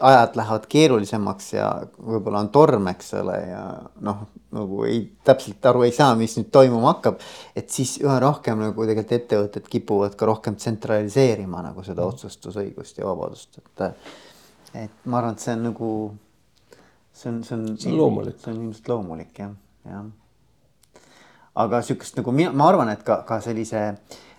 ajad 0.00 0.36
lähevad 0.36 0.66
keerulisemaks 0.68 1.52
ja 1.54 1.68
võib-olla 1.96 2.42
on 2.44 2.50
torm, 2.52 2.88
eks 2.90 3.14
ole, 3.20 3.36
ja 3.48 3.62
noh, 4.04 4.26
nagu 4.56 4.82
ei 4.88 5.00
täpselt 5.24 5.64
aru 5.70 5.86
ei 5.86 5.94
saa, 5.94 6.14
mis 6.18 6.36
nüüd 6.36 6.50
toimuma 6.52 6.94
hakkab. 6.94 7.20
et 7.56 7.70
siis 7.72 7.96
üha 8.04 8.18
rohkem 8.20 8.60
nagu 8.60 8.86
tegelikult 8.86 9.16
ettevõtted 9.16 9.70
kipuvad 9.72 10.16
ka 10.18 10.28
rohkem 10.28 10.58
tsentraliseerima 10.60 11.62
nagu 11.70 11.84
seda 11.86 12.02
mm. 12.02 12.12
otsustusõigust 12.12 13.00
ja 13.00 13.08
vabadust, 13.08 13.58
et. 13.58 14.06
et 14.84 15.04
ma 15.04 15.22
arvan, 15.22 15.36
et 15.36 15.44
see 15.44 15.56
on 15.56 15.66
nagu, 15.70 15.90
see 17.16 17.32
on, 17.32 17.42
see 17.44 17.56
on. 17.56 17.66
see 17.78 17.92
on 17.92 17.98
loomulik. 17.98 18.38
see 18.42 18.52
on 18.52 18.62
ilmselt 18.66 18.88
loomulik 18.92 19.38
jah, 19.40 19.52
jah. 19.88 20.06
aga 21.64 21.82
sihukest 21.82 22.18
nagu 22.20 22.34
mina, 22.36 22.52
ma 22.52 22.68
arvan, 22.70 22.92
et 22.92 23.04
ka, 23.06 23.22
ka 23.28 23.40
sellise 23.44 23.86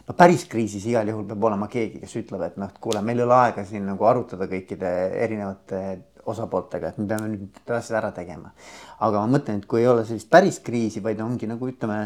no 0.08 0.16
päris 0.18 0.45
kriisis 0.52 0.86
igal 0.90 1.10
juhul 1.10 1.26
peab 1.30 1.49
olema 1.49 1.70
keegi, 1.72 2.02
kes 2.04 2.14
ütleb, 2.22 2.45
et 2.48 2.62
noh, 2.62 2.70
et 2.72 2.78
kuule, 2.84 3.02
meil 3.06 3.24
ei 3.24 3.28
ole 3.28 3.38
aega 3.41 3.66
siin 3.68 3.88
nagu 3.90 4.08
arutada 4.10 4.48
kõikide 4.52 4.94
erinevate 5.26 5.82
osapooltega, 6.28 6.91
et 6.91 6.98
me 7.02 7.08
peame 7.10 7.30
nüüd 7.32 7.45
need 7.48 7.76
asjad 7.76 8.02
ära 8.02 8.12
tegema. 8.16 8.52
aga 8.99 9.24
ma 9.24 9.38
mõtlen, 9.38 9.62
et 9.62 9.70
kui 9.70 9.82
ei 9.82 9.90
ole 9.90 10.06
sellist 10.06 10.30
päris 10.32 10.60
kriisi, 10.64 11.04
vaid 11.04 11.22
ongi 11.24 11.49
nagu 11.49 11.70
ütleme 11.72 12.02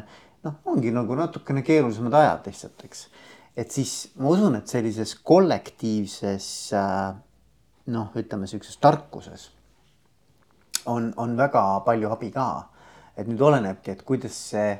noh, 0.46 0.60
ongi 0.72 0.94
nagu 0.94 1.18
natukene 1.18 1.66
keerulisemad 1.66 2.16
ajad 2.22 2.52
lihtsalt, 2.52 2.86
eks. 2.88 3.08
et 3.58 3.74
siis 3.74 3.96
ma 4.22 4.32
usun, 4.32 4.56
et 4.62 4.72
sellises 4.72 5.18
kollektiivses 5.26 6.46
äh, 6.78 7.10
noh, 7.92 8.14
ütleme 8.18 8.48
sihukeses 8.48 8.80
tarkuses 8.82 9.50
on, 10.86 11.12
on 11.18 11.36
väga 11.38 11.64
palju 11.86 12.12
abi 12.12 12.32
ka. 12.32 12.48
et 13.18 13.28
nüüd 13.28 13.42
olenebki, 13.44 13.92
et 13.92 14.06
kuidas 14.08 14.38
see 14.54 14.80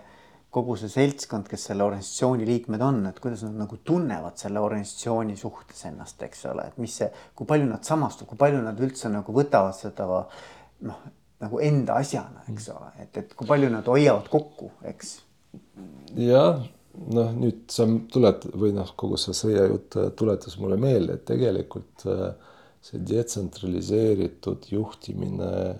kogu 0.52 0.76
see 0.80 0.92
seltskond, 0.92 1.48
kes 1.48 1.70
selle 1.70 1.86
organisatsiooni 1.86 2.46
liikmed 2.48 2.82
on, 2.84 3.00
et 3.08 3.20
kuidas 3.24 3.46
nad 3.46 3.56
nagu 3.64 3.78
tunnevad 3.88 4.40
selle 4.40 4.60
organisatsiooni 4.60 5.38
suhtes 5.40 5.86
ennast, 5.88 6.20
eks 6.28 6.46
ole, 6.52 6.66
et 6.68 6.82
mis 6.82 6.96
see, 7.02 7.08
kui 7.38 7.48
palju 7.48 7.70
nad 7.70 7.88
samastuvad, 7.88 8.30
kui 8.34 8.42
palju 8.42 8.60
nad 8.66 8.80
üldse 8.84 9.12
nagu 9.12 9.36
võtavad 9.36 9.78
seda 9.78 10.08
noh, 10.10 11.00
nagu 11.42 11.62
enda 11.64 11.96
asjana, 12.04 12.44
eks 12.52 12.68
ole, 12.74 12.92
et, 13.04 13.22
et 13.24 13.36
kui 13.38 13.48
palju 13.48 13.72
nad 13.72 13.88
hoiavad 13.88 14.28
kokku, 14.32 14.74
eks. 14.92 15.14
jah, 16.20 16.60
noh, 17.16 17.32
nüüd 17.38 17.64
sa 17.72 17.88
tuled 18.12 18.50
või 18.52 18.76
noh, 18.76 18.92
kogu 19.00 19.20
see 19.22 19.38
sõjajutt 19.38 20.02
tuletas 20.20 20.60
mulle 20.60 20.80
meelde, 20.82 21.16
et 21.16 21.28
tegelikult 21.32 22.08
äh, 22.12 22.28
see 22.84 23.00
detsentraliseeritud 23.08 24.68
juhtimine 24.74 25.54
äh, 25.70 25.80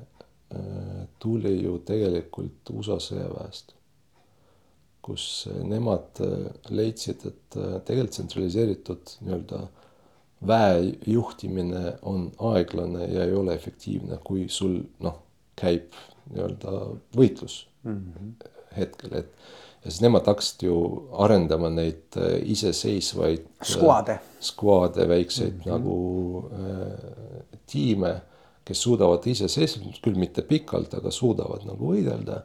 tuli 1.20 1.54
ju 1.64 1.78
tegelikult 1.86 2.70
USA 2.74 2.98
sõjaväest 3.00 3.76
kus 5.02 5.48
nemad 5.66 6.22
äh, 6.22 6.50
leidsid, 6.70 7.26
et 7.26 7.58
äh, 7.58 7.78
tegelikult 7.86 8.16
tsentraliseeritud 8.18 9.16
nii-öelda 9.26 9.62
väe 10.48 10.94
juhtimine 11.10 11.96
on 12.08 12.30
aeglane 12.52 13.08
ja 13.14 13.26
ei 13.26 13.34
ole 13.38 13.56
efektiivne, 13.58 14.20
kui 14.26 14.48
sul 14.50 14.80
noh, 15.04 15.20
käib 15.60 15.98
nii-öelda 16.32 16.78
võitlus 17.18 17.66
mm 17.84 17.98
-hmm. 17.98 18.54
hetkel, 18.78 19.18
et 19.24 19.34
ja 19.82 19.90
siis 19.92 20.02
nemad 20.02 20.28
hakkasid 20.30 20.68
ju 20.68 20.76
arendama 21.26 21.70
neid 21.74 22.18
äh, 22.18 22.38
iseseisvaid 22.54 23.48
skuade, 23.64 24.20
skuade 24.40 25.08
väikseid 25.10 25.54
mm 25.54 25.62
-hmm. 25.62 25.72
nagu 25.72 26.50
äh, 26.54 27.64
tiime, 27.66 28.22
kes 28.72 28.82
suudavad 28.88 29.28
iseseisvalt, 29.28 30.00
küll 30.04 30.20
mitte 30.20 30.46
pikalt, 30.48 30.96
aga 30.98 31.12
suudavad 31.12 31.68
nagu 31.68 31.92
võidelda 31.92 32.42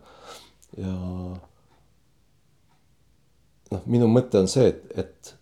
ja 0.76 0.92
noh, 3.72 3.82
minu 3.86 4.08
mõte 4.10 4.40
on 4.42 4.50
see, 4.50 4.68
et, 4.72 4.84
et 4.98 5.34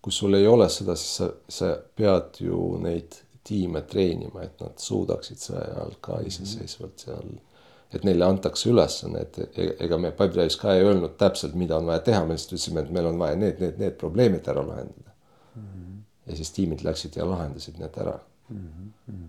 kui 0.00 0.14
sul 0.14 0.36
ei 0.38 0.46
ole 0.48 0.68
seda, 0.72 0.96
siis 0.96 1.16
sa, 1.20 1.30
sa 1.48 1.74
pead 1.96 2.40
ju 2.44 2.78
neid 2.84 3.18
tiime 3.44 3.82
treenima, 3.88 4.44
et 4.44 4.60
nad 4.62 4.80
suudaksid 4.80 5.40
sõja 5.40 5.66
ajal 5.74 5.96
ka 6.00 6.18
mhm. 6.18 6.30
iseseisvalt 6.30 7.06
seal, 7.06 7.30
et 7.90 8.04
neile 8.06 8.28
antakse 8.28 8.70
ülesanne, 8.70 9.24
et 9.24 9.58
ega 9.82 9.98
me 9.98 10.12
Pipedrive'is 10.14 10.58
ka 10.60 10.76
ei 10.76 10.84
öelnud 10.86 11.16
täpselt, 11.18 11.56
mida 11.58 11.80
on 11.80 11.88
vaja 11.90 12.04
teha, 12.06 12.22
me 12.24 12.36
lihtsalt 12.36 12.54
ütlesime, 12.54 12.84
et 12.84 12.92
meil 12.94 13.10
on 13.10 13.18
vaja 13.18 13.38
need, 13.40 13.62
need, 13.62 13.80
need 13.82 13.96
probleemid 13.98 14.46
ära 14.52 14.62
lahendada 14.62 15.10
mm. 15.56 15.62
-hmm. 15.64 16.02
ja 16.30 16.36
siis 16.36 16.52
tiimid 16.54 16.84
läksid 16.86 17.16
ja 17.18 17.26
lahendasid 17.26 17.80
need 17.82 17.98
ära 17.98 18.20
mm. 18.50 18.92
-hmm. 19.08 19.28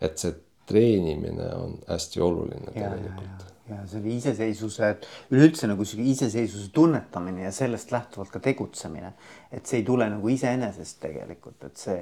et 0.00 0.18
see 0.18 0.34
treenimine 0.66 1.50
on 1.54 1.78
hästi 1.88 2.20
oluline 2.20 2.72
ja, 2.74 2.90
tegelikult 2.90 3.52
ja 3.70 3.82
selle 3.90 4.12
iseseisvuse, 4.14 4.90
üleüldse 5.34 5.68
nagu 5.70 5.84
sihuke 5.86 6.06
iseseisvuse 6.12 6.70
tunnetamine 6.74 7.46
ja 7.46 7.52
sellest 7.54 7.90
lähtuvalt 7.92 8.30
ka 8.30 8.40
tegutsemine. 8.42 9.12
et 9.52 9.66
see 9.66 9.80
ei 9.80 9.84
tule 9.86 10.06
nagu 10.10 10.28
iseenesest 10.30 11.00
tegelikult, 11.02 11.64
et 11.66 11.82
see, 11.82 11.98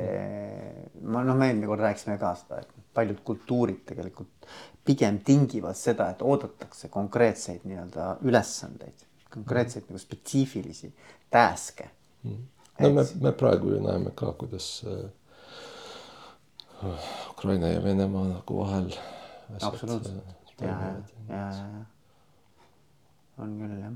ma 1.02 1.24
noh, 1.24 1.36
me 1.38 1.48
eelmine 1.48 1.70
kord 1.70 1.84
rääkisime 1.84 2.18
ka 2.20 2.34
seda, 2.40 2.60
et 2.60 2.84
paljud 2.94 3.20
kultuurid 3.24 3.82
tegelikult 3.88 4.48
pigem 4.84 5.20
tingivad 5.24 5.76
seda, 5.78 6.10
et 6.12 6.22
oodatakse 6.22 6.90
konkreetseid 6.92 7.64
nii-öelda 7.68 8.10
ülesandeid, 8.28 9.06
konkreetseid 9.32 9.88
nagu 9.88 10.02
spetsiifilisi 10.02 10.92
task'e 11.32 11.88
mm.. 12.28 12.40
no 12.80 12.90
et... 12.90 12.98
me, 13.00 13.06
me 13.28 13.36
praegu 13.40 13.72
ju 13.72 13.80
näeme 13.84 14.12
ka, 14.16 14.34
kuidas 14.40 14.68
äh, 14.84 15.06
Ukraina 17.30 17.68
ja 17.68 17.82
Venemaa 17.84 18.24
nagu 18.28 18.58
vahel 18.58 18.90
absoluutselt. 19.62 20.24
ja, 20.60 20.66
ja, 20.68 20.94
ja, 21.28 21.36
ja. 21.36 21.84
on 23.38 23.56
küll 23.58 23.78
jah. 23.80 23.92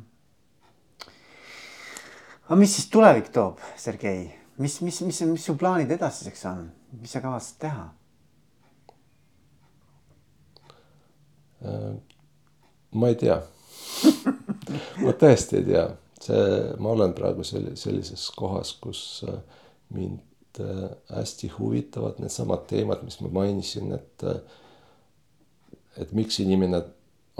aga 2.47 2.57
mis 2.57 2.75
siis 2.77 2.89
tulevik 2.91 3.33
toob, 3.35 3.61
Sergei, 3.77 4.29
mis, 4.57 4.81
mis, 4.81 5.01
mis, 5.03 5.21
mis 5.33 5.45
su 5.45 5.57
plaanid 5.57 5.91
edasiseks 5.99 6.45
on, 6.51 6.69
mis 7.01 7.13
sa 7.13 7.23
kavatsed 7.25 7.61
teha? 7.67 7.89
Äh, 11.67 11.95
ma 12.95 13.09
ei 13.11 13.19
tea 13.19 13.41
ma 15.05 15.15
tõesti 15.19 15.61
ei 15.61 15.67
tea, 15.67 15.85
see, 16.23 16.47
ma 16.79 16.95
olen 16.95 17.15
praegu 17.17 17.45
sellises 17.47 18.29
kohas, 18.37 18.73
kus 18.83 19.03
äh, 19.29 19.41
mind 19.95 20.23
äh, 20.61 20.89
hästi 21.17 21.51
huvitavad 21.59 22.21
needsamad 22.23 22.67
teemad, 22.71 23.05
mis 23.05 23.21
ma 23.21 23.31
mainisin, 23.41 23.93
et 23.93 24.25
et 25.99 26.13
miks 26.15 26.39
inimene 26.39 26.83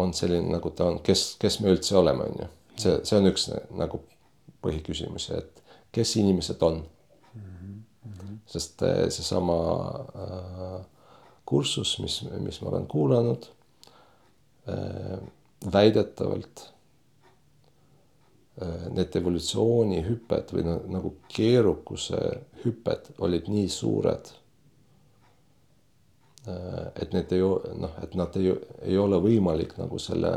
on 0.03 0.13
selline, 0.15 0.49
nagu 0.51 0.71
ta 0.75 0.89
on, 0.91 1.01
kes, 1.07 1.37
kes 1.39 1.61
me 1.63 1.71
üldse 1.71 1.95
oleme, 1.99 2.25
on 2.27 2.41
ju. 2.43 2.49
see, 2.79 2.95
see 3.07 3.19
on 3.19 3.31
üks 3.31 3.49
nagu 3.79 4.01
põhiküsimusi, 4.65 5.39
et 5.39 5.63
kes 5.95 6.17
inimesed 6.19 6.63
on 6.63 6.81
mm. 6.83 7.85
-hmm. 8.07 8.39
sest 8.47 8.83
seesama 9.15 9.59
äh, 10.25 10.81
kursus, 11.47 11.99
mis, 12.03 12.23
mis 12.39 12.61
ma 12.63 12.71
olen 12.71 12.87
kuulanud 12.87 13.47
äh,, 14.69 15.19
väidetavalt 15.73 16.61
äh, 16.67 16.78
need 18.91 19.17
evolutsioonihüpped 19.21 20.53
või 20.55 20.65
nagu 20.67 21.13
keerukuse 21.31 22.19
hüpped 22.65 23.13
olid 23.23 23.47
nii 23.53 23.69
suured 23.71 24.33
Äh, 26.49 27.03
et 27.03 27.13
need 27.13 27.33
ei 27.35 27.43
noh, 27.43 27.97
et 28.03 28.15
nad 28.19 28.37
ei, 28.41 28.53
ei 28.87 28.97
ole 28.99 29.19
võimalik 29.23 29.75
nagu 29.81 29.99
selle 30.03 30.33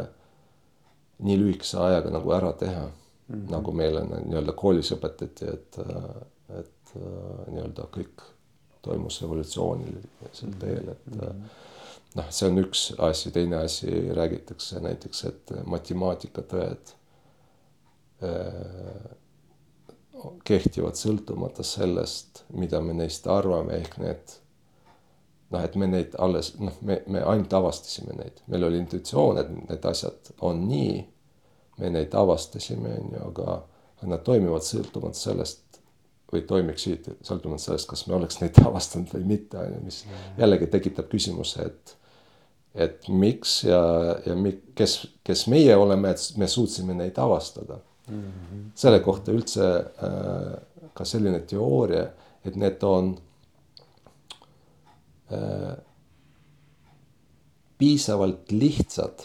nii 1.22 1.38
lühikese 1.40 1.80
ajaga 1.80 2.12
nagu 2.16 2.34
ära 2.36 2.52
teha 2.58 2.86
mm. 2.88 2.94
-hmm. 3.36 3.50
nagu 3.54 3.74
meile 3.78 4.04
nii-öelda 4.10 4.56
koolis 4.58 4.92
õpetati, 4.96 5.50
et, 5.54 5.80
et 6.60 6.96
nii-öelda 6.96 7.88
kõik 7.98 8.26
toimus 8.82 9.22
evolutsioonilisel 9.22 10.56
teel, 10.60 10.90
et 10.96 11.06
mm 11.12 11.20
-hmm. 11.20 11.44
noh, 12.16 12.32
see 12.34 12.50
on 12.50 12.64
üks 12.64 12.88
asi, 13.10 13.32
teine 13.32 13.62
asi 13.62 13.92
räägitakse 14.18 14.82
näiteks, 14.82 15.24
et 15.30 15.54
matemaatikatõed 15.66 16.96
äh, 16.96 17.01
kehtivad 20.46 20.98
sõltumata 21.00 21.64
sellest, 21.66 22.44
mida 22.54 22.82
me 22.84 22.94
neist 22.98 23.28
arvame, 23.32 23.80
ehk 23.82 23.98
need 24.02 24.36
noh, 25.52 25.64
et 25.64 25.76
me 25.80 25.88
neid 25.90 26.16
alles 26.22 26.54
noh, 26.60 26.76
me, 26.86 27.02
me 27.12 27.24
ainult 27.28 27.54
avastasime 27.58 28.16
neid, 28.18 28.44
meil 28.52 28.68
oli 28.68 28.82
intuitsioon, 28.82 29.42
et 29.42 29.52
need 29.70 29.88
asjad 29.90 30.32
on 30.48 30.66
nii. 30.68 31.02
me 31.82 31.90
neid 31.90 32.14
avastasime, 32.14 32.92
on 33.00 33.14
ju, 33.16 33.22
aga, 33.32 33.54
nad 34.12 34.22
toimivad 34.26 34.66
sõltumata 34.66 35.18
sellest 35.18 35.80
või 36.32 36.44
toimiksid 36.48 37.08
sõltumata 37.26 37.64
sellest, 37.64 37.90
kas 37.90 38.06
me 38.08 38.16
oleks 38.20 38.42
neid 38.42 38.60
avastanud 38.70 39.10
või 39.16 39.26
mitte, 39.36 39.58
on 39.58 39.78
ju, 39.78 39.82
mis 39.88 40.04
jällegi 40.38 40.70
tekitab 40.78 41.10
küsimuse, 41.12 41.68
et 41.72 41.98
et 42.72 43.10
miks 43.12 43.66
ja, 43.68 43.82
ja 44.24 44.36
mi, 44.40 44.54
kes, 44.80 44.94
kes 45.28 45.42
meie 45.52 45.74
oleme, 45.76 46.14
et 46.14 46.38
me 46.40 46.48
suutsime 46.48 46.94
neid 46.96 47.18
avastada 47.20 47.82
mm. 48.12 48.22
-hmm. 48.22 48.70
selle 48.76 49.00
kohta 49.00 49.32
üldse 49.32 49.68
äh, 49.80 50.88
ka 50.94 51.06
selline 51.06 51.40
teooria, 51.48 52.06
et 52.46 52.56
need 52.56 52.84
on 52.84 53.16
Äh, 55.32 55.78
piisavalt 57.78 58.52
lihtsad. 58.52 59.24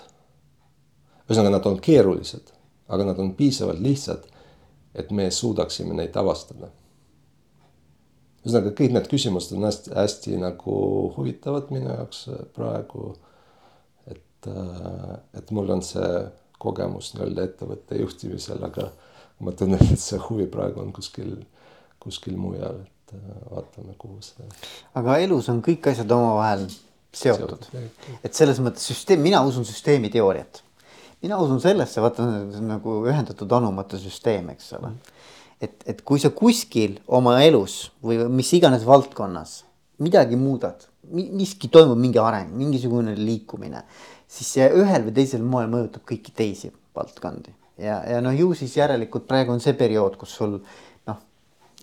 ühesõnaga, 1.27 1.57
nad 1.57 1.65
on 1.67 1.81
keerulised, 1.83 2.53
aga 2.89 3.09
nad 3.09 3.19
on 3.19 3.33
piisavalt 3.35 3.81
lihtsad, 3.83 4.29
et 4.95 5.11
me 5.11 5.27
suudaksime 5.31 5.97
neid 5.99 6.15
avastada. 6.17 6.71
ühesõnaga, 8.45 8.71
kõik 8.79 8.95
need 8.95 9.11
küsimused 9.11 9.57
on 9.57 9.67
hästi, 9.67 9.91
hästi 9.99 10.39
nagu 10.39 10.77
huvitavad 11.17 11.75
minu 11.75 11.91
jaoks 11.91 12.29
praegu. 12.55 13.17
et, 14.07 14.47
äh, 14.47 15.19
et 15.35 15.51
mul 15.51 15.71
on 15.71 15.83
see 15.83 16.31
kogemus 16.63 17.13
nii-öelda 17.15 17.47
ettevõtte 17.51 18.01
juhtimisel, 18.01 18.63
aga 18.65 18.91
ma 19.45 19.53
tunnen, 19.53 19.83
et 19.93 20.01
see 20.01 20.21
huvi 20.29 20.47
praegu 20.51 20.81
on 20.83 20.93
kuskil, 20.97 21.35
kuskil 22.03 22.37
mujal 22.41 22.85
et 23.07 23.15
äh, 23.15 23.51
vaatame, 23.51 23.95
kuhu 23.99 24.19
see. 24.21 24.47
aga 24.99 25.19
elus 25.23 25.49
on 25.53 25.63
kõik 25.65 25.91
asjad 25.93 26.11
omavahel 26.11 26.67
seotud, 27.17 27.69
et 28.25 28.35
selles 28.35 28.59
mõttes 28.63 28.87
süsteem, 28.91 29.23
mina 29.23 29.43
usun 29.47 29.65
süsteemi 29.65 30.11
teooriat. 30.13 30.63
mina 31.23 31.39
usun 31.41 31.61
sellesse, 31.61 32.01
vaata 32.01 32.27
nagu 32.61 32.99
ühendatud 33.07 33.53
anumate 33.53 33.99
süsteem, 33.99 34.51
eks 34.51 34.73
ole. 34.79 34.93
et, 35.61 35.79
et 35.87 36.03
kui 36.03 36.21
sa 36.21 36.31
kuskil 36.31 36.99
oma 37.07 37.39
elus 37.45 37.93
või 38.03 38.27
mis 38.29 38.53
iganes 38.53 38.85
valdkonnas 38.87 39.63
midagi 40.03 40.37
muudad, 40.37 40.89
miski 41.09 41.71
toimub, 41.73 41.97
mingi 41.97 42.19
areng, 42.21 42.51
mingisugune 42.53 43.15
liikumine, 43.17 43.85
siis 44.37 44.57
see 44.59 44.67
ühel 44.77 45.07
või 45.09 45.15
teisel 45.17 45.45
moel 45.45 45.71
mõjutab 45.73 46.05
kõiki 46.09 46.35
teisi 46.37 46.73
valdkondi. 46.97 47.55
Ja, 47.83 48.01
ja 48.09 48.21
noh, 48.25 48.33
ju 48.33 48.55
siis 48.57 48.77
järelikult 48.77 49.27
praegu 49.29 49.53
on 49.53 49.61
see 49.61 49.77
periood, 49.77 50.17
kus 50.21 50.37
sul 50.39 50.61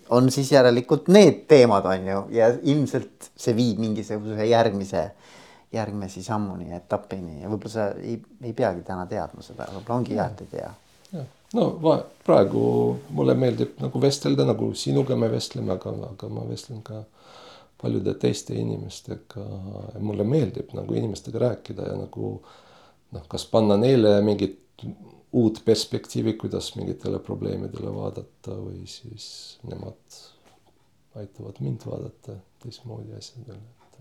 on 0.08 0.30
siis 0.30 0.52
järelikult 0.52 1.08
need 1.08 1.44
teemad 1.48 1.86
on 1.88 2.06
ju 2.06 2.24
ja 2.34 2.50
ilmselt 2.62 3.30
see 3.36 3.54
viib 3.56 3.80
mingisuguse 3.80 4.46
järgmise, 4.46 5.04
järgmise 5.72 6.22
sammuni, 6.22 6.72
etapini. 6.76 7.40
Ja 7.42 7.52
võib-olla 7.52 7.72
sa 7.72 7.86
ei, 8.00 8.18
ei 8.42 8.52
peagi 8.52 8.84
täna 8.86 9.06
teadma 9.10 9.44
seda, 9.44 9.68
võib-olla 9.72 10.00
ongi 10.00 10.18
hea, 10.18 10.26
et 10.26 10.44
ei 10.44 10.50
tea. 10.52 11.24
no 11.54 11.68
va, 11.82 11.96
praegu 12.26 12.64
mulle 13.14 13.36
meeldib 13.38 13.78
nagu 13.82 14.02
vestelda, 14.02 14.46
nagu 14.48 14.72
sinuga 14.74 15.16
me 15.16 15.30
vestleme, 15.32 15.72
aga, 15.72 15.94
aga 16.10 16.30
ma 16.32 16.46
vestlen 16.50 16.82
ka 16.84 17.04
paljude 17.84 18.14
teiste 18.20 18.56
inimestega 18.56 19.44
mulle 20.00 20.24
meeldib 20.24 20.72
nagu 20.76 20.96
inimestega 20.96 21.42
rääkida 21.42 21.90
ja 21.90 21.96
nagu 22.00 22.30
noh, 23.12 23.26
kas 23.28 23.44
panna 23.50 23.76
neile 23.80 24.16
mingit 24.24 24.60
uut 25.34 25.60
perspektiivi, 25.64 26.32
kuidas 26.40 26.70
mingitele 26.78 27.18
probleemidele 27.18 27.90
vaadata 27.94 28.54
või 28.54 28.84
siis 28.90 29.26
nemad 29.66 30.18
aitavad 31.18 31.58
mind 31.60 31.84
vaadata 31.86 32.38
teistmoodi 32.62 33.16
asjadele, 33.18 33.58
et. 33.82 34.00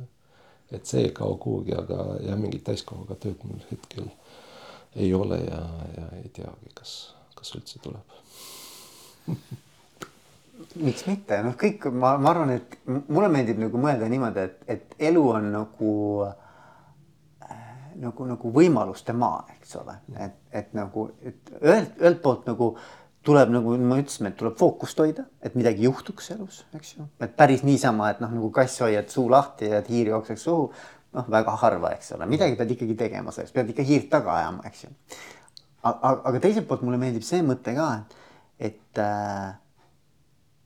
et 0.77 0.85
see 0.85 1.07
ei 1.07 1.11
kao 1.17 1.35
kuhugi, 1.41 1.75
aga 1.77 2.05
jah, 2.23 2.39
mingit 2.39 2.63
täiskohaga 2.69 3.17
tööd 3.25 3.43
mul 3.49 3.61
hetkel 3.71 4.07
ei 4.95 5.13
ole 5.17 5.41
ja, 5.41 5.61
ja 5.97 6.07
ei 6.21 6.29
teagi, 6.33 6.73
kas, 6.77 6.95
kas 7.35 7.53
üldse 7.57 7.81
tuleb 7.83 8.17
miks 10.79 11.05
mitte, 11.09 11.41
noh, 11.45 11.57
kõik 11.59 11.89
ma, 11.91 12.15
ma 12.21 12.31
arvan, 12.33 12.53
et 12.55 12.77
mulle 12.87 13.29
meeldib 13.33 13.59
nagu 13.61 13.81
mõelda 13.81 14.07
niimoodi, 14.11 14.47
et, 14.47 14.57
et 14.69 15.05
elu 15.09 15.23
on 15.33 15.51
nagu 15.53 15.93
äh, 16.27 16.33
nagu, 18.01 18.27
nagu 18.29 18.51
võimaluste 18.53 19.15
maa, 19.17 19.43
eks 19.57 19.77
ole, 19.81 19.97
et, 20.21 20.35
et 20.53 20.75
nagu, 20.77 21.07
et 21.25 21.55
ühelt, 21.61 21.95
ühelt 22.01 22.21
poolt 22.23 22.49
nagu 22.49 22.73
tuleb 23.23 23.53
nagu 23.53 23.75
me 23.79 23.99
ütlesime, 24.01 24.33
et 24.33 24.39
tuleb 24.39 24.57
fookust 24.59 24.99
hoida, 24.99 25.25
et 25.43 25.55
midagi 25.55 25.85
juhtuks 25.87 26.33
elus, 26.35 26.63
eks 26.75 26.97
ju, 26.97 27.05
et 27.23 27.37
päris 27.39 27.63
niisama, 27.63 28.09
et 28.11 28.19
noh, 28.23 28.33
nagu 28.35 28.49
kass 28.55 28.81
hoiad 28.83 29.07
suu 29.13 29.29
lahti 29.31 29.71
ja 29.71 29.79
hiir 29.87 30.11
jookseks 30.13 30.49
suhu. 30.49 30.67
noh, 31.13 31.27
väga 31.29 31.53
harva, 31.61 31.91
eks 31.93 32.15
ole, 32.15 32.25
midagi 32.25 32.55
pead 32.57 32.71
ikkagi 32.73 32.95
tegema 32.97 33.29
selleks, 33.31 33.53
pead 33.53 33.67
ikka 33.69 33.83
hiirt 33.85 34.07
taga 34.09 34.31
ajama, 34.33 34.63
eks 34.65 34.79
ju. 34.83 34.89
aga, 35.85 36.13
aga 36.31 36.39
teiselt 36.41 36.65
poolt 36.67 36.81
mulle 36.81 36.97
meeldib 36.97 37.25
see 37.27 37.43
mõte 37.45 37.75
ka, 37.77 37.89
et, 37.99 38.15
et 38.71 39.01
äh, 39.03 39.51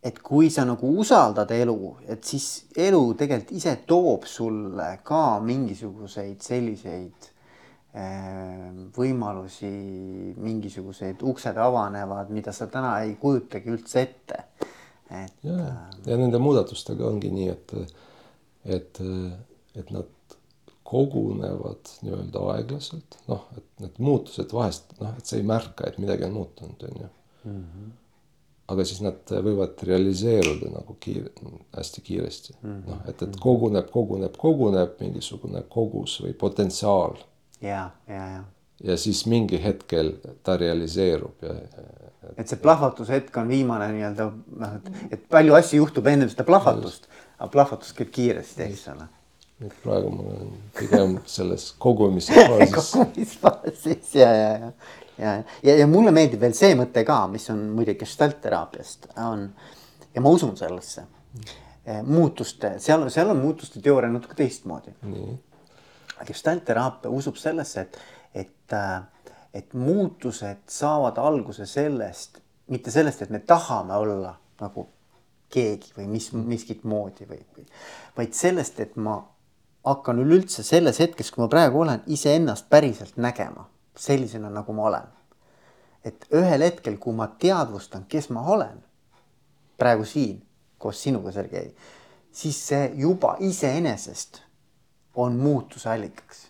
et 0.08 0.20
kui 0.24 0.50
sa 0.54 0.64
nagu 0.68 0.90
usaldad 1.02 1.52
elu, 1.56 1.78
et 2.08 2.24
siis 2.26 2.48
elu 2.80 3.02
tegelikult 3.20 3.56
ise 3.58 3.74
toob 3.90 4.28
sulle 4.30 4.90
ka 5.08 5.40
mingisuguseid 5.44 6.44
selliseid 6.44 7.30
äh, 7.98 8.70
võimalusi, 8.96 9.72
mingisugused 10.44 11.24
uksed 11.28 11.60
avanevad, 11.64 12.32
mida 12.34 12.56
sa 12.56 12.70
täna 12.72 12.98
ei 13.04 13.18
kujutagi 13.20 13.74
üldse 13.74 14.06
ette. 14.06 14.44
et. 15.10 15.34
ja, 15.44 15.58
äh, 15.66 15.98
ja 16.12 16.20
nende 16.20 16.40
muudatustega 16.42 17.08
ongi 17.08 17.34
nii, 17.34 17.50
et, 17.56 17.76
et, 18.78 19.04
et 19.76 19.94
nad 19.96 20.14
kogunevad 20.88 21.90
nii-öelda 22.06 22.50
aeglaselt, 22.54 23.20
noh, 23.28 23.44
et 23.60 23.84
need 23.84 23.98
muutused 24.00 24.54
vahest 24.56 24.94
noh, 25.02 25.18
et 25.20 25.28
sa 25.28 25.36
ei 25.36 25.44
märka, 25.48 25.90
et 25.90 26.00
midagi 26.00 26.30
on 26.30 26.38
muutunud, 26.40 26.84
on 26.88 27.02
ju 27.02 27.10
mm. 27.52 27.64
-hmm 27.64 27.96
aga 28.68 28.84
siis 28.88 29.00
nad 29.04 29.32
võivad 29.32 29.80
realiseeruda 29.88 30.72
nagu 30.74 30.98
kiire, 31.04 31.32
hästi 31.76 32.04
kiiresti 32.04 32.56
mm 32.58 32.70
-hmm. 32.70 32.90
noh, 32.90 33.02
et, 33.08 33.22
et 33.24 33.40
koguneb, 33.40 33.90
koguneb, 33.92 34.36
koguneb 34.38 35.00
mingisugune 35.00 35.64
kogus 35.70 36.20
või 36.24 36.34
potentsiaal. 36.34 37.18
ja, 37.62 37.90
ja, 38.08 38.28
ja. 38.34 38.44
ja 38.84 38.98
siis 38.98 39.26
mingi 39.26 39.64
hetkel 39.64 40.14
ta 40.44 40.58
realiseerub 40.58 41.44
ja. 41.44 41.54
et, 41.54 41.78
et 42.38 42.48
see 42.48 42.60
plahvatushetk 42.60 43.38
on 43.38 43.48
viimane 43.48 43.92
nii-öelda 43.94 44.32
noh, 44.60 44.76
et, 44.76 44.92
et 45.12 45.30
palju 45.30 45.56
asju 45.56 45.84
juhtub 45.84 46.08
ennem 46.08 46.30
seda 46.30 46.44
plahvatust, 46.44 47.08
aga 47.40 47.52
plahvatus 47.52 47.94
käib 47.94 48.12
kiiresti, 48.12 48.64
eks 48.64 48.88
ole. 48.96 49.08
et 49.64 49.82
praegu 49.84 50.12
ma 50.12 50.24
olen 50.36 50.54
pigem 50.80 51.20
selles 51.26 51.72
kogumise 51.80 52.34
faasis 52.34 52.76
kogumisfaasis 52.92 54.16
ja, 54.16 54.34
ja, 54.34 54.52
ja, 54.58 54.72
ja, 55.18 55.44
ja, 55.64 55.76
ja 55.78 55.88
mulle 55.88 56.12
meeldib 56.16 56.42
veel 56.42 56.56
see 56.58 56.76
mõte 56.78 57.04
ka, 57.08 57.26
mis 57.32 57.50
on 57.54 57.64
muidugi 57.76 58.04
gestaltteraapiast 58.04 59.10
on 59.24 59.48
ja 60.14 60.22
ma 60.22 60.34
usun 60.34 60.56
sellesse 60.58 61.06
eh, 61.86 62.02
muutuste, 62.04 62.76
seal, 62.84 63.08
seal 63.14 63.34
on 63.34 63.42
muutuste 63.42 63.82
teooria 63.84 64.12
natuke 64.14 64.38
teistmoodi. 64.38 64.96
gestaltteraapia 66.26 67.12
usub 67.14 67.36
sellesse, 67.38 67.82
et, 67.82 67.98
et, 68.34 68.74
äh, 68.74 69.02
et 69.54 69.74
muutused 69.74 70.64
saavad 70.68 71.18
alguse 71.22 71.66
sellest, 71.66 72.40
mitte 72.74 72.92
sellest, 72.92 73.22
et 73.22 73.30
me 73.30 73.40
tahame 73.40 73.94
olla 73.94 74.34
nagu 74.62 74.88
keegi 75.54 75.94
või 75.98 76.08
mis, 76.12 76.32
miskit 76.34 76.84
moodi 76.84 77.30
või, 77.30 77.40
või, 77.56 77.68
vaid 78.18 78.34
sellest, 78.34 78.80
et 78.80 78.98
ma 78.98 79.20
hakkan 79.86 80.20
üleüldse 80.20 80.66
selles 80.66 81.00
hetkes, 81.00 81.30
kui 81.32 81.46
ma 81.46 81.48
praegu 81.48 81.86
olen, 81.86 82.02
iseennast 82.12 82.66
päriselt 82.70 83.22
nägema 83.22 83.70
sellisena, 83.98 84.50
nagu 84.50 84.74
ma 84.74 84.84
olen. 84.84 85.14
et 86.06 86.26
ühel 86.32 86.64
hetkel, 86.64 86.96
kui 86.98 87.14
ma 87.14 87.28
teadvustan, 87.28 88.06
kes 88.08 88.30
ma 88.30 88.46
olen 88.48 88.84
praegu 89.78 90.06
siin 90.06 90.42
koos 90.78 91.02
sinuga, 91.04 91.32
Sergei, 91.32 91.74
siis 92.32 92.60
see 92.68 92.92
juba 92.96 93.36
iseenesest 93.40 94.42
on 95.16 95.36
muutuse 95.36 95.90
allikaks. 95.90 96.48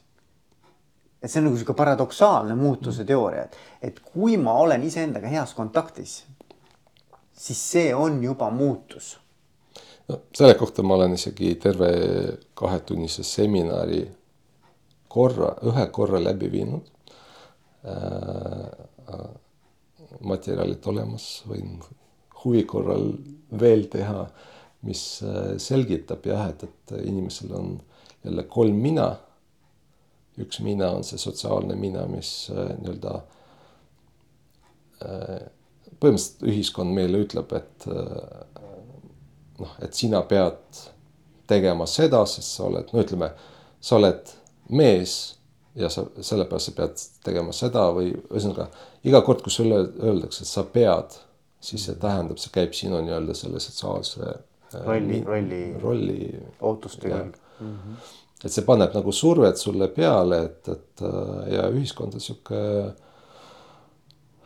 et 1.21 1.31
see 1.31 1.41
on 1.41 1.49
nagu 1.49 1.57
sihuke 1.57 1.73
paradoksaalne 1.73 2.55
muutuse 2.55 3.05
teooria, 3.05 3.47
et, 3.47 3.57
et 3.81 3.99
kui 3.99 4.37
ma 4.37 4.53
olen 4.53 4.83
iseendaga 4.83 5.27
heas 5.27 5.53
kontaktis, 5.53 6.25
siis 7.33 7.63
see 7.71 7.95
on 7.95 8.21
juba 8.23 8.49
muutus 8.49 9.15
no 10.07 10.19
selle 10.35 10.53
kohta 10.53 10.83
ma 10.83 10.95
olen 10.95 11.13
isegi 11.13 11.55
terve 11.55 11.89
kahetunnise 12.53 13.23
seminari 13.23 14.05
korra, 15.07 15.53
ühe 15.67 15.87
korra 15.91 16.21
läbi 16.23 16.51
viinud. 16.51 16.85
Materjalid 20.27 20.87
olemas, 20.89 21.25
võin 21.47 21.77
huvi 22.43 22.63
korral 22.69 23.11
veel 23.59 23.87
teha, 23.91 24.25
mis 24.87 25.03
äh, 25.25 25.55
selgitab 25.61 26.25
jah, 26.27 26.49
et, 26.51 26.63
et 26.67 26.97
inimesel 27.03 27.53
on 27.57 27.77
jälle 28.25 28.43
kolm 28.49 28.77
mina. 28.81 29.15
üks 30.37 30.59
mina 30.61 30.91
on 30.93 31.03
see 31.03 31.17
sotsiaalne 31.17 31.75
mina, 31.75 32.05
mis 32.07 32.51
äh, 32.53 32.75
nii-öelda 32.77 33.13
äh, 35.01 35.47
põhimõtteliselt 35.97 36.45
ühiskond 36.45 36.93
meile 36.93 37.23
ütleb, 37.23 37.53
et 37.57 37.85
noh, 39.57 39.71
et 39.81 39.97
sina 39.97 40.19
pead 40.29 40.81
tegema 41.49 41.87
seda, 41.89 42.19
sest 42.29 42.53
sa 42.53 42.67
oled, 42.67 42.91
no 42.93 43.01
ütleme, 43.01 43.31
sa 43.81 43.95
oled 43.97 44.29
mees 44.69 45.36
ja 45.77 45.89
sa 45.93 46.05
sellepärast 46.21 46.71
sa 46.71 46.75
pead 46.77 47.05
tegema 47.25 47.53
seda 47.55 47.87
või 47.95 48.11
ühesõnaga 48.15 48.67
iga 49.07 49.21
kord, 49.25 49.43
kui 49.45 49.53
sulle 49.53 49.83
öeldakse, 49.85 50.43
et 50.43 50.49
sa 50.49 50.65
pead, 50.73 51.17
siis 51.63 51.87
see 51.87 51.97
tähendab, 52.01 52.39
see 52.41 52.53
käib 52.53 52.75
sinu 52.77 53.01
nii-öelda 53.05 53.35
selle 53.37 53.61
sotsiaalse 53.63 54.23
äh, 54.27 54.79
rolli, 54.85 55.21
rolli, 55.25 55.63
rolli 55.81 56.19
ootustega. 56.61 57.23
Mm 57.59 57.73
-hmm. 57.73 58.11
et 58.43 58.53
see 58.53 58.65
paneb 58.65 58.93
nagu 58.93 59.11
survet 59.11 59.57
sulle 59.57 59.87
peale, 59.87 60.43
et, 60.49 60.67
et 60.67 61.01
äh, 61.01 61.53
ja 61.53 61.69
ühiskond 61.69 62.13
on 62.13 62.21
sihuke 62.21 62.61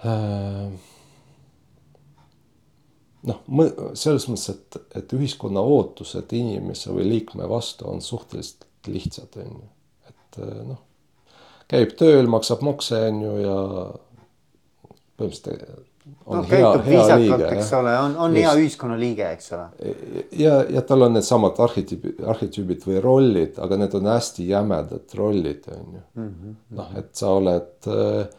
äh, 0.06 0.72
noh, 3.28 3.41
selles 3.98 4.28
mõttes, 4.30 4.49
et, 4.53 4.80
et 4.98 5.14
ühiskonna 5.16 5.62
ootused 5.62 6.34
inimese 6.38 6.94
või 6.94 7.08
liikme 7.10 7.48
vastu 7.49 7.90
on 7.90 8.02
suhteliselt 8.02 8.68
lihtsad, 8.90 9.36
on 9.41 9.60
ju. 9.60 9.68
et 10.10 10.40
eh, 10.41 10.56
noh, 10.72 10.80
käib 11.72 11.95
tööl, 11.99 12.27
maksab 12.31 12.65
makse, 12.68 12.99
on 13.10 13.23
ju, 13.23 13.38
ja 13.45 13.57
põhimõtteliselt 15.19 15.88
on 16.26 16.38
no, 16.38 16.43
hea, 16.49 16.69
hea 16.85 17.15
liige. 17.19 17.48
eks 17.56 17.72
ole, 17.77 17.93
on, 17.99 18.15
on 18.18 18.35
Just. 18.35 18.41
hea 18.41 18.52
ühiskonnaliige, 18.57 19.30
eks 19.35 19.52
ole. 19.56 19.65
ja, 20.39 20.57
ja 20.77 20.84
tal 20.88 21.06
on 21.06 21.15
needsamad 21.18 21.60
arhetüübid, 21.61 22.22
arhetüübid 22.34 22.85
või 22.88 23.02
rollid, 23.03 23.57
aga 23.61 23.77
need 23.84 23.98
on 23.99 24.10
hästi 24.11 24.48
jämedad 24.49 25.18
rollid, 25.18 25.68
on 25.72 25.98
ju. 25.98 26.03
Mhm, 26.22 26.56
noh, 26.77 26.93
et 26.99 27.11
sa 27.18 27.34
oled 27.38 27.89
äh, 27.91 28.38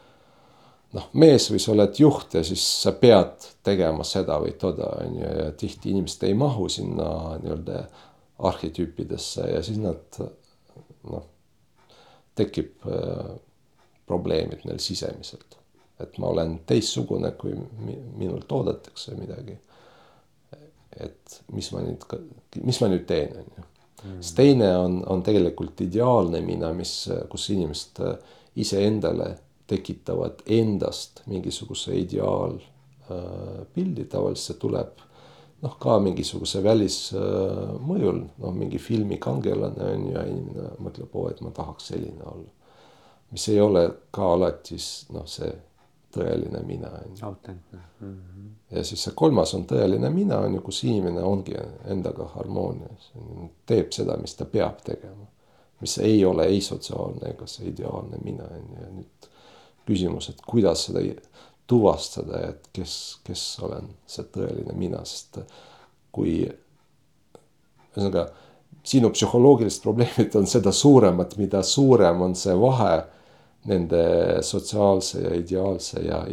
noh, 0.99 1.09
mees 1.23 1.49
või 1.53 1.63
sa 1.63 1.75
oled 1.77 2.01
juht 2.03 2.39
ja 2.39 2.45
siis 2.47 2.65
sa 2.85 2.95
pead 2.99 3.51
tegema 3.65 4.07
seda 4.07 4.39
või 4.43 4.55
toda, 4.61 4.89
on 5.05 5.19
ju, 5.21 5.35
ja 5.43 5.51
tihti 5.59 5.95
inimesed 5.95 6.27
ei 6.29 6.39
mahu 6.39 6.69
sinna 6.73 7.39
nii-öelda 7.43 7.85
arhetüüpidesse 8.43 9.53
ja 9.53 9.63
siis 9.63 9.79
nad 9.79 10.19
noh, 10.19 11.29
tekib 12.39 12.87
äh, 12.89 13.35
probleemid 14.07 14.61
neil 14.69 14.81
sisemiselt. 14.83 15.59
et 16.01 16.19
ma 16.19 16.27
olen 16.33 16.57
teistsugune, 16.67 17.31
kui 17.39 17.53
minult 18.19 18.53
oodatakse 18.53 19.15
midagi. 19.15 19.57
et 21.01 21.43
mis 21.53 21.73
ma 21.73 21.81
nüüd, 21.81 22.03
mis 22.63 22.81
ma 22.83 22.89
nüüd 22.93 23.07
teen, 23.09 23.37
on 23.39 23.45
ju. 23.57 23.63
Mm. 24.03 24.19
siis 24.19 24.35
teine 24.35 24.77
on, 24.77 25.05
on 25.07 25.23
tegelikult 25.23 25.81
ideaalne 25.81 26.41
mina, 26.43 26.73
mis, 26.75 27.09
kus 27.31 27.51
inimesed 27.55 28.01
äh, 28.03 28.17
iseendale 28.57 29.39
tekitavad 29.71 30.43
endast 30.47 31.23
mingisuguse 31.31 31.95
ideaalpildi, 31.97 34.05
tavaliselt 34.11 34.47
see 34.51 34.59
tuleb 34.61 34.89
noh, 35.63 35.77
ka 35.79 35.99
mingisuguse 36.03 36.63
välismõjul, 36.65 38.23
noh, 38.43 38.55
mingi 38.57 38.81
filmi 38.83 39.19
kangelane 39.23 39.91
on 39.95 40.07
ju 40.09 40.15
ja 40.17 40.25
inimene 40.29 40.73
mõtleb, 40.83 41.13
oo, 41.15 41.29
et 41.31 41.43
ma 41.45 41.53
tahaks 41.55 41.93
selline 41.93 42.25
olla. 42.27 42.51
mis 43.33 43.49
ei 43.49 43.61
ole 43.61 43.87
ka 44.11 44.33
alati 44.35 44.77
noh, 45.15 45.27
see 45.27 45.53
tõeline 46.13 46.61
mina 46.67 46.91
on 46.99 47.17
ju. 47.17 47.27
autentne 47.27 47.79
mm. 48.01 48.09
-hmm. 48.15 48.49
ja 48.77 48.85
siis 48.85 49.05
see 49.05 49.15
kolmas 49.17 49.55
on 49.55 49.65
tõeline 49.67 50.11
mina 50.11 50.39
on 50.39 50.55
ju, 50.55 50.61
kus 50.61 50.85
inimene 50.85 51.23
ongi 51.23 51.55
endaga 51.85 52.27
harmoonias, 52.35 53.13
teeb 53.67 53.93
seda, 53.93 54.17
mis 54.17 54.35
ta 54.37 54.45
peab 54.45 54.83
tegema. 54.85 55.27
mis 55.81 55.99
ei 55.99 56.25
ole 56.25 56.45
ei 56.45 56.61
sotsiaalne 56.61 57.31
ega 57.31 57.47
see 57.47 57.69
ideaalne 57.69 58.19
mina 58.25 58.45
on 58.45 58.69
ju 58.75 58.83
ja 58.83 58.91
nüüd 58.91 59.31
küsimus, 59.87 60.29
et 60.31 60.43
kuidas 60.47 60.85
seda 60.87 61.01
tuvastada, 61.67 62.41
et 62.49 62.69
kes, 62.73 62.95
kes 63.25 63.43
olen 63.63 63.89
see 64.07 64.27
tõeline 64.35 64.75
mina, 64.77 65.05
sest 65.09 65.39
kui 66.13 66.43
ühesõnaga 66.45 68.27
sinu 68.83 69.11
psühholoogilised 69.15 69.83
probleemid 69.85 70.37
on 70.37 70.47
seda 70.51 70.73
suuremad, 70.75 71.37
mida 71.39 71.63
suurem 71.63 72.23
on 72.27 72.35
see 72.39 72.55
vahe 72.59 72.95
nende 73.71 74.03
sotsiaalse 74.43 75.23
ja 75.23 75.35
ideaalse 75.39 76.03
ja 76.03 76.25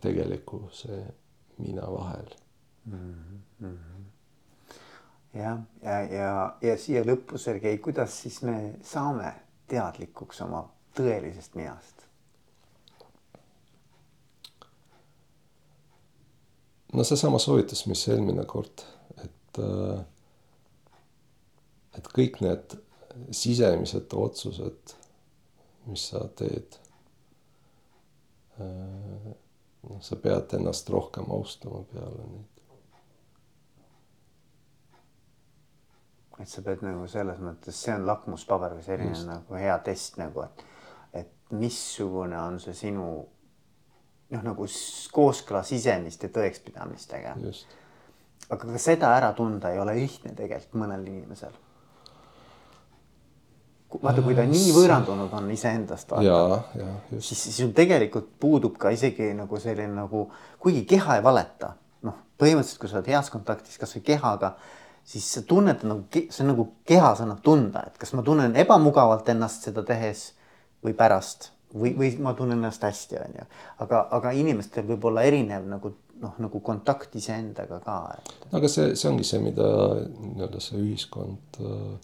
tegeliku 0.00 0.66
see 0.76 1.00
mina 1.58 1.86
vahel 1.92 2.28
mm. 2.84 3.14
-hmm. 3.62 3.76
jah, 5.34 5.58
ja, 5.82 5.90
ja, 5.90 6.16
ja, 6.16 6.56
ja 6.62 6.78
siia 6.78 7.04
lõppu, 7.04 7.38
Sergei, 7.38 7.78
kuidas 7.78 8.22
siis 8.22 8.42
me 8.42 8.74
saame 8.82 9.32
teadlikuks 9.66 10.40
oma 10.40 10.68
tõelisest 10.96 11.54
minast? 11.54 11.95
No 16.96 17.04
seesama 17.04 17.38
soovitus, 17.38 17.84
mis 17.86 18.06
eelmine 18.08 18.44
kord, 18.48 18.84
et, 19.24 19.60
äh, 19.60 20.00
et 21.98 22.08
kõik 22.16 22.40
need 22.44 22.78
sisemised 23.36 24.16
otsused, 24.16 24.96
mis 25.90 26.08
sa 26.10 26.24
teed. 26.38 26.78
Äh, 28.60 29.32
noh, 29.86 30.02
sa 30.02 30.16
pead 30.20 30.56
ennast 30.56 30.88
rohkem 30.90 31.28
austama 31.36 31.84
peale 31.92 32.28
neid. 32.32 32.52
et 36.36 36.50
sa 36.52 36.60
pead 36.60 36.82
nagu 36.84 37.06
selles 37.08 37.38
mõttes, 37.40 37.78
see 37.80 37.94
on 37.96 38.02
lakmuspaber 38.04 38.74
või 38.76 38.82
selline 38.84 39.14
Just. 39.14 39.28
nagu 39.28 39.56
hea 39.56 39.76
test 39.84 40.18
nagu, 40.20 40.42
et, 40.44 40.64
et 41.22 41.54
missugune 41.56 42.36
on 42.36 42.58
see 42.60 42.76
sinu 42.76 43.06
noh, 44.34 44.42
nagu 44.42 44.66
kooskõla 45.12 45.62
sisemiste 45.66 46.30
tõekspidamistega. 46.34 47.36
aga 48.50 48.72
ka 48.72 48.78
seda 48.78 49.12
ära 49.16 49.32
tunda 49.34 49.72
ei 49.74 49.80
ole 49.82 49.96
lihtne 50.00 50.34
tegelikult 50.34 50.82
mõnel 50.82 51.06
inimesel. 51.06 51.54
vaata, 54.02 54.22
kui 54.22 54.34
ta 54.34 54.42
äh, 54.42 54.50
nii 54.50 54.72
võõrandunud 54.76 55.32
on 55.32 55.50
iseendast, 55.50 56.10
siis, 57.18 57.42
siis 57.42 57.56
sul 57.56 57.72
tegelikult 57.72 58.32
puudub 58.40 58.76
ka 58.78 58.90
isegi 58.90 59.32
nagu 59.34 59.60
selline 59.62 59.94
nagu, 59.94 60.26
kuigi 60.60 60.84
keha 60.84 61.16
ei 61.16 61.22
valeta, 61.24 61.72
noh, 62.02 62.18
põhimõtteliselt, 62.38 62.80
kui 62.82 62.90
sa 62.90 62.98
oled 62.98 63.12
heas 63.14 63.30
kontaktis 63.32 63.78
kasvõi 63.80 64.02
kehaga, 64.10 64.56
siis 65.06 65.26
sa 65.38 65.42
tunned 65.46 65.86
nagu, 65.86 66.04
see 66.12 66.42
on 66.44 66.50
nagu 66.52 66.68
kehas 66.84 67.22
annab 67.24 67.40
tunda, 67.46 67.86
et 67.86 67.98
kas 67.98 68.12
ma 68.12 68.26
tunnen 68.26 68.58
ebamugavalt 68.58 69.28
ennast 69.32 69.70
seda 69.70 69.86
tehes 69.86 70.32
või 70.84 70.92
pärast 70.98 71.52
või, 71.74 71.94
või 71.98 72.10
ma 72.22 72.34
tunnen 72.38 72.58
ennast 72.58 72.82
hästi, 72.86 73.18
on 73.22 73.38
ju. 73.40 73.46
aga, 73.84 74.02
aga 74.18 74.34
inimestel 74.36 74.86
võib 74.88 75.04
olla 75.10 75.24
erinev 75.26 75.66
nagu 75.70 75.92
noh, 76.22 76.36
nagu 76.40 76.60
kontakt 76.64 77.14
iseendaga 77.18 77.80
ka 77.84 77.96
et.... 78.16 78.34
aga 78.56 78.70
see, 78.70 78.94
see 78.96 79.10
ongi 79.10 79.26
see, 79.28 79.40
mida 79.44 79.66
nii-öelda 80.04 80.62
see 80.62 80.78
ühiskond 80.82 81.60
äh, 81.62 81.96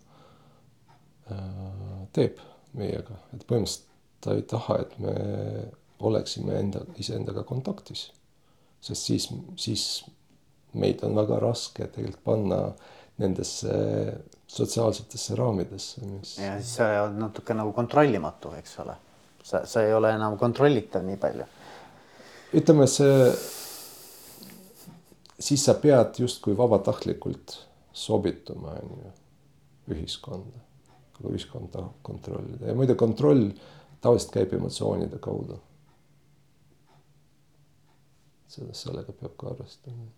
teeb 2.16 2.40
meiega, 2.76 3.16
et 3.36 3.46
põhimõtteliselt 3.46 3.88
ta 4.22 4.34
ei 4.38 4.44
taha, 4.46 4.78
et 4.84 4.92
me 5.02 5.14
oleksime 6.02 6.54
enda, 6.58 6.82
iseendaga 7.00 7.42
kontaktis. 7.46 8.10
sest 8.82 9.08
siis, 9.08 9.28
siis 9.56 10.04
meid 10.78 11.02
on 11.06 11.14
väga 11.16 11.38
raske 11.42 11.86
tegelikult 11.86 12.24
panna 12.24 12.60
nendesse 13.22 13.72
sotsiaalsetesse 14.52 15.36
raamidesse, 15.38 16.04
mis. 16.06 16.36
ja 16.38 16.56
siis 16.60 16.76
sa 16.78 16.88
oled 17.04 17.18
natuke 17.20 17.54
nagu 17.56 17.72
kontrollimatu, 17.76 18.54
eks 18.58 18.78
ole. 18.84 18.96
Sa, 19.42 19.64
sa 19.66 19.82
ei 19.82 19.94
ole 19.94 20.12
enam 20.14 20.38
kontrollitav 20.38 21.04
nii 21.06 21.18
palju. 21.20 21.46
ütleme, 22.60 22.86
see, 22.90 23.32
siis 25.40 25.64
sa 25.64 25.74
pead 25.80 26.20
justkui 26.22 26.56
vabatahtlikult 26.56 27.58
sobituma, 27.92 28.76
on 28.78 29.04
ju, 29.04 29.12
ühiskonda, 29.96 30.64
kui 31.16 31.34
ühiskond 31.34 31.72
tahab 31.74 31.98
kontrollida 32.06 32.70
ja 32.70 32.78
muide 32.78 32.94
kontroll 32.98 33.50
tavaliselt 34.02 34.34
käib 34.38 34.56
emotsioonide 34.58 35.18
kaudu. 35.22 35.60
selles, 38.52 38.82
sellega 38.84 39.14
peab 39.16 39.32
ka 39.40 39.46
arvestama 39.48 40.10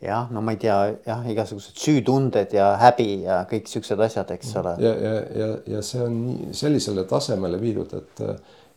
jah, 0.00 0.30
no 0.32 0.40
ma 0.44 0.54
ei 0.54 0.60
tea, 0.60 0.76
jah, 1.06 1.24
igasugused 1.28 1.76
süütunded 1.80 2.54
ja 2.56 2.72
häbi 2.80 3.08
ja 3.26 3.42
kõik 3.50 3.68
siuksed 3.68 4.00
asjad, 4.00 4.30
eks 4.36 4.54
ole. 4.60 4.76
ja, 4.80 4.94
ja, 4.94 5.12
ja, 5.42 5.50
ja 5.76 5.82
see 5.84 6.02
on 6.04 6.16
nii 6.24 6.54
sellisele 6.56 7.04
tasemele 7.10 7.60
viidud, 7.60 7.92
et, 7.98 8.22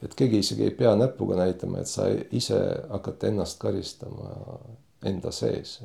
et 0.03 0.17
keegi 0.19 0.41
isegi 0.43 0.67
ei 0.67 0.75
pea 0.75 0.95
näpuga 0.99 1.39
näitama, 1.39 1.79
et 1.83 1.91
sa 1.91 2.09
ise 2.11 2.59
hakkad 2.89 3.23
ennast 3.31 3.61
karistama 3.61 4.59
enda 5.07 5.31
sees, 5.35 5.77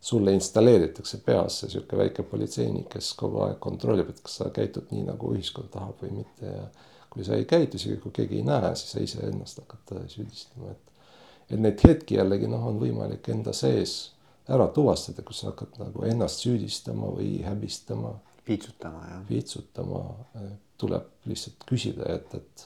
sulle 0.00 0.32
installeeritakse 0.32 1.20
peasse 1.24 1.68
sihuke 1.68 1.98
väike 1.98 2.24
politseinik, 2.30 2.88
kes 2.94 3.12
kogu 3.18 3.42
aeg 3.44 3.58
kontrollib, 3.60 4.12
et 4.12 4.20
kas 4.24 4.40
sa 4.40 4.52
käitud 4.54 4.92
nii, 4.94 5.04
nagu 5.10 5.32
ühiskond 5.34 5.72
tahab 5.74 6.04
või 6.04 6.20
mitte 6.22 6.52
ja 6.52 6.68
kui 7.08 7.24
sa 7.24 7.36
ei 7.36 7.48
käitu, 7.48 7.76
isegi 7.80 7.96
kui 8.02 8.12
keegi 8.14 8.40
ei 8.40 8.44
näe, 8.46 8.74
siis 8.76 8.92
sa 8.94 9.02
iseennast 9.02 9.60
hakkad 9.64 10.06
süüdistama, 10.12 10.72
et 10.72 10.87
et 11.50 11.60
neid 11.60 11.80
hetki 11.84 12.18
jällegi 12.18 12.48
noh, 12.50 12.66
on 12.68 12.78
võimalik 12.80 13.28
enda 13.32 13.54
sees 13.56 13.98
ära 14.48 14.68
tuvastada, 14.72 15.24
kus 15.26 15.42
sa 15.42 15.50
hakkad 15.50 15.76
nagu 15.80 16.04
ennast 16.08 16.44
süüdistama 16.44 17.12
või 17.18 17.38
häbistama. 17.44 18.14
piitsutama 18.44 19.04
jah. 19.10 19.20
piitsutama, 19.28 20.02
tuleb 20.80 21.28
lihtsalt 21.28 21.66
küsida, 21.68 22.08
et, 22.14 22.34
et, 22.34 22.64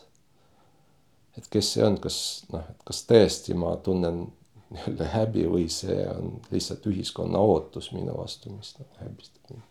et 1.38 1.50
kes 1.50 1.72
see 1.74 1.84
on, 1.86 1.98
kas 2.02 2.16
noh, 2.52 2.64
et 2.70 2.86
kas 2.86 3.02
tõesti 3.08 3.58
ma 3.58 3.74
tunnen 3.82 4.24
nii-öelda 4.72 5.10
häbi 5.12 5.44
või 5.50 5.66
see 5.70 5.98
on 6.08 6.38
lihtsalt 6.52 6.86
ühiskonna 6.88 7.38
ootus 7.38 7.90
minu 7.92 8.14
vastu, 8.16 8.54
mis 8.54 8.74
nagu 8.78 9.02
häbistab 9.02 9.50
mind. 9.50 9.68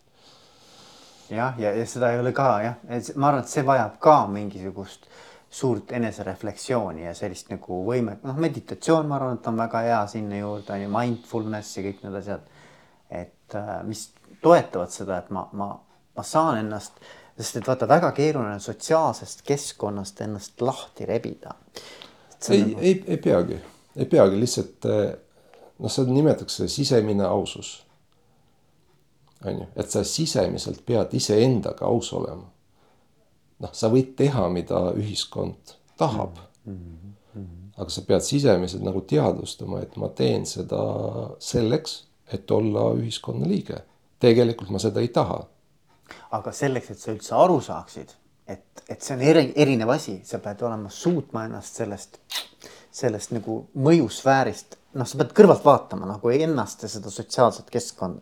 jah, 1.30 1.58
ja, 1.58 1.70
ja, 1.70 1.76
ja 1.80 1.88
seda 1.88 2.12
ei 2.12 2.20
ole 2.20 2.32
ka 2.36 2.48
jah, 2.62 2.80
ma 3.16 3.32
arvan, 3.32 3.42
et 3.42 3.50
see 3.50 3.64
vajab 3.66 3.96
ka 4.04 4.18
mingisugust 4.30 5.08
äh, 5.08 5.31
suurt 5.52 5.92
enesereflektsiooni 5.92 7.04
ja 7.04 7.12
sellist 7.14 7.50
nagu 7.52 7.82
võimet, 7.84 8.22
noh, 8.24 8.36
meditatsioon, 8.40 9.08
ma 9.08 9.18
arvan, 9.18 9.36
et 9.36 9.48
on 9.50 9.58
väga 9.60 9.82
hea 9.84 10.00
sinna 10.08 10.38
juurde 10.38 10.72
on 10.72 10.84
ju 10.86 10.92
mindfulness 10.92 11.76
ja 11.76 11.82
kõik 11.84 11.98
need 12.06 12.16
asjad. 12.22 12.46
et 13.12 13.56
äh, 13.60 13.72
mis 13.84 14.06
toetavad 14.40 14.94
seda, 14.94 15.18
et 15.20 15.28
ma, 15.30 15.42
ma, 15.52 15.66
ma 16.16 16.24
saan 16.24 16.62
ennast, 16.62 16.96
sest 17.36 17.60
et 17.60 17.68
vaata, 17.68 17.88
väga 17.88 18.14
keeruline 18.16 18.56
sotsiaalsest 18.64 19.44
keskkonnast 19.44 20.24
ennast 20.24 20.64
lahti 20.64 21.04
rebida. 21.06 21.52
ei 22.48 22.64
nagu..., 22.64 22.80
ei, 22.80 22.96
ei 23.06 23.20
peagi, 23.20 23.60
ei 23.96 24.08
peagi 24.08 24.40
lihtsalt 24.40 24.88
äh, 24.88 25.04
noh, 25.78 25.92
seda 25.92 26.16
nimetatakse 26.16 26.68
sisemine 26.68 27.28
ausus. 27.28 27.74
on 29.44 29.58
ju, 29.58 29.68
et 29.76 29.90
sa 29.90 30.00
sisemiselt 30.04 30.80
pead 30.86 31.12
iseendaga 31.12 31.84
aus 31.92 32.12
olema 32.16 32.48
noh, 33.62 33.72
sa 33.76 33.90
võid 33.92 34.14
teha, 34.18 34.46
mida 34.52 34.88
ühiskond 34.98 35.76
tahab 36.00 36.38
mm. 36.64 36.78
-hmm. 37.34 37.70
aga 37.76 37.90
sa 37.90 38.04
pead 38.06 38.26
sisemiselt 38.26 38.82
nagu 38.82 39.00
teadvustama, 39.00 39.82
et 39.82 39.96
ma 39.96 40.08
teen 40.08 40.46
seda 40.46 40.82
selleks, 41.38 42.02
et 42.32 42.50
olla 42.50 42.90
ühiskonna 42.98 43.48
liige. 43.48 43.82
tegelikult 44.22 44.70
ma 44.70 44.78
seda 44.78 45.00
ei 45.00 45.08
taha. 45.08 45.44
aga 46.30 46.52
selleks, 46.52 46.90
et 46.90 46.98
sa 46.98 47.12
üldse 47.12 47.34
aru 47.34 47.60
saaksid, 47.60 48.14
et, 48.46 48.84
et 48.88 49.02
see 49.02 49.16
on 49.16 49.22
eri, 49.22 49.52
erinev 49.56 49.90
asi, 49.94 50.20
sa 50.24 50.38
pead 50.38 50.62
olema, 50.62 50.90
suutma 50.90 51.44
ennast 51.44 51.80
sellest, 51.80 52.18
sellest 52.92 53.32
nagu 53.32 53.66
mõjusfäärist, 53.74 54.76
noh, 54.94 55.06
sa 55.08 55.18
pead 55.20 55.32
kõrvalt 55.36 55.64
vaatama 55.64 56.06
nagu 56.06 56.30
ennast 56.30 56.82
ja 56.82 56.88
seda 56.88 57.10
sotsiaalset 57.10 57.70
keskkonda. 57.70 58.20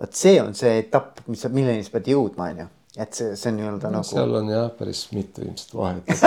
vot 0.00 0.14
see 0.16 0.42
on 0.42 0.54
see 0.54 0.78
etapp, 0.78 1.20
mis, 1.26 1.44
milleni 1.48 1.84
sa 1.84 1.96
pead 1.96 2.12
jõudma, 2.12 2.50
on 2.50 2.62
ju 2.64 2.68
et 3.00 3.16
see, 3.16 3.36
see 3.38 3.52
nii-öelda 3.56 3.88
no, 3.88 4.00
nagu. 4.00 4.08
seal 4.08 4.34
on 4.40 4.50
jah, 4.52 4.68
päris 4.76 5.06
mitu 5.14 5.44
ilmselt 5.46 5.74
vahet 5.74 6.04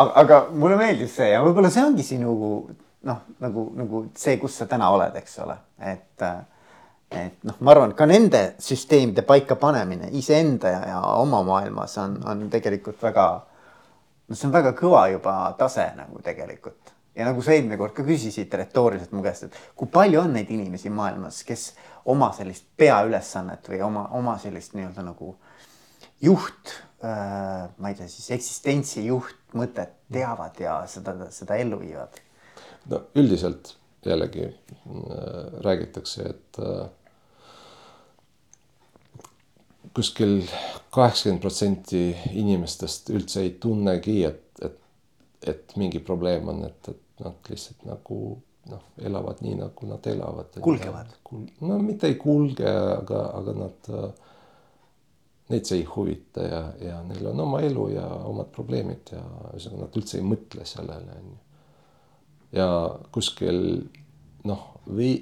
aga, 0.00 0.10
aga 0.22 0.40
mulle 0.54 0.78
meeldib 0.80 1.10
see 1.12 1.30
ja 1.34 1.42
võib-olla 1.44 1.70
see 1.74 1.84
ongi 1.84 2.06
sinu 2.06 2.34
noh, 3.04 3.20
nagu, 3.44 3.68
nagu 3.76 4.02
see, 4.16 4.38
kus 4.40 4.56
sa 4.60 4.68
täna 4.70 4.88
oled, 4.94 5.16
eks 5.20 5.38
ole, 5.44 5.56
et. 5.92 6.28
et 7.14 7.44
noh, 7.46 7.58
ma 7.60 7.74
arvan, 7.74 7.92
ka 7.94 8.08
nende 8.08 8.42
süsteemide 8.62 9.22
paikapanemine 9.28 10.08
iseenda 10.18 10.72
ja, 10.72 10.80
ja 10.94 11.02
oma 11.20 11.42
maailmas 11.46 11.98
on, 12.02 12.16
on 12.26 12.48
tegelikult 12.50 13.02
väga. 13.04 13.26
no 14.28 14.38
see 14.38 14.48
on 14.48 14.56
väga 14.56 14.72
kõva 14.78 15.04
juba 15.12 15.36
tase 15.60 15.90
nagu 15.98 16.22
tegelikult 16.24 16.93
ja 17.14 17.28
nagu 17.28 17.42
sa 17.42 17.54
eelmine 17.54 17.78
kord 17.80 17.94
ka 17.96 18.04
küsisid 18.06 18.54
retooriliselt 18.58 19.12
mu 19.14 19.22
käest, 19.24 19.48
et 19.48 19.58
kui 19.78 19.90
palju 19.90 20.20
on 20.24 20.34
neid 20.36 20.50
inimesi 20.50 20.90
maailmas, 20.90 21.42
kes 21.46 21.68
oma 22.10 22.30
sellist 22.36 22.66
peaülesannet 22.76 23.70
või 23.70 23.80
oma, 23.86 24.08
oma 24.18 24.36
sellist 24.42 24.74
nii-öelda 24.76 25.06
nagu 25.06 25.34
juht 26.24 26.74
äh,, 27.04 27.70
ma 27.78 27.92
ei 27.92 27.96
tea 27.98 28.10
siis 28.10 28.30
eksistentsi 28.38 29.06
juhtmõtet 29.06 29.96
teavad 30.12 30.60
ja 30.60 30.80
seda, 30.90 31.16
seda 31.34 31.58
ellu 31.60 31.80
viivad? 31.80 32.20
no 32.90 33.06
üldiselt 33.16 33.76
jällegi 34.04 34.44
äh, 34.44 34.54
räägitakse, 35.64 36.28
et 36.34 36.58
äh, 36.60 36.88
kuskil 39.94 40.42
kaheksakümmend 40.94 41.42
protsenti 41.42 42.02
inimestest 42.32 43.10
üldse 43.14 43.44
ei 43.46 43.54
tunnegi, 43.60 44.18
et, 44.26 44.42
et, 44.62 44.78
et 45.46 45.76
mingi 45.80 46.02
probleem 46.04 46.48
on, 46.50 46.64
et, 46.68 46.90
et 46.90 47.03
nad 47.22 47.50
lihtsalt 47.50 47.84
nagu 47.86 48.18
noh, 48.70 48.84
elavad 48.98 49.42
nii, 49.44 49.54
nagu 49.60 49.88
nad 49.88 50.06
elavad. 50.06 50.60
kulgevad 50.60 51.16
kul,. 51.22 51.46
no 51.60 51.78
mitte 51.78 52.08
ei 52.10 52.16
kulge, 52.20 52.68
aga, 52.68 53.20
aga 53.38 53.56
nad, 53.58 53.90
neid 55.52 55.68
see 55.68 55.82
ei 55.82 55.88
huvita 55.88 56.46
ja, 56.46 56.62
ja 56.80 57.02
neil 57.06 57.28
on 57.32 57.44
oma 57.44 57.60
elu 57.64 57.88
ja 57.94 58.06
omad 58.30 58.50
probleemid 58.54 59.12
ja 59.12 59.22
ühesõnaga 59.52 59.84
nad 59.84 60.00
üldse 60.00 60.18
ei 60.20 60.26
mõtle 60.26 60.66
sellele, 60.68 61.20
on 61.20 61.30
ju. 61.34 61.38
ja 62.60 62.68
kuskil 63.14 63.62
noh, 64.48 64.66
või 64.88 65.12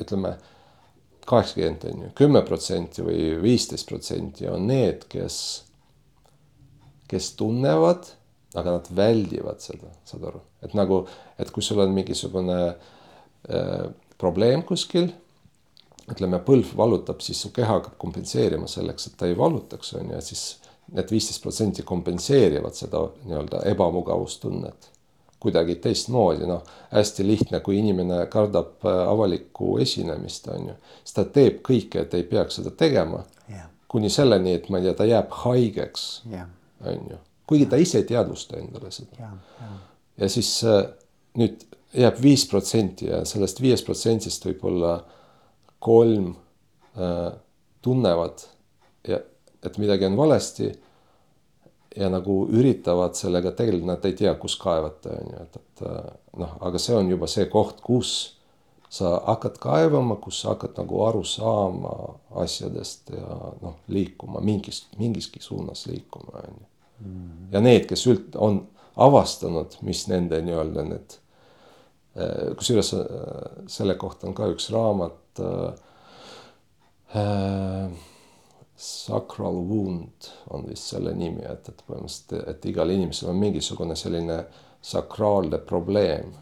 ütleme 0.00 0.34
kaheksakümmend 1.28 1.86
on 1.90 2.02
ju, 2.06 2.10
kümme 2.16 2.44
protsenti 2.44 3.04
või 3.04 3.30
viisteist 3.44 3.88
protsenti 3.88 4.48
on 4.48 4.66
need, 4.68 5.06
kes, 5.12 5.38
kes 7.08 7.32
tunnevad 7.38 8.08
aga 8.54 8.76
nad 8.78 8.88
väldivad 8.96 9.62
seda, 9.62 9.90
saad 10.06 10.24
aru, 10.30 10.40
et 10.62 10.74
nagu, 10.78 11.02
et 11.40 11.50
kui 11.54 11.64
sul 11.64 11.82
on 11.82 11.94
mingisugune 11.94 12.58
äh, 12.70 13.86
probleem 14.20 14.62
kuskil, 14.66 15.10
ütleme, 16.10 16.38
põlv 16.44 16.74
valutab, 16.76 17.22
siis 17.24 17.40
su 17.40 17.50
keha 17.54 17.78
hakkab 17.78 17.96
kompenseerima 18.00 18.68
selleks, 18.70 19.08
et 19.08 19.18
ta 19.18 19.28
ei 19.28 19.36
valutaks, 19.38 19.94
on 19.98 20.12
ju, 20.12 20.20
et 20.20 20.32
siis 20.32 20.44
need 20.94 21.10
viisteist 21.10 21.42
protsenti 21.42 21.82
kompenseerivad 21.86 22.76
seda 22.76 23.06
nii-öelda 23.24 23.62
ebamugavustunnet 23.70 24.90
kuidagi 25.44 25.74
teistmoodi, 25.84 26.46
noh, 26.48 26.62
hästi 26.88 27.24
lihtne, 27.26 27.58
kui 27.60 27.76
inimene 27.76 28.22
kardab 28.32 28.86
äh, 28.88 29.02
avalikku 29.10 29.74
esinemist, 29.82 30.48
on 30.48 30.70
ju, 30.70 30.76
siis 31.02 31.18
ta 31.18 31.26
teeb 31.36 31.58
kõike, 31.66 32.06
et 32.06 32.16
ei 32.16 32.24
peaks 32.28 32.60
seda 32.60 32.72
tegema 32.72 33.20
yeah.. 33.50 33.66
kuni 33.92 34.08
selleni, 34.12 34.54
et 34.56 34.70
ma 34.72 34.80
ei 34.80 34.88
tea, 34.88 34.96
ta 34.96 35.08
jääb 35.10 35.36
haigeks 35.42 36.06
yeah., 36.30 36.48
on 36.86 37.10
ju 37.12 37.20
kuigi 37.46 37.66
ta 37.66 37.76
ise 37.80 38.00
ei 38.00 38.08
teadvusta 38.08 38.58
endale 38.58 38.90
seda. 38.94 39.32
ja 40.16 40.28
siis 40.28 40.56
äh, 40.64 40.84
nüüd 41.38 41.64
jääb 41.94 42.20
viis 42.22 42.46
protsenti 42.50 43.08
ja 43.10 43.24
sellest 43.28 43.60
viiest 43.62 43.86
protsendist 43.86 44.46
võib-olla 44.46 44.96
kolm 45.84 46.32
äh, 46.96 47.32
tunnevad 47.82 48.46
ja 49.08 49.20
et 49.64 49.78
midagi 49.78 50.06
on 50.06 50.16
valesti. 50.16 50.72
ja 51.96 52.08
nagu 52.10 52.48
üritavad 52.50 53.14
sellega 53.14 53.52
tegeleda, 53.54 53.86
nad 53.86 54.06
ei 54.08 54.16
tea, 54.18 54.32
kus 54.34 54.56
kaevata, 54.58 55.12
on 55.14 55.28
ju, 55.30 55.42
et, 55.44 55.56
et 55.60 55.82
äh, 55.86 56.08
noh, 56.42 56.56
aga 56.66 56.78
see 56.82 56.96
on 56.98 57.10
juba 57.12 57.28
see 57.30 57.46
koht, 57.46 57.78
kus 57.86 58.10
sa 58.90 59.12
hakkad 59.28 59.60
kaevama, 59.62 60.16
kus 60.22 60.40
sa 60.42 60.56
hakkad 60.56 60.74
nagu 60.80 61.04
aru 61.06 61.22
saama 61.24 61.94
asjadest 62.42 63.14
ja 63.14 63.38
noh, 63.62 63.76
liikuma 63.94 64.42
mingis, 64.42 64.88
mingiski 64.98 65.42
suunas 65.42 65.86
liikuma, 65.86 66.42
on 66.42 66.58
ju 66.58 66.73
ja 67.52 67.60
need, 67.60 67.86
kes 67.90 68.06
üld- 68.10 68.36
on 68.36 68.62
avastanud, 68.96 69.76
mis 69.82 70.06
nende 70.10 70.40
nii-öelda 70.44 70.86
need, 70.88 71.16
äh, 72.16 72.54
kusjuures 72.58 72.94
äh, 72.94 73.04
selle 73.66 73.98
kohta 74.00 74.28
on 74.30 74.34
ka 74.34 74.50
üks 74.54 74.70
raamat. 74.74 75.22
Äh, 75.38 75.70
äh,. 77.20 78.02
Sacral 78.76 79.54
wound 79.68 80.26
on 80.50 80.64
vist 80.66 80.88
selle 80.90 81.12
nimi, 81.14 81.44
et, 81.46 81.68
et 81.70 81.82
põhimõtteliselt, 81.86 82.48
et 82.50 82.64
igal 82.66 82.90
inimesel 82.90 83.28
on 83.30 83.36
mingisugune 83.38 83.94
selline 83.96 84.40
sakraalne 84.82 85.60
probleem 85.62 86.32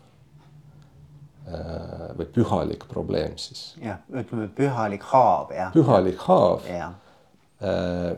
äh, 1.46 2.08
või 2.16 2.26
pühalik 2.34 2.86
probleem 2.88 3.36
siis. 3.36 3.74
jah, 3.82 4.00
ütleme 4.08 4.48
pühalik 4.56 5.04
haav 5.12 5.52
jah. 5.54 5.70
pühalik 5.76 6.24
haav. 6.24 6.64
Äh, 6.66 8.16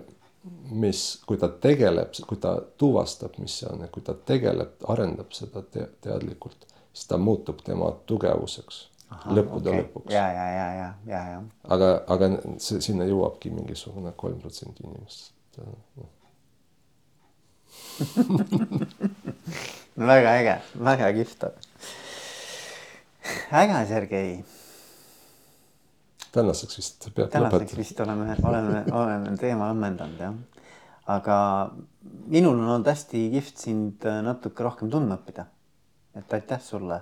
mis, 0.70 1.02
kui 1.26 1.40
ta 1.40 1.48
tegeleb, 1.48 2.14
kui 2.28 2.40
ta 2.40 2.56
tuvastab, 2.78 3.38
mis 3.42 3.60
see 3.60 3.68
on 3.72 3.84
ja 3.86 3.92
kui 3.92 4.04
ta 4.04 4.14
tegeleb, 4.14 4.76
arendab 4.92 5.32
seda 5.36 5.62
te 5.62 5.88
teadlikult, 6.04 6.66
siis 6.92 7.08
ta 7.10 7.18
muutub 7.18 7.62
tema 7.64 7.90
tugevuseks 8.06 8.88
Aha, 9.14 9.34
lõppude 9.36 9.70
okay. 9.70 9.84
lõpuks. 9.84 10.12
ja, 10.12 10.24
ja, 10.32 10.46
ja, 10.50 10.66
ja, 10.74 10.88
ja, 11.06 11.22
ja. 11.34 11.40
aga, 11.76 11.90
aga 12.10 12.30
see 12.62 12.80
sinna 12.84 13.06
jõuabki 13.08 13.52
mingisugune 13.54 14.12
kolm 14.16 14.40
protsenti 14.42 14.86
inimest 14.86 15.32
väga 20.10 20.30
äge, 20.40 20.56
väga 20.74 21.12
kihvt. 21.14 21.44
äge, 23.50 23.86
Sergei. 23.88 24.44
Tänaseks 26.34 26.78
vist 26.80 27.08
peab 27.14 27.32
tänaseks 27.32 27.56
lõpetama. 27.62 27.80
vist 27.80 28.04
oleme, 28.04 28.36
oleme, 28.50 28.84
oleme 28.92 29.36
teema 29.40 29.70
ammendanud 29.72 30.20
jah. 30.20 30.34
aga 31.14 31.38
minul 32.26 32.58
on 32.58 32.68
olnud 32.76 32.90
hästi 32.90 33.26
kihvt 33.36 33.66
sind 33.66 34.06
natuke 34.26 34.66
rohkem 34.66 34.90
tundma 34.90 35.18
õppida. 35.20 35.46
et 36.18 36.38
aitäh 36.38 36.62
sulle 36.62 37.00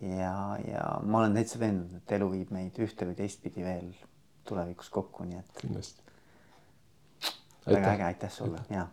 ja, 0.00 0.34
ja 0.64 0.88
ma 1.02 1.22
olen 1.22 1.36
täitsa 1.38 1.60
veendunud, 1.60 2.00
et 2.00 2.16
elu 2.18 2.30
viib 2.32 2.50
meid 2.54 2.80
ühte 2.82 3.08
või 3.08 3.16
teistpidi 3.18 3.64
veel 3.64 3.94
tulevikus 4.44 4.90
kokku, 4.92 5.24
nii 5.28 5.40
et. 5.40 5.56
kindlasti. 5.60 6.02
väga 7.66 7.94
äge, 7.94 8.10
aitäh 8.12 8.32
sulle 8.32 8.60
ja 8.70 8.88